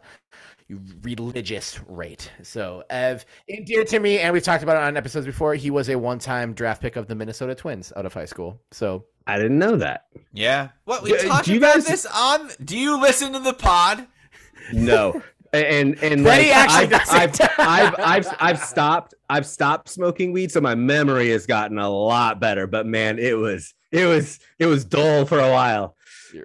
religious 1.02 1.80
rate. 1.88 2.32
So 2.44 2.84
Ev, 2.90 3.26
dear 3.66 3.84
to 3.86 4.00
me, 4.00 4.20
and 4.20 4.34
we've 4.34 4.44
talked 4.44 4.64
about 4.64 4.78
it 4.78 4.84
on 4.84 4.98
episodes 4.98 5.26
before. 5.26 5.56
He 5.56 5.70
was 5.72 5.90
a 5.90 5.96
one-time 5.98 6.54
draft 6.54 6.82
pick 6.82 6.96
of 6.96 7.08
the 7.08 7.16
Minnesota 7.16 7.56
Twins 7.56 7.94
out 7.96 8.06
of 8.06 8.14
high 8.14 8.26
school. 8.26 8.60
So 8.72 9.06
I 9.26 9.38
didn't 9.38 9.60
know 9.60 9.78
that. 9.78 10.06
Yeah. 10.34 10.70
What 10.86 11.04
we 11.04 11.12
Do- 11.12 11.20
do 11.20 11.28
talked 11.28 11.48
you 11.48 11.58
about 11.58 11.76
guys- 11.76 11.88
this 11.88 12.06
on? 12.06 12.50
Do 12.64 12.78
you 12.78 13.00
listen 13.00 13.34
to 13.34 13.40
the 13.40 13.54
pod? 13.54 14.08
No. 14.74 15.22
And 15.54 15.98
and 16.04 16.26
Betty 16.26 16.50
like, 16.50 16.56
actually 16.58 16.94
I've, 16.94 17.10
I've, 17.10 17.32
doesn't. 17.32 17.60
I've 17.60 17.96
I've 18.00 18.36
I've 18.42 18.60
stopped 18.60 19.14
I've 19.30 19.46
stopped 19.46 19.88
smoking 19.88 20.34
weed, 20.34 20.52
so 20.52 20.60
my 20.60 20.76
memory 20.76 21.30
has 21.30 21.46
gotten 21.46 21.78
a 21.80 21.90
lot 21.90 22.42
better. 22.42 22.68
But 22.68 22.86
man, 22.86 23.18
it 23.18 23.38
was 23.38 23.74
it 23.90 24.06
was 24.06 24.40
it 24.60 24.66
was 24.66 24.84
dull 24.84 25.24
for 25.26 25.40
a 25.40 25.50
while. 25.50 25.96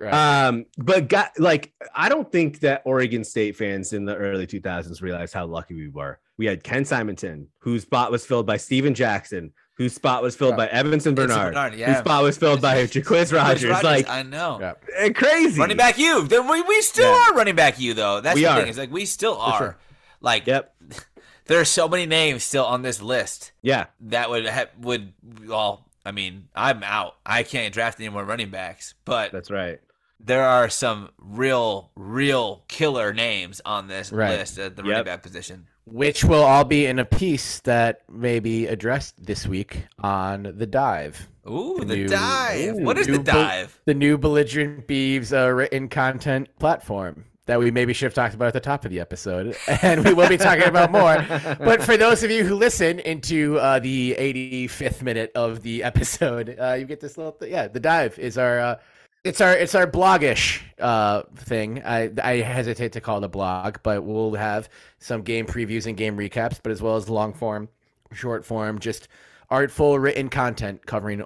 Right. 0.01 0.13
Um, 0.13 0.67
but 0.79 1.09
got 1.09 1.39
like 1.39 1.73
I 1.95 2.09
don't 2.09 2.31
think 2.31 2.61
that 2.61 2.83
Oregon 2.85 3.25
State 3.25 3.57
fans 3.57 3.93
in 3.93 4.05
the 4.05 4.17
early 4.17 4.47
2000s 4.47 5.01
realized 5.03 5.35
how 5.35 5.47
lucky 5.47 5.75
we 5.75 5.89
were. 5.89 6.19
We 6.39 6.47
had 6.47 6.65
Ken 6.65 6.85
Simonton, 6.85 7.49
whose 7.59 7.83
spot 7.83 8.11
was 8.11 8.25
filled 8.27 8.47
by 8.47 8.57
Steven 8.57 8.95
Jackson, 8.95 9.53
whose 9.77 9.95
spot 9.95 10.23
was 10.23 10.35
filled 10.35 10.57
by 10.57 10.67
Yvenson 10.69 11.15
Bernard, 11.15 11.53
Bernard, 11.55 11.73
whose 11.73 11.81
yeah. 11.81 12.01
spot 12.01 12.23
was 12.23 12.37
filled 12.37 12.61
by 12.61 12.85
Jacquizz 12.85 13.05
Chris 13.07 13.33
Rodgers. 13.33 13.83
Like 13.83 14.09
I 14.09 14.23
know. 14.23 14.59
Yeah. 14.61 14.73
eh, 14.97 15.11
crazy. 15.11 15.61
Running 15.61 15.77
back 15.77 15.99
you. 15.99 16.27
Then 16.27 16.49
we, 16.49 16.63
we 16.63 16.81
still 16.83 17.11
Yeah. 17.13 17.31
are 17.31 17.35
running 17.35 17.55
back 17.55 17.79
you 17.79 17.95
though. 17.95 18.21
That's 18.21 18.35
We 18.37 18.43
the 18.43 18.49
are. 18.51 18.61
thing. 18.61 18.69
Is 18.69 18.79
like 18.79 18.91
we 18.91 19.05
still 19.07 19.37
are. 19.39 19.59
sure. 19.59 19.79
Like 20.21 20.47
Yep. 20.47 20.75
there 21.47 21.61
are 21.61 21.65
so 21.65 21.89
many 21.89 22.07
names 22.07 22.43
still 22.45 22.65
on 22.65 22.83
this 22.83 23.01
list 23.03 23.53
Yeah. 23.63 23.87
that 24.01 24.31
would 24.31 24.47
ha- 24.49 24.67
would 24.79 25.13
well. 25.47 25.87
I 26.05 26.11
mean, 26.13 26.49
I'm 26.55 26.83
out. 26.83 27.17
I 27.25 27.43
can't 27.43 27.73
draft 27.73 28.01
any 28.01 28.09
more 28.09 28.25
running 28.25 28.51
backs, 28.51 28.95
but 29.05 29.31
That's 29.33 29.51
right. 29.51 29.79
there 30.19 30.45
are 30.45 30.69
some 30.69 31.11
real, 31.19 31.91
real 31.95 32.65
killer 32.69 33.13
names 33.13 33.61
on 33.65 33.87
this 33.89 34.11
Right. 34.13 34.31
list 34.39 34.59
at 34.59 34.77
the 34.77 34.83
Yep. 34.83 34.91
running 34.91 35.05
back 35.05 35.23
position. 35.23 35.67
which 35.85 36.23
will 36.25 36.45
all 36.45 36.65
be 36.65 36.87
in 36.87 37.01
a 37.01 37.05
piece 37.05 37.59
that 37.61 38.03
may 38.09 38.39
be 38.39 38.69
addressed 38.69 39.27
this 39.27 39.49
week 39.49 39.85
on 39.99 40.55
the 40.57 40.65
dive. 40.67 41.27
Ooh, 41.51 41.85
the 41.85 41.97
New- 41.97 42.09
dive. 42.09 42.77
Ooh, 42.77 42.85
what 42.85 42.97
is 42.99 43.09
the 43.09 43.19
bu- 43.19 43.25
dive? 43.25 43.81
the 43.85 43.93
new 43.95 44.17
belligerent 44.17 44.87
beavs 44.87 45.33
uh, 45.37 45.51
written 45.51 45.89
content 45.89 46.49
platform 46.61 47.25
that 47.47 47.59
we 47.59 47.71
maybe 47.71 47.93
should 47.93 48.07
have 48.07 48.15
talked 48.15 48.35
about 48.35 48.47
at 48.47 48.53
the 48.53 48.61
top 48.61 48.85
of 48.85 48.91
the 48.91 49.01
episode 49.01 49.57
and 49.83 50.05
we 50.05 50.13
will 50.13 50.29
be 50.29 50.37
talking 50.37 50.65
about 50.65 50.91
more 50.93 51.25
but 51.59 51.83
for 51.83 51.97
those 51.97 52.23
of 52.23 52.31
you 52.31 52.45
who 52.45 52.55
listen 52.55 53.01
into 53.01 53.59
uh, 53.59 53.79
the 53.79 54.15
85th 54.19 55.03
minute 55.03 55.33
of 55.35 55.63
the 55.63 55.83
episode 55.83 56.57
uh, 56.61 56.75
you 56.75 56.85
get 56.85 57.01
this 57.01 57.17
little 57.17 57.33
th- 57.33 57.51
yeah 57.51 57.69
the 57.69 57.81
dive 57.81 58.19
is 58.19 58.39
our 58.39 58.59
uh, 58.61 58.77
it's 59.25 59.41
our 59.41 59.53
it's 59.53 59.75
our 59.75 59.87
blogish 59.87 60.61
uh, 60.81 61.23
thing. 61.37 61.83
I 61.85 62.11
I 62.23 62.37
hesitate 62.39 62.93
to 62.93 63.01
call 63.01 63.19
it 63.19 63.25
a 63.25 63.29
blog, 63.29 63.77
but 63.83 64.03
we'll 64.03 64.35
have 64.35 64.69
some 64.99 65.23
game 65.23 65.47
previews 65.47 65.87
and 65.87 65.97
game 65.97 66.17
recaps, 66.17 66.59
but 66.63 66.73
as 66.73 66.83
well 66.83 66.97
as 66.97 67.09
long 67.09 67.33
form, 67.33 67.69
short 68.13 68.45
form, 68.45 68.79
just 68.79 69.09
artful 69.49 69.99
written 69.99 70.29
content 70.29 70.87
covering 70.87 71.23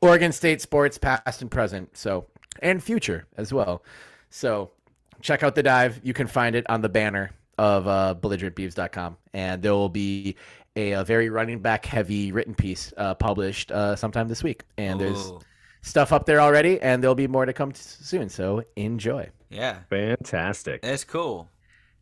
Oregon 0.00 0.32
State 0.32 0.62
sports, 0.62 0.98
past 0.98 1.42
and 1.42 1.50
present, 1.50 1.96
so 1.96 2.26
and 2.62 2.82
future 2.82 3.26
as 3.36 3.52
well. 3.52 3.82
So 4.30 4.70
check 5.26 5.42
out 5.42 5.54
the 5.54 5.62
dive. 5.62 6.00
You 6.04 6.14
can 6.14 6.28
find 6.28 6.54
it 6.54 6.64
on 6.70 6.80
the 6.80 6.88
banner 6.88 7.32
of 7.58 7.88
uh, 7.88 8.14
belligerentbeavs.com, 8.20 9.16
and 9.34 9.62
there 9.62 9.72
will 9.74 9.88
be 9.88 10.36
a, 10.76 10.92
a 10.92 11.04
very 11.04 11.28
running 11.30 11.58
back 11.60 11.84
heavy 11.84 12.30
written 12.32 12.54
piece 12.54 12.92
uh, 12.96 13.14
published 13.14 13.72
uh, 13.72 13.96
sometime 13.96 14.28
this 14.28 14.42
week. 14.44 14.62
And 14.78 15.00
there's 15.00 15.32
stuff 15.82 16.12
up 16.12 16.26
there 16.26 16.40
already, 16.40 16.80
and 16.80 17.02
there'll 17.02 17.14
be 17.14 17.26
more 17.26 17.44
to 17.44 17.52
come 17.52 17.72
t- 17.72 17.80
soon. 17.80 18.28
So 18.28 18.62
enjoy. 18.76 19.30
yeah, 19.50 19.78
Fantastic. 19.90 20.82
That's 20.82 21.04
cool. 21.04 21.48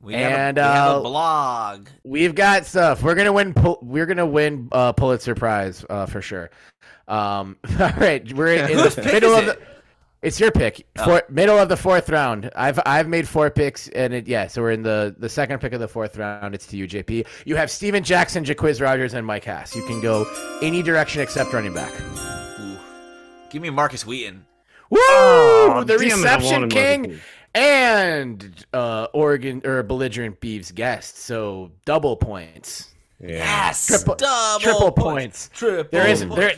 We, 0.01 0.15
And, 0.15 0.59
have, 0.59 0.67
a, 0.67 0.71
we 0.71 0.75
have 0.77 0.97
uh, 0.97 0.99
a 0.99 1.03
blog. 1.03 1.89
We've 2.03 2.35
got 2.35 2.67
stuff. 2.67 3.03
We're 3.03 3.15
gonna 3.15 3.33
win. 3.33 3.55
We're 3.81 4.05
gonna 4.05 4.27
win 4.27 4.69
uh, 4.71 4.93
Pulitzer 4.93 5.35
Prize 5.35 5.83
uh, 5.89 6.05
for 6.05 6.21
sure. 6.21 6.51
Um, 7.09 7.57
all 7.81 7.91
right, 7.97 8.31
we're 8.35 8.55
in, 8.55 8.71
in 8.71 8.77
the 8.77 9.11
middle 9.13 9.33
is 9.35 9.39
of 9.39 9.49
it? 9.49 9.63
The. 10.25 10.29
It's 10.29 10.41
your 10.41 10.51
pick. 10.51 10.87
For 11.05 11.23
middle 11.29 11.59
of 11.59 11.69
the 11.69 11.77
fourth 11.77 12.09
round. 12.09 12.51
I've 12.57 12.81
I've 12.85 13.09
made 13.09 13.29
four 13.29 13.51
picks, 13.51 13.89
and 13.89 14.13
it, 14.15 14.27
yeah, 14.27 14.47
so 14.47 14.63
we're 14.63 14.73
in 14.73 14.83
the 14.83 15.15
the 15.19 15.29
second 15.29 15.61
pick 15.61 15.73
of 15.73 15.81
the 15.81 15.89
fourth 15.89 16.17
round. 16.17 16.55
It's 16.55 16.67
to 16.69 16.77
you, 16.77 16.89
JP. 16.89 17.27
You 17.45 17.57
have 17.57 17.71
Steven 17.71 18.03
Jackson, 18.03 18.45
Jacquizz 18.45 18.81
Rodgers, 18.81 19.15
and 19.15 19.27
Mike 19.27 19.45
Hass. 19.45 19.77
You 19.77 19.83
can 19.87 20.01
go 20.01 20.27
any 20.63 20.83
direction 20.83 21.23
except 21.23 21.53
running 21.53 21.75
back. 21.75 21.93
Ooh. 22.01 22.79
Give 23.51 23.63
me 23.63 23.71
Markus 23.71 24.07
Wheaton. 24.07 24.45
Woo! 24.91 24.99
Oh, 25.01 25.85
the 25.87 25.97
damn 25.99 26.09
it, 26.09 26.15
reception 26.15 26.69
king 26.69 27.21
and 27.55 28.67
uh, 28.73 29.07
Oregon 29.13 29.63
or 29.65 29.83
belligerent 29.83 30.41
Beavs 30.41 30.75
guest. 30.75 31.19
So 31.19 31.71
double 31.85 32.17
points. 32.17 32.91
Yeah. 33.21 33.29
Yes, 33.39 33.87
Triple- 33.87 34.17
double 34.17 34.61
triple 34.61 34.93
points. 34.93 35.51
Triple. 35.55 35.89
There 35.99 36.09
is 36.09 36.25
points. 36.25 36.37
there 36.37 36.55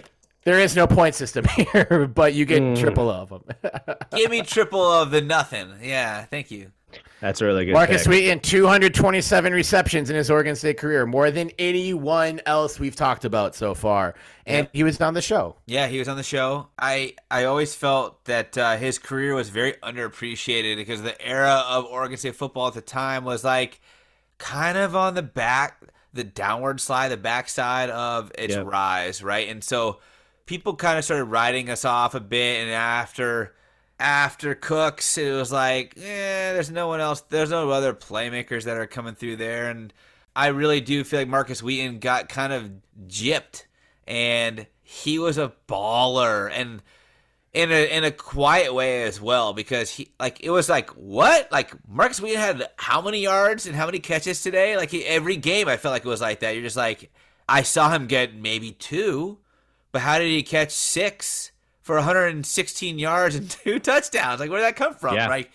there 0.47 0.59
is 0.61 0.75
no 0.75 0.87
point 0.87 1.15
system 1.15 1.45
here, 1.57 2.11
but 2.15 2.33
you 2.33 2.47
get 2.47 2.63
Mm. 2.63 2.79
triple 2.81 3.11
of 3.11 3.29
them. 3.29 3.45
Give 4.17 4.31
me 4.31 4.41
triple 4.41 4.81
of 4.91 5.11
the 5.11 5.21
nothing. 5.21 5.75
Yeah, 5.83 6.25
thank 6.25 6.51
you. 6.51 6.73
That's 7.21 7.41
a 7.41 7.45
really 7.47 7.65
good. 7.67 7.73
Markus 7.75 8.05
pick. 8.05 8.11
Wheaton, 8.13 8.41
227 8.41 9.53
receptions 9.53 10.09
in 10.11 10.17
his 10.17 10.31
Oregon 10.31 10.55
State 10.55 10.79
career, 10.79 11.05
more 11.07 11.31
than 11.31 11.51
anyone 11.59 12.41
else 12.47 12.79
we've 12.79 12.95
talked 12.97 13.25
about 13.25 13.55
so 13.55 13.75
far. 13.75 14.15
And 14.47 14.69
he 14.73 14.83
was 14.85 15.01
on 15.01 15.15
the 15.15 15.23
show. 15.23 15.57
Yeah, 15.67 15.89
he 15.89 15.99
was 15.99 16.09
on 16.09 16.17
the 16.17 16.23
show. 16.23 16.69
I 16.79 17.15
I 17.31 17.45
always 17.45 17.75
felt 17.75 18.25
that 18.27 18.57
uh, 18.57 18.77
his 18.77 18.99
career 18.99 19.35
was 19.35 19.49
very 19.49 19.73
underappreciated 19.83 20.77
because 20.77 21.03
the 21.03 21.21
era 21.27 21.65
of 21.69 21.85
Oregon 21.87 22.17
State 22.17 22.37
football 22.37 22.69
at 22.69 22.75
the 22.75 22.81
time 22.83 23.25
was 23.25 23.45
like 23.45 23.81
kind 24.39 24.79
of 24.79 24.95
on 24.95 25.15
the 25.15 25.23
back, 25.23 25.83
the 26.13 26.25
downward 26.25 26.81
slide, 26.81 27.09
the 27.09 27.17
backside 27.17 27.91
of 27.91 28.31
its 28.39 28.55
Yep. 28.55 28.67
rise, 28.67 29.23
right? 29.23 29.49
And 29.49 29.65
so 29.65 29.99
people 30.47 30.77
kind 30.77 30.99
of 30.99 31.05
started 31.05 31.25
writing 31.25 31.69
us 31.69 31.85
off 31.85 32.15
a 32.15 32.21
bit, 32.21 32.63
and 32.63 32.71
after 32.71 33.55
after 33.99 34.55
Cooks, 34.55 35.19
it 35.19 35.33
was 35.33 35.51
like, 35.51 35.95
eh, 35.97 36.53
there's 36.53 36.71
no 36.71 36.89
one 36.89 37.01
else, 37.01 37.23
there's 37.23 37.51
no 37.51 37.71
other 37.71 37.95
playmakers 37.95 38.65
that 38.65 38.77
are 38.77 38.87
coming 38.87 39.15
through 39.15 39.37
there, 39.37 39.69
and 39.69 39.93
I 40.35 40.49
really 40.49 40.81
do 40.81 41.03
feel 41.03 41.21
like 41.21 41.29
Markus 41.29 41.63
Wheaton 41.63 41.99
got 41.99 42.29
kind 42.29 42.53
of 42.53 42.71
gypped, 43.09 43.65
and 44.07 44.67
he 44.83 45.19
was 45.19 45.39
a 45.39 45.53
baller, 45.69 46.51
and 46.53 46.83
in 47.53 47.73
a 47.73 47.97
in 47.97 48.05
a 48.05 48.11
quiet 48.11 48.75
way 48.75 49.05
as 49.05 49.19
well, 49.19 49.55
because 49.55 49.91
he 49.91 50.11
like 50.21 50.45
it 50.45 50.51
was 50.51 50.69
like 50.69 50.91
what 50.91 51.51
like 51.51 51.73
Markus 51.89 52.21
Wheaton 52.21 52.39
had 52.39 52.69
how 52.77 53.01
many 53.01 53.21
yards 53.21 53.67
and 53.67 53.75
how 53.75 53.87
many 53.87 53.99
catches 53.99 54.43
today? 54.43 54.77
Like 54.77 54.91
he, 54.91 55.05
every 55.07 55.37
game, 55.37 55.67
I 55.67 55.79
felt 55.79 55.93
like 55.93 56.05
it 56.05 56.09
was 56.09 56.21
like 56.21 56.41
that. 56.41 56.55
You're 56.55 56.63
just 56.63 56.77
like, 56.77 57.11
I 57.49 57.63
saw 57.63 57.91
him 57.91 58.07
get 58.07 58.35
maybe 58.35 58.73
two, 58.73 59.39
but 59.97 60.03
how 60.03 60.19
did 60.19 60.29
he 60.29 60.43
catch 60.43 60.73
six? 60.73 61.53
For 61.81 61.95
116 61.95 62.99
yards 62.99 63.35
and 63.35 63.49
two 63.65 63.79
touchdowns, 63.79 64.41
like 64.41 64.51
where 64.51 64.59
did 64.59 64.67
that 64.67 64.77
come 64.77 64.93
from? 64.93 65.15
Yeah. 65.15 65.27
Right? 65.29 65.49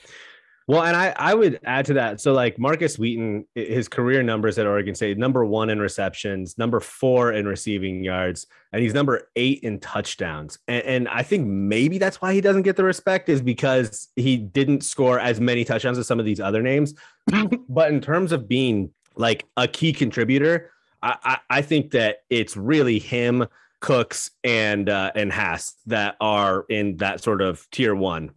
Well, 0.67 0.81
and 0.81 0.97
I, 0.97 1.13
I 1.15 1.35
would 1.35 1.59
add 1.63 1.85
to 1.85 1.93
that. 1.93 2.19
So, 2.21 2.33
like 2.33 2.57
Markus 2.57 2.97
Wheaton, 2.97 3.45
his 3.53 3.87
career 3.87 4.23
numbers 4.23 4.57
at 4.57 4.65
Oregon 4.65 4.95
State 4.95 5.19
number 5.19 5.45
one 5.45 5.69
in 5.69 5.79
receptions, 5.79 6.57
number 6.57 6.79
four 6.79 7.33
in 7.33 7.47
receiving 7.47 8.03
yards, 8.03 8.47
and 8.73 8.81
he's 8.81 8.95
number 8.95 9.29
eight 9.35 9.59
in 9.59 9.79
touchdowns. 9.79 10.57
And, 10.67 10.83
and 10.85 11.07
I 11.07 11.21
think 11.21 11.45
maybe 11.45 11.99
that's 11.99 12.19
why 12.19 12.33
he 12.33 12.41
doesn't 12.41 12.63
get 12.63 12.77
the 12.77 12.83
respect, 12.83 13.29
is 13.29 13.43
because 13.43 14.07
he 14.15 14.37
didn't 14.37 14.83
score 14.83 15.19
as 15.19 15.39
many 15.39 15.63
touchdowns 15.63 15.99
as 15.99 16.07
some 16.07 16.17
of 16.19 16.25
these 16.25 16.39
other 16.39 16.63
names. 16.63 16.95
but 17.69 17.91
in 17.91 18.01
terms 18.01 18.31
of 18.31 18.47
being 18.47 18.89
like 19.15 19.45
a 19.55 19.67
key 19.67 19.93
contributor, 19.93 20.71
I, 21.03 21.17
I, 21.23 21.37
I 21.57 21.61
think 21.61 21.91
that 21.91 22.23
it's 22.31 22.57
really 22.57 22.97
him, 22.97 23.45
Cooks, 23.81 24.31
and 24.43 24.89
uh, 24.89 25.11
and 25.15 25.31
Hass 25.31 25.75
that 25.87 26.15
are 26.21 26.65
in 26.69 26.97
that 26.97 27.21
sort 27.21 27.41
of 27.41 27.69
tier 27.71 27.93
one. 27.93 28.31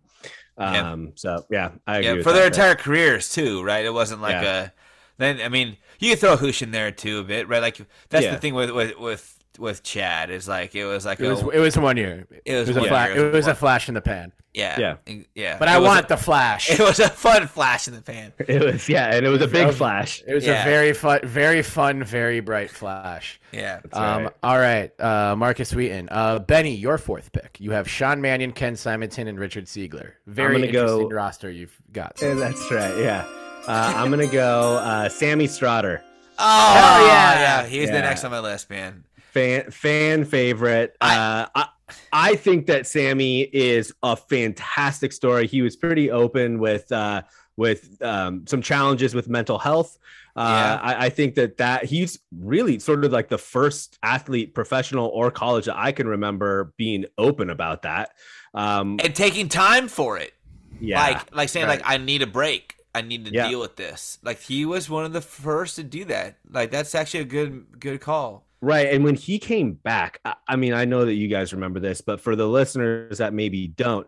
Yeah. 0.59 0.93
Um, 0.93 1.13
so 1.15 1.45
yeah, 1.51 1.73
I 1.87 1.99
agree 1.99 2.19
Yeah, 2.19 2.23
for 2.23 2.33
their 2.33 2.45
that, 2.51 2.55
entire 2.59 2.75
careers 2.75 3.33
too, 3.33 3.63
right? 3.63 3.85
It 3.85 3.93
wasn't 3.95 4.21
like 4.23 4.43
Yeah. 4.43 4.65
a. 4.65 4.71
Then 5.19 5.41
I 5.41 5.49
mean, 5.49 5.77
you 6.01 6.11
can 6.11 6.19
throw 6.19 6.37
Housh 6.37 6.63
in 6.63 6.71
there 6.73 6.91
too 6.91 7.21
a 7.21 7.25
bit, 7.25 7.49
right? 7.49 7.63
Like 7.63 7.79
that's 8.09 8.25
Yeah. 8.25 8.33
the 8.35 8.39
thing 8.41 8.55
with 8.55 8.71
with 8.71 8.99
with 8.99 9.34
with 9.59 9.83
Chad 9.83 10.31
is 10.31 10.47
like 10.49 10.75
it 10.75 10.85
was 10.85 11.05
like 11.07 11.21
It 11.21 11.29
was 11.29 11.43
a, 11.43 11.49
it 11.51 11.59
was 11.61 11.77
one 11.79 11.97
year. 11.97 12.27
It 12.45 12.55
was 12.67 12.69
a 12.77 12.81
one 12.81 12.89
fla- 12.89 13.09
year. 13.15 13.29
it 13.29 13.33
was 13.35 13.47
a 13.47 13.55
flash 13.55 13.89
in 13.89 13.95
the 13.95 14.01
pan. 14.01 14.33
yeah 14.53 14.97
Yeah. 15.07 15.17
yeah. 15.35 15.59
But 15.59 15.69
It 15.69 15.73
I 15.73 15.79
want 15.79 16.07
a, 16.07 16.09
the 16.09 16.17
flash. 16.17 16.71
It 16.79 16.81
was 16.81 16.99
a 17.01 17.09
fun 17.09 17.47
flash 17.47 17.87
in 17.89 17.95
the 17.95 18.03
pan. 18.03 18.33
It 18.39 18.63
was 18.65 18.89
yeah, 18.89 19.15
and 19.15 19.25
it 19.25 19.29
was 19.29 19.43
a 19.43 19.49
big 19.49 19.73
flash. 19.75 20.23
It 20.27 20.35
was 20.35 20.45
Yeah. 20.47 20.63
a 20.63 20.65
very 20.65 20.93
fun, 20.93 21.21
very 21.25 21.63
fun, 21.63 22.03
very 22.05 22.41
bright 22.41 22.71
flash. 22.71 23.41
Yeah. 23.53 23.81
Um, 23.93 24.25
right. 24.25 24.33
All 24.43 24.59
right, 24.59 25.01
uh, 25.01 25.35
Markus 25.37 25.73
Wheaton. 25.75 26.09
Uh, 26.11 26.39
Benny, 26.41 26.75
your 26.75 26.99
fourth 26.99 27.31
pick. 27.33 27.57
You 27.61 27.71
have 27.73 27.89
Sean 27.89 28.21
Mannion, 28.21 28.53
Ken 28.53 28.75
Simonton, 28.77 29.29
and 29.29 29.39
Richard 29.39 29.67
Seigler. 29.67 30.13
Very 30.27 30.55
gonna 30.61 30.73
go- 30.73 30.83
interesting 30.85 31.09
roster 31.11 31.51
you've 31.51 31.77
got. 31.93 32.19
Yeah, 32.21 32.35
that's 32.35 32.71
right. 32.73 32.97
Yeah, 32.99 33.25
uh, 33.69 33.93
I'm 33.97 34.11
gonna 34.11 34.27
go 34.27 34.77
uh, 34.79 35.09
Sammy 35.09 35.47
Stroughter, 35.47 36.01
Oh 36.37 36.73
Hell 36.75 37.07
yeah, 37.07 37.33
yeah. 37.35 37.63
yeah. 37.63 37.67
He 37.69 37.81
was 37.81 37.91
the 37.91 38.01
next 38.01 38.25
on 38.25 38.33
my 38.33 38.41
list, 38.41 38.69
man. 38.69 39.05
Fan 39.35 39.71
fan 39.71 40.25
favorite. 40.25 40.97
Uh, 41.01 41.47
I 41.55 41.69
I 42.13 42.37
think 42.37 42.67
that 42.67 42.87
Sammy 42.87 43.43
is 43.43 43.93
a 44.03 44.17
fantastic 44.17 45.13
story. 45.13 45.47
He 45.47 45.61
was 45.63 45.77
pretty 45.77 46.11
open 46.11 46.59
with 46.59 46.91
uh, 46.93 47.23
with 47.57 48.01
um, 48.03 48.47
some 48.47 48.63
challenges 48.63 49.15
with 49.15 49.29
mental 49.29 49.59
health. 49.59 49.99
Uh, 50.37 50.41
Yeah. 50.43 50.81
I, 50.83 51.07
I 51.07 51.09
think 51.11 51.35
that 51.37 51.59
that 51.59 51.85
he's 51.85 52.19
really 52.41 52.79
sort 52.79 53.05
of 53.05 53.13
like 53.13 53.29
the 53.29 53.39
first 53.39 53.99
athlete, 54.03 54.55
professional 54.55 55.09
or 55.09 55.31
college 55.31 55.67
that 55.67 55.77
I 55.77 55.93
can 55.93 56.09
remember 56.09 56.73
being 56.77 57.05
open 57.19 57.51
about 57.51 57.83
that. 57.83 58.11
Um, 58.55 58.99
And 59.05 59.15
taking 59.15 59.49
time 59.49 59.89
for 59.89 60.17
it. 60.19 60.33
yeah, 60.81 61.01
like 61.01 61.35
like 61.37 61.49
saying 61.49 61.67
right. 61.67 61.81
like 61.81 61.89
I 61.89 61.99
need 61.99 62.23
a 62.23 62.27
break. 62.27 62.77
I 62.97 63.03
need 63.03 63.27
to 63.27 63.33
Yeah. 63.33 63.49
deal 63.49 63.61
with 63.61 63.77
this. 63.77 64.19
Like 64.23 64.41
he 64.41 64.65
was 64.65 64.89
one 64.89 65.05
of 65.05 65.13
the 65.13 65.21
first 65.21 65.77
to 65.77 65.83
do 65.85 66.05
that. 66.07 66.39
Like 66.51 66.71
that's 66.71 66.95
actually 66.95 67.21
a 67.21 67.25
good 67.27 67.67
good 67.79 68.01
call. 68.01 68.47
Right. 68.65 68.89
And 68.93 69.05
when 69.05 69.15
he 69.15 69.39
came 69.39 69.73
back, 69.75 70.21
I, 70.49 70.57
mean, 70.57 70.73
I 70.73 70.85
know 70.85 71.05
that 71.05 71.15
you 71.15 71.29
guys 71.29 71.53
remember 71.53 71.81
this, 71.81 72.01
but 72.01 72.21
for 72.21 72.35
the 72.35 72.47
listeners 72.47 73.19
that 73.19 73.35
maybe 73.35 73.69
don't, 73.69 74.07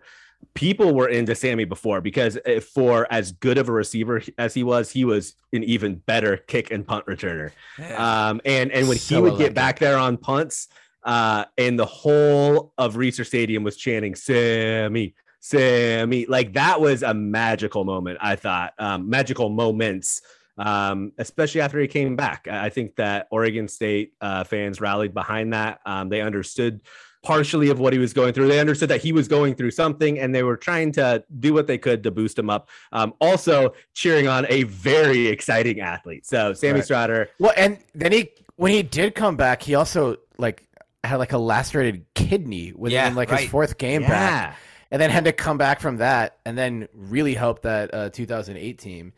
people 0.55 0.95
were 0.95 1.09
into 1.09 1.35
Sammy 1.35 1.65
before 1.65 2.01
because 2.01 2.39
eh, 2.45 2.61
for 2.61 3.07
as 3.11 3.33
good 3.33 3.59
of 3.59 3.69
a 3.69 3.73
receiver 3.73 4.23
as 4.39 4.55
he 4.55 4.63
was, 4.63 4.91
he 4.91 5.05
was 5.05 5.35
an 5.53 5.63
even 5.65 5.97
better 5.97 6.37
kick 6.39 6.71
and 6.71 6.87
punt 6.87 7.07
returner. 7.07 7.51
Yeah. 7.79 8.29
Um, 8.29 8.41
and 8.45 8.73
and 8.73 8.89
when 8.89 8.99
So 8.99 9.17
he 9.17 9.21
would 9.21 9.29
electric. 9.35 9.49
get 9.49 9.55
back 9.55 9.79
there 9.79 9.99
on 9.99 10.17
punts, 10.17 10.69
uh, 11.05 11.45
and 11.59 11.79
the 11.79 11.87
whole 11.87 12.73
of 12.79 12.97
Reser 12.97 13.27
Stadium 13.27 13.63
was 13.63 13.77
chanting 13.77 14.15
Sammy, 14.15 15.15
Sammy, 15.41 16.27
like 16.27 16.55
that 16.55 16.81
was 16.81 17.03
a 17.03 17.15
magical 17.15 17.85
moment. 17.85 18.19
I 18.21 18.37
thought, 18.37 18.73
um, 18.79 19.09
magical 19.09 19.49
moments, 19.49 20.21
um, 20.59 21.13
especially 21.19 21.61
after 21.61 21.79
he 21.79 21.87
came 21.89 22.17
back. 22.17 22.47
I 22.51 22.67
I 22.67 22.71
think 22.71 22.97
that 22.97 23.29
Oregon 23.31 23.69
State 23.69 24.13
uh, 24.21 24.45
fans 24.45 24.81
rallied 24.81 25.15
behind 25.15 25.53
that. 25.53 25.81
Um, 25.87 26.09
they 26.09 26.21
understood 26.21 26.83
partially 27.23 27.71
of 27.71 27.81
what 27.81 27.93
he 27.93 27.99
was 27.99 28.13
going 28.13 28.33
through. 28.33 28.47
They 28.47 28.61
understood 28.61 28.89
that 28.91 29.03
he 29.03 29.13
was 29.13 29.27
going 29.27 29.55
through 29.57 29.73
something, 29.73 30.19
and 30.19 30.35
they 30.35 30.43
were 30.43 30.57
trying 30.57 30.93
to 30.93 31.25
do 31.41 31.53
what 31.53 31.67
they 31.67 31.77
could 31.79 32.03
to 32.05 32.11
boost 32.11 32.39
him 32.39 32.49
up. 32.49 32.69
Um, 32.93 33.15
also, 33.21 33.75
cheering 33.95 34.29
on 34.29 34.47
a 34.49 34.63
very 34.65 35.27
exciting 35.27 35.81
athlete. 35.81 36.25
So, 36.27 36.55
Sammy 36.55 36.75
Right. 36.75 36.85
Stroughter. 36.85 37.29
Well, 37.41 37.53
and 37.57 37.79
then 37.95 38.13
he 38.13 38.31
when 38.57 38.73
he 38.73 38.83
did 38.83 39.15
come 39.15 39.37
back, 39.37 39.63
he 39.63 39.75
also 39.75 40.17
like 40.39 40.63
had 41.05 41.17
like 41.17 41.33
a 41.33 41.39
lacerated 41.39 42.05
kidney 42.15 42.73
within 42.75 42.95
Yeah, 42.95 43.15
like 43.15 43.31
right. 43.31 43.41
his 43.43 43.51
fourth 43.51 43.77
game 43.79 44.03
back, 44.03 44.57
and 44.91 45.01
then 45.03 45.11
had 45.11 45.25
to 45.25 45.33
come 45.33 45.59
back 45.59 45.81
from 45.81 45.99
that, 45.99 46.39
and 46.45 46.57
then 46.57 46.89
really 46.95 47.35
help 47.35 47.63
that 47.63 47.93
uh, 47.93 48.11
2008 48.11 48.79
team. 48.79 49.13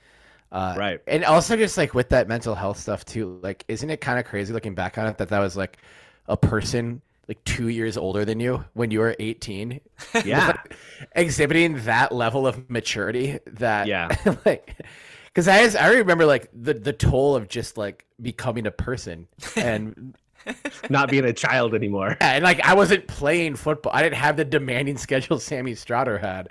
Uh, 0.51 0.75
Right. 0.79 1.01
and 1.07 1.25
also 1.25 1.57
just 1.57 1.77
like 1.77 1.93
with 1.95 2.09
that 2.11 2.27
mental 2.29 2.55
health 2.55 2.79
stuff 2.79 3.05
too. 3.05 3.39
Like, 3.43 3.65
isn't 3.69 3.91
it 3.91 4.01
kind 4.01 4.19
of 4.19 4.25
crazy 4.25 4.53
looking 4.53 4.75
back 4.75 4.97
on 4.99 5.07
it 5.07 5.19
that 5.19 5.29
that 5.29 5.41
was 5.41 5.57
like 5.57 5.77
a 6.27 6.37
person 6.37 7.03
like 7.29 7.43
two 7.45 7.69
years 7.69 7.99
older 7.99 8.25
than 8.25 8.41
you 8.41 8.65
when 8.73 8.91
you 8.91 9.01
were 9.01 9.15
18? 9.19 9.81
Yeah. 10.25 10.55
exhibiting 11.15 11.83
that 11.85 12.13
level 12.13 12.47
of 12.47 12.69
maturity 12.71 13.39
that 13.47 13.87
Yeah. 13.87 14.09
like 14.47 14.75
because 15.27 15.49
I, 15.49 15.65
just- 15.65 15.77
I 15.77 15.93
remember 15.95 16.25
like 16.27 16.49
the 16.55 16.75
the 16.75 16.93
toll 16.93 17.37
of 17.37 17.49
just 17.49 17.77
like 17.77 18.05
becoming 18.21 18.67
a 18.67 18.71
person 18.73 19.29
and 19.57 20.15
Not 20.89 21.11
being 21.11 21.27
a 21.27 21.33
child 21.35 21.75
anymore. 21.75 22.17
and 22.21 22.43
like 22.43 22.61
I 22.61 22.73
wasn't 22.75 23.07
playing 23.07 23.57
football. 23.57 23.93
I 23.95 24.03
didn't 24.03 24.15
have 24.17 24.37
the 24.39 24.47
demanding 24.47 24.97
schedule 24.97 25.39
Sammy 25.39 25.73
Stroughter 25.75 26.19
had, 26.19 26.49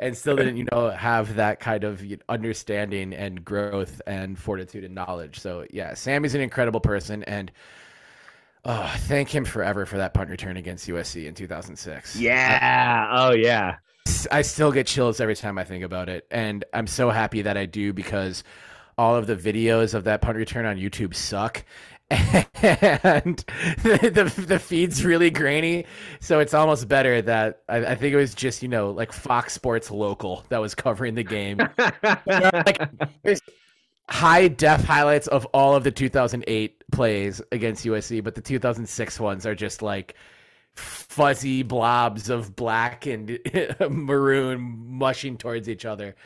and 0.00 0.16
still 0.16 0.34
didn't 0.34 0.56
you 0.56 0.66
know 0.72 0.90
have 0.90 1.36
that 1.36 1.60
kind 1.60 1.84
of 1.84 2.02
understanding 2.28 3.12
and 3.12 3.44
growth 3.44 4.00
and 4.06 4.36
fortitude 4.36 4.82
and 4.82 4.94
knowledge. 4.94 5.38
So 5.38 5.66
yeah, 5.70 5.94
Sammy's 5.94 6.34
an 6.34 6.40
incredible 6.40 6.80
person, 6.80 7.22
and 7.24 7.52
oh, 8.64 8.92
thank 9.00 9.32
him 9.32 9.44
forever 9.44 9.86
for 9.86 9.98
that 9.98 10.14
punt 10.14 10.30
return 10.30 10.56
against 10.56 10.88
USC 10.88 11.26
in 11.26 11.34
2006. 11.34 12.16
Yeah. 12.16 13.08
Oh, 13.12 13.32
yeah. 13.32 13.76
I 14.32 14.42
still 14.42 14.72
get 14.72 14.86
chills 14.86 15.20
every 15.20 15.36
time 15.36 15.58
I 15.58 15.64
think 15.64 15.84
about 15.84 16.08
it, 16.08 16.26
and 16.30 16.64
I'm 16.72 16.86
so 16.86 17.10
happy 17.10 17.42
that 17.42 17.56
I 17.56 17.66
do 17.66 17.92
because 17.92 18.42
all 18.96 19.16
of 19.16 19.26
the 19.26 19.36
videos 19.36 19.94
of 19.94 20.04
that 20.04 20.20
punt 20.20 20.36
return 20.36 20.66
on 20.66 20.76
YouTube 20.76 21.14
suck. 21.14 21.64
And 22.10 23.44
the, 23.82 24.10
the, 24.12 24.44
the 24.46 24.58
feed's 24.58 25.04
really 25.04 25.30
grainy, 25.30 25.86
so 26.18 26.40
it's 26.40 26.54
almost 26.54 26.88
better 26.88 27.22
that 27.22 27.62
I, 27.68 27.78
I 27.78 27.94
think 27.94 28.12
it 28.12 28.16
was 28.16 28.34
just 28.34 28.62
you 28.62 28.68
know 28.68 28.90
like 28.90 29.12
Fox 29.12 29.52
Sports 29.52 29.90
local 29.90 30.44
that 30.48 30.60
was 30.60 30.74
covering 30.74 31.14
the 31.14 31.22
game. 31.22 31.58
like 32.26 32.80
there's 33.22 33.40
high 34.08 34.48
def 34.48 34.82
highlights 34.82 35.28
of 35.28 35.46
all 35.46 35.76
of 35.76 35.84
the 35.84 35.92
2008 35.92 36.82
plays 36.90 37.40
against 37.52 37.84
USC, 37.84 38.22
but 38.24 38.34
the 38.34 38.40
2006 38.40 39.20
ones 39.20 39.46
are 39.46 39.54
just 39.54 39.80
like 39.80 40.16
fuzzy 40.74 41.62
blobs 41.62 42.28
of 42.28 42.56
black 42.56 43.06
and 43.06 43.38
maroon 43.90 44.60
mushing 44.88 45.36
towards 45.36 45.68
each 45.68 45.84
other. 45.84 46.16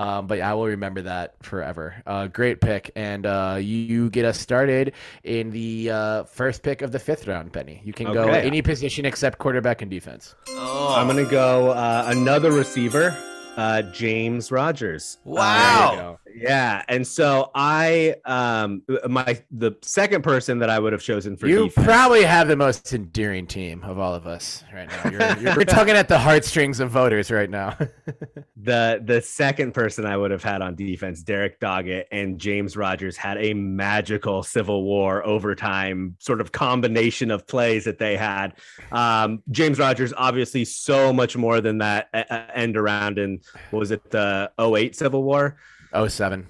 Um, 0.00 0.26
but 0.26 0.40
I 0.40 0.54
will 0.54 0.68
remember 0.68 1.02
that 1.02 1.34
forever. 1.42 1.94
Uh, 2.06 2.26
great 2.26 2.62
pick, 2.62 2.90
and 2.96 3.26
uh, 3.26 3.58
you 3.60 4.08
get 4.08 4.24
us 4.24 4.40
started 4.40 4.94
in 5.24 5.50
the 5.50 5.90
uh, 5.90 6.24
first 6.24 6.62
pick 6.62 6.80
of 6.80 6.90
the 6.90 6.98
fifth 6.98 7.26
round, 7.26 7.52
Benny. 7.52 7.82
You 7.84 7.92
can 7.92 8.10
go 8.10 8.26
any 8.30 8.62
position 8.62 9.04
except 9.04 9.36
quarterback 9.36 9.82
and 9.82 9.90
defense. 9.90 10.34
Oh, 10.48 10.94
I'm 10.96 11.06
gonna 11.06 11.30
go 11.30 11.72
uh, 11.72 12.04
another 12.06 12.50
receiver, 12.50 13.14
uh, 13.60 13.82
James 13.82 14.50
Rogers. 14.50 15.18
Wow. 15.24 16.18
Yeah, 16.34 16.82
and 16.88 17.06
so 17.06 17.50
I, 17.54 18.14
um, 18.24 18.82
my 19.08 19.42
the 19.50 19.72
second 19.82 20.22
person 20.22 20.60
that 20.60 20.70
I 20.70 20.78
would 20.78 20.92
have 20.92 21.02
chosen 21.02 21.36
for 21.36 21.46
You 21.46 21.64
defense. 21.64 21.86
probably 21.86 22.22
have 22.22 22.48
the 22.48 22.56
most 22.56 22.92
endearing 22.92 23.46
team 23.46 23.82
of 23.82 23.98
all 23.98 24.14
of 24.14 24.26
us 24.26 24.64
right 24.72 24.88
now. 24.88 25.10
You're, 25.10 25.38
you're, 25.42 25.54
you're 25.54 25.64
tugging 25.64 25.96
at 25.96 26.08
the 26.08 26.18
heartstrings 26.18 26.80
of 26.80 26.90
voters 26.90 27.30
right 27.30 27.50
now. 27.50 27.76
the 28.56 29.02
the 29.04 29.20
second 29.20 29.72
person 29.72 30.06
I 30.06 30.16
would 30.16 30.30
have 30.30 30.42
had 30.42 30.62
on 30.62 30.74
defense, 30.74 31.22
Derek 31.22 31.60
Doggett 31.60 32.04
and 32.12 32.38
James 32.38 32.76
Rogers 32.76 33.16
had 33.16 33.36
a 33.38 33.52
magical 33.54 34.42
Civil 34.42 34.84
War 34.84 35.26
overtime 35.26 36.16
sort 36.18 36.40
of 36.40 36.52
combination 36.52 37.30
of 37.30 37.46
plays 37.46 37.84
that 37.84 37.98
they 37.98 38.16
had. 38.16 38.54
Um, 38.92 39.42
James 39.50 39.78
Rogers 39.78 40.12
obviously 40.16 40.64
so 40.64 41.12
much 41.12 41.36
more 41.36 41.60
than 41.60 41.78
that 41.78 42.08
uh, 42.14 42.22
uh, 42.30 42.46
end 42.54 42.76
around 42.76 43.18
in 43.18 43.40
what 43.70 43.80
was 43.80 43.90
it 43.90 44.10
the 44.10 44.50
08 44.58 44.94
Civil 44.96 45.22
War, 45.22 45.56
07. 45.94 46.46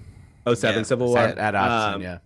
07 0.47 0.75
Yeah, 0.77 0.83
Civil 0.83 1.07
War 1.07 1.19
At, 1.19 1.37
at 1.37 1.55
Austin, 1.55 1.93
Um, 1.95 2.01
yeah. 2.01 2.17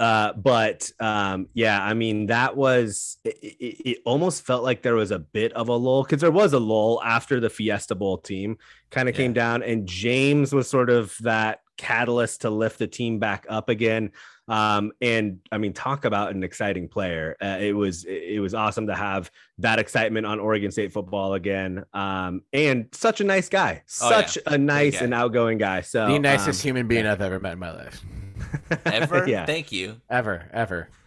uh 0.00 0.32
but 0.32 0.90
um 0.98 1.46
yeah 1.54 1.82
i 1.82 1.92
mean 1.94 2.26
that 2.26 2.56
was 2.56 3.18
it, 3.24 3.36
it, 3.42 3.88
it 3.90 3.98
almost 4.06 4.44
felt 4.46 4.62
like 4.64 4.80
there 4.82 4.94
was 4.94 5.10
a 5.10 5.18
bit 5.18 5.52
of 5.52 5.68
a 5.68 5.74
lull 5.76 6.02
because 6.04 6.20
there 6.22 6.30
was 6.30 6.52
a 6.54 6.58
lull 6.58 7.02
after 7.04 7.38
the 7.40 7.50
fiesta 7.50 7.94
bowl 7.94 8.16
team 8.18 8.56
kind 8.90 9.08
of 9.08 9.14
Yeah. 9.14 9.22
came 9.24 9.32
down 9.34 9.62
and 9.62 9.86
james 9.86 10.54
was 10.54 10.68
sort 10.68 10.88
of 10.90 11.14
that 11.20 11.60
catalyst 11.76 12.40
to 12.42 12.50
lift 12.50 12.78
the 12.78 12.86
team 12.86 13.18
back 13.18 13.44
up 13.48 13.68
again 13.68 14.12
um 14.48 14.92
and 15.00 15.40
i 15.52 15.56
mean 15.58 15.72
talk 15.72 16.04
about 16.04 16.34
an 16.34 16.42
exciting 16.44 16.86
player 16.88 17.34
uh, 17.42 17.56
it 17.60 17.72
was 17.72 18.04
it 18.04 18.40
was 18.40 18.52
awesome 18.54 18.86
to 18.88 18.94
have 18.94 19.30
that 19.58 19.78
excitement 19.78 20.26
on 20.26 20.38
oregon 20.38 20.70
state 20.70 20.92
football 20.92 21.32
again 21.34 21.82
um 21.94 22.42
and 22.52 22.86
such 22.92 23.20
a 23.20 23.24
nice 23.24 23.48
guy 23.48 23.82
Oh, 24.02 24.10
yeah. 24.10 24.26
such 24.26 24.38
a 24.46 24.58
nice 24.58 24.98
guy. 24.98 25.04
and 25.04 25.14
outgoing 25.14 25.56
guy 25.58 25.80
so 25.80 26.06
the 26.08 26.18
nicest 26.18 26.62
um, 26.62 26.68
human 26.68 26.88
being 26.88 27.06
I've 27.06 27.22
ever 27.22 27.40
met 27.40 27.54
in 27.54 27.58
my 27.58 27.72
life. 27.72 28.02
ever. 28.86 29.24
yeah 29.28 29.46
Thank 29.46 29.70
you. 29.72 30.00
Ever, 30.10 30.48
ever. 30.52 30.88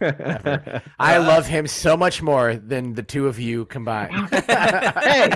I 0.98 1.16
Uh, 1.16 1.22
love 1.22 1.46
him 1.46 1.66
so 1.66 1.96
much 1.96 2.22
more 2.22 2.56
than 2.56 2.94
the 2.94 3.02
two 3.02 3.26
of 3.28 3.38
you 3.38 3.66
combined. 3.66 4.28
Hey. 4.34 5.30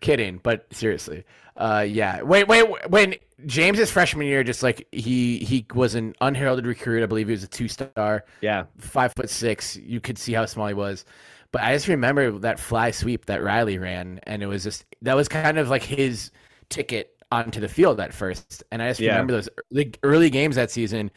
Kidding, 0.00 0.40
but 0.42 0.66
seriously. 0.72 1.24
Uh, 1.56 1.84
yeah. 1.88 2.22
Wait, 2.22 2.46
wait. 2.46 2.62
When 2.90 3.14
James's 3.46 3.90
freshman 3.90 4.26
year, 4.26 4.42
just 4.42 4.62
like 4.62 4.86
he 4.92 5.38
he 5.38 5.64
was 5.74 5.94
an 5.94 6.14
unheralded 6.20 6.66
recruit. 6.66 7.02
I 7.02 7.06
believe 7.06 7.28
he 7.28 7.32
was 7.32 7.44
a 7.44 7.48
two 7.48 7.68
star, 7.68 8.24
yeah 8.40 8.64
five 8.78 9.12
foot 9.14 9.30
six. 9.30 9.76
You 9.76 10.00
could 10.00 10.18
see 10.18 10.32
how 10.32 10.44
small 10.46 10.66
he 10.68 10.74
was. 10.74 11.04
But 11.52 11.62
I 11.62 11.72
just 11.74 11.88
remember 11.88 12.30
that 12.40 12.58
fly 12.60 12.90
sweep 12.90 13.26
that 13.26 13.42
Riley 13.42 13.78
ran, 13.78 14.20
and 14.24 14.42
it 14.42 14.46
was 14.46 14.64
just 14.64 14.84
that 15.02 15.14
was 15.14 15.28
kind 15.28 15.58
of 15.58 15.68
like 15.68 15.82
his 15.82 16.30
ticket 16.68 17.14
onto 17.30 17.60
the 17.60 17.68
field 17.68 18.00
at 18.00 18.12
first. 18.12 18.64
And 18.72 18.82
I 18.82 18.88
just 18.88 19.00
Yeah. 19.00 19.12
remember 19.12 19.34
those 19.34 19.48
early, 19.72 19.92
early 20.02 20.30
games 20.30 20.56
that 20.56 20.70
season 20.70 21.10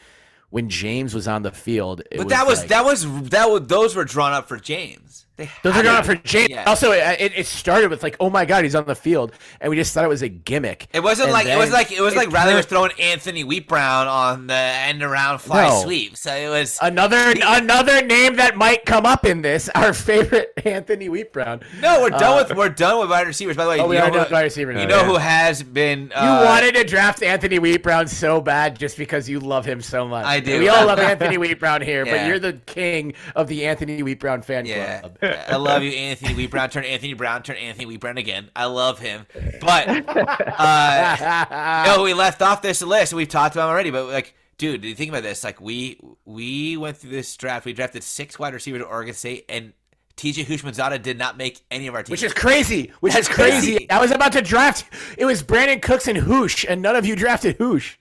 when 0.50 0.70
James 0.70 1.14
was 1.16 1.28
on 1.28 1.42
the 1.42 1.52
field. 1.52 2.02
It 2.12 2.18
But 2.18 2.30
that 2.30 2.46
was 2.46 2.60
like- 2.60 2.68
that 2.70 2.86
was 2.86 3.30
that 3.30 3.50
was 3.50 3.68
those 3.68 3.96
were 3.96 4.06
drawn 4.06 4.32
up 4.34 4.48
for 4.48 4.58
James. 4.58 5.26
They 5.38 5.50
Those 5.64 5.78
are 5.78 5.84
going 5.84 6.04
for 6.04 6.16
James. 6.16 6.50
Yeah. 6.50 6.66
Also, 6.66 6.92
it, 6.92 7.20
it 7.20 7.32
it 7.38 7.46
started 7.48 7.90
with 7.90 8.04
like, 8.04 8.18
oh 8.20 8.30
my 8.30 8.46
god, 8.46 8.64
he's 8.64 8.76
on 8.76 8.86
the 8.86 8.96
field, 8.96 9.32
and 9.60 9.70
we 9.70 9.76
just 9.78 9.94
thought 9.94 10.04
it 10.04 10.10
was 10.10 10.22
a 10.22 10.30
gimmick. 10.30 10.88
It 10.94 11.02
wasn't 11.02 11.28
And 11.28 11.34
like 11.34 11.48
it 11.48 11.58
was 11.58 11.72
like 11.72 11.92
it 11.92 12.02
was 12.02 12.16
like 12.16 12.32
Riley 12.32 12.54
was 12.54 12.66
throwing 12.66 12.92
Anthony 13.00 13.44
Wheat 13.44 13.68
Brown 13.68 14.08
on 14.08 14.48
the 14.48 14.54
end 14.54 15.02
around 15.02 15.40
fly 15.40 15.70
No. 15.70 15.82
sweep. 15.84 16.18
So 16.18 16.34
it 16.36 16.50
was 16.50 16.78
Another 16.82 17.34
another 17.44 18.06
name 18.06 18.36
that 18.36 18.56
might 18.58 18.86
come 18.86 19.06
up 19.06 19.26
in 19.26 19.42
this, 19.42 19.70
our 19.76 19.94
favorite 19.94 20.52
Anthony 20.66 21.08
Wheat 21.10 21.32
Brown. 21.34 21.62
no. 21.80 22.02
We're 22.02 22.10
done 22.10 22.24
Uh, 22.24 22.46
with 22.48 22.58
we're 22.58 22.70
done 22.70 23.00
with 23.00 23.10
wide 23.10 23.26
receivers. 23.28 23.56
By 23.56 23.64
the 23.64 23.70
way, 23.72 23.80
Oh, 23.80 23.88
we 23.88 23.96
you 23.96 24.02
are 24.02 24.08
know, 24.08 24.14
done 24.14 24.20
who, 24.20 24.24
with 24.26 24.32
wide 24.34 24.44
receiver 24.44 24.72
you 24.74 24.80
now, 24.80 24.86
know 24.86 24.98
yeah. 25.02 25.06
who 25.08 25.16
has 25.16 25.64
been 25.64 26.02
You 26.10 26.16
uh, 26.16 26.44
wanted 26.46 26.76
to 26.76 26.84
draft 26.84 27.24
Anthony 27.24 27.58
Wheat 27.58 27.82
Brown 27.84 28.08
so 28.08 28.42
bad 28.42 28.78
just 28.78 28.98
because 28.98 29.30
you 29.30 29.40
love 29.40 29.66
him 29.66 29.82
so 29.82 30.08
much. 30.08 30.26
I 30.26 30.40
do. 30.42 30.60
We 30.60 30.68
all 30.70 30.86
love 30.86 31.00
Anthony 31.12 31.38
Wheat 31.38 31.60
Brown 31.60 31.82
here, 31.82 32.06
Yeah. 32.06 32.18
but 32.18 32.28
you're 32.28 32.40
the 32.40 32.54
king 32.66 33.14
of 33.36 33.48
the 33.48 33.66
Anthony 33.66 34.04
Wheat 34.04 34.20
Brown 34.20 34.42
fan 34.42 34.66
club. 34.66 35.18
I 35.22 35.56
love 35.58 35.84
you, 35.84 35.92
Anthony 35.92 36.34
Wheat 36.34 36.52
Brown. 36.52 36.70
Turn 36.70 36.84
Anthony 36.84 37.14
Brown. 37.14 37.44
Turn 37.44 37.58
Anthony 37.58 37.86
Wheat 37.86 38.00
Brown 38.00 38.18
again. 38.18 38.50
I 38.56 38.66
love 38.66 39.00
him, 39.00 39.26
but 39.60 39.88
uh, 39.88 41.84
no, 41.88 42.04
we 42.04 42.14
left 42.14 42.42
off 42.42 42.62
this 42.62 42.82
list. 42.82 43.14
We've 43.14 43.28
talked 43.28 43.56
about 43.56 43.68
him 43.68 43.72
already, 43.72 43.92
but 43.92 44.08
like, 44.08 44.34
dude, 44.58 44.82
did 44.82 44.88
you 44.88 44.96
think 44.96 45.10
about 45.10 45.24
this. 45.24 45.44
Like, 45.44 45.62
we 45.62 46.00
we 46.26 46.78
went 46.78 46.98
through 46.98 47.12
this 47.12 47.36
draft. 47.38 47.66
We 47.66 47.74
drafted 47.74 48.04
six 48.04 48.40
wide 48.40 48.54
receivers 48.54 48.82
at 48.82 48.88
Oregon 48.88 49.14
State, 49.14 49.46
and 49.48 49.74
TJ 50.18 50.46
Houshmandzadeh 50.46 51.02
did 51.02 51.18
not 51.18 51.38
make 51.38 51.62
any 51.72 51.88
of 51.88 51.96
our 51.96 52.04
teams. 52.04 52.12
Which 52.12 52.24
is 52.24 52.34
crazy. 52.34 52.92
Which 53.00 53.14
That's 53.14 53.30
is 53.30 53.36
crazy. 53.36 53.76
crazy. 53.76 53.90
I 53.90 54.00
was 54.02 54.12
about 54.12 54.34
to 54.34 54.42
draft. 54.42 54.86
It 55.18 55.26
was 55.26 55.44
Brandin 55.44 55.82
Cooks 55.82 56.08
and 56.08 56.18
Housh, 56.18 56.66
and 56.68 56.82
none 56.82 56.96
of 56.96 57.06
you 57.06 57.16
drafted 57.16 57.58
Housh. 57.60 57.96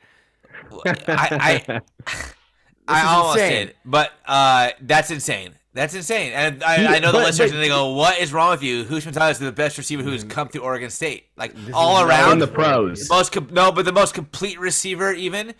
I 0.86 1.64
I, 1.68 1.80
I 2.88 3.06
almost 3.06 3.38
insane. 3.38 3.66
did, 3.68 3.76
but 3.84 4.12
uh, 4.26 4.70
that's 4.80 5.10
insane. 5.10 5.54
That's 5.72 5.94
insane. 5.94 6.32
And 6.32 6.64
I, 6.64 6.82
Yeah, 6.82 6.90
I 6.90 6.98
know 6.98 7.12
the 7.12 7.18
but- 7.18 7.26
listeners 7.26 7.50
but- 7.50 7.54
and 7.54 7.62
they 7.62 7.68
go, 7.68 7.92
"What 7.92 8.18
is 8.18 8.32
wrong 8.32 8.50
with 8.50 8.62
you?" 8.62 8.84
Houshmandzadeh 8.84 9.30
is 9.30 9.38
the 9.38 9.52
best 9.52 9.78
receiver 9.78 10.02
who 10.02 10.10
has 10.10 10.22
mm-hmm. 10.22 10.30
come 10.30 10.48
through 10.48 10.62
Oregon 10.62 10.90
State, 10.90 11.26
like 11.36 11.54
all 11.72 12.04
around. 12.04 12.32
in 12.32 12.38
the 12.40 12.48
pros. 12.48 13.08
most 13.08 13.30
com- 13.32 13.48
no, 13.52 13.70
but 13.70 13.84
the 13.84 13.92
most 13.92 14.12
complete 14.14 14.58
receiver. 14.58 15.12
Even 15.12 15.54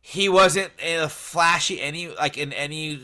he 0.00 0.30
wasn't 0.30 0.70
a 0.82 1.08
flashy 1.08 1.80
any 1.80 2.08
like 2.08 2.38
in 2.38 2.52
any 2.54 3.00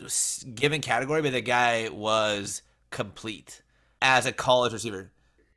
given 0.54 0.80
category, 0.80 1.20
but 1.20 1.32
the 1.32 1.42
guy 1.42 1.90
was 1.92 2.62
complete 2.90 3.60
as 4.00 4.24
a 4.24 4.32
college 4.32 4.72
receiver. 4.72 5.12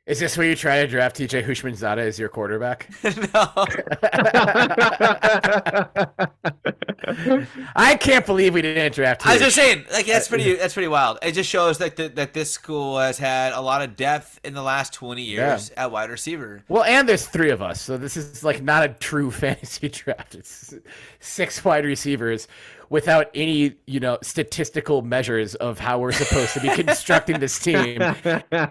Is 0.06 0.18
this 0.18 0.36
where 0.36 0.46
you 0.46 0.56
try 0.56 0.80
to 0.80 0.88
draft 0.88 1.16
TJ 1.16 1.44
Houshmandzadeh 1.44 1.98
as 1.98 2.18
your 2.18 2.30
quarterback? 2.30 2.88
no, 3.04 3.10
I 7.76 7.96
can't 7.96 8.24
believe 8.24 8.54
we 8.54 8.62
didn't 8.62 8.94
draft 8.94 9.26
I 9.26 9.34
was 9.34 9.42
just 9.42 9.56
saying, 9.56 9.84
like 9.92 10.06
that's 10.06 10.26
pretty 10.26 10.54
uh, 10.54 10.58
that's 10.58 10.74
pretty 10.74 10.88
wild. 10.88 11.18
It 11.22 11.32
just 11.32 11.50
shows 11.50 11.78
that 11.78 11.96
the, 11.96 12.08
that 12.08 12.32
this 12.32 12.50
school 12.50 12.98
has 12.98 13.18
had 13.18 13.52
a 13.52 13.60
lot 13.60 13.82
of 13.82 13.94
depth 13.94 14.40
in 14.42 14.54
the 14.54 14.62
last 14.62 14.94
twenty 14.94 15.22
years 15.22 15.70
at 15.76 15.92
wide 15.92 16.10
receiver. 16.10 16.64
Well, 16.68 16.84
and 16.84 17.08
there's 17.08 17.26
three 17.26 17.50
of 17.50 17.60
us, 17.60 17.80
so 17.80 17.98
this 17.98 18.16
is 18.16 18.42
like 18.42 18.62
not 18.62 18.84
a 18.84 18.88
true 18.88 19.30
fantasy 19.30 19.90
draft. 19.90 20.34
It's 20.34 20.74
six 21.20 21.64
wide 21.64 21.84
receivers 21.84 22.48
without 22.90 23.30
any, 23.34 23.74
you 23.86 24.00
know, 24.00 24.18
statistical 24.22 25.00
measures 25.00 25.54
of 25.54 25.78
how 25.78 25.98
we're 25.98 26.12
supposed 26.12 26.52
to 26.52 26.60
be 26.60 26.68
constructing 26.68 27.40
this 27.40 27.58
team. 27.58 28.02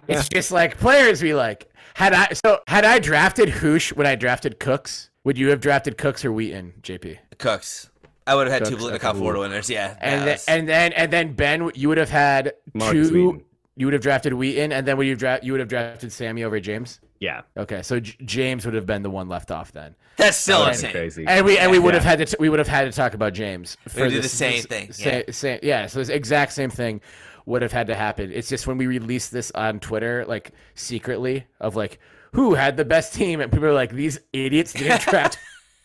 It's 0.08 0.30
just 0.30 0.52
like 0.52 0.78
players 0.78 1.24
we 1.24 1.34
like. 1.34 1.72
Had 1.96 2.14
I 2.14 2.34
so 2.34 2.60
had 2.68 2.86
I 2.86 3.00
drafted 3.00 3.50
Housh 3.50 3.94
when 3.94 4.06
I 4.06 4.16
drafted 4.16 4.60
Cooks, 4.60 5.10
would 5.24 5.38
you 5.38 5.50
have 5.50 5.60
drafted 5.60 5.98
Cooks 5.98 6.24
or 6.24 6.32
Wheaton, 6.32 6.74
JP? 6.82 7.18
Cooks, 7.40 7.90
I 8.28 8.36
would 8.36 8.48
have 8.48 8.62
had 8.62 8.70
two 8.70 8.76
Cooks, 8.78 8.84
Biletnikoff 8.92 9.10
okay. 9.10 9.18
Florida 9.20 9.40
winners. 9.42 9.70
Yeah, 9.70 9.96
And 10.00 10.20
then, 10.20 10.26
that's- 10.26 10.48
and 10.48 10.70
then 10.70 10.94
and 10.94 11.12
then 11.12 11.34
Ben, 11.34 11.72
you 11.74 11.88
would 11.90 11.98
have 11.98 12.10
had 12.10 12.54
Markus 12.74 13.10
two. 13.10 13.32
Wheaton. 13.32 13.46
You 13.76 13.86
would 13.88 13.94
have 13.94 14.02
drafted 14.04 14.34
Wheaton, 14.34 14.72
and 14.74 14.86
then 14.86 14.98
would 14.98 15.08
you 15.08 15.16
draft? 15.16 15.44
You 15.44 15.54
would 15.54 15.60
have 15.62 15.70
drafted 15.70 16.12
Sammy 16.12 16.44
over 16.44 16.60
James. 16.60 17.00
Yeah 17.20 17.42
Okay, 17.58 17.82
so 17.82 18.00
J- 18.00 18.16
James 18.24 18.66
would 18.66 18.74
have 18.76 18.86
been 18.86 19.02
the 19.04 19.10
one 19.10 19.28
left 19.30 19.52
off 19.52 19.72
then. 19.72 19.96
that's 20.18 20.38
still 20.38 20.66
That's 20.66 20.80
insane. 20.80 20.92
crazy 20.92 21.26
And 21.28 21.46
we 21.46 21.58
and 21.58 21.70
we 21.72 21.80
would 21.80 21.94
Yeah. 21.94 22.02
have 22.02 22.18
had 22.20 22.28
to 22.28 22.38
we 22.40 22.50
would 22.50 22.60
have 22.60 22.68
had 22.68 22.86
to 22.86 22.92
talk 22.92 23.14
about 23.14 23.34
James. 23.34 23.78
We 23.96 24.10
did 24.10 24.24
the 24.24 24.30
same 24.30 24.58
this- 24.58 24.66
thing, 24.66 24.92
sa- 24.94 25.10
yeah. 25.10 25.22
sa- 25.32 25.58
yeah, 25.64 25.88
so 25.88 26.00
this 26.00 26.10
exact 26.10 26.54
same 26.54 26.70
thing 26.70 27.02
would 27.46 27.62
have 27.62 27.72
had 27.72 27.88
to 27.88 27.96
happen. 27.96 28.32
It's 28.32 28.48
just 28.50 28.68
when 28.68 28.78
we 28.78 28.86
released 28.88 29.32
this 29.32 29.52
on 29.56 29.80
Twitter, 29.80 30.24
like 30.28 30.52
secretly, 30.76 31.46
of 31.60 31.76
like 31.76 32.00
who 32.34 32.54
had 32.54 32.78
the 32.78 32.86
best 32.86 33.14
team, 33.16 33.42
and 33.42 33.52
people 33.52 33.66
are 33.68 33.74
like, 33.74 33.92
these 33.92 34.20
idiots 34.34 34.72
didn't 34.74 35.02
draft 35.10 35.38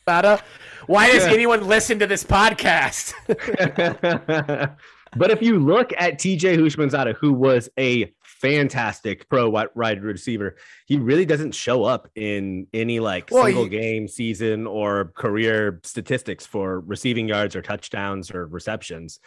Sada. 0.06 0.42
Why 0.86 1.10
does 1.10 1.24
anyone 1.24 1.66
listen 1.66 1.98
to 2.00 2.06
this 2.06 2.22
podcast? 2.22 3.14
but 5.16 5.30
if 5.30 5.40
you 5.42 5.58
look 5.58 5.92
at 5.96 6.18
TJ 6.18 6.58
Houshmandzadeh, 6.58 7.14
who 7.16 7.32
was 7.32 7.68
a 7.78 8.12
fantastic 8.48 9.28
pro 9.28 9.48
wide 9.48 9.68
wide 9.74 10.02
receiver. 10.02 10.56
He 10.86 10.98
really 10.98 11.24
doesn't 11.24 11.52
show 11.52 11.84
up 11.84 12.08
in 12.14 12.66
any 12.74 13.00
like 13.00 13.28
Well, 13.30 13.44
single 13.44 13.64
he- 13.64 13.70
game, 13.70 14.06
season, 14.08 14.66
or 14.66 15.12
career 15.16 15.80
statistics 15.82 16.44
for 16.46 16.80
receiving 16.80 17.26
yards 17.28 17.56
or 17.56 17.62
touchdowns 17.62 18.30
or 18.30 18.46
receptions. 18.46 19.18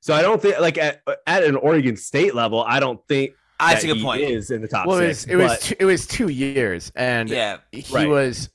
So 0.00 0.14
I 0.14 0.22
don't 0.22 0.40
think 0.42 0.58
like 0.58 0.78
at, 0.78 1.02
at 1.26 1.44
an 1.44 1.56
Oregon 1.56 1.96
State 1.96 2.34
level, 2.34 2.64
I 2.66 2.80
don't 2.80 3.00
think 3.06 3.32
That's 3.60 3.84
a 3.84 3.88
good 3.88 3.98
he 3.98 4.02
point. 4.02 4.22
Is 4.22 4.50
in 4.50 4.60
the 4.62 4.68
top 4.68 4.86
Well, 4.86 4.98
it 4.98 5.14
six. 5.14 5.26
was 5.26 5.32
it 5.32 5.36
was 5.36 5.58
two, 5.60 5.74
it 5.78 5.84
was 5.84 6.06
two 6.06 6.28
years, 6.28 6.90
and 6.96 7.28
Yeah. 7.28 7.58
he 7.70 7.84
Right. 7.94 8.08
was, 8.08 8.48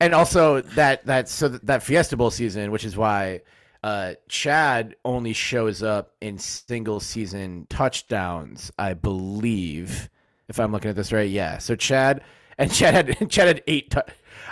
and 0.00 0.14
also 0.14 0.60
that 0.62 1.04
that 1.06 1.28
so 1.28 1.48
that, 1.48 1.66
that 1.66 1.82
Fiesta 1.82 2.16
Bowl 2.16 2.30
season, 2.30 2.70
which 2.70 2.84
is 2.84 2.96
why 2.96 3.40
uh, 3.82 4.14
Chad 4.28 4.96
only 5.04 5.32
shows 5.32 5.82
up 5.82 6.14
in 6.20 6.38
single 6.38 7.00
season 7.00 7.66
touchdowns, 7.68 8.70
I 8.78 8.94
believe, 8.94 10.08
if 10.48 10.60
I'm 10.60 10.72
looking 10.72 10.90
at 10.90 10.96
this 10.96 11.12
right. 11.12 11.28
Yeah, 11.28 11.58
so 11.58 11.74
Chad 11.74 12.22
and 12.58 12.72
Chad 12.74 13.08
had 13.08 13.30
Chad 13.30 13.46
had 13.48 13.62
eight. 13.66 13.90
tou- 13.90 14.02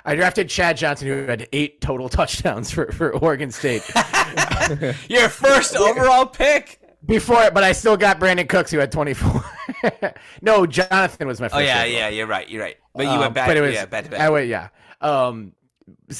I 0.04 0.14
drafted 0.14 0.48
Chad 0.48 0.76
Johnson, 0.78 1.08
who 1.08 1.24
had 1.26 1.48
eight 1.52 1.80
total 1.80 2.08
touchdowns 2.08 2.70
for, 2.70 2.90
for 2.92 3.12
Oregon 3.16 3.50
State 3.50 3.82
Your 5.08 5.28
first 5.28 5.76
overall 5.76 6.24
pick. 6.26 6.80
before, 7.04 7.50
but 7.50 7.64
I 7.64 7.72
still 7.72 7.96
got 7.96 8.18
Brandin 8.20 8.48
Cooks, 8.48 8.70
who 8.70 8.78
had 8.78 8.90
24. 8.92 9.44
no, 10.42 10.66
Jonathan 10.66 11.26
was 11.28 11.40
my 11.40 11.48
first. 11.48 11.56
Oh 11.56 11.58
yeah, 11.58 11.80
overall. 11.82 11.92
yeah, 11.92 12.08
you're 12.08 12.26
right. 12.26 12.48
You're 12.48 12.62
right. 12.62 12.76
But 12.94 13.04
you 13.04 13.10
Um, 13.10 13.20
went 13.20 13.34
back. 13.34 13.46
But 13.48 13.56
it 13.56 13.60
was, 13.60 13.74
yeah, 13.74 13.84
back 13.86 14.04
to 14.04 14.10
back. 14.10 14.20
I 14.20 14.30
went, 14.30 14.48
yeah. 14.48 14.68
Um, 15.00 15.52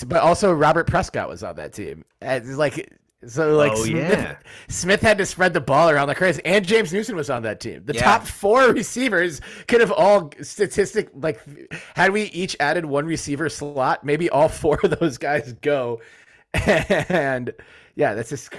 but 0.07 0.20
also 0.20 0.53
Robert 0.53 0.87
Prescott 0.87 1.28
was 1.28 1.43
on 1.43 1.57
that 1.57 1.73
team. 1.73 2.05
It's 2.20 2.49
like 2.49 2.93
so, 3.26 3.55
like 3.56 3.72
Oh, 3.72 3.84
Smith, 3.84 3.94
yeah. 3.94 4.36
Smith 4.68 5.02
had 5.02 5.18
to 5.18 5.26
spread 5.26 5.52
the 5.52 5.60
ball 5.60 5.90
around 5.90 6.09
like 6.09 6.16
crazy, 6.16 6.40
and 6.44 6.66
James 6.66 6.92
Newson 6.92 7.16
was 7.16 7.28
on 7.30 7.42
that 7.42 7.60
team. 7.60 7.82
The 7.84 7.94
Yeah. 7.94 8.02
top 8.02 8.26
four 8.26 8.68
receivers 8.72 9.40
could 9.68 9.80
have 9.80 9.92
all 9.92 10.30
statistic 10.42 11.10
like 11.14 11.40
had 11.97 12.12
we 12.12 12.22
each 12.24 12.56
added 12.60 12.86
one 12.86 13.05
receiver 13.06 13.48
slot, 13.48 14.05
maybe 14.05 14.30
all 14.30 14.48
four 14.48 14.80
of 14.82 14.98
those 14.98 15.18
guys 15.18 15.52
go. 15.60 16.01
And 16.52 17.52
yeah, 17.94 18.14
that's 18.14 18.30
just 18.30 18.52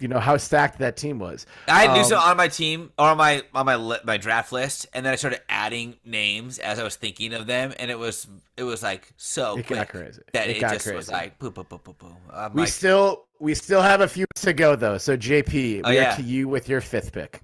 you 0.00 0.08
know 0.08 0.18
how 0.20 0.36
stacked 0.36 0.78
that 0.78 0.96
team 0.96 1.18
was. 1.18 1.46
I 1.68 1.82
had 1.82 1.90
Um, 1.90 1.96
Newson 1.98 2.16
on 2.18 2.36
my 2.36 2.48
team 2.48 2.92
or 2.98 3.08
on 3.08 3.16
my 3.16 3.42
on 3.54 3.66
my 3.66 3.76
li- 3.76 3.98
my 4.04 4.16
draft 4.16 4.52
list, 4.52 4.86
and 4.92 5.04
then 5.04 5.12
I 5.12 5.16
started 5.16 5.40
adding 5.48 5.96
names 6.04 6.58
as 6.58 6.78
I 6.78 6.84
was 6.84 6.96
thinking 6.96 7.32
of 7.34 7.46
them, 7.46 7.72
and 7.78 7.90
it 7.90 7.98
was 7.98 8.26
it 8.56 8.64
was 8.64 8.82
like 8.82 9.12
so 9.16 9.58
It 9.58 9.66
quick 9.66 9.86
got 9.86 9.88
crazy. 9.88 10.22
that 10.32 10.48
It 10.48 10.58
it, 10.58 10.60
got 10.60 10.72
just 10.72 10.92
was 10.92 11.10
like 11.10 11.38
poo 11.38 11.50
poo 11.50 11.64
poo 11.64 11.78
poo 11.78 11.94
poo. 11.94 12.16
I'm 12.32 12.54
We 12.54 12.62
like, 12.62 12.72
still 12.72 13.26
we 13.44 13.54
still 13.54 13.82
have 13.82 14.00
a 14.00 14.08
few 14.08 14.26
to 14.36 14.52
go 14.52 14.74
though. 14.76 14.98
So 14.98 15.16
JP, 15.16 15.82
Oh, 15.84 15.90
we 15.90 15.96
yeah. 15.96 16.12
are 16.14 16.16
to 16.16 16.22
you 16.22 16.48
with 16.48 16.68
your 16.68 16.80
fifth 16.80 17.12
pick. 17.12 17.40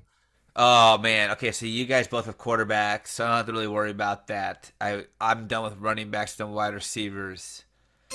oh 0.56 0.98
man, 0.98 1.31
okay, 1.32 1.52
so 1.52 1.66
you 1.66 1.85
guys 1.85 2.09
both 2.09 2.27
have 2.27 2.36
quarterbacks, 2.39 3.09
so 3.09 3.24
I 3.24 3.28
don't 3.28 3.36
have 3.36 3.47
to 3.47 3.52
really 3.52 3.68
worry 3.68 3.90
about 3.90 4.27
that. 4.28 4.72
I 4.81 5.05
I'm 5.20 5.47
done 5.47 5.64
with 5.64 5.78
running 5.78 6.10
backs, 6.10 6.36
done 6.36 6.48
with 6.48 6.56
wide 6.56 6.74
receivers. 6.74 7.64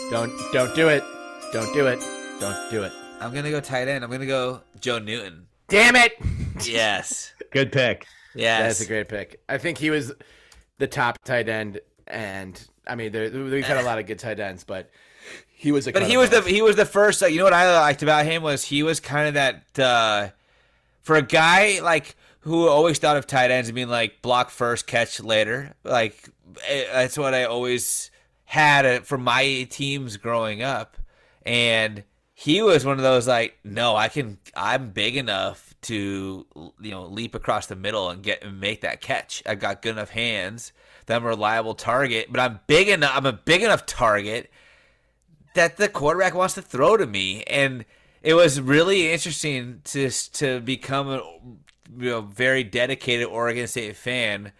Don't 0.10 0.32
don't 0.52 0.76
do 0.76 0.90
it. 0.90 1.04
Don't 1.54 1.74
do 1.74 1.88
it. 1.88 2.00
Don't 2.42 2.70
do 2.72 2.84
it. 2.84 2.92
I'm 3.22 3.34
gonna 3.34 3.52
go 3.52 3.62
tight 3.62 3.88
end. 3.88 4.04
I'm 4.04 4.12
gonna 4.12 4.26
go 4.26 4.62
Joe 4.82 5.00
Newton. 5.00 5.48
Damn 5.70 5.96
it. 5.96 6.14
Yes, 6.64 7.34
good 7.52 7.72
pick. 7.72 8.06
yes. 8.34 8.62
That's 8.62 8.82
a 8.82 8.86
great 8.88 9.08
pick. 9.08 9.42
I 9.48 9.58
think 9.58 9.78
he 9.78 9.90
was 9.90 10.12
the 10.80 10.88
top 10.88 11.18
tight 11.24 11.48
end, 11.48 11.80
and 12.08 12.62
I 12.88 12.96
mean, 12.96 13.12
there, 13.14 13.30
we've 13.32 13.66
had 13.66 13.78
a 13.78 13.84
lot 13.90 13.98
of 14.00 14.06
good 14.06 14.20
tight 14.20 14.40
ends, 14.40 14.64
but 14.64 14.90
he 15.66 15.72
was 15.72 15.88
a. 15.88 15.92
But 15.92 16.04
he 16.04 16.18
was 16.18 16.30
the 16.30 16.42
he 16.42 16.62
was 16.62 16.76
the 16.76 16.86
first. 16.86 17.22
Like, 17.22 17.32
you 17.32 17.40
know 17.40 17.46
what 17.46 17.54
I 17.54 17.80
liked 17.80 18.04
about 18.04 18.26
him 18.26 18.44
was 18.44 18.64
he 18.64 18.84
was 18.84 19.00
kind 19.00 19.28
of 19.28 19.34
that 19.34 19.80
uh, 19.80 20.30
for 21.02 21.16
a 21.16 21.22
guy 21.22 21.80
like 21.82 22.16
who 22.42 22.68
always 22.68 23.00
thought 23.00 23.18
of 23.18 23.26
tight 23.26 23.50
ends 23.50 23.72
being 23.72 23.90
like 23.90 24.22
block 24.22 24.52
first, 24.52 24.86
catch 24.86 25.20
later. 25.20 25.74
Like 25.84 26.30
eh, 26.68 26.86
that's 26.94 27.18
what 27.18 27.34
I 27.34 27.46
always 27.46 28.12
had 28.46 28.86
uh, 28.86 29.00
for 29.02 29.18
my 29.18 29.68
teams 29.70 30.18
growing 30.18 30.62
up, 30.62 30.98
and 31.46 32.04
he 32.36 32.62
was 32.62 32.86
one 32.86 32.98
of 32.98 33.04
those 33.04 33.28
like, 33.28 33.58
no, 33.64 33.96
I 33.96 34.10
can, 34.10 34.38
I'm 34.56 34.92
big 34.92 35.16
enough 35.16 35.74
to 35.84 36.46
you 36.80 36.92
know 36.92 37.06
leap 37.06 37.34
across 37.34 37.66
the 37.68 37.76
middle 37.76 38.10
and 38.10 38.22
get 38.22 38.44
and 38.44 38.60
make 38.60 38.82
that 38.82 39.02
catch. 39.02 39.42
I've 39.48 39.60
got 39.60 39.82
good 39.82 39.94
enough 39.94 40.12
hands. 40.12 40.74
that 41.08 41.16
I'm 41.16 41.24
a 41.24 41.30
reliable 41.30 41.74
target, 41.76 42.28
but 42.30 42.40
I'm 42.40 42.60
big 42.68 42.90
enough. 42.90 43.14
I'm 43.16 43.26
a 43.26 43.34
big 43.34 43.64
enough 43.64 43.86
target 43.86 44.52
that 45.56 45.78
the 45.78 45.90
quarterback 45.90 46.34
wants 46.34 46.54
to 46.54 46.62
throw 46.62 46.96
to 46.96 47.06
me, 47.06 47.44
and 47.44 47.86
it 48.22 48.34
was 48.36 48.62
really 48.62 49.12
interesting 49.12 49.82
to 49.86 50.10
to 50.10 50.60
become 50.62 51.10
a 51.10 51.22
you 51.98 52.10
know 52.10 52.22
very 52.22 52.64
dedicated 52.64 53.28
Oregon 53.28 53.68
State 53.68 53.96
fan 53.96 54.52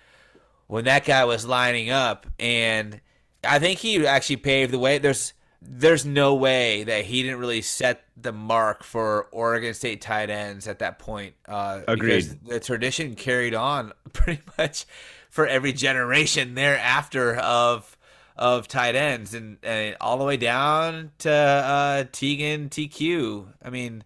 when 0.68 0.86
that 0.86 1.06
guy 1.06 1.24
was 1.26 1.46
lining 1.46 1.90
up, 1.90 2.26
and 2.40 3.00
I 3.44 3.60
think 3.60 3.80
he 3.80 4.06
actually 4.06 4.38
paved 4.38 4.72
the 4.72 4.80
way. 4.80 4.98
There's 4.98 5.34
there's 5.62 6.06
no 6.06 6.36
way 6.36 6.84
that 6.84 7.06
he 7.06 7.24
didn't 7.24 7.40
really 7.40 7.62
set 7.62 8.04
the 8.16 8.32
mark 8.32 8.84
for 8.84 9.28
Oregon 9.32 9.74
State 9.74 10.02
tight 10.02 10.30
ends 10.30 10.68
at 10.68 10.80
that 10.80 11.00
point. 11.00 11.34
Uh, 11.48 11.82
Agreed. 11.88 12.08
because 12.08 12.36
The 12.38 12.60
tradition 12.60 13.16
carried 13.16 13.56
on 13.56 13.92
pretty 14.14 14.42
much 14.58 14.86
for 15.30 15.48
every 15.48 15.74
generation 15.74 16.56
thereafter 16.56 17.36
of 17.36 17.95
of 18.36 18.68
tight 18.68 18.96
ends, 18.96 19.34
and, 19.34 19.58
and 19.64 19.96
all 20.02 20.18
the 20.18 20.26
way 20.26 20.38
down 20.38 21.12
to 21.20 21.32
uh, 21.32 22.04
Teagan 22.06 22.70
TQ. 22.70 23.48
I 23.64 23.70
mean, 23.70 24.04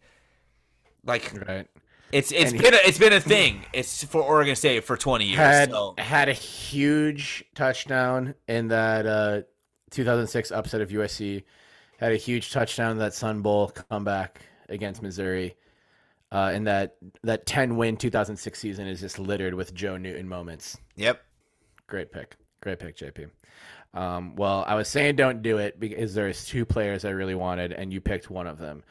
like 1.04 1.34
right. 1.48 1.68
it's 2.12 2.32
it's 2.32 2.52
And 2.52 2.62
he- 2.62 2.66
been 2.70 2.74
a, 2.74 2.80
it's 2.86 3.00
been 3.00 3.14
a 3.14 3.20
thing. 3.20 3.66
It's 3.74 4.04
for 4.04 4.22
Oregon 4.22 4.56
State 4.56 4.84
for 4.84 4.98
20 4.98 5.26
years. 5.26 5.38
Had 5.38 5.72
so. 5.72 5.96
had 5.98 6.30
a 6.30 6.34
huge 6.34 7.44
touchdown 7.56 8.36
in 8.48 8.68
that 8.70 9.06
uh, 9.06 9.42
2006 9.92 10.52
upset 10.52 10.82
of 10.82 10.90
USC. 10.90 11.44
Had 12.00 12.12
a 12.12 12.18
huge 12.18 12.52
touchdown 12.52 12.92
in 12.94 12.98
that 13.00 13.14
Sun 13.14 13.42
Bowl 13.42 13.70
comeback 13.70 14.42
against 14.70 15.02
Missouri. 15.02 15.56
Uh, 16.32 16.52
and 16.54 16.68
that 16.68 16.96
that 17.24 17.48
10 17.48 17.76
win 17.76 17.98
2006 17.98 18.60
season 18.60 18.88
is 18.88 19.00
just 19.00 19.18
littered 19.18 19.56
with 19.56 19.74
Joe 19.74 19.98
Newton 19.98 20.30
moments. 20.30 20.78
Yep. 20.96 21.22
Great 21.88 22.12
pick. 22.12 22.36
Great 22.62 22.78
pick, 22.78 22.96
JP. 22.96 23.32
Um, 23.94 24.36
well, 24.36 24.64
I 24.68 24.76
was 24.76 24.88
saying 24.88 25.16
don't 25.16 25.42
do 25.42 25.58
it 25.58 25.80
because 25.80 26.14
there's 26.14 26.46
two 26.46 26.66
players 26.66 27.06
I 27.06 27.10
really 27.10 27.36
wanted, 27.36 27.74
and 27.74 27.92
you 27.92 28.02
picked 28.02 28.30
one 28.30 28.48
of 28.48 28.58
them. 28.58 28.84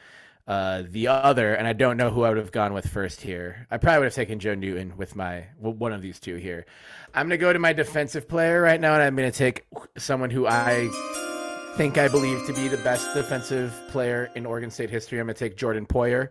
Uh, 0.47 0.81
the 0.89 1.07
other, 1.07 1.53
and 1.53 1.67
I 1.67 1.73
don't 1.73 1.95
know 1.95 2.09
who 2.09 2.23
I 2.23 2.29
would 2.29 2.39
have 2.39 2.51
gone 2.51 2.73
with 2.73 2.87
first 2.87 3.21
here. 3.21 3.67
I 3.69 3.77
probably 3.77 3.99
would 3.99 4.05
have 4.05 4.15
taken 4.15 4.39
Joe 4.39 4.55
Newton 4.55 4.97
with 4.97 5.15
my 5.15 5.45
w- 5.57 5.77
one 5.77 5.93
of 5.93 6.01
these 6.01 6.19
two 6.19 6.35
here. 6.37 6.65
I'm 7.13 7.27
going 7.27 7.37
to 7.39 7.41
go 7.41 7.53
to 7.53 7.59
my 7.59 7.71
defensive 7.71 8.27
player 8.27 8.59
right 8.59 8.81
now, 8.81 8.95
and 8.95 9.03
I'm 9.03 9.15
going 9.15 9.31
to 9.31 9.37
take 9.37 9.65
someone 9.97 10.31
who 10.31 10.47
I 10.47 10.89
think 11.77 11.97
I 11.99 12.07
believe 12.07 12.45
to 12.47 12.53
be 12.53 12.67
the 12.67 12.77
best 12.77 13.13
defensive 13.13 13.79
player 13.89 14.31
in 14.35 14.45
Oregon 14.45 14.71
State 14.71 14.89
history. 14.89 15.19
I'm 15.19 15.27
going 15.27 15.35
to 15.35 15.39
take 15.39 15.55
Jordan 15.55 15.85
Poyer. 15.85 16.29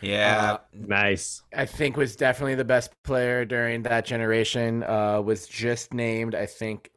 Yeah. 0.00 0.54
Uh, 0.54 0.58
Nice. 0.72 1.42
I 1.54 1.66
think 1.66 1.96
was 1.96 2.16
definitely 2.16 2.56
the 2.56 2.64
best 2.64 2.90
player 3.02 3.44
during 3.44 3.82
that 3.84 4.04
generation. 4.04 4.82
Uh, 4.82 5.20
was 5.22 5.46
just 5.46 5.94
named, 5.94 6.34
I 6.34 6.46
think, 6.46 6.90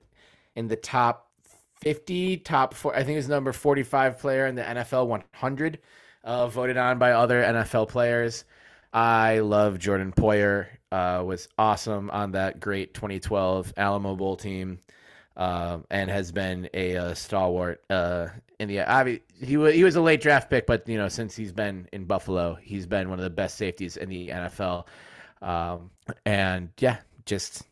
in 0.55 0.67
the 0.67 0.75
top 0.75 1.29
50, 1.81 2.37
top 2.37 2.73
four. 2.73 2.95
I 2.95 3.03
think 3.03 3.17
was 3.17 3.27
number 3.27 3.51
45 3.51 4.19
player 4.19 4.47
in 4.47 4.55
the 4.55 4.63
NFL 4.63 5.07
100, 5.07 5.79
uh, 6.23 6.47
voted 6.47 6.77
on 6.77 6.97
by 6.97 7.11
other 7.11 7.41
NFL 7.41 7.89
players. 7.89 8.45
I 8.93 9.39
love 9.39 9.79
Jordan 9.79 10.13
Poyer. 10.13 10.67
Uh, 10.91 11.23
was 11.25 11.49
awesome 11.57 12.11
on 12.11 12.33
that 12.33 12.59
great 12.59 12.93
2012 12.93 13.73
Alamo 13.75 14.15
Bowl 14.15 14.35
team, 14.35 14.77
uh, 15.35 15.79
and 15.89 16.09
has 16.11 16.31
been 16.31 16.69
a, 16.75 16.95
uh 16.95 17.13
stalwart 17.15 17.83
uh, 17.89 18.27
in 18.59 18.67
the. 18.67 18.77
obvi- 18.77 19.21
he 19.41 19.57
was 19.57 19.73
he 19.73 19.83
was 19.83 19.95
a 19.95 20.01
late 20.01 20.21
draft 20.21 20.51
pick, 20.51 20.67
but 20.67 20.87
you 20.87 20.97
know 20.97 21.09
since 21.09 21.35
he's 21.35 21.51
been 21.51 21.89
in 21.91 22.05
Buffalo, 22.05 22.53
he's 22.61 22.85
been 22.85 23.09
one 23.09 23.17
of 23.17 23.23
the 23.23 23.31
best 23.31 23.57
safeties 23.57 23.97
in 23.97 24.07
the 24.07 24.29
NFL. 24.29 24.85
Um, 25.41 25.89
and 26.27 26.69
yeah, 26.79 26.97
just 27.25 27.63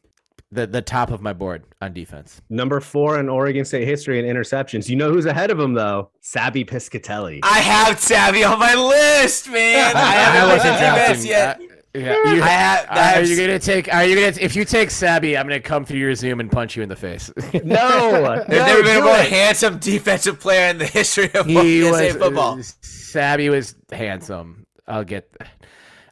the 0.51 0.67
the 0.67 0.81
top 0.81 1.11
of 1.11 1.21
my 1.21 1.33
board 1.33 1.63
on 1.81 1.93
defense. 1.93 2.41
Number 2.49 2.79
four 2.79 3.19
in 3.19 3.29
Oregon 3.29 3.63
State 3.65 3.87
history 3.87 4.19
in 4.19 4.25
interceptions. 4.25 4.89
You 4.89 4.95
know 4.97 5.11
who's 5.11 5.25
ahead 5.25 5.49
of 5.51 5.59
him 5.59 5.73
though? 5.73 6.09
Sabby 6.19 6.65
Piscitelli. 6.65 7.39
I 7.43 7.59
have 7.59 7.99
Sabby 7.99 8.43
on 8.43 8.59
my 8.59 8.75
list, 8.75 9.49
man. 9.49 9.95
I 9.95 9.99
haven't 10.11 10.59
picked 10.61 10.63
the 10.63 10.85
defense 10.85 11.25
yet. 11.25 11.59
uh, 11.59 11.63
yeah, 11.93 12.33
you, 12.33 12.41
I 12.41 12.47
have- 12.47 12.87
I 12.89 13.19
are 13.19 13.23
you 13.23 13.35
gonna 13.35 13.59
take? 13.59 13.93
Are 13.93 14.05
you 14.05 14.15
gonna? 14.15 14.37
If 14.39 14.55
you 14.55 14.63
take 14.63 14.89
Sabby, 14.91 15.37
I'm 15.37 15.45
gonna 15.45 15.59
come 15.59 15.83
through 15.83 15.99
your 15.99 16.15
Zoom 16.15 16.39
and 16.39 16.49
punch 16.51 16.75
you 16.77 16.83
in 16.83 16.89
the 16.89 16.95
face. 16.95 17.29
no, 17.65 18.43
There's 18.47 18.65
never 18.65 18.83
been 18.83 18.97
a 19.01 19.05
more 19.05 19.15
it. 19.17 19.29
handsome 19.29 19.77
defensive 19.77 20.39
player 20.39 20.69
in 20.69 20.77
the 20.77 20.85
history 20.85 21.29
of 21.33 21.45
he 21.45 21.55
Oregon 21.57 21.91
was 21.91 21.97
State 21.97 22.21
football. 22.21 22.59
Sabby 22.81 23.49
was 23.49 23.75
handsome. 23.91 24.65
I'll 24.87 25.03
get. 25.03 25.33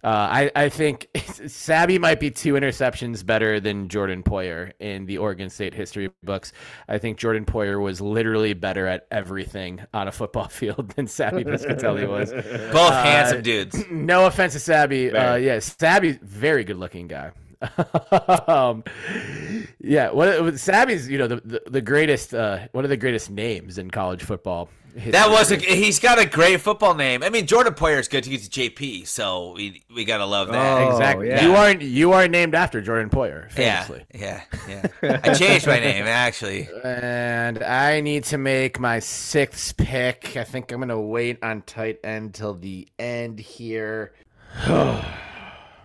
Uh, 0.03 0.07
I 0.07 0.51
I 0.55 0.69
think 0.69 1.07
Sabby 1.47 1.99
might 1.99 2.19
be 2.19 2.31
two 2.31 2.53
interceptions 2.53 3.25
better 3.25 3.59
than 3.59 3.89
Jordan 3.89 4.23
Poyer 4.23 4.71
in 4.79 5.05
the 5.05 5.17
Oregon 5.17 5.49
State 5.49 5.73
history 5.73 6.09
books. 6.23 6.53
I 6.87 6.97
think 6.97 7.17
Jordan 7.17 7.45
Poyer 7.45 7.81
was 7.81 7.99
literally 8.01 8.53
better 8.53 8.87
at 8.87 9.07
everything 9.11 9.81
on 9.93 10.07
a 10.07 10.11
football 10.11 10.47
field 10.49 10.89
than 10.95 11.07
Sabby 11.07 11.43
Piscitelli 11.43 12.07
was. 12.07 12.31
Both 12.31 12.91
Uh, 12.91 13.03
handsome 13.03 13.41
dudes. 13.41 13.83
No 13.91 14.25
offense 14.25 14.53
to 14.53 14.59
Sabby. 14.59 15.11
Uh, 15.11 15.35
yeah, 15.35 15.59
Sabby's 15.59 16.17
very 16.21 16.63
good 16.63 16.77
looking 16.77 17.07
guy. 17.07 17.31
um, 18.47 18.83
yeah, 19.81 20.11
what 20.11 20.57
Sabby's, 20.57 21.09
you 21.09 21.17
know, 21.17 21.27
the, 21.27 21.35
the, 21.37 21.61
the 21.69 21.81
greatest, 21.81 22.33
uh, 22.33 22.59
one 22.71 22.85
of 22.85 22.89
the 22.89 22.97
greatest 22.97 23.29
names 23.29 23.77
in 23.77 23.91
college 23.91 24.23
football. 24.23 24.69
history. 24.93 25.11
That 25.11 25.29
was 25.29 25.51
a, 25.51 25.57
he's 25.57 25.99
got 25.99 26.19
a 26.19 26.25
great 26.25 26.61
football 26.61 26.95
name. 26.95 27.21
I 27.21 27.29
mean, 27.29 27.47
Jordan 27.47 27.73
Poyer 27.73 27.99
is 27.99 28.07
good 28.07 28.23
to 28.23 28.29
use 28.29 28.47
JP, 28.47 29.07
so 29.07 29.53
we 29.57 29.83
we 29.93 30.05
gotta 30.05 30.25
love 30.25 30.47
that. 30.47 30.81
Oh, 30.81 30.89
exactly. 30.89 31.27
yeah. 31.27 31.45
You 31.45 31.55
aren't 31.55 31.81
you 31.81 32.13
are 32.13 32.29
named 32.29 32.55
after 32.55 32.79
Jordan 32.79 33.09
Poyer, 33.09 33.49
yeah, 33.57 33.85
yeah, 34.13 34.43
yeah. 35.01 35.19
I 35.23 35.33
changed 35.33 35.67
my 35.67 35.79
name 35.79 36.05
actually. 36.05 36.69
And 36.83 37.61
I 37.61 37.99
need 37.99 38.23
to 38.25 38.37
make 38.37 38.79
my 38.79 38.99
sixth 38.99 39.75
pick. 39.75 40.37
I 40.37 40.45
think 40.45 40.71
I'm 40.71 40.79
gonna 40.79 40.99
wait 40.99 41.43
on 41.43 41.63
tight 41.63 41.99
end 42.05 42.35
till 42.35 42.53
the 42.53 42.87
end 42.97 43.39
here. 43.39 44.13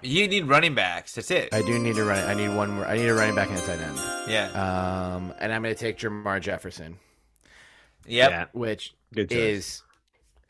You 0.05 0.29
need 0.29 0.47
running 0.47 0.75
backs. 0.75 1.15
That's 1.15 1.31
it. 1.31 1.53
I 1.55 1.63
do 1.63 1.79
need 1.79 1.97
to 1.97 2.05
run. 2.05 2.19
I 2.29 2.35
need 2.35 2.49
one 2.55 2.71
more. 2.71 2.85
I 2.87 2.97
need 2.97 3.07
a 3.09 3.15
running 3.15 3.35
back 3.35 3.49
and 3.49 3.59
a 3.59 3.63
tight 3.63 3.79
end. 3.81 3.97
Yeah. 4.29 4.51
Um, 4.53 5.33
and 5.41 5.53
I'm 5.53 5.63
gonna 5.63 5.75
take 5.75 5.99
Jermar 5.99 6.41
Jefferson, 6.41 6.99
Yep. 8.07 8.31
Yeah. 8.31 8.45
which 8.53 8.95
Good 9.15 9.33
is 9.33 9.83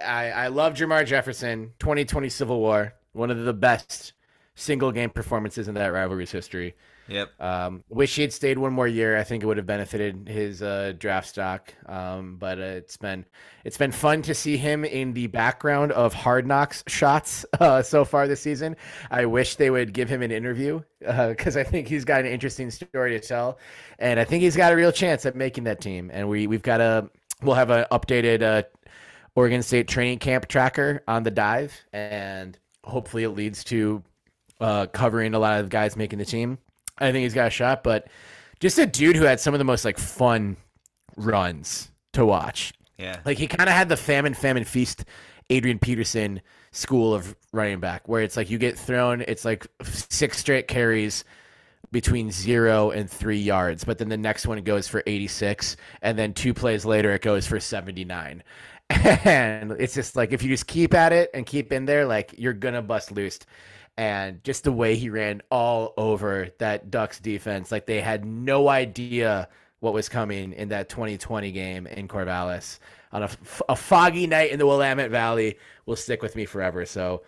I 0.05 0.31
I 0.31 0.47
love 0.48 0.74
Jermar 0.74 1.06
Jefferson. 1.06 1.72
2020 1.78 2.28
Civil 2.28 2.59
War, 2.59 2.94
one 3.12 3.31
of 3.31 3.39
the 3.44 3.52
best 3.52 4.12
single 4.56 4.90
game 4.93 5.10
performances 5.10 5.68
in 5.68 5.74
that 5.74 5.86
rivalry's 5.93 6.32
history. 6.32 6.74
Yep. 7.09 7.40
Um, 7.40 7.85
wish 7.89 8.14
he 8.16 8.22
had 8.22 8.32
stayed 8.32 8.59
one 8.59 8.72
more 8.72 8.89
year. 8.89 9.18
I 9.18 9.24
think 9.24 9.43
it 9.43 9.47
would 9.47 9.59
have 9.59 9.66
benefited 9.66 10.28
his 10.28 10.62
uh, 10.62 10.94
draft 10.98 11.28
stock. 11.28 11.72
Um, 11.86 12.36
but 12.39 12.59
uh, 12.59 12.62
it's 12.62 12.97
been 12.97 13.26
it's 13.64 13.76
been 13.76 13.93
fun 13.93 14.22
to 14.22 14.35
see 14.35 14.56
him 14.56 14.85
in 14.85 15.12
the 15.12 15.26
background 15.26 15.93
of 15.93 16.14
Hard 16.14 16.47
Knocks 16.47 16.82
shots 16.86 17.44
uh, 17.60 17.82
so 17.82 18.05
far 18.05 18.26
this 18.26 18.40
season. 18.40 18.76
I 19.10 19.26
wish 19.26 19.56
they 19.56 19.70
would 19.70 19.93
give 19.93 20.09
him 20.09 20.22
an 20.22 20.31
interview 20.31 20.81
because 21.01 21.56
I 21.56 21.62
think 21.62 21.89
he's 21.89 22.05
got 22.05 22.20
an 22.20 22.26
interesting 22.26 22.70
story 22.70 23.10
to 23.10 23.20
tell, 23.20 23.59
and 23.98 24.18
I 24.18 24.24
think 24.24 24.43
he's 24.43 24.56
got 24.56 24.72
a 24.72 24.76
real 24.76 24.93
chance 24.93 25.26
at 25.26 25.36
making 25.36 25.64
that 25.64 25.81
team. 25.81 26.10
And 26.12 26.28
we 26.28 26.47
we've 26.47 26.62
got 26.62 26.81
a 26.81 27.10
we'll 27.43 27.55
have 27.55 27.70
an 27.70 27.85
updated 27.93 28.43
uh, 28.43 28.62
Oregon 29.35 29.62
State 29.62 29.89
training 29.89 30.18
camp 30.20 30.48
tracker 30.48 31.02
on 31.06 31.22
the 31.22 31.31
dive, 31.31 31.74
and 31.93 32.59
hopefully 32.82 33.24
it 33.24 33.31
leads 33.31 33.64
to 33.64 34.02
uh, 34.60 34.86
covering 34.86 35.35
a 35.35 35.39
lot 35.39 35.60
of 35.60 35.68
guys 35.68 35.97
making 35.97 36.18
the 36.18 36.24
team. 36.24 36.59
I 36.99 37.12
think 37.12 37.23
he's 37.23 37.35
got 37.35 37.49
a 37.49 37.51
shot, 37.51 37.83
but 37.83 38.09
just 38.61 38.79
a 38.79 38.87
dude 38.87 39.16
who 39.16 39.25
had 39.25 39.41
some 39.41 39.55
of 39.55 39.59
the 39.59 39.65
most 39.65 39.85
like 39.85 39.99
fun 39.99 40.57
runs 41.16 41.91
to 42.12 42.25
watch. 42.25 42.73
Yeah. 42.99 43.19
Like 43.25 43.39
he 43.39 43.47
kind 43.47 43.69
of 43.69 43.75
had 43.75 43.89
the 43.89 43.97
famine, 43.97 44.35
famine 44.35 44.65
feast, 44.65 45.05
Adrian 45.51 45.79
Peterson 45.79 46.41
school 46.71 47.15
of 47.15 47.37
running 47.53 47.81
back, 47.81 48.09
where 48.09 48.23
it's 48.23 48.37
like 48.37 48.51
you 48.51 48.59
get 48.59 48.79
thrown, 48.79 49.23
it's 49.27 49.45
like 49.45 49.66
six 49.83 50.39
straight 50.39 50.69
carries 50.69 51.25
between 51.91 52.31
zero 52.31 52.91
and 52.91 53.09
three 53.09 53.39
yards, 53.39 53.85
but 53.85 53.99
then 53.99 54.09
the 54.09 54.16
next 54.16 54.47
one 54.47 54.61
goes 54.62 54.89
for 54.89 55.03
86, 55.07 55.77
and 56.03 56.19
then 56.19 56.35
two 56.35 56.53
plays 56.53 56.85
later 56.85 57.12
it 57.12 57.23
goes 57.23 57.47
for 57.47 57.61
79. 57.61 58.43
And 59.25 59.73
it's 59.73 59.95
just 59.95 60.15
like 60.15 60.33
if 60.33 60.43
you 60.43 60.49
just 60.51 60.66
keep 60.66 60.93
at 60.93 61.12
it 61.12 61.31
and 61.33 61.47
keep 61.47 61.73
in 61.73 61.87
there, 61.87 62.05
like 62.05 62.35
you're 62.37 62.53
gonna 62.53 62.83
bust 62.83 63.12
loose. 63.12 63.39
And 63.97 64.43
just 64.43 64.65
the 64.65 64.73
way 64.73 64.97
he 64.97 65.09
ran 65.09 65.41
all 65.51 65.95
over 65.97 66.49
that 66.59 66.91
Ducks 66.91 67.21
defense, 67.21 67.71
like 67.71 67.87
they 67.87 68.01
had 68.01 68.25
no 68.25 68.69
idea 68.69 69.49
what 69.79 69.95
was 69.95 70.09
coming 70.09 70.53
in 70.53 70.71
that 70.71 70.89
2020 70.89 71.53
game 71.53 71.87
in 71.87 72.09
Corvallis 72.09 72.79
on 73.12 73.29
a 73.69 73.77
foggy 73.77 74.27
night 74.27 74.51
in 74.51 74.59
the 74.59 74.66
Willamette 74.66 75.11
Valley 75.11 75.57
will 75.87 75.95
stick 75.95 76.21
with 76.21 76.35
me 76.35 76.45
forever. 76.47 76.85
So 76.85 77.23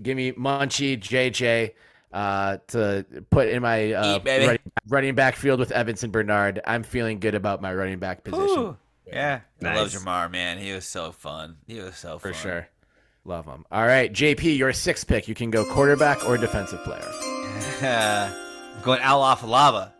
give 0.00 0.16
me 0.16 0.32
Munchie, 0.32 1.00
JJ 1.00 1.72
uh, 2.12 2.58
to 2.68 3.06
put 3.30 3.48
in 3.48 3.62
my 3.62 3.92
uh, 3.92 4.16
Eat, 4.16 4.28
running, 4.28 4.58
running 4.88 5.14
back 5.14 5.36
field 5.36 5.60
with 5.60 5.70
Yvenson 5.70 6.12
Bernard. 6.12 6.60
I'm 6.66 6.82
feeling 6.82 7.20
good 7.20 7.34
about 7.34 7.62
my 7.62 7.74
running 7.74 7.98
back 7.98 8.22
position 8.24 8.58
Ooh. 8.58 8.76
Yeah. 9.06 9.40
I 9.62 9.74
love 9.74 9.92
Nice. 9.92 10.02
Jermar, 10.02 10.30
man. 10.30 10.58
He 10.58 10.72
was 10.72 10.84
so 10.84 11.12
fun. 11.12 11.56
He 11.66 11.80
was 11.80 11.96
so 11.96 12.18
fun. 12.18 12.18
for 12.18 12.32
fun. 12.32 12.42
sure. 12.42 12.68
Love 13.24 13.46
him. 13.46 13.64
All 13.70 13.86
right, 13.86 14.12
JP, 14.12 14.56
your 14.56 14.72
sixth 14.72 15.06
pick. 15.06 15.28
You 15.28 15.34
can 15.34 15.50
go 15.50 15.64
quarterback 15.64 16.26
or 16.28 16.36
defensive 16.38 16.82
player. 16.84 17.04
I'm 17.82 18.82
going 18.82 19.00
Al 19.00 19.20
Afalava. 19.20 19.92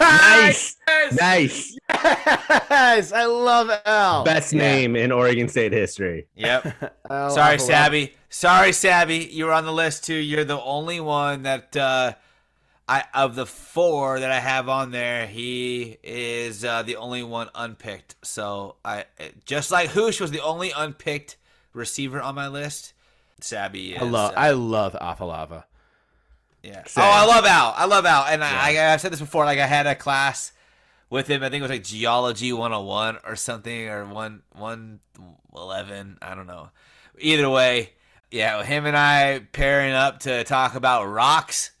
nice, 0.00 0.76
nice. 1.12 1.76
Yes, 1.92 3.12
I 3.12 3.24
love 3.26 3.70
Al. 3.84 4.24
Best 4.24 4.52
Yeah. 4.52 4.60
name 4.62 4.96
in 4.96 5.12
Oregon 5.12 5.48
State 5.48 5.72
history. 5.72 6.26
Yep. 6.34 6.94
Al 7.10 7.30
Sorry, 7.30 7.56
Afalava. 7.56 7.60
Sabby. 7.60 8.14
Sorry, 8.30 8.72
Sabby. 8.72 9.28
You 9.30 9.44
were 9.46 9.52
on 9.52 9.66
the 9.66 9.72
list 9.72 10.04
too. 10.04 10.14
You're 10.14 10.44
the 10.44 10.60
only 10.60 11.00
one 11.00 11.42
that 11.42 11.76
uh, 11.76 12.14
I 12.88 13.04
of 13.14 13.34
the 13.34 13.46
four 13.46 14.18
that 14.20 14.30
I 14.30 14.40
have 14.40 14.68
on 14.68 14.90
there. 14.90 15.26
He 15.26 15.98
is 16.02 16.64
uh, 16.64 16.82
the 16.82 16.96
only 16.96 17.22
one 17.22 17.48
unpicked. 17.54 18.16
So 18.22 18.76
I 18.84 19.04
just 19.44 19.70
like 19.70 19.90
Housh 19.90 20.20
was 20.20 20.30
the 20.30 20.40
only 20.42 20.70
unpicked 20.70 21.36
receiver 21.72 22.20
on 22.20 22.34
my 22.34 22.48
list. 22.48 22.92
Sabby 23.40 23.94
is. 23.94 24.02
I 24.02 24.04
love 24.04 24.32
uh, 24.32 24.38
I 24.38 24.50
love 24.50 24.96
Afalava. 25.00 25.64
Yeah. 26.62 26.84
Same. 26.86 27.04
Oh, 27.04 27.10
I 27.10 27.24
love 27.26 27.44
Al. 27.44 27.74
I 27.76 27.86
love 27.86 28.04
Al. 28.04 28.24
And 28.24 28.44
I, 28.44 28.76
I, 28.76 28.92
I've 28.92 29.00
said 29.00 29.12
this 29.12 29.20
before. 29.20 29.44
Like 29.44 29.58
I 29.58 29.66
had 29.66 29.86
a 29.86 29.94
class 29.94 30.52
with 31.08 31.26
him. 31.26 31.42
I 31.42 31.48
think 31.48 31.60
it 31.60 31.62
was 31.62 31.70
like 31.70 31.84
Geology 31.84 32.52
101 32.52 33.18
or 33.24 33.36
something, 33.36 33.88
or 33.88 34.04
one 34.06 34.42
111. 34.52 36.18
I 36.20 36.34
don't 36.34 36.46
know. 36.46 36.70
Either 37.18 37.48
way, 37.48 37.92
yeah, 38.30 38.62
him 38.62 38.86
and 38.86 38.96
I 38.96 39.40
pairing 39.52 39.92
up 39.92 40.20
to 40.20 40.44
talk 40.44 40.74
about 40.74 41.06
rocks. 41.06 41.70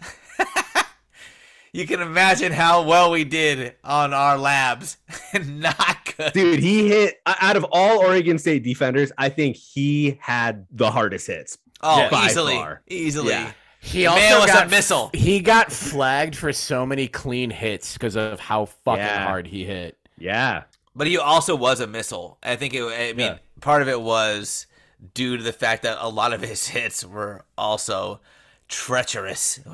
you 1.72 1.86
can 1.86 2.00
imagine 2.00 2.52
how 2.52 2.82
well 2.82 3.10
we 3.10 3.24
did 3.24 3.74
on 3.84 4.12
our 4.12 4.36
labs. 4.38 4.96
Not 5.46 6.14
good. 6.16 6.32
Dude, 6.32 6.58
he 6.60 6.88
hit 6.88 7.20
out 7.26 7.56
of 7.56 7.64
all 7.72 7.98
Oregon 8.00 8.38
State 8.38 8.62
defenders. 8.62 9.12
I 9.18 9.28
think 9.28 9.56
he 9.56 10.18
had 10.20 10.66
the 10.70 10.90
hardest 10.90 11.26
hits. 11.26 11.58
Oh, 11.82 12.08
by 12.10 12.26
easily, 12.26 12.54
far. 12.56 12.82
easily. 12.88 13.30
Yeah. 13.30 13.52
He 13.82 14.00
The 14.02 14.06
also 14.08 14.46
got 14.46 14.66
a 14.66 14.68
missile. 14.68 15.10
He 15.14 15.40
got 15.40 15.72
flagged 15.72 16.36
for 16.36 16.52
so 16.52 16.84
many 16.84 17.08
clean 17.08 17.48
hits 17.50 17.94
because 17.94 18.14
of 18.16 18.38
how 18.38 18.66
fucking 18.66 19.00
Yeah. 19.02 19.24
hard 19.24 19.46
he 19.46 19.64
hit. 19.64 19.96
Yeah. 20.18 20.64
But 20.94 21.06
he 21.06 21.16
also 21.16 21.56
was 21.56 21.80
a 21.80 21.86
missile. 21.86 22.36
I 22.42 22.56
think 22.56 22.74
it. 22.74 22.82
I 22.82 23.14
mean, 23.14 23.18
Yeah. 23.26 23.38
part 23.62 23.80
of 23.80 23.88
it 23.88 24.00
was 24.02 24.66
due 25.14 25.38
to 25.38 25.42
the 25.42 25.52
fact 25.54 25.84
that 25.84 25.96
a 26.00 26.08
lot 26.10 26.34
of 26.34 26.42
his 26.42 26.66
hits 26.68 27.02
were 27.06 27.46
also 27.56 28.20
treacherous. 28.68 29.60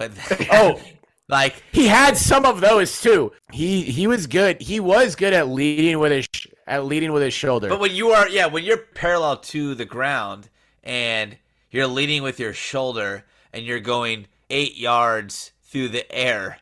Oh, 0.53 0.81
like 1.29 1.63
he 1.73 1.87
had 1.89 2.17
some 2.17 2.45
of 2.45 2.61
those 2.61 3.01
too. 3.01 3.33
He 3.53 3.83
he 3.83 4.07
was 4.07 4.27
good. 4.27 4.61
He 4.61 4.81
was 4.81 5.17
good 5.17 5.33
at 5.33 5.49
leading 5.49 5.99
with 5.99 6.13
his 6.13 6.29
sh- 6.33 6.47
at 6.67 6.85
leading 6.85 7.13
with 7.13 7.23
his 7.23 7.35
shoulder. 7.35 7.69
But 7.69 7.81
when 7.81 7.95
you 7.95 8.11
are, 8.11 8.29
yeah, 8.29 8.47
when 8.47 8.65
you're 8.65 8.77
parallel 8.77 9.39
to 9.39 9.75
the 9.75 9.85
ground 9.85 10.49
and 10.83 11.37
you're 11.71 11.87
leading 11.87 12.23
with 12.23 12.39
your 12.41 12.53
shoulder 12.53 13.25
and 13.53 13.65
you're 13.65 13.81
going 13.81 14.27
eight 14.51 14.77
yards 14.77 15.53
through 15.65 15.89
the 15.89 16.11
air 16.13 16.59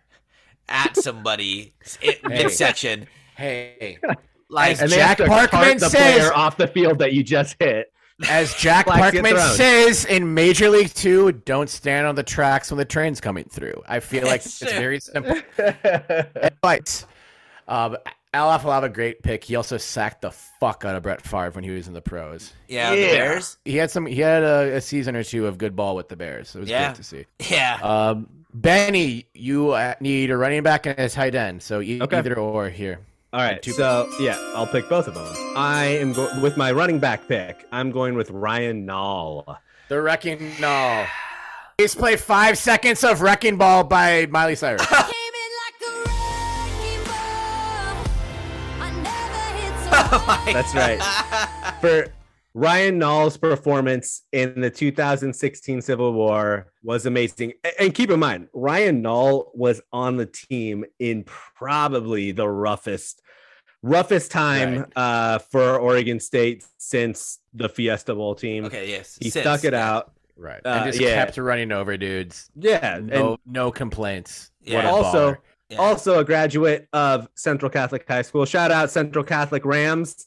at 0.69 0.97
somebody 0.97 1.75
in 2.03 2.15
midsection, 2.29 3.07
hey, 3.37 3.99
like 4.49 4.81
And 4.81 4.91
Jack 4.91 5.01
have 5.01 5.17
to 5.19 5.27
cart 5.27 5.51
Parkman 5.51 5.79
the 5.79 5.89
says- 5.91 6.19
player 6.19 6.35
off 6.35 6.57
the 6.57 6.67
field 6.69 6.99
that 7.01 7.13
you 7.13 7.23
just 7.23 7.57
hit. 7.59 7.93
As 8.29 8.55
Jack 8.55 8.87
Parkman 8.87 9.39
says 9.57 10.05
in 10.05 10.35
Major 10.35 10.69
League 10.71 10.93
Two, 10.95 11.33
don't 11.33 11.69
stand 11.69 12.07
on 12.07 12.15
the 12.15 12.23
tracks 12.23 12.71
when 12.71 12.79
the 12.79 12.85
train's 12.85 13.21
coming 13.21 13.45
through. 13.45 13.83
I 13.89 14.01
feel 14.01 14.25
like 14.25 14.43
Yes, 14.45 14.63
it's 14.63 14.73
very 14.73 15.01
simple 15.01 15.37
advice. 15.59 17.07
Um, 17.67 17.97
Al 18.33 18.59
Afalava, 18.59 18.93
great 18.93 19.23
pick. 19.23 19.45
He 19.45 19.55
also 19.57 19.77
sacked 19.77 20.23
the 20.23 20.31
fuck 20.33 20.85
out 20.85 20.97
of 20.97 21.03
Brett 21.05 21.23
Favre 21.23 21.51
when 21.53 21.65
he 21.65 21.71
was 21.71 21.87
in 21.87 21.95
the 21.95 22.03
pros. 22.03 22.53
yeah, 22.69 22.91
the 22.91 22.97
Bears, 22.97 23.59
He 23.65 23.77
had 23.77 23.91
some. 23.91 24.07
He 24.07 24.21
had 24.21 24.43
a, 24.43 24.77
a 24.77 24.81
season 24.81 25.15
or 25.17 25.23
two 25.23 25.47
of 25.47 25.57
good 25.59 25.77
ball 25.77 25.95
with 25.97 26.09
the 26.09 26.17
Bears. 26.17 26.55
It 26.55 26.61
was 26.61 26.69
Yeah. 26.69 26.87
great 26.89 26.97
to 26.97 27.03
see. 27.05 27.27
yeah. 27.51 27.79
Um, 27.83 28.29
Benny, 28.53 29.27
you 29.35 29.71
uh, 29.73 29.95
need 30.01 30.31
a 30.31 30.37
running 30.37 30.63
back 30.63 30.87
and 30.87 30.97
a 30.99 31.09
tight 31.09 31.35
end. 31.35 31.63
So 31.63 31.81
e- 31.81 32.01
Okay. 32.01 32.19
either 32.19 32.39
or 32.39 32.69
here. 32.69 33.01
All 33.35 33.41
right, 33.41 33.61
Two 33.61 33.73
so 33.73 34.09
yeah, 34.21 34.39
I'll 34.55 34.65
pick 34.65 34.89
both 34.89 35.09
of 35.09 35.15
them. 35.15 35.27
I 35.57 35.87
am 35.87 36.13
go- 36.13 36.31
with 36.41 36.57
my 36.57 36.71
running 36.71 37.01
back 37.01 37.27
pick. 37.27 37.67
I'm 37.73 37.91
going 37.91 38.15
with 38.15 38.31
Ryan 38.31 38.87
Nall. 38.87 39.57
The 39.89 40.01
Wrecking 40.01 40.53
Ball. 40.61 41.05
Please 41.77 41.97
play 41.97 42.15
five 42.15 42.57
seconds 42.57 43.03
of 43.03 43.23
Wrecking 43.23 43.57
Ball 43.57 43.83
by 43.83 44.27
Miley 44.27 44.55
Cyrus. 44.55 44.87
Came 44.87 44.99
in 45.01 45.51
like 45.65 45.83
a 45.83 45.99
wrecking 45.99 47.05
ball. 47.07 48.05
I 48.79 48.93
never 49.03 49.59
hit 49.59 49.75
so 49.83 49.91
oh 49.91 50.19
hard. 50.19 50.55
That's 50.55 50.73
right. 50.73 51.81
For 51.81 52.07
Ryan 52.57 53.01
Nall's 53.01 53.37
performance 53.37 54.23
in 54.31 54.61
the 54.61 54.71
2016 54.71 55.83
Civil 55.83 56.13
War 56.13 56.69
was 56.85 57.05
amazing. 57.05 57.55
And 57.81 57.93
keep 57.93 58.11
in 58.11 58.21
mind, 58.21 58.47
Ryan 58.55 59.03
Nall 59.03 59.47
was 59.55 59.83
on 59.93 60.19
the 60.19 60.27
team 60.27 60.85
in 61.01 61.25
probably 61.25 62.31
the 62.31 62.49
roughest 62.49 63.23
roughest 63.85 64.31
time 64.31 64.79
Right. 64.79 64.93
uh, 64.97 65.39
for 65.39 65.79
Oregon 65.79 66.19
State 66.19 66.65
since 66.79 67.39
the 67.53 67.69
Fiesta 67.69 68.15
Bowl 68.15 68.35
team. 68.35 68.65
okay, 68.65 68.89
yes. 68.91 69.19
He 69.21 69.31
Since, 69.31 69.43
stuck 69.45 69.65
it 69.65 69.73
yeah. 69.75 69.93
out. 69.95 70.13
Right. 70.37 70.61
Uh, 70.65 70.69
and 70.71 70.87
just 70.87 71.01
yeah. 71.01 71.15
kept 71.15 71.37
running 71.39 71.71
over 71.71 71.97
dudes. 71.97 72.51
Yeah, 72.57 72.99
No, 73.03 73.33
and 73.33 73.39
no 73.47 73.71
complaints. 73.71 74.51
Yeah. 74.63 74.77
What 74.77 74.87
also. 74.87 75.37
Yeah. 75.71 75.79
also 75.79 76.19
a 76.19 76.25
graduate 76.25 76.89
of 76.93 77.27
Central 77.35 77.71
Catholic 77.71 78.05
High 78.07 78.21
School. 78.23 78.45
Shout 78.45 78.71
out 78.71 78.91
Central 78.91 79.25
Catholic 79.25 79.65
Rams. 79.65 80.27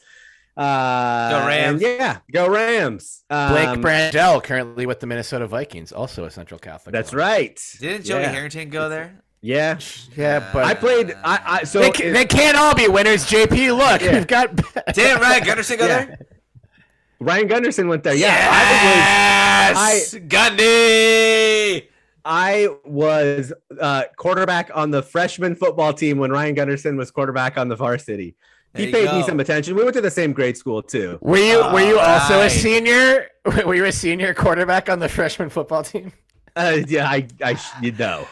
Uh, 0.57 1.29
Go 1.29 1.47
Rams. 1.47 1.81
yeah, 1.84 2.17
go 2.34 2.49
Rams. 2.49 3.23
Blake 3.29 3.67
Um, 3.67 3.84
Brandel, 3.84 4.43
currently 4.43 4.88
with 4.88 4.99
the 4.99 5.05
Minnesota 5.05 5.45
Vikings, 5.45 5.91
also 5.91 6.25
a 6.25 6.31
Central 6.31 6.59
Catholic. 6.59 6.91
That's 6.93 7.13
alum. 7.13 7.19
right. 7.27 7.61
Didn't 7.79 8.05
Joey 8.05 8.21
yeah. 8.21 8.29
Harrington 8.31 8.69
go 8.71 8.89
there? 8.89 9.21
Yeah, 9.41 9.80
Yeah, 10.15 10.49
but 10.51 10.64
I 10.65 10.73
played. 10.73 11.15
I, 11.23 11.39
I 11.45 11.64
so 11.64 11.80
they, 11.80 11.91
ca- 11.91 12.11
they 12.11 12.26
can't 12.26 12.57
all 12.57 12.73
be 12.76 12.88
winners. 12.88 13.26
JP, 13.26 13.77
look, 13.77 14.01
Yeah. 14.01 14.14
we've 14.14 14.27
got. 14.27 14.55
Didn't 14.93 15.22
Ryan 15.22 15.43
Gunderson 15.43 15.77
go 15.77 15.85
Yeah. 15.85 16.05
there? 16.05 16.19
Ryan 17.19 17.47
Gunderson 17.47 17.88
went 17.88 18.03
there. 18.03 18.14
Yeah, 18.14 18.27
Yes! 18.27 20.14
I, 20.15 20.19
Gundy! 20.19 21.88
I 22.26 22.68
was 22.84 23.53
uh, 23.80 24.03
quarterback 24.18 24.69
on 24.76 24.91
the 24.91 25.01
freshman 25.01 25.55
football 25.55 25.93
team 25.93 26.18
when 26.18 26.31
Ryan 26.31 26.55
Gunderson 26.55 26.97
was 26.97 27.09
quarterback 27.09 27.57
on 27.57 27.69
the 27.69 27.76
varsity. 27.76 28.35
There 28.73 28.81
He 28.85 28.88
you 28.88 28.93
paid 28.93 29.11
me 29.18 29.23
some 29.23 29.39
attention. 29.39 29.76
We 29.76 29.84
went 29.84 29.95
to 29.95 30.01
the 30.01 30.11
same 30.11 30.34
grade 30.34 30.57
school 30.57 30.81
too. 30.84 31.18
Were 31.22 31.38
you 31.38 31.59
were 31.73 31.80
you 31.88 31.99
also 31.99 32.41
a 32.41 32.49
senior? 32.49 33.27
Were 33.65 33.76
you 33.76 33.85
a 33.85 33.91
senior 33.93 34.34
quarterback 34.34 34.89
on 34.89 34.99
the 34.99 35.07
freshman 35.07 35.49
football 35.49 35.84
team? 35.84 36.11
Uh, 36.55 36.80
yeah, 36.88 37.07
I, 37.09 37.27
I, 37.41 37.57
you 37.81 37.93
know, 37.93 38.27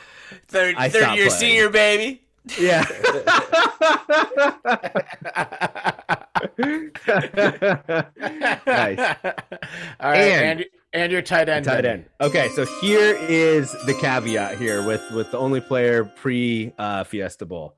Third, 0.48 0.76
I 0.78 0.90
third 0.90 1.16
year 1.16 1.28
playing. 1.28 1.30
senior, 1.32 1.70
baby. 1.70 2.22
yeah. 2.60 2.86
nice. 8.66 9.00
All 10.00 10.12
right, 10.12 10.18
And- 10.18 10.60
and 10.62 10.66
and, 10.94 11.12
your 11.12 11.22
tight 11.22 11.50
end. 11.50 11.66
Tight 11.66 11.84
end. 11.86 12.06
Okay, 12.22 12.48
so 12.56 12.66
here 12.80 13.18
is 13.28 13.70
the 13.86 13.94
caveat 14.00 14.58
here 14.58 14.82
with 14.86 15.02
with 15.12 15.30
the 15.32 15.38
only 15.38 15.60
player 15.60 16.06
pre 16.06 16.72
uh, 16.78 17.04
Fiesta 17.04 17.46
Bowl. 17.46 17.76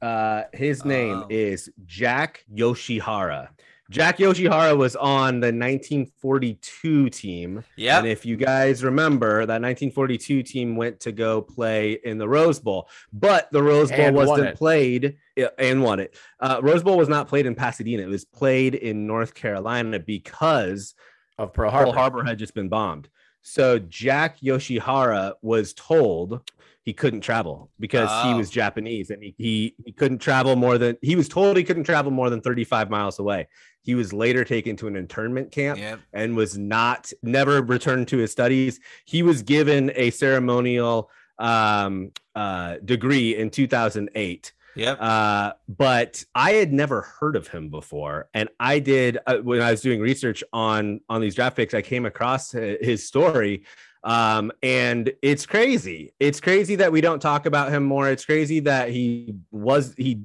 Uh, 0.00 0.42
his 0.52 0.84
name 0.84 1.22
Oh. 1.24 1.26
is 1.28 1.70
Jack 1.86 2.44
Yoshihara. 2.54 3.48
Jack 3.90 4.18
Yoshihara 4.18 4.76
was 4.76 4.96
on 4.96 5.40
the 5.40 5.46
1942 5.46 7.10
team. 7.10 7.64
Yep. 7.76 7.98
And 7.98 8.08
if 8.08 8.26
you 8.26 8.36
guys 8.36 8.82
remember, 8.82 9.46
that 9.46 9.62
1942 9.62 10.42
team 10.42 10.76
went 10.76 11.00
to 11.00 11.12
go 11.12 11.40
play 11.40 11.98
in 12.04 12.18
the 12.18 12.28
Rose 12.28 12.58
Bowl, 12.58 12.88
but 13.12 13.50
the 13.52 13.62
Rose 13.62 13.90
Bowl 13.90 14.00
And 14.00 14.16
wasn't 14.16 14.56
played 14.56 15.18
and 15.58 15.82
won 15.82 16.00
it. 16.00 16.16
Uh, 16.40 16.60
Rose 16.62 16.82
Bowl 16.82 16.96
was 16.96 17.08
not 17.08 17.28
played 17.28 17.46
in 17.46 17.54
Pasadena. 17.54 18.02
It 18.02 18.08
was 18.08 18.24
played 18.24 18.74
in 18.74 19.06
North 19.06 19.34
Carolina 19.34 20.00
because 20.00 20.94
of 21.38 21.52
Pearl 21.52 21.70
Harbor. 21.70 21.92
Pearl 21.92 21.98
Harbor 21.98 22.24
had 22.24 22.38
just 22.38 22.54
been 22.54 22.68
bombed. 22.68 23.08
So 23.42 23.78
Jack 23.78 24.40
Yoshihara 24.40 25.34
was 25.42 25.72
told 25.74 26.40
he 26.86 26.92
couldn't 26.94 27.20
travel 27.20 27.68
because 27.80 28.08
he 28.22 28.30
Oh. 28.32 28.36
was 28.38 28.48
Japanese 28.48 29.10
and 29.10 29.22
he, 29.22 29.34
he 29.36 29.74
he 29.84 29.92
couldn't 29.92 30.20
travel 30.20 30.56
more 30.56 30.78
than 30.78 30.96
he 31.02 31.16
was 31.16 31.28
told 31.28 31.56
he 31.58 31.64
couldn't 31.64 31.84
travel 31.84 32.10
more 32.12 32.30
than 32.30 32.40
35 32.40 32.88
miles 32.88 33.18
away. 33.18 33.48
He 33.82 33.94
was 33.94 34.12
later 34.12 34.44
taken 34.44 34.76
to 34.76 34.86
an 34.86 34.96
internment 34.96 35.50
camp 35.52 35.78
Yep. 35.80 35.98
and 36.14 36.36
was 36.36 36.56
not 36.56 37.12
never 37.22 37.60
returned 37.60 38.06
to 38.08 38.18
his 38.18 38.30
studies. 38.32 38.80
He 39.04 39.22
was 39.22 39.42
given 39.42 39.90
a 39.96 40.10
ceremonial 40.10 41.10
um, 41.38 42.12
uh, 42.34 42.76
degree 42.84 43.36
in 43.36 43.50
2008 43.50 44.52
Yep. 44.76 44.98
uh, 45.00 45.52
but 45.68 46.22
I 46.34 46.52
had 46.52 46.72
never 46.72 47.00
heard 47.00 47.34
of 47.34 47.48
him 47.48 47.70
before, 47.70 48.28
and 48.34 48.48
I 48.60 48.78
did 48.78 49.16
uh, 49.26 49.38
when 49.38 49.60
I 49.62 49.70
was 49.70 49.80
doing 49.80 50.00
research 50.00 50.44
on 50.52 51.00
on 51.08 51.20
these 51.22 51.34
draft 51.34 51.56
picks. 51.56 51.72
I 51.74 51.80
came 51.82 52.04
across 52.06 52.52
his 52.52 53.06
story, 53.06 53.64
um, 54.06 54.52
and 54.62 55.12
it's 55.20 55.44
crazy. 55.44 56.12
It's 56.20 56.40
crazy 56.40 56.76
that 56.76 56.92
we 56.92 57.00
don't 57.00 57.18
talk 57.18 57.44
about 57.44 57.72
him 57.72 57.82
more. 57.82 58.08
It's 58.08 58.24
crazy 58.24 58.60
that 58.60 58.88
he 58.88 59.34
was 59.50 59.94
he 59.98 60.22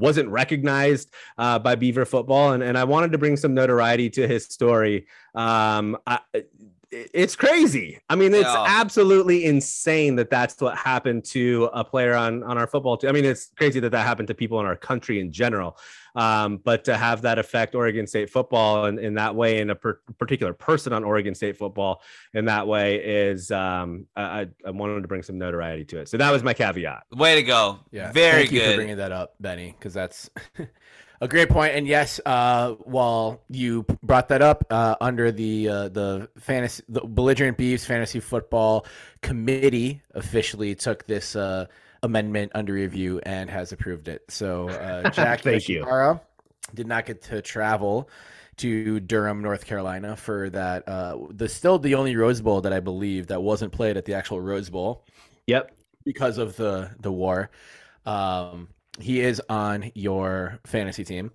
wasn't 0.00 0.28
recognized 0.30 1.14
uh, 1.38 1.60
by 1.60 1.76
Beaver 1.76 2.04
football, 2.04 2.52
and 2.52 2.62
and 2.62 2.76
I 2.76 2.82
wanted 2.82 3.12
to 3.12 3.18
bring 3.18 3.36
some 3.36 3.54
notoriety 3.54 4.10
to 4.10 4.26
his 4.26 4.46
story. 4.46 5.06
Um, 5.36 5.96
I, 6.08 6.18
it's 6.92 7.36
crazy. 7.36 8.00
I 8.08 8.16
mean, 8.16 8.34
it's 8.34 8.44
Yeah. 8.44 8.64
absolutely 8.66 9.44
insane 9.44 10.16
that 10.16 10.28
that's 10.30 10.60
what 10.60 10.76
happened 10.76 11.24
to 11.26 11.70
a 11.72 11.84
player 11.84 12.14
on 12.14 12.42
on 12.42 12.58
our 12.58 12.66
football 12.66 12.96
team. 12.96 13.10
I 13.10 13.12
mean, 13.12 13.24
it's 13.24 13.50
crazy 13.56 13.78
that 13.80 13.90
that 13.90 14.06
happened 14.06 14.28
to 14.28 14.34
people 14.34 14.58
in 14.60 14.66
our 14.66 14.76
country 14.76 15.20
in 15.20 15.30
general. 15.32 15.78
Um, 16.16 16.56
but 16.56 16.82
to 16.84 16.96
have 16.96 17.22
that 17.22 17.38
affect 17.38 17.76
Oregon 17.76 18.04
State 18.08 18.30
football 18.30 18.86
in, 18.86 18.98
in 18.98 19.14
that 19.14 19.36
way, 19.36 19.60
and 19.60 19.70
a 19.70 19.76
per- 19.76 20.00
particular 20.18 20.52
person 20.52 20.92
on 20.92 21.04
Oregon 21.04 21.36
State 21.36 21.56
football 21.56 22.02
in 22.34 22.46
that 22.46 22.66
way 22.66 22.96
is, 22.96 23.52
um, 23.52 24.06
I, 24.16 24.48
I 24.66 24.70
wanted 24.70 25.02
to 25.02 25.08
bring 25.08 25.22
some 25.22 25.38
notoriety 25.38 25.84
to 25.84 26.00
it. 26.00 26.08
So 26.08 26.16
that 26.16 26.32
was 26.32 26.42
my 26.42 26.52
caveat. 26.52 27.04
Way 27.12 27.36
to 27.36 27.42
go. 27.44 27.78
Yeah, 27.92 28.10
Very 28.10 28.40
thank 28.40 28.52
you 28.52 28.60
for 28.62 28.74
bringing 28.74 28.96
that 28.96 29.12
up, 29.12 29.34
Benny, 29.38 29.76
because 29.78 29.94
that's 29.94 30.28
a 31.20 31.28
great. 31.28 31.50
And 31.50 31.86
yes, 31.86 32.20
uh, 32.24 32.72
while 32.80 33.42
you 33.48 33.84
brought 34.02 34.28
that 34.28 34.42
up, 34.42 34.64
uh, 34.70 34.96
under 35.00 35.30
the 35.30 35.68
uh, 35.68 35.88
the 35.88 36.28
fantasy, 36.38 36.82
the 36.88 37.00
belligerent 37.02 37.58
beavs 37.58 37.84
fantasy 37.84 38.20
football 38.20 38.86
committee 39.20 40.02
officially 40.14 40.74
took 40.74 41.06
this 41.06 41.36
uh, 41.36 41.66
amendment 42.02 42.52
under 42.54 42.72
review 42.72 43.20
and 43.24 43.50
has 43.50 43.72
approved 43.72 44.08
it. 44.08 44.22
So 44.28 44.68
uh, 44.68 45.10
Jack 45.10 45.42
Thank 45.42 45.68
you. 45.68 45.84
Did 46.74 46.86
not 46.86 47.04
get 47.06 47.22
to 47.22 47.42
travel 47.42 48.08
to 48.58 49.00
Durham, 49.00 49.42
North 49.42 49.66
Carolina 49.66 50.16
for 50.16 50.50
that. 50.50 50.88
Uh, 50.88 51.18
the 51.30 51.48
still 51.48 51.78
the 51.78 51.94
only 51.96 52.14
Rose 52.16 52.40
Bowl 52.40 52.60
that 52.60 52.72
I 52.72 52.80
believe 52.80 53.26
that 53.28 53.42
wasn't 53.42 53.72
played 53.72 53.96
at 53.96 54.04
the 54.04 54.14
actual 54.14 54.40
Rose 54.40 54.70
Bowl 54.70 55.04
Yep. 55.46 55.72
because 56.04 56.38
of 56.38 56.56
the 56.56 56.90
the 57.00 57.10
war. 57.10 57.50
Um, 58.06 58.68
he 59.00 59.20
is 59.20 59.40
on 59.48 59.90
your 59.94 60.58
fantasy 60.66 61.04
team, 61.04 61.30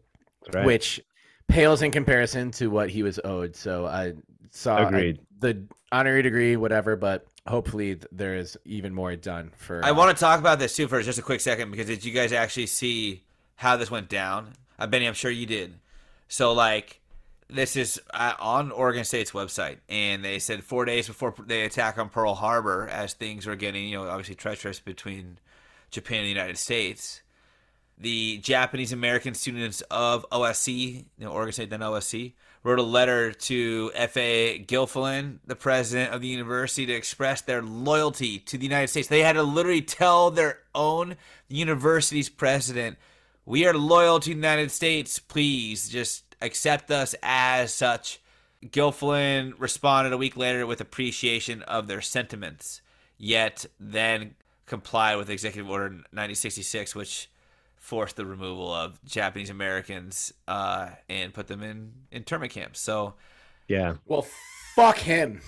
Right. 0.53 0.65
which 0.65 1.01
pales 1.47 1.81
in 1.81 1.91
comparison 1.91 2.51
to 2.51 2.67
what 2.67 2.89
he 2.89 3.03
was 3.03 3.19
owed. 3.23 3.55
So 3.55 3.85
I 3.85 4.13
saw 4.51 4.87
I- 4.87 5.15
the 5.39 5.65
honorary 5.91 6.21
degree, 6.23 6.55
whatever, 6.55 6.95
but 6.95 7.25
hopefully 7.47 7.95
th- 7.95 8.07
there 8.11 8.35
is 8.35 8.57
even 8.65 8.93
more 8.93 9.15
done 9.15 9.51
for. 9.55 9.83
I 9.83 9.89
uh, 9.89 9.93
want 9.95 10.15
to 10.15 10.19
talk 10.19 10.39
about 10.39 10.59
this 10.59 10.75
too 10.75 10.87
for 10.87 11.01
just 11.01 11.19
a 11.19 11.21
quick 11.21 11.41
second 11.41 11.71
because 11.71 11.87
did 11.87 12.03
you 12.03 12.11
guys 12.11 12.31
actually 12.31 12.67
see 12.67 13.23
how 13.55 13.77
this 13.77 13.91
went 13.91 14.09
down? 14.09 14.53
Uh, 14.79 14.87
Benny, 14.87 15.07
I'm 15.07 15.13
sure 15.13 15.31
you 15.31 15.45
did. 15.45 15.75
So 16.27 16.53
like, 16.53 17.01
this 17.47 17.75
is 17.75 18.01
uh, 18.13 18.33
on 18.39 18.71
Oregon 18.71 19.03
State's 19.03 19.31
website, 19.31 19.77
and 19.87 20.25
they 20.25 20.39
said 20.39 20.63
four 20.63 20.85
days 20.85 21.07
before 21.07 21.33
they 21.45 21.63
attack 21.63 21.97
on 21.99 22.09
Pearl 22.09 22.33
Harbor, 22.33 22.87
as 22.91 23.13
things 23.13 23.45
were 23.45 23.55
getting 23.55 23.87
you 23.87 23.97
know 23.97 24.09
obviously 24.09 24.35
treacherous 24.35 24.79
between 24.79 25.37
Japan 25.91 26.19
and 26.19 26.25
the 26.25 26.29
United 26.29 26.57
States. 26.57 27.21
The 27.97 28.39
Japanese 28.39 28.91
American 28.91 29.33
students 29.33 29.81
of 29.89 30.25
OSC, 30.31 31.05
you 31.17 31.25
know, 31.25 31.31
Oregon 31.31 31.53
State 31.53 31.69
then 31.69 31.79
OSC, 31.79 32.33
wrote 32.61 32.79
a 32.79 32.83
letter 32.83 33.31
to 33.31 33.91
F.A. 33.93 34.65
Gilfillan, 34.67 35.37
the 35.45 35.55
president 35.55 36.13
of 36.13 36.19
the 36.19 36.27
university, 36.27 36.85
to 36.87 36.93
express 36.93 37.41
their 37.41 37.61
loyalty 37.61 38.39
to 38.39 38.57
the 38.57 38.65
United 38.65 38.89
States. 38.89 39.07
They 39.07 39.21
had 39.21 39.33
to 39.33 39.43
literally 39.43 39.81
tell 39.81 40.29
their 40.29 40.59
own 40.73 41.15
university's 41.47 42.27
president, 42.27 42.97
"We 43.45 43.65
are 43.65 43.73
loyal 43.73 44.19
to 44.19 44.29
the 44.29 44.35
United 44.35 44.71
States. 44.71 45.19
Please 45.19 45.87
just 45.87 46.35
accept 46.41 46.91
us 46.91 47.15
as 47.23 47.73
such." 47.73 48.19
Gilfillan 48.65 49.53
responded 49.57 50.11
a 50.11 50.17
week 50.17 50.35
later 50.35 50.65
with 50.65 50.81
appreciation 50.81 51.61
of 51.63 51.87
their 51.87 52.01
sentiments, 52.01 52.81
yet 53.17 53.67
then 53.79 54.35
complied 54.65 55.17
with 55.17 55.29
Executive 55.29 55.69
Order 55.69 56.01
9066, 56.11 56.95
which 56.95 57.29
forced 57.85 58.15
the 58.15 58.25
removal 58.25 58.73
of 58.73 58.99
Japanese 59.05 59.51
Americans 59.51 60.33
uh, 60.47 60.89
and 61.07 61.31
put 61.31 61.45
them 61.45 61.61
in 61.61 61.91
internment 62.11 62.51
camps. 62.51 62.79
So 62.79 63.13
Yeah. 63.67 63.95
well, 64.07 64.25
fuck 64.75 64.97
him. 64.97 65.41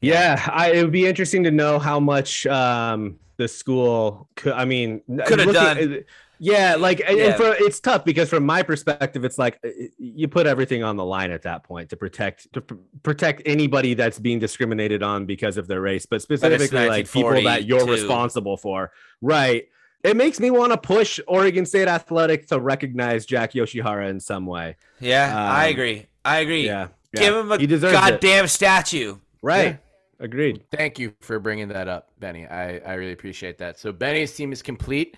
Yeah, 0.00 0.42
I, 0.50 0.72
it 0.72 0.82
would 0.82 0.92
be 0.92 1.06
interesting 1.06 1.44
to 1.44 1.50
know 1.50 1.78
how 1.78 2.00
much 2.00 2.46
um, 2.46 3.18
the 3.36 3.48
school 3.48 4.28
could. 4.34 4.54
I 4.54 4.64
mean, 4.64 5.02
Could 5.26 5.40
have 5.40 5.48
looking- 5.48 5.52
done. 5.92 6.04
Yeah, 6.42 6.76
like 6.76 7.00
and, 7.00 7.10
and 7.10 7.18
Yeah. 7.18 7.36
for, 7.36 7.52
it's 7.58 7.80
tough 7.80 8.02
because 8.02 8.30
from 8.30 8.46
my 8.46 8.62
perspective, 8.62 9.26
it's 9.26 9.36
like 9.36 9.60
you 9.98 10.26
put 10.26 10.46
everything 10.46 10.82
on 10.82 10.96
the 10.96 11.04
line 11.04 11.30
at 11.32 11.42
that 11.42 11.64
point 11.64 11.90
to 11.90 11.98
protect 11.98 12.50
to 12.54 12.62
pr- 12.62 12.76
protect 13.02 13.42
anybody 13.44 13.92
that's 13.92 14.18
being 14.18 14.38
discriminated 14.38 15.02
on 15.02 15.26
because 15.26 15.58
of 15.58 15.66
their 15.68 15.82
race, 15.82 16.06
but 16.06 16.22
specifically 16.22 16.88
like 16.88 17.10
people 17.12 17.42
that 17.42 17.66
you're 17.66 17.84
responsible 17.84 18.56
for, 18.56 18.90
right? 19.20 19.64
It 20.02 20.16
makes 20.16 20.40
me 20.40 20.50
want 20.50 20.72
to 20.72 20.78
push 20.78 21.20
Oregon 21.28 21.66
State 21.66 21.88
Athletic 21.88 22.46
to 22.48 22.58
recognize 22.58 23.26
Jack 23.26 23.52
Yoshihara 23.52 24.08
in 24.08 24.18
some 24.20 24.46
way. 24.46 24.76
yeah, 24.98 25.34
I 25.36 25.66
Um, 25.66 25.70
agree. 25.72 26.06
I 26.24 26.38
agree. 26.40 26.64
Yeah, 26.66 26.88
Give 27.14 27.34
him 27.34 27.52
a 27.52 27.58
he 27.58 27.66
deserves 27.66 27.92
it. 27.92 27.96
goddamn 28.00 28.46
statue. 28.46 29.16
Right, 29.42 29.78
agreed. 30.18 30.64
Thank 30.70 30.98
you 30.98 31.14
for 31.20 31.38
bringing 31.38 31.68
that 31.68 31.88
up, 31.88 32.10
Benny. 32.18 32.46
I, 32.46 32.78
I 32.78 32.94
really 32.94 33.12
appreciate 33.12 33.58
that. 33.58 33.78
So 33.78 33.90
Benny's 33.92 34.34
team 34.34 34.52
is 34.52 34.60
complete 34.62 35.16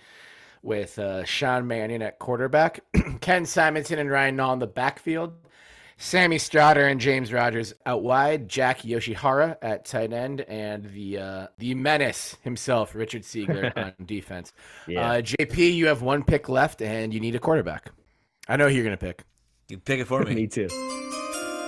with 0.63 0.97
uh, 0.99 1.25
Sean 1.25 1.67
Mannion 1.67 2.03
at 2.03 2.19
quarterback, 2.21 2.81
Ken 3.21 3.45
Simonton 3.45 3.99
and 3.99 4.09
Ryan 4.11 4.37
Nall 4.37 4.53
in 4.53 4.59
the 4.61 4.67
backfield, 4.69 5.35
Sammy 5.97 6.37
Stroughter 6.39 6.91
and 6.91 7.01
James 7.01 7.33
Rogers 7.33 7.73
out 7.87 8.03
wide, 8.03 8.49
Jack 8.49 8.81
Yoshihara 8.83 9.57
at 9.63 9.85
tight 9.85 10.13
end, 10.13 10.41
and 10.43 10.85
the 10.93 11.19
uh, 11.19 11.47
the 11.59 11.75
menace 11.75 12.37
himself, 12.43 12.95
Richard 12.95 13.23
Seigler 13.23 13.73
on 13.77 13.93
defense. 14.05 14.53
Yeah. 14.87 15.11
Uh, 15.13 15.21
JP, 15.23 15.75
you 15.75 15.87
have 15.87 16.03
one 16.03 16.23
pick 16.25 16.49
left, 16.49 16.83
and 16.83 17.13
you 17.15 17.21
need 17.21 17.35
a 17.35 17.39
quarterback. 17.39 17.91
I 18.49 18.57
know 18.57 18.69
who 18.69 18.75
you're 18.75 18.85
gonna 18.85 18.97
pick. 18.97 19.23
You 19.69 19.79
pick 19.79 20.01
it 20.01 20.07
for 20.07 20.23
Me 20.25 20.35
me. 20.35 20.47
too. 20.49 20.69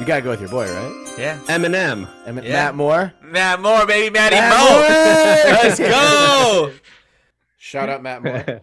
You 0.00 0.04
gotta 0.06 0.22
go 0.22 0.30
with 0.30 0.40
your 0.40 0.50
boy, 0.50 0.66
right? 0.68 1.14
Yeah. 1.16 1.38
Eminem. 1.46 2.08
And 2.26 2.42
Yeah. 2.42 2.52
Matt 2.52 2.74
Moore. 2.74 3.12
Matt 3.22 3.60
Moore, 3.60 3.86
baby, 3.86 4.10
Matty 4.12 4.34
Matt 4.34 4.58
Moore. 4.58 4.80
Moore! 4.80 5.62
Let's 5.62 5.78
go. 5.78 6.72
Shout 7.58 7.88
out 7.88 8.02
Matt 8.02 8.24
Moore. 8.24 8.62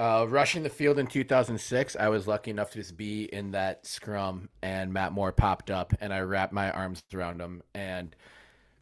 Uh, 0.00 0.24
rushing 0.24 0.62
the 0.62 0.70
field 0.70 0.98
in 0.98 1.06
2006, 1.06 1.94
I 1.94 2.08
was 2.08 2.26
lucky 2.26 2.50
enough 2.50 2.70
to 2.70 2.78
just 2.78 2.96
be 2.96 3.24
in 3.24 3.50
that 3.50 3.86
scrum, 3.86 4.48
and 4.62 4.94
Matt 4.94 5.12
Moore 5.12 5.30
popped 5.30 5.70
up, 5.70 5.92
and 6.00 6.10
I 6.10 6.20
wrapped 6.20 6.54
my 6.54 6.70
arms 6.70 7.02
around 7.12 7.38
him 7.38 7.62
and 7.74 8.16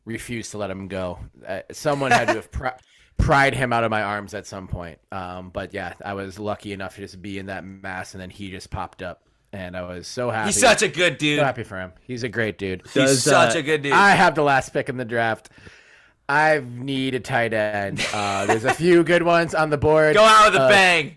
refused 0.04 0.52
to 0.52 0.58
let 0.58 0.70
him 0.70 0.86
go. 0.86 1.18
Uh, 1.44 1.62
someone 1.72 2.12
had 2.12 2.28
to 2.28 2.34
have 2.34 2.52
pri- 2.52 2.78
pried 3.16 3.56
him 3.56 3.72
out 3.72 3.82
of 3.82 3.90
my 3.90 4.04
arms 4.04 4.32
at 4.32 4.46
some 4.46 4.68
point. 4.68 5.00
Um, 5.10 5.50
but 5.50 5.74
yeah, 5.74 5.94
I 6.04 6.14
was 6.14 6.38
lucky 6.38 6.72
enough 6.72 6.94
to 6.94 7.00
just 7.00 7.20
be 7.20 7.40
in 7.40 7.46
that 7.46 7.64
mass, 7.64 8.14
and 8.14 8.20
then 8.20 8.30
he 8.30 8.52
just 8.52 8.70
popped 8.70 9.02
up, 9.02 9.24
and 9.52 9.76
I 9.76 9.82
was 9.82 10.06
so 10.06 10.30
happy. 10.30 10.52
He's 10.52 10.60
such 10.60 10.82
a 10.82 10.88
good 10.88 11.18
dude. 11.18 11.40
so 11.40 11.44
happy 11.44 11.64
for 11.64 11.80
him. 11.80 11.94
He's 12.06 12.22
a 12.22 12.28
great 12.28 12.58
dude. 12.58 12.82
He's 12.82 12.92
Does, 12.92 13.24
such 13.24 13.56
uh, 13.56 13.58
a 13.58 13.62
good 13.62 13.82
dude. 13.82 13.92
I 13.92 14.10
have 14.10 14.36
the 14.36 14.44
last 14.44 14.72
pick 14.72 14.88
in 14.88 14.96
the 14.96 15.04
draft. 15.04 15.50
I 16.28 16.62
need 16.66 17.14
a 17.14 17.20
tight 17.20 17.52
end. 17.54 18.04
Uh, 18.12 18.44
there's 18.46 18.64
a 18.64 18.74
few 18.74 19.02
good 19.02 19.22
ones 19.22 19.54
on 19.54 19.70
the 19.70 19.78
board. 19.78 20.14
Go 20.14 20.24
out 20.24 20.52
with 20.52 20.60
a 20.60 20.64
Uh, 20.64 20.68
bang. 20.68 21.16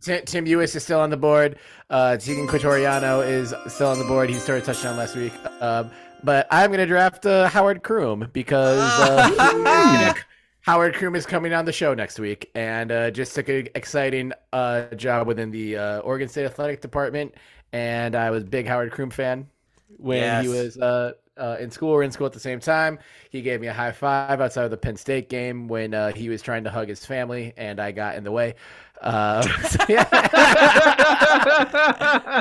Ti- 0.00 0.22
Tim 0.26 0.44
Euhus 0.44 0.76
is 0.76 0.82
still 0.84 1.00
on 1.00 1.10
the 1.10 1.16
board. 1.16 1.56
Uh, 1.90 2.12
Teagan 2.18 2.46
Quitoriano 2.46 3.26
is 3.26 3.52
still 3.72 3.88
on 3.88 3.98
the 3.98 4.04
board. 4.04 4.28
He 4.28 4.36
started 4.36 4.62
a 4.62 4.66
touchdown 4.66 4.96
last 4.96 5.16
week. 5.16 5.32
Um, 5.60 5.90
but 6.22 6.46
I'm 6.50 6.68
going 6.70 6.78
to 6.80 6.86
draft 6.86 7.26
uh, 7.26 7.48
Howard 7.48 7.82
Kroom 7.82 8.32
because 8.32 8.78
uh, 9.00 10.14
Howard 10.60 10.94
Kroom 10.94 11.16
is 11.16 11.26
coming 11.26 11.52
on 11.52 11.64
the 11.64 11.72
show 11.72 11.92
next 11.94 12.18
week 12.20 12.50
and 12.54 12.92
uh, 12.92 13.10
just 13.10 13.34
took 13.34 13.48
an 13.48 13.68
exciting 13.74 14.32
uh, 14.52 14.82
job 14.94 15.26
within 15.26 15.50
the 15.50 15.76
uh, 15.76 15.98
Oregon 16.00 16.28
State 16.28 16.44
Athletic 16.46 16.80
Department. 16.80 17.34
And 17.72 18.14
I 18.14 18.30
was 18.30 18.44
a 18.44 18.46
big 18.46 18.66
Howard 18.68 18.92
Kroom 18.92 19.12
fan 19.12 19.48
when 19.96 20.44
he 20.44 20.48
Yes. 20.52 20.76
was 20.76 21.14
uh, 21.36 21.56
in 21.58 21.70
school. 21.70 21.92
We're 21.92 22.02
in 22.02 22.10
school 22.10 22.26
at 22.26 22.32
the 22.32 22.40
same 22.40 22.60
time. 22.60 22.98
He 23.30 23.42
gave 23.42 23.60
me 23.60 23.66
a 23.66 23.72
high 23.72 23.92
five 23.92 24.40
outside 24.40 24.64
of 24.64 24.70
the 24.70 24.76
Penn 24.76 24.96
State 24.96 25.28
game 25.28 25.68
when 25.68 25.94
uh, 25.94 26.12
he 26.12 26.28
was 26.28 26.42
trying 26.42 26.64
to 26.64 26.70
hug 26.70 26.88
his 26.88 27.04
family, 27.04 27.52
and 27.56 27.80
I 27.80 27.92
got 27.92 28.16
in 28.16 28.24
the 28.24 28.32
way. 28.32 28.54
Uh, 29.00 29.42
so 29.68 29.84
yeah. 29.88 30.02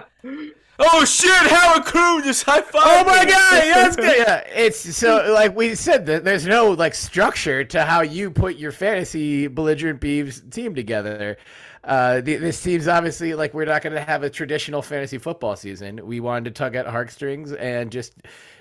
Oh 0.79 1.05
shit! 1.05 1.29
Howard 1.29 1.85
Crew 1.85 2.23
just 2.23 2.43
high 2.43 2.61
five. 2.61 2.81
Oh 2.83 3.03
my 3.05 3.25
god, 3.25 3.95
good. 3.95 4.03
Yeah, 4.17 4.39
it's 4.47 4.97
so 4.97 5.31
like 5.31 5.55
we 5.55 5.75
said 5.75 6.07
that 6.07 6.23
there's 6.23 6.47
no 6.47 6.71
like 6.71 6.95
structure 6.95 7.63
to 7.63 7.83
how 7.83 8.01
you 8.01 8.31
put 8.31 8.55
your 8.55 8.71
fantasy 8.71 9.45
belligerent 9.47 10.01
beavs 10.01 10.49
team 10.51 10.73
together. 10.73 11.37
Uh, 11.83 12.21
the, 12.21 12.37
this 12.37 12.61
team's 12.61 12.87
obviously 12.87 13.35
like 13.35 13.53
we're 13.53 13.65
not 13.65 13.83
going 13.83 13.93
to 13.93 14.01
have 14.01 14.23
a 14.23 14.29
traditional 14.29 14.81
fantasy 14.81 15.19
football 15.19 15.55
season. 15.55 15.99
We 16.07 16.19
wanted 16.19 16.45
to 16.45 16.51
tug 16.51 16.75
at 16.75 16.87
heartstrings 16.87 17.51
and 17.51 17.91
just 17.91 18.13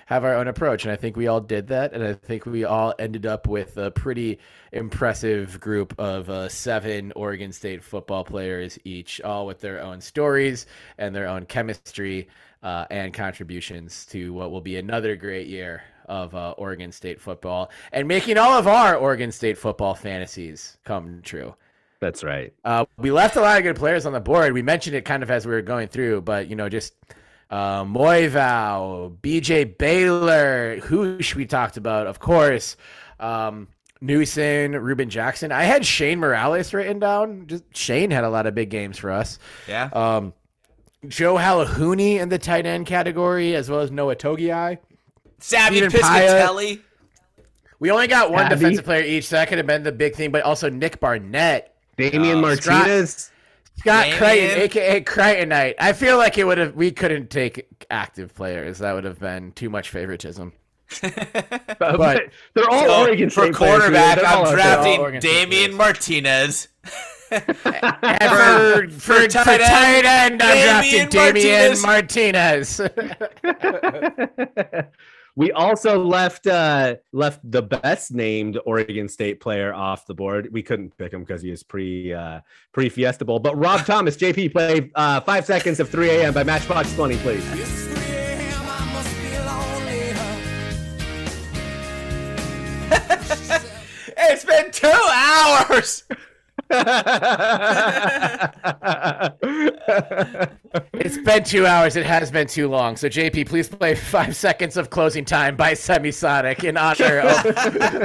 have 0.07 0.23
our 0.23 0.35
own 0.35 0.47
approach, 0.47 0.83
and 0.83 0.91
I 0.91 0.95
think 0.95 1.15
we 1.15 1.27
all 1.27 1.41
did 1.41 1.67
that. 1.67 1.93
And 1.93 2.03
I 2.03 2.13
think 2.13 2.45
we 2.45 2.63
all 2.63 2.93
ended 2.99 3.25
up 3.25 3.47
with 3.47 3.77
a 3.77 3.91
pretty 3.91 4.39
impressive 4.71 5.59
group 5.59 5.97
of 5.99 6.29
uh, 6.29 6.49
seven 6.49 7.11
Oregon 7.15 7.51
State 7.51 7.83
football 7.83 8.23
players 8.23 8.77
each, 8.83 9.21
all 9.21 9.45
with 9.45 9.59
their 9.61 9.81
own 9.81 10.01
stories 10.01 10.65
and 10.97 11.15
their 11.15 11.27
own 11.27 11.45
chemistry 11.45 12.27
uh, 12.63 12.85
and 12.89 13.13
contributions 13.13 14.05
to 14.07 14.33
what 14.33 14.51
will 14.51 14.61
be 14.61 14.77
another 14.77 15.15
great 15.15 15.47
year 15.47 15.83
of 16.05 16.35
uh, 16.35 16.53
Oregon 16.57 16.91
State 16.91 17.19
football 17.19 17.71
and 17.91 18.07
making 18.07 18.37
all 18.37 18.57
of 18.57 18.67
our 18.67 18.95
Oregon 18.95 19.31
State 19.31 19.57
football 19.57 19.93
fantasies 19.93 20.77
come 20.83 21.21
true. 21.23 21.55
That's 21.99 22.23
right. 22.23 22.53
Uh, 22.65 22.85
we 22.97 23.11
left 23.11 23.37
a 23.37 23.41
lot 23.41 23.57
of 23.57 23.63
good 23.63 23.77
players 23.77 24.05
on 24.05 24.11
the 24.11 24.19
board. 24.19 24.51
We 24.51 24.61
mentioned 24.61 24.95
it 24.95 25.05
kind 25.05 25.23
of 25.23 25.31
as 25.31 25.45
we 25.45 25.53
were 25.53 25.61
going 25.61 25.87
through, 25.87 26.21
but 26.21 26.49
you 26.49 26.55
know, 26.55 26.67
just 26.67 26.93
uh, 27.53 27.83
Moevao, 27.85 29.15
BJ 29.21 29.77
Baylor, 29.77 30.79
Housh, 30.79 31.35
we 31.35 31.45
talked 31.45 31.77
about, 31.77 32.07
of 32.07 32.19
course. 32.19 32.75
Um, 33.19 33.67
Newson, 34.01 34.71
Ruben 34.73 35.09
Jackson. 35.09 35.51
I 35.51 35.63
had 35.63 35.85
Shane 35.85 36.19
Morales 36.19 36.73
written 36.73 36.97
down. 36.99 37.45
Just 37.47 37.63
Shane 37.75 38.09
had 38.11 38.23
a 38.23 38.29
lot 38.29 38.47
of 38.47 38.55
big 38.55 38.69
games 38.69 38.97
for 38.97 39.11
us. 39.11 39.37
Yeah. 39.67 39.89
Um, 39.93 40.33
Joe 41.07 41.35
Halahuni 41.35 42.19
in 42.19 42.29
the 42.29 42.39
tight 42.39 42.65
end 42.65 42.85
category, 42.87 43.55
as 43.55 43.69
well 43.69 43.81
as 43.81 43.91
Noah 43.91 44.15
Togiai. 44.15 44.79
Sabby 45.39 45.77
Steven 45.77 45.91
Pyatt. 45.91 46.27
Piscitelli. 46.47 46.81
We 47.79 47.91
only 47.91 48.07
got 48.07 48.31
one 48.31 48.45
Abby. 48.45 48.55
defensive 48.55 48.85
player 48.85 49.03
each, 49.03 49.27
so 49.27 49.35
that 49.35 49.47
could 49.47 49.57
have 49.57 49.67
been 49.67 49.83
the 49.83 49.91
big 49.91 50.15
thing. 50.15 50.31
But 50.31 50.43
also 50.43 50.69
Nick 50.69 50.99
Barnett, 50.99 51.75
Damien 51.97 52.39
Uh, 52.39 52.41
Martinez. 52.41 53.11
Scott 53.13 53.32
Damien. 53.83 54.17
Crichton, 54.17 54.59
aka 54.61 55.01
Crichtonite. 55.01 55.75
I 55.79 55.93
feel 55.93 56.17
like 56.17 56.37
it 56.37 56.45
would 56.45 56.57
have. 56.57 56.75
We 56.75 56.91
couldn't 56.91 57.29
take 57.29 57.67
active 57.89 58.33
players. 58.33 58.79
That 58.79 58.93
would 58.93 59.03
have 59.03 59.19
been 59.19 59.51
too 59.53 59.69
much 59.69 59.89
favoritism. 59.89 60.53
But 61.79 62.23
they're 62.53 62.69
all 62.69 62.85
So, 62.85 63.01
Oregon 63.01 63.29
for 63.29 63.43
State 63.45 63.55
players, 63.55 63.79
quarterback, 63.79 64.17
they're 64.17 64.25
I'm 64.27 64.45
out 64.45 64.53
drafting 64.53 65.19
Damien. 65.19 65.75
Martinez. 65.75 66.67
And 67.31 67.45
for, 67.57 68.89
for, 68.89 69.21
for 69.21 69.27
tight 69.27 69.57
tight, 69.59 70.05
end, 70.05 70.39
end, 70.39 70.43
I'm 70.43 70.83
Damien 70.83 71.09
drafting 71.09 71.33
Damien 71.33 71.81
Martinez. 71.81 72.79
We 75.35 75.51
also 75.51 76.03
left 76.03 76.45
uh 76.45 76.95
left 77.11 77.39
the 77.49 77.61
best 77.61 78.11
named 78.13 78.59
Oregon 78.65 79.09
State 79.09 79.39
player 79.39 79.73
off 79.73 80.05
the 80.05 80.13
board. 80.13 80.49
We 80.51 80.61
couldn't 80.61 80.95
pick 80.97 81.11
him 81.11 81.23
because 81.23 81.41
he 81.41 81.49
is 81.51 81.63
pre 81.63 82.13
uh 82.13 82.41
pre 82.71 82.89
Fiesta 82.89 83.25
Bowl. 83.25 83.39
But 83.39 83.57
Rob 83.57 83.85
Thomas, 83.85 84.15
JP, 84.15 84.51
play 84.51 84.91
uh 84.95 85.21
five 85.21 85.45
seconds 85.45 85.79
of 85.79 85.89
3 85.89 86.09
a.m. 86.09 86.33
by 86.33 86.43
Matchbox 86.43 86.93
20, 86.95 87.17
please. 87.17 87.43
It's 87.53 87.85
3 87.85 87.93
a.m. 88.15 88.61
I 88.65 88.93
must 88.93 89.15
be 89.21 89.39
lonely. 93.59 93.69
It's 94.15 94.45
been 94.45 94.71
two 94.71 94.87
hours. 94.87 96.03
it's 100.93 101.17
been 101.17 101.43
two 101.43 101.65
hours. 101.65 101.95
It 101.95 102.05
has 102.05 102.31
been 102.31 102.47
too 102.47 102.67
long. 102.67 102.95
So 102.97 103.07
JP, 103.07 103.47
please 103.47 103.67
play 103.69 103.95
five 103.95 104.35
seconds 104.35 104.77
of 104.77 104.89
closing 104.89 105.25
time 105.25 105.55
by 105.55 105.73
Semisonic 105.73 106.63
in 106.63 106.77
honor 106.77 107.19
of 107.19 107.45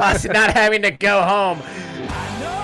us 0.02 0.24
not 0.24 0.52
having 0.52 0.82
to 0.82 0.90
go 0.90 1.22
home. 1.22 2.57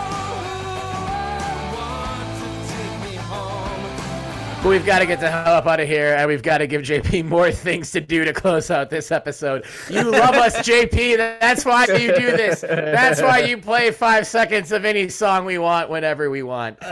But 4.65 4.71
we've 4.71 4.87
got 4.87 5.01
to 5.01 5.07
get 5.07 5.21
the 5.21 5.31
hell 5.31 5.57
up 5.57 5.67
out 5.67 5.79
of 5.79 5.87
here, 5.87 6.15
and 6.15 6.27
we've 6.27 6.43
got 6.43 6.57
to 6.57 6.67
give 6.67 6.81
JP 6.81 7.25
more 7.29 7.53
things 7.53 7.91
to 7.91 8.01
do 8.01 8.25
to 8.25 8.33
close 8.33 8.71
out 8.71 8.89
this 8.89 9.13
episode. 9.13 9.67
You 9.91 10.11
love 10.11 10.37
us, 10.37 10.57
JP. 10.67 11.19
That's 11.19 11.67
why 11.67 11.85
you 11.85 12.15
do 12.17 12.35
this. 12.35 12.63
That's 12.63 13.21
why 13.21 13.41
you 13.41 13.59
play 13.59 13.91
five 13.91 14.27
seconds 14.27 14.73
of 14.73 14.87
any 14.87 15.11
song 15.11 15.45
we 15.45 15.59
want 15.59 15.91
whenever 15.91 16.31
we 16.31 16.43
want. 16.43 16.79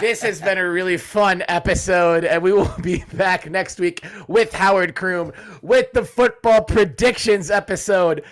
This 0.00 0.20
has 0.22 0.40
been 0.40 0.58
a 0.58 0.68
really 0.68 0.96
fun 0.96 1.44
episode, 1.46 2.24
and 2.24 2.42
we 2.42 2.52
will 2.52 2.74
be 2.82 3.04
back 3.14 3.48
next 3.48 3.78
week 3.78 4.04
with 4.26 4.52
Howard 4.52 4.96
Kroom 4.96 5.32
with 5.62 5.92
the 5.92 6.04
football 6.04 6.64
predictions 6.64 7.52
episode 7.52 8.24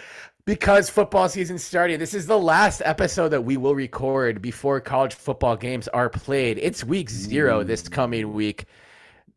because 0.48 0.88
football 0.88 1.28
season 1.28 1.58
started. 1.58 2.00
This 2.00 2.14
is 2.14 2.26
the 2.26 2.38
last 2.38 2.80
episode 2.82 3.28
that 3.28 3.42
we 3.42 3.58
will 3.58 3.74
record 3.74 4.40
before 4.40 4.80
college 4.80 5.12
football 5.12 5.58
games 5.58 5.88
are 5.88 6.08
played. 6.08 6.58
It's 6.58 6.82
week 6.82 7.10
zero 7.10 7.62
this 7.62 7.82
mm. 7.82 7.92
coming 7.92 8.32
week. 8.32 8.64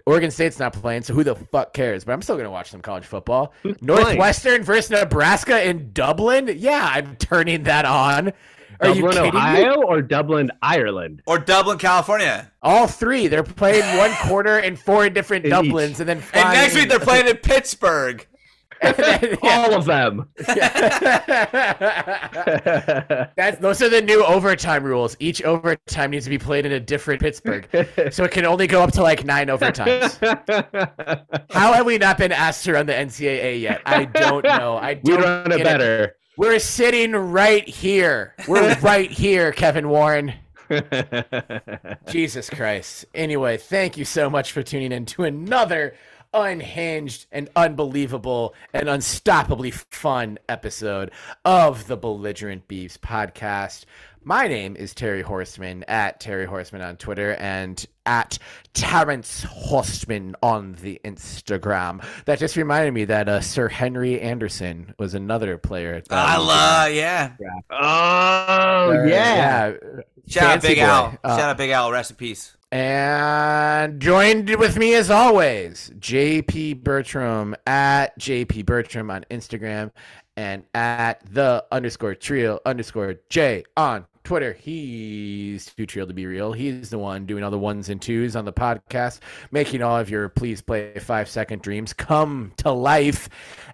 Oregon 0.05 0.31
State's 0.31 0.57
not 0.57 0.71
playing, 0.71 1.01
so 1.01 1.13
who 1.13 1.25
the 1.25 1.35
fuck 1.35 1.73
cares? 1.73 2.05
But 2.05 2.13
I'm 2.13 2.21
still 2.21 2.37
gonna 2.37 2.49
watch 2.49 2.71
some 2.71 2.79
college 2.79 3.03
football. 3.03 3.53
Northwestern 3.81 4.63
versus 4.63 4.89
Nebraska 4.89 5.61
in 5.67 5.91
Dublin. 5.91 6.49
Yeah, 6.57 6.89
I'm 6.93 7.17
turning 7.17 7.63
that 7.63 7.83
on. 7.83 8.31
Are 8.79 8.87
you 8.95 9.01
Dublin, 9.01 9.11
kidding 9.11 9.33
me? 9.33 9.37
Ohio 9.37 9.81
or 9.81 10.01
Dublin, 10.01 10.49
Ireland? 10.61 11.23
Or 11.27 11.39
Dublin, 11.39 11.77
California. 11.77 12.49
All 12.63 12.87
three. 12.87 13.27
They're 13.27 13.43
playing 13.43 13.97
one 13.97 14.11
quarter 14.21 14.59
in 14.59 14.77
four 14.77 15.09
different 15.09 15.43
In 15.43 15.51
Dublins, 15.51 15.91
each. 15.91 15.99
and 15.99 16.07
then 16.07 16.23
And 16.33 16.53
next 16.53 16.75
week 16.75 16.87
they're 16.87 16.99
playing 16.99 17.27
in 17.27 17.35
Pittsburgh. 17.43 18.25
Yeah. 18.83 19.35
All 19.43 19.73
of 19.73 19.85
them. 19.91 20.27
That's 23.35 23.57
those 23.59 23.81
are 23.81 23.89
the 23.89 24.01
new 24.01 24.23
overtime 24.23 24.83
rules. 24.83 25.15
Each 25.19 25.41
overtime 25.43 26.11
needs 26.11 26.25
to 26.25 26.29
be 26.29 26.37
played 26.37 26.65
in 26.65 26.71
a 26.71 26.79
different 26.79 27.21
Pittsburgh, 27.21 27.67
so 28.11 28.23
it 28.23 28.31
can 28.31 28.45
only 28.45 28.67
go 28.67 28.81
up 28.81 28.91
to 28.93 29.03
like 29.03 29.23
nine 29.23 29.47
overtimes. 29.47 30.17
How 31.51 31.73
have 31.73 31.85
we 31.85 31.97
not 31.97 32.17
been 32.17 32.31
asked 32.31 32.63
to 32.65 32.73
run 32.73 32.85
the 32.85 32.93
NCAA 32.93 33.61
yet? 33.61 33.81
I 33.85 34.05
don't 34.05 34.43
know. 34.43 34.77
I 34.77 34.99
we 35.03 35.11
don't 35.11 35.21
run 35.21 35.51
it 35.51 35.63
better. 35.63 36.15
We're 36.37 36.59
sitting 36.59 37.11
right 37.11 37.67
here. 37.67 38.35
We're 38.47 38.75
right 38.79 39.11
here, 39.11 39.51
Kevin 39.51 39.89
Warren. 39.89 40.33
Jesus 42.09 42.49
Christ. 42.49 43.05
Anyway, 43.13 43.57
thank 43.57 43.97
you 43.97 44.05
so 44.05 44.29
much 44.29 44.53
for 44.53 44.63
tuning 44.63 44.91
in 44.93 45.05
to 45.07 45.23
another 45.23 45.93
unhinged 46.33 47.25
and 47.31 47.49
unbelievable 47.55 48.53
and 48.73 48.87
unstoppably 48.87 49.73
fun 49.73 50.39
episode 50.47 51.11
of 51.45 51.87
the 51.87 51.97
Belligerent 51.97 52.67
Beavs 52.67 52.97
podcast. 52.97 53.85
My 54.23 54.47
name 54.47 54.75
is 54.75 54.93
Terry 54.93 55.23
Horseman 55.23 55.83
at 55.87 56.19
Terry 56.19 56.45
Horseman 56.45 56.83
on 56.83 56.95
Twitter 56.97 57.33
and 57.35 57.83
at 58.05 58.37
Terrence 58.73 59.41
Horseman 59.49 60.35
on 60.43 60.73
the 60.81 61.01
Instagram. 61.03 62.05
That 62.25 62.37
just 62.37 62.55
reminded 62.55 62.93
me 62.93 63.05
that 63.05 63.27
uh, 63.27 63.41
Sir 63.41 63.67
Henry 63.67 64.21
Anderson 64.21 64.93
was 64.99 65.15
another 65.15 65.57
player. 65.57 66.03
that 66.07 66.29
I 66.29 66.37
was- 66.37 66.47
love, 66.47 66.93
yeah. 66.93 67.31
Oh 67.71 68.91
Sir- 68.91 69.07
yeah. 69.07 69.71
Shout 70.27 70.43
out 70.57 70.61
Big 70.61 70.77
boy. 70.77 70.83
Al. 70.83 71.17
Uh, 71.23 71.37
Shout 71.37 71.49
out 71.49 71.57
Big 71.57 71.71
Al. 71.71 71.91
Rest 71.91 72.11
in 72.11 72.15
peace. 72.17 72.55
And 72.71 73.99
joined 73.99 74.49
with 74.55 74.77
me 74.77 74.93
as 74.93 75.11
always, 75.11 75.91
JP 75.99 76.83
Bertram 76.83 77.53
at 77.67 78.17
JP 78.17 78.65
Bertram 78.65 79.11
on 79.11 79.25
Instagram 79.29 79.91
and 80.37 80.63
at 80.73 81.21
the 81.33 81.65
underscore 81.69 82.15
trio 82.15 82.61
underscore 82.65 83.15
J 83.27 83.65
on 83.75 84.05
Twitter. 84.23 84.53
He's 84.53 85.65
too 85.65 85.85
trio 85.85 86.05
to 86.05 86.13
be 86.13 86.25
real. 86.25 86.53
He's 86.53 86.89
the 86.89 86.97
one 86.97 87.25
doing 87.25 87.43
all 87.43 87.51
the 87.51 87.59
ones 87.59 87.89
and 87.89 88.01
twos 88.01 88.37
on 88.37 88.45
the 88.45 88.53
podcast, 88.53 89.19
making 89.51 89.81
all 89.83 89.97
of 89.97 90.09
your 90.09 90.29
please 90.29 90.61
play 90.61 90.97
five 90.99 91.27
second 91.27 91.61
dreams 91.61 91.91
come 91.91 92.53
to 92.57 92.71
life. 92.71 93.27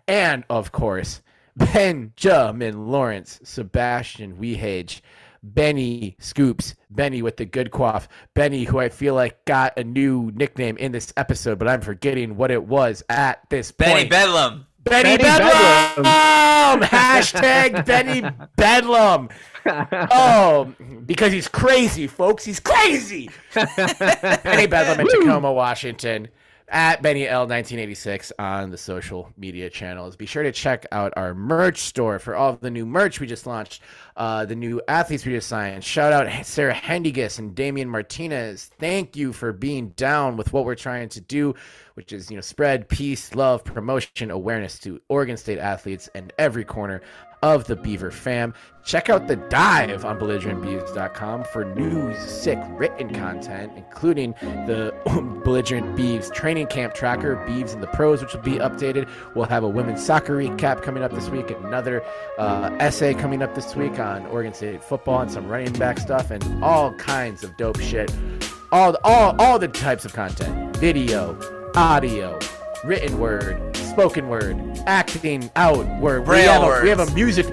And 0.08 0.44
of 0.50 0.72
course, 0.72 1.22
Benjamin 1.56 2.88
Lawrence, 2.88 3.40
Sebastian 3.44 4.38
Wehage. 4.38 5.02
Benny 5.54 6.16
Scoops, 6.20 6.76
Benny 6.90 7.22
with 7.22 7.38
the 7.38 7.46
good 7.46 7.72
quaff, 7.72 8.08
Benny, 8.34 8.64
who 8.64 8.80
I 8.80 8.90
feel 8.90 9.16
like 9.16 9.46
got 9.46 9.78
a 9.78 9.84
new 9.84 10.32
nickname 10.36 10.78
in 10.78 10.92
this 10.92 11.14
episode, 11.18 11.60
but 11.60 11.68
I'm 11.68 11.82
forgetting 11.82 12.38
what 12.38 12.52
it 12.52 12.64
was 12.64 13.04
at 13.10 13.50
this 13.50 13.72
Benny 13.72 13.94
point. 13.94 14.10
Bedlam. 14.10 14.68
Benny, 14.84 15.18
Benny 15.18 15.24
Bedlam! 15.24 16.82
Hashtag 16.90 17.86
Benny 17.86 18.24
Bedlam. 18.56 19.30
Oh, 19.70 20.74
because 21.06 21.34
he's 21.34 21.50
crazy, 21.50 22.08
folks. 22.08 22.46
He's 22.46 22.62
crazy. 22.62 23.30
Benny 23.54 24.66
Bedlam 24.66 25.02
in 25.02 25.08
Tacoma, 25.10 25.52
Washington. 25.52 26.30
At 26.70 27.02
Benny 27.02 27.24
L1986 27.26 28.34
on 28.38 28.72
the 28.72 28.78
social 28.78 29.32
media 29.38 29.70
channels. 29.70 30.18
Be 30.18 30.26
sure 30.26 30.44
to 30.44 30.52
check 30.52 30.86
out 30.92 31.14
our 31.16 31.34
merch 31.34 31.78
store 31.78 32.20
for 32.20 32.36
all 32.36 32.50
of 32.50 32.60
the 32.60 32.70
new 32.70 32.86
merch 32.86 33.22
we 33.22 33.26
just 33.28 33.48
launched, 33.48 33.82
uh, 34.18 34.44
the 34.44 34.56
new 34.56 34.82
athletes 34.86 35.26
we 35.26 35.32
just 35.32 35.48
signed. 35.48 35.82
Shout 35.82 36.12
out 36.12 36.46
Sarah 36.46 36.74
Hendigas 36.74 37.40
and 37.40 37.56
Damien 37.56 37.90
Martinez. 37.90 38.70
Thank 38.80 39.16
you 39.16 39.32
for 39.32 39.54
being 39.54 39.92
down 39.92 40.36
with 40.36 40.52
what 40.52 40.66
we're 40.66 40.76
trying 40.76 41.08
to 41.10 41.22
do, 41.22 41.56
which 41.94 42.12
is 42.12 42.30
you 42.30 42.36
know 42.36 42.42
spread 42.42 42.90
peace, 42.90 43.34
love, 43.34 43.64
promotion, 43.64 44.30
awareness 44.30 44.78
to 44.80 45.00
Oregon 45.08 45.38
State 45.38 45.60
athletes 45.60 46.10
and 46.16 46.34
every 46.38 46.66
corner 46.66 47.02
of 47.42 47.66
the 47.66 47.76
Beaver 47.76 48.12
fam. 48.12 48.54
Check 48.84 49.10
out 49.10 49.28
the 49.28 49.36
dive 49.36 50.06
on 50.06 50.18
belligerentbeavs.com 50.18 51.44
for 51.46 51.66
new 51.66 52.16
sick 52.16 52.58
written 52.70 53.14
content, 53.14 53.74
including 53.76 54.32
the 54.66 54.94
Belligerent 55.44 55.98
Beavs 55.98 56.34
training 56.34 56.68
camp 56.68 56.94
tracker, 56.94 57.36
Beavs 57.48 57.74
and 57.74 57.84
the 57.84 57.88
Pros, 57.88 58.22
which 58.22 58.34
will 58.34 58.42
be 58.42 58.54
updated. 58.54 59.10
We'll 59.36 59.46
have 59.46 59.64
a 59.64 59.68
women's 59.68 60.06
soccer 60.06 60.38
recap 60.38 60.84
coming 60.84 61.04
up 61.04 61.12
this 61.12 61.30
week, 61.30 61.52
another 61.52 62.02
uh, 62.38 62.76
essay 62.80 63.14
coming 63.14 63.42
up 63.42 63.56
this 63.56 63.76
week 63.76 64.00
on 64.00 64.26
Oregon 64.28 64.54
State 64.54 64.82
football 64.82 65.20
and 65.20 65.32
some 65.32 65.50
running 65.50 65.74
back 65.74 66.00
stuff, 66.00 66.32
and 66.32 66.64
all 66.64 66.94
kinds 66.94 67.44
of 67.44 67.56
dope 67.58 67.80
shit. 67.82 68.10
All, 68.72 68.96
all, 69.04 69.36
all 69.40 69.60
the 69.60 69.68
types 69.68 70.06
of 70.06 70.14
content 70.14 70.78
video, 70.78 71.38
audio, 71.76 72.40
written 72.84 73.20
word, 73.20 73.76
spoken 73.76 74.30
word, 74.30 74.58
acting 74.86 75.50
out 75.56 75.86
word. 76.00 76.22
we 76.22 76.26
Braille 76.26 76.52
have 76.52 76.64
a, 76.64 76.84
we 76.84 76.90
have 76.90 77.00
a 77.00 77.12
music 77.14 77.48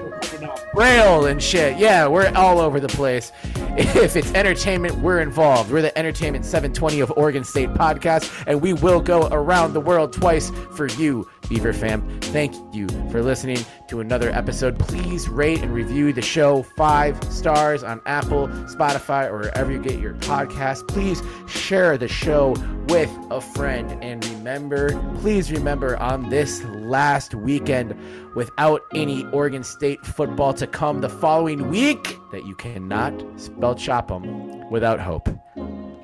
braille 0.73 1.25
and 1.25 1.41
shit. 1.41 1.77
Yeah, 1.77 2.07
we're 2.07 2.31
all 2.35 2.59
over 2.59 2.79
the 2.79 2.87
place. 2.89 3.31
If 3.77 4.15
it's 4.15 4.33
entertainment, 4.33 4.95
we're 4.99 5.19
involved. 5.19 5.69
We're 5.69 5.81
the 5.81 5.97
Entertainment 5.97 6.45
720 6.45 7.01
of 7.01 7.11
Oregon 7.17 7.43
State 7.43 7.69
podcast, 7.71 8.31
and 8.47 8.61
we 8.61 8.71
will 8.71 9.01
go 9.01 9.27
around 9.27 9.73
the 9.73 9.81
world 9.81 10.13
twice 10.13 10.49
for 10.49 10.87
you, 10.87 11.29
Beaver 11.49 11.73
fam. 11.73 12.19
Thank 12.21 12.55
you 12.73 12.87
for 13.11 13.23
listening 13.23 13.57
to 13.87 13.99
another 13.99 14.29
episode. 14.29 14.77
Please 14.77 15.27
rate 15.27 15.61
and 15.61 15.73
review 15.73 16.13
the 16.13 16.21
show 16.21 16.63
five 16.63 17.21
stars 17.33 17.83
on 17.83 18.01
Apple, 18.05 18.47
Spotify, 18.67 19.27
or 19.29 19.39
wherever 19.39 19.71
you 19.71 19.81
get 19.81 19.99
your 19.99 20.13
podcast. 20.15 20.87
Please 20.87 21.21
share 21.47 21.97
the 21.97 22.07
show 22.07 22.55
with 22.87 23.09
a 23.31 23.41
friend. 23.41 24.01
And 24.03 24.23
remember, 24.27 24.89
please 25.19 25.51
remember 25.51 25.97
on 25.97 26.29
this 26.29 26.63
last 26.63 27.33
weekend, 27.33 27.95
without 28.35 28.81
any 28.93 29.25
Oregon 29.27 29.63
State 29.63 30.05
football 30.05 30.53
to 30.53 30.67
come 30.67 31.01
the 31.01 31.09
following 31.09 31.69
week, 31.69 32.19
that 32.31 32.45
you 32.45 32.55
cannot 32.55 33.13
spell 33.37 33.73
chop 33.73 33.95
chop 33.95 34.11
'em 34.11 34.69
without 34.69 34.99
hope. 34.99 35.29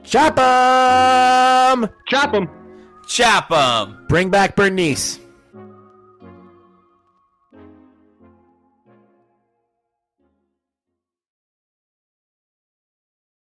Chop 0.04 0.36
Chop 0.36 0.40
'em! 0.40 1.90
Chop 2.08 2.32
them. 2.32 2.50
Chop 3.08 3.52
'em. 3.52 4.06
Bring 4.08 4.30
back 4.30 4.56
Bernice. 4.56 5.20